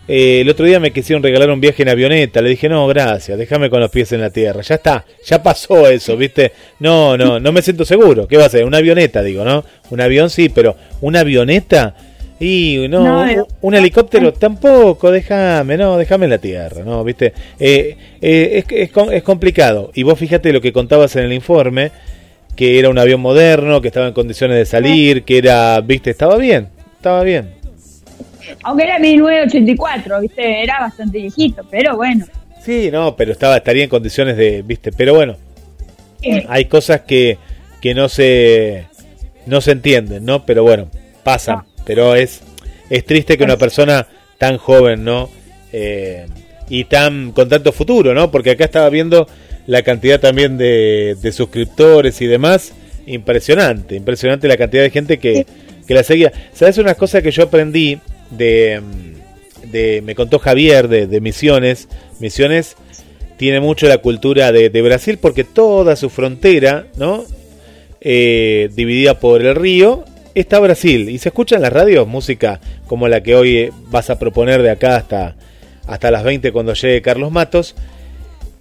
Eh, 0.08 0.42
el 0.42 0.50
otro 0.50 0.66
día 0.66 0.80
me 0.80 0.92
quisieron 0.92 1.24
regalar 1.24 1.50
un 1.50 1.62
viaje 1.62 1.84
en 1.84 1.90
avioneta, 1.90 2.42
le 2.42 2.50
dije, 2.50 2.68
no, 2.68 2.86
gracias, 2.88 3.38
déjame 3.38 3.70
con 3.70 3.80
los 3.80 3.90
pies 3.90 4.12
en 4.12 4.20
la 4.22 4.30
tierra, 4.30 4.62
ya 4.62 4.76
está, 4.76 5.06
ya 5.26 5.42
pasó 5.42 5.88
eso, 5.88 6.18
viste. 6.18 6.52
No, 6.80 7.16
no, 7.16 7.40
no 7.40 7.52
me 7.52 7.62
siento 7.62 7.86
seguro, 7.86 8.28
¿qué 8.28 8.36
va 8.38 8.46
a 8.46 8.50
ser? 8.50 8.66
Una 8.66 8.78
avioneta, 8.80 9.24
digo, 9.24 9.46
¿no? 9.46 9.64
Un 9.90 10.02
avión 10.02 10.30
sí, 10.30 10.50
pero 10.50 10.76
una 11.02 11.22
avioneta... 11.22 11.96
Y 12.44 12.88
no, 12.90 13.04
No, 13.04 13.22
un- 13.22 13.30
eh, 13.30 13.44
un 13.62 13.76
helicóptero 13.76 14.34
tampoco, 14.34 15.12
déjame, 15.12 15.78
no, 15.78 15.96
déjame 15.96 16.26
en 16.26 16.32
la 16.32 16.38
tierra, 16.40 16.84
¿no? 16.84 17.04
¿Viste? 17.04 17.34
Eh, 17.60 17.96
eh, 18.20 18.50
es, 18.56 18.66
que 18.66 18.82
es, 18.82 18.90
es 19.12 19.22
complicado. 19.24 19.92
Y 19.94 20.02
vos 20.02 20.18
fíjate 20.18 20.52
lo 20.52 20.60
que 20.60 20.74
contabas 20.74 21.16
en 21.18 21.26
el 21.26 21.34
informe, 21.34 21.92
que 22.56 22.80
era 22.80 22.90
un 22.90 22.98
avión 22.98 23.22
moderno, 23.22 23.80
que 23.80 23.90
estaba 23.90 24.08
en 24.08 24.14
condiciones 24.14 24.58
de 24.58 24.66
salir, 24.66 25.24
que 25.24 25.38
era, 25.38 25.80
¿viste? 25.82 26.10
Estaba 26.10 26.36
bien, 26.38 26.70
estaba 26.96 27.22
bien. 27.24 27.52
Aunque 28.64 28.86
era 28.86 28.98
1984, 28.98 30.20
¿viste? 30.22 30.64
Era 30.64 30.80
bastante 30.80 31.20
viejito, 31.20 31.64
pero 31.70 31.96
bueno. 31.96 32.26
Sí, 32.66 32.90
no, 32.92 33.16
pero 33.16 33.32
estaba 33.34 33.58
estaría 33.58 33.84
en 33.84 33.90
condiciones 33.90 34.36
de, 34.36 34.64
¿viste? 34.64 34.92
Pero 34.92 35.14
bueno, 35.14 35.38
hay 36.50 36.66
cosas 36.66 37.02
que, 37.02 37.38
que 37.82 37.94
no 37.94 38.10
se 38.10 38.86
no 39.46 39.62
se 39.62 39.72
entienden, 39.72 40.26
¿no? 40.26 40.44
Pero 40.46 40.64
bueno, 40.64 40.88
pasan. 41.24 41.62
Pero 41.86 42.16
es 42.16 42.42
es 42.90 43.06
triste 43.06 43.38
que 43.38 43.44
una 43.46 43.58
persona 43.58 44.06
tan 44.38 44.58
joven, 44.58 45.06
¿no? 45.06 45.30
Eh, 45.72 46.26
y 46.70 46.84
tan 46.86 47.32
con 47.32 47.48
tanto 47.48 47.72
futuro, 47.72 48.14
¿no? 48.14 48.32
Porque 48.32 48.52
acá 48.52 48.66
estaba 48.66 48.90
viendo 48.90 49.28
la 49.66 49.82
cantidad 49.82 50.20
también 50.20 50.58
de, 50.58 51.16
de 51.22 51.32
suscriptores 51.32 52.22
y 52.22 52.28
demás. 52.28 52.74
Impresionante, 53.06 53.96
impresionante 53.96 54.48
la 54.48 54.58
cantidad 54.58 54.84
de 54.84 54.90
gente 54.90 55.20
que, 55.20 55.46
que 55.88 55.94
la 55.94 56.04
seguía. 56.04 56.32
¿Sabes 56.54 56.78
unas 56.78 56.98
cosas 56.98 57.24
que 57.24 57.32
yo 57.32 57.44
aprendí 57.44 58.00
de, 58.30 58.82
de 59.72 60.02
me 60.04 60.14
contó 60.14 60.38
Javier 60.40 60.88
de, 60.88 61.08
de 61.08 61.22
Misiones? 61.22 61.88
Misiones 62.20 62.76
tiene 63.38 63.60
mucho 63.60 63.88
la 63.88 64.00
cultura 64.00 64.52
de, 64.52 64.70
de 64.70 64.82
Brasil 64.82 65.18
porque 65.20 65.44
toda 65.44 65.96
su 65.96 66.10
frontera, 66.10 66.88
¿no? 66.98 67.26
eh, 68.02 68.70
dividida 68.74 69.20
por 69.20 69.46
el 69.46 69.56
río, 69.56 70.04
está 70.36 70.60
Brasil. 70.60 71.10
Y 71.10 71.18
se 71.18 71.30
escucha 71.30 71.56
en 71.56 71.64
las 71.64 71.74
radios 71.74 72.08
música 72.08 72.60
como 72.88 73.08
la 73.08 73.22
que 73.22 73.36
hoy 73.36 73.58
eh, 73.58 73.72
vas 73.90 74.10
a 74.10 74.20
proponer 74.20 74.62
de 74.62 74.72
acá 74.72 74.96
hasta, 74.96 75.36
hasta 75.88 76.12
las 76.12 76.24
20 76.24 76.52
cuando 76.52 76.74
llegue 76.74 77.02
Carlos 77.02 77.32
Matos. 77.32 77.76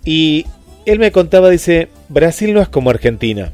Y 0.05 0.47
él 0.86 0.98
me 0.98 1.12
contaba, 1.12 1.51
dice, 1.51 1.88
Brasil 2.09 2.55
no 2.55 2.62
es 2.62 2.68
como 2.68 2.90
Argentina. 2.90 3.52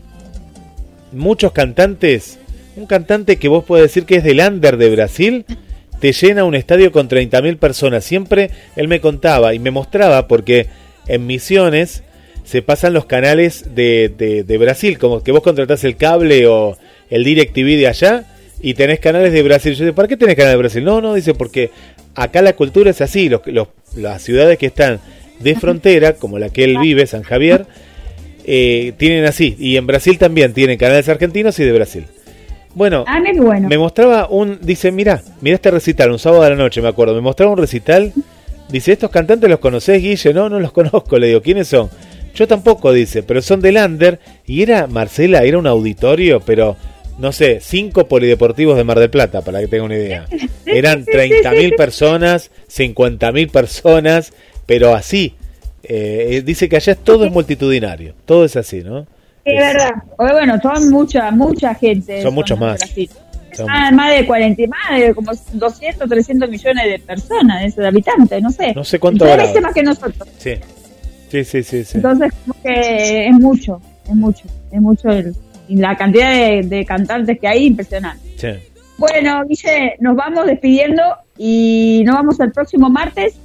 Muchos 1.12 1.52
cantantes, 1.52 2.38
un 2.76 2.86
cantante 2.86 3.36
que 3.36 3.48
vos 3.48 3.64
podés 3.64 3.84
decir 3.84 4.04
que 4.04 4.16
es 4.16 4.24
del 4.24 4.40
under 4.40 4.76
de 4.76 4.90
Brasil, 4.90 5.44
te 6.00 6.12
llena 6.12 6.44
un 6.44 6.54
estadio 6.54 6.92
con 6.92 7.08
30.000 7.08 7.58
personas. 7.58 8.04
Siempre 8.04 8.50
él 8.76 8.88
me 8.88 9.00
contaba 9.00 9.54
y 9.54 9.58
me 9.58 9.70
mostraba 9.70 10.28
porque 10.28 10.66
en 11.06 11.26
Misiones 11.26 12.02
se 12.44 12.62
pasan 12.62 12.92
los 12.92 13.06
canales 13.06 13.74
de, 13.74 14.12
de, 14.16 14.44
de 14.44 14.58
Brasil, 14.58 14.98
como 14.98 15.22
que 15.22 15.32
vos 15.32 15.42
contratás 15.42 15.82
el 15.82 15.96
cable 15.96 16.46
o 16.46 16.76
el 17.10 17.24
DirecTV 17.24 17.76
de 17.78 17.88
allá 17.88 18.24
y 18.60 18.74
tenés 18.74 19.00
canales 19.00 19.32
de 19.32 19.42
Brasil. 19.42 19.74
Yo 19.74 19.84
digo, 19.84 19.94
¿para 19.94 20.08
qué 20.08 20.16
tenés 20.16 20.34
canales 20.36 20.54
de 20.54 20.58
Brasil? 20.58 20.84
No, 20.84 21.00
no, 21.00 21.14
dice, 21.14 21.34
porque 21.34 21.70
acá 22.14 22.42
la 22.42 22.54
cultura 22.54 22.90
es 22.90 23.00
así, 23.00 23.28
los, 23.28 23.42
los- 23.46 23.68
las 23.96 24.22
ciudades 24.22 24.58
que 24.58 24.66
están 24.66 25.00
de 25.40 25.54
frontera, 25.54 26.14
como 26.14 26.38
la 26.38 26.48
que 26.50 26.64
él 26.64 26.78
vive, 26.78 27.06
San 27.06 27.22
Javier, 27.22 27.66
eh, 28.44 28.92
tienen 28.96 29.24
así. 29.24 29.56
Y 29.58 29.76
en 29.76 29.86
Brasil 29.86 30.18
también 30.18 30.52
tienen 30.52 30.78
canales 30.78 31.08
argentinos 31.08 31.58
y 31.58 31.64
de 31.64 31.72
Brasil. 31.72 32.04
Bueno, 32.74 33.04
Ah, 33.06 33.20
bueno. 33.36 33.68
me 33.68 33.78
mostraba 33.78 34.28
un, 34.28 34.58
dice, 34.60 34.92
mira, 34.92 35.22
mira 35.40 35.54
este 35.56 35.70
recital, 35.70 36.10
un 36.10 36.18
sábado 36.18 36.42
de 36.42 36.50
la 36.50 36.56
noche, 36.56 36.82
me 36.82 36.88
acuerdo, 36.88 37.14
me 37.14 37.22
mostraba 37.22 37.52
un 37.52 37.58
recital, 37.58 38.12
dice, 38.68 38.92
¿estos 38.92 39.10
cantantes 39.10 39.48
los 39.48 39.60
conocés, 39.60 40.02
Guille? 40.02 40.34
No, 40.34 40.50
no 40.50 40.60
los 40.60 40.72
conozco, 40.72 41.18
le 41.18 41.28
digo, 41.28 41.40
¿quiénes 41.40 41.68
son? 41.68 41.88
Yo 42.34 42.46
tampoco, 42.46 42.92
dice, 42.92 43.22
pero 43.22 43.40
son 43.40 43.62
del 43.62 43.78
Under, 43.78 44.20
y 44.46 44.60
era, 44.60 44.86
Marcela, 44.88 45.42
era 45.42 45.56
un 45.56 45.66
auditorio, 45.66 46.40
pero, 46.40 46.76
no 47.18 47.32
sé, 47.32 47.58
cinco 47.60 48.06
polideportivos 48.08 48.76
de 48.76 48.84
Mar 48.84 48.98
del 48.98 49.10
Plata, 49.10 49.42
para 49.42 49.60
que 49.60 49.68
tenga 49.68 49.84
una 49.84 49.94
idea. 49.96 50.26
Eran 50.66 51.04
30.000 51.06 51.76
personas, 51.76 52.50
50.000 52.68 53.50
personas, 53.50 54.32
pero 54.66 54.94
así. 54.94 55.34
Eh, 55.82 56.42
dice 56.44 56.68
que 56.68 56.76
allá 56.76 56.94
todo 56.96 57.24
es 57.24 57.32
multitudinario, 57.32 58.14
todo 58.24 58.44
es 58.44 58.56
así, 58.56 58.82
¿no? 58.82 59.06
Es 59.44 59.56
verdad. 59.58 59.92
O 60.18 60.24
bueno, 60.26 60.58
son 60.60 60.90
mucha, 60.90 61.30
mucha 61.30 61.74
gente. 61.74 62.20
Son 62.22 62.34
muchos 62.34 62.58
más. 62.58 62.80
Son- 63.52 63.68
Ah, 63.70 63.90
más 63.92 64.14
de 64.14 64.26
40, 64.26 64.62
más 64.66 65.00
de 65.00 65.14
como 65.14 65.32
200, 65.52 66.08
300 66.08 66.50
millones 66.50 66.84
de 66.84 66.98
personas, 66.98 67.74
de 67.74 67.86
habitantes, 67.86 68.42
no 68.42 68.50
sé. 68.50 68.74
No 68.74 68.84
sé 68.84 68.98
cuánto 68.98 69.24
veces 69.24 69.62
más 69.62 69.72
que 69.72 69.82
nosotros. 69.82 70.28
Sí, 70.38 70.54
sí, 71.30 71.44
sí, 71.44 71.62
sí. 71.62 71.84
sí. 71.84 71.96
Entonces, 71.96 72.32
como 72.44 72.60
que 72.62 73.28
es 73.28 73.32
mucho, 73.34 73.80
es 74.06 74.14
mucho, 74.14 74.42
es 74.72 74.80
mucho. 74.80 75.08
El, 75.10 75.34
la 75.68 75.96
cantidad 75.96 76.30
de, 76.30 76.62
de 76.62 76.84
cantantes 76.84 77.38
que 77.40 77.48
hay, 77.48 77.66
impresionante. 77.66 78.22
Sí. 78.36 78.48
Bueno, 78.98 79.44
Guille, 79.46 79.94
nos 80.00 80.16
vamos 80.16 80.46
despidiendo 80.46 81.02
y 81.36 82.02
nos 82.06 82.14
vamos 82.14 82.40
el 82.40 82.52
próximo 82.52 82.88
martes 82.88 83.38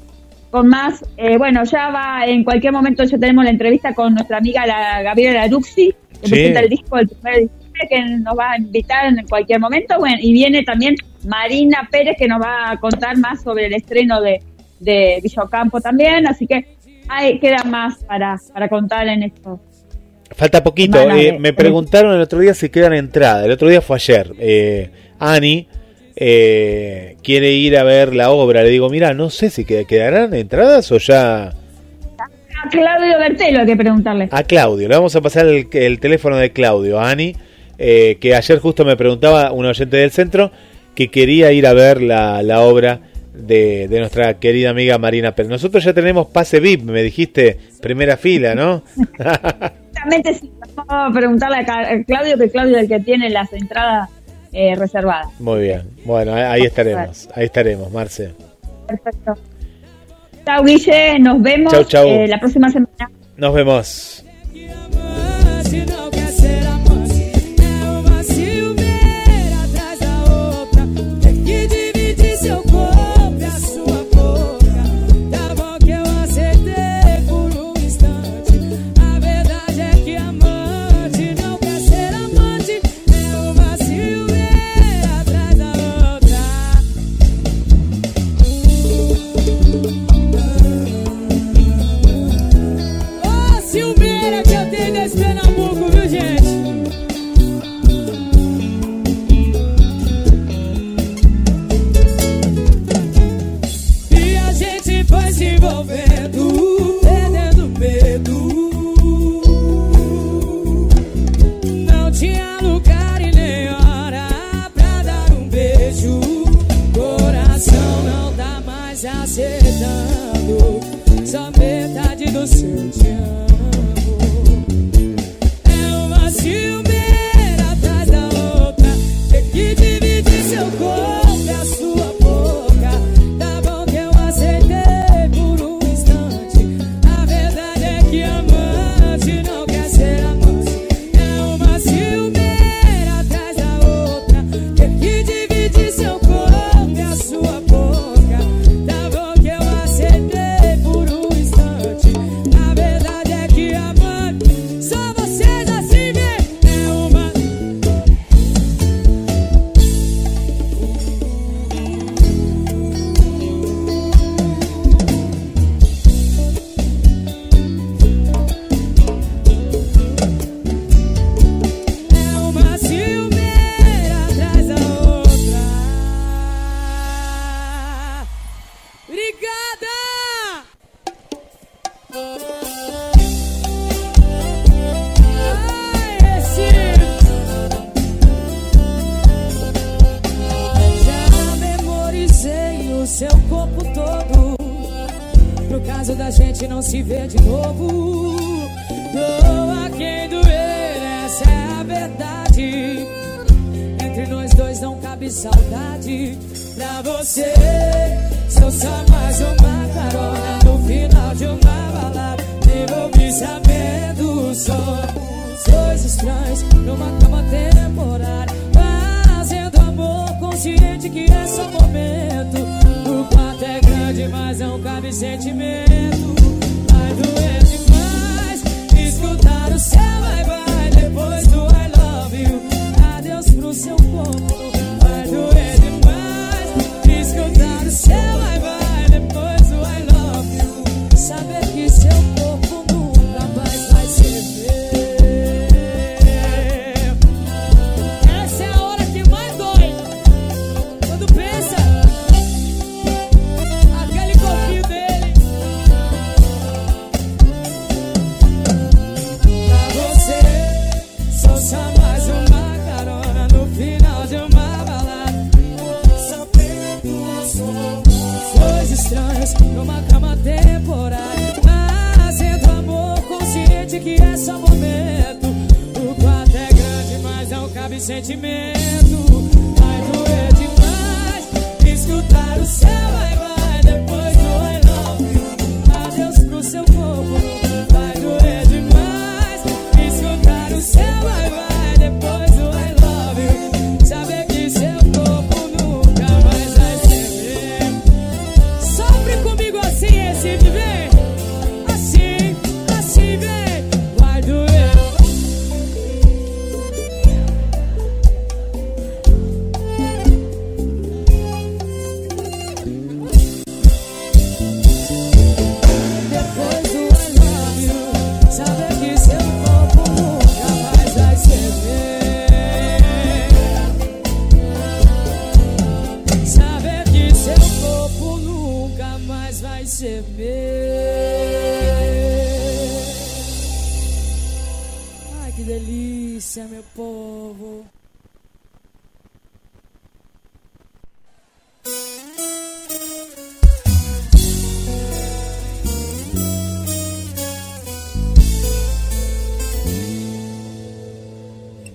con 0.49 0.67
más. 0.67 1.03
eh, 1.17 1.37
bueno, 1.37 1.63
ya 1.63 1.89
va, 1.89 2.25
en 2.25 2.43
cualquier 2.43 2.71
momento 2.73 3.03
ya 3.03 3.17
tenemos 3.17 3.43
la 3.43 3.49
entrevista 3.51 3.93
con 3.93 4.13
nuestra 4.13 4.37
amiga 4.37 4.65
la 4.65 5.01
Gabriela 5.01 5.47
Luxi, 5.47 5.93
que 6.21 6.27
Sí. 6.27 6.29
presenta 6.29 6.59
el 6.61 6.69
disco 6.69 6.97
del 6.97 7.07
primer 7.09 7.33
diciembre, 7.41 7.87
que 7.89 8.01
nos 8.19 8.37
va 8.37 8.51
a 8.51 8.57
invitar 8.57 9.05
en 9.07 9.25
cualquier 9.27 9.59
momento. 9.59 9.97
Bueno, 9.97 10.17
y 10.21 10.31
viene 10.33 10.63
también 10.63 10.95
Marina 11.25 11.87
Pérez, 11.91 12.15
que 12.17 12.27
nos 12.27 12.41
va 12.41 12.71
a 12.71 12.77
contar 12.79 13.17
más 13.17 13.41
sobre 13.43 13.65
el 13.67 13.73
estreno 13.73 14.21
de, 14.21 14.41
de 14.79 15.19
Villocampo 15.23 15.81
también. 15.81 16.27
Así 16.27 16.47
que 16.47 16.77
hay, 17.09 17.39
queda 17.39 17.63
más 17.65 18.03
para, 18.05 18.37
para 18.53 18.69
contar 18.69 19.07
en 19.07 19.23
esto. 19.23 19.59
Falta 20.35 20.63
poquito. 20.63 20.99
Eh, 21.11 21.37
me 21.39 21.53
preguntaron 21.53 22.13
el 22.15 22.21
otro 22.21 22.39
día 22.39 22.53
si 22.53 22.69
quedan 22.69 22.93
entradas. 22.93 23.45
El 23.45 23.51
otro 23.51 23.67
día 23.69 23.81
fue 23.81 23.97
ayer. 23.97 24.31
Eh, 24.39 24.89
Ani 25.19 25.67
eh, 26.15 27.15
quiere 27.23 27.51
ir 27.51 27.77
a 27.77 27.83
ver 27.83 28.15
la 28.15 28.31
obra. 28.31 28.63
Le 28.63 28.69
digo, 28.69 28.89
mira, 28.89 29.13
no 29.13 29.29
sé 29.29 29.49
si 29.49 29.65
qued- 29.65 29.85
quedarán 29.85 30.33
entradas 30.33 30.91
o 30.91 30.97
ya... 30.97 31.47
A 32.63 32.69
Claudio 32.69 33.17
Bertelo 33.17 33.59
hay 33.61 33.65
que 33.65 33.75
preguntarle. 33.75 34.29
A 34.31 34.43
Claudio, 34.43 34.87
le 34.87 34.95
vamos 34.95 35.15
a 35.15 35.21
pasar 35.21 35.47
el, 35.47 35.67
el 35.73 35.99
teléfono 35.99 36.37
de 36.37 36.51
Claudio, 36.51 36.99
a 36.99 37.09
Ani, 37.09 37.35
eh, 37.79 38.17
que 38.21 38.35
ayer 38.35 38.59
justo 38.59 38.85
me 38.85 38.95
preguntaba 38.95 39.51
un 39.51 39.65
oyente 39.65 39.97
del 39.97 40.11
centro 40.11 40.51
que 40.93 41.07
quería 41.09 41.51
ir 41.53 41.65
a 41.65 41.73
ver 41.73 42.01
la, 42.03 42.43
la 42.43 42.61
obra 42.61 42.99
de, 43.33 43.87
de 43.87 43.99
nuestra 43.99 44.39
querida 44.39 44.69
amiga 44.71 44.97
Marina 44.97 45.33
Pérez. 45.33 45.49
Nosotros 45.49 45.83
ya 45.83 45.93
tenemos 45.93 46.27
pase 46.27 46.59
VIP, 46.59 46.83
me 46.83 47.01
dijiste, 47.03 47.57
primera 47.81 48.17
fila, 48.17 48.55
¿no? 48.55 48.83
Exactamente, 48.97 50.33
sí. 50.33 50.51
Vamos 50.75 50.85
a 50.89 51.09
preguntarle 51.13 51.57
a 51.57 52.03
Claudio, 52.05 52.37
que 52.37 52.49
Claudio 52.49 52.77
es 52.77 52.83
el 52.83 52.89
que 52.89 52.99
tiene 53.01 53.29
las 53.29 53.51
entradas 53.53 54.09
eh, 54.53 54.75
reservadas. 54.75 55.27
Muy 55.39 55.61
bien. 55.61 55.81
Bueno, 56.05 56.33
ahí- 56.33 56.63
estaremos. 56.63 57.29
Ahí 57.35 57.45
estaremos, 57.45 57.91
Marce. 57.91 58.31
Perfecto. 58.87 59.33
Chao, 60.45 60.63
Guille. 60.63 61.19
Nos 61.19 61.41
vemos 61.41 61.71
Chau, 61.71 61.83
chau. 61.83 62.07
eh, 62.07 62.27
la 62.27 62.39
próxima 62.39 62.69
semana. 62.69 63.09
Nos 63.37 63.53
vemos. 63.53 64.25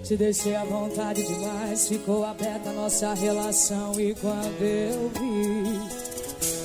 Te 0.07 0.17
deixei 0.17 0.55
à 0.55 0.63
vontade 0.63 1.21
demais, 1.27 1.89
ficou 1.89 2.25
aberta 2.25 2.71
nossa 2.71 3.13
relação 3.15 3.99
e 3.99 4.15
quando 4.15 4.63
eu 4.63 5.11
vi, 5.19 5.81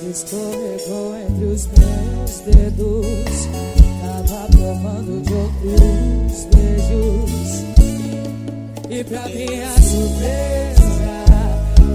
escorregou 0.08 1.16
entre 1.16 1.46
os 1.46 1.66
meus 1.66 2.38
dedos, 2.46 3.48
tava 4.00 4.46
provando 4.46 5.20
de 5.22 5.32
outros 5.34 6.44
beijos. 6.54 7.64
E 8.88 9.02
pra 9.02 9.28
minha 9.28 9.72
surpresa, 9.80 11.02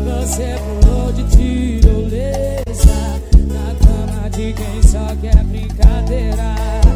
você 0.03 0.57
pulou 0.83 1.13
de 1.13 1.23
tirolesa 1.29 3.21
na 3.47 3.73
cama 3.85 4.29
de 4.31 4.51
quem 4.51 4.83
só 4.83 5.15
quer 5.21 5.41
brincadeira. 5.45 6.86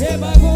Receba 0.00 0.30
agora. 0.30 0.49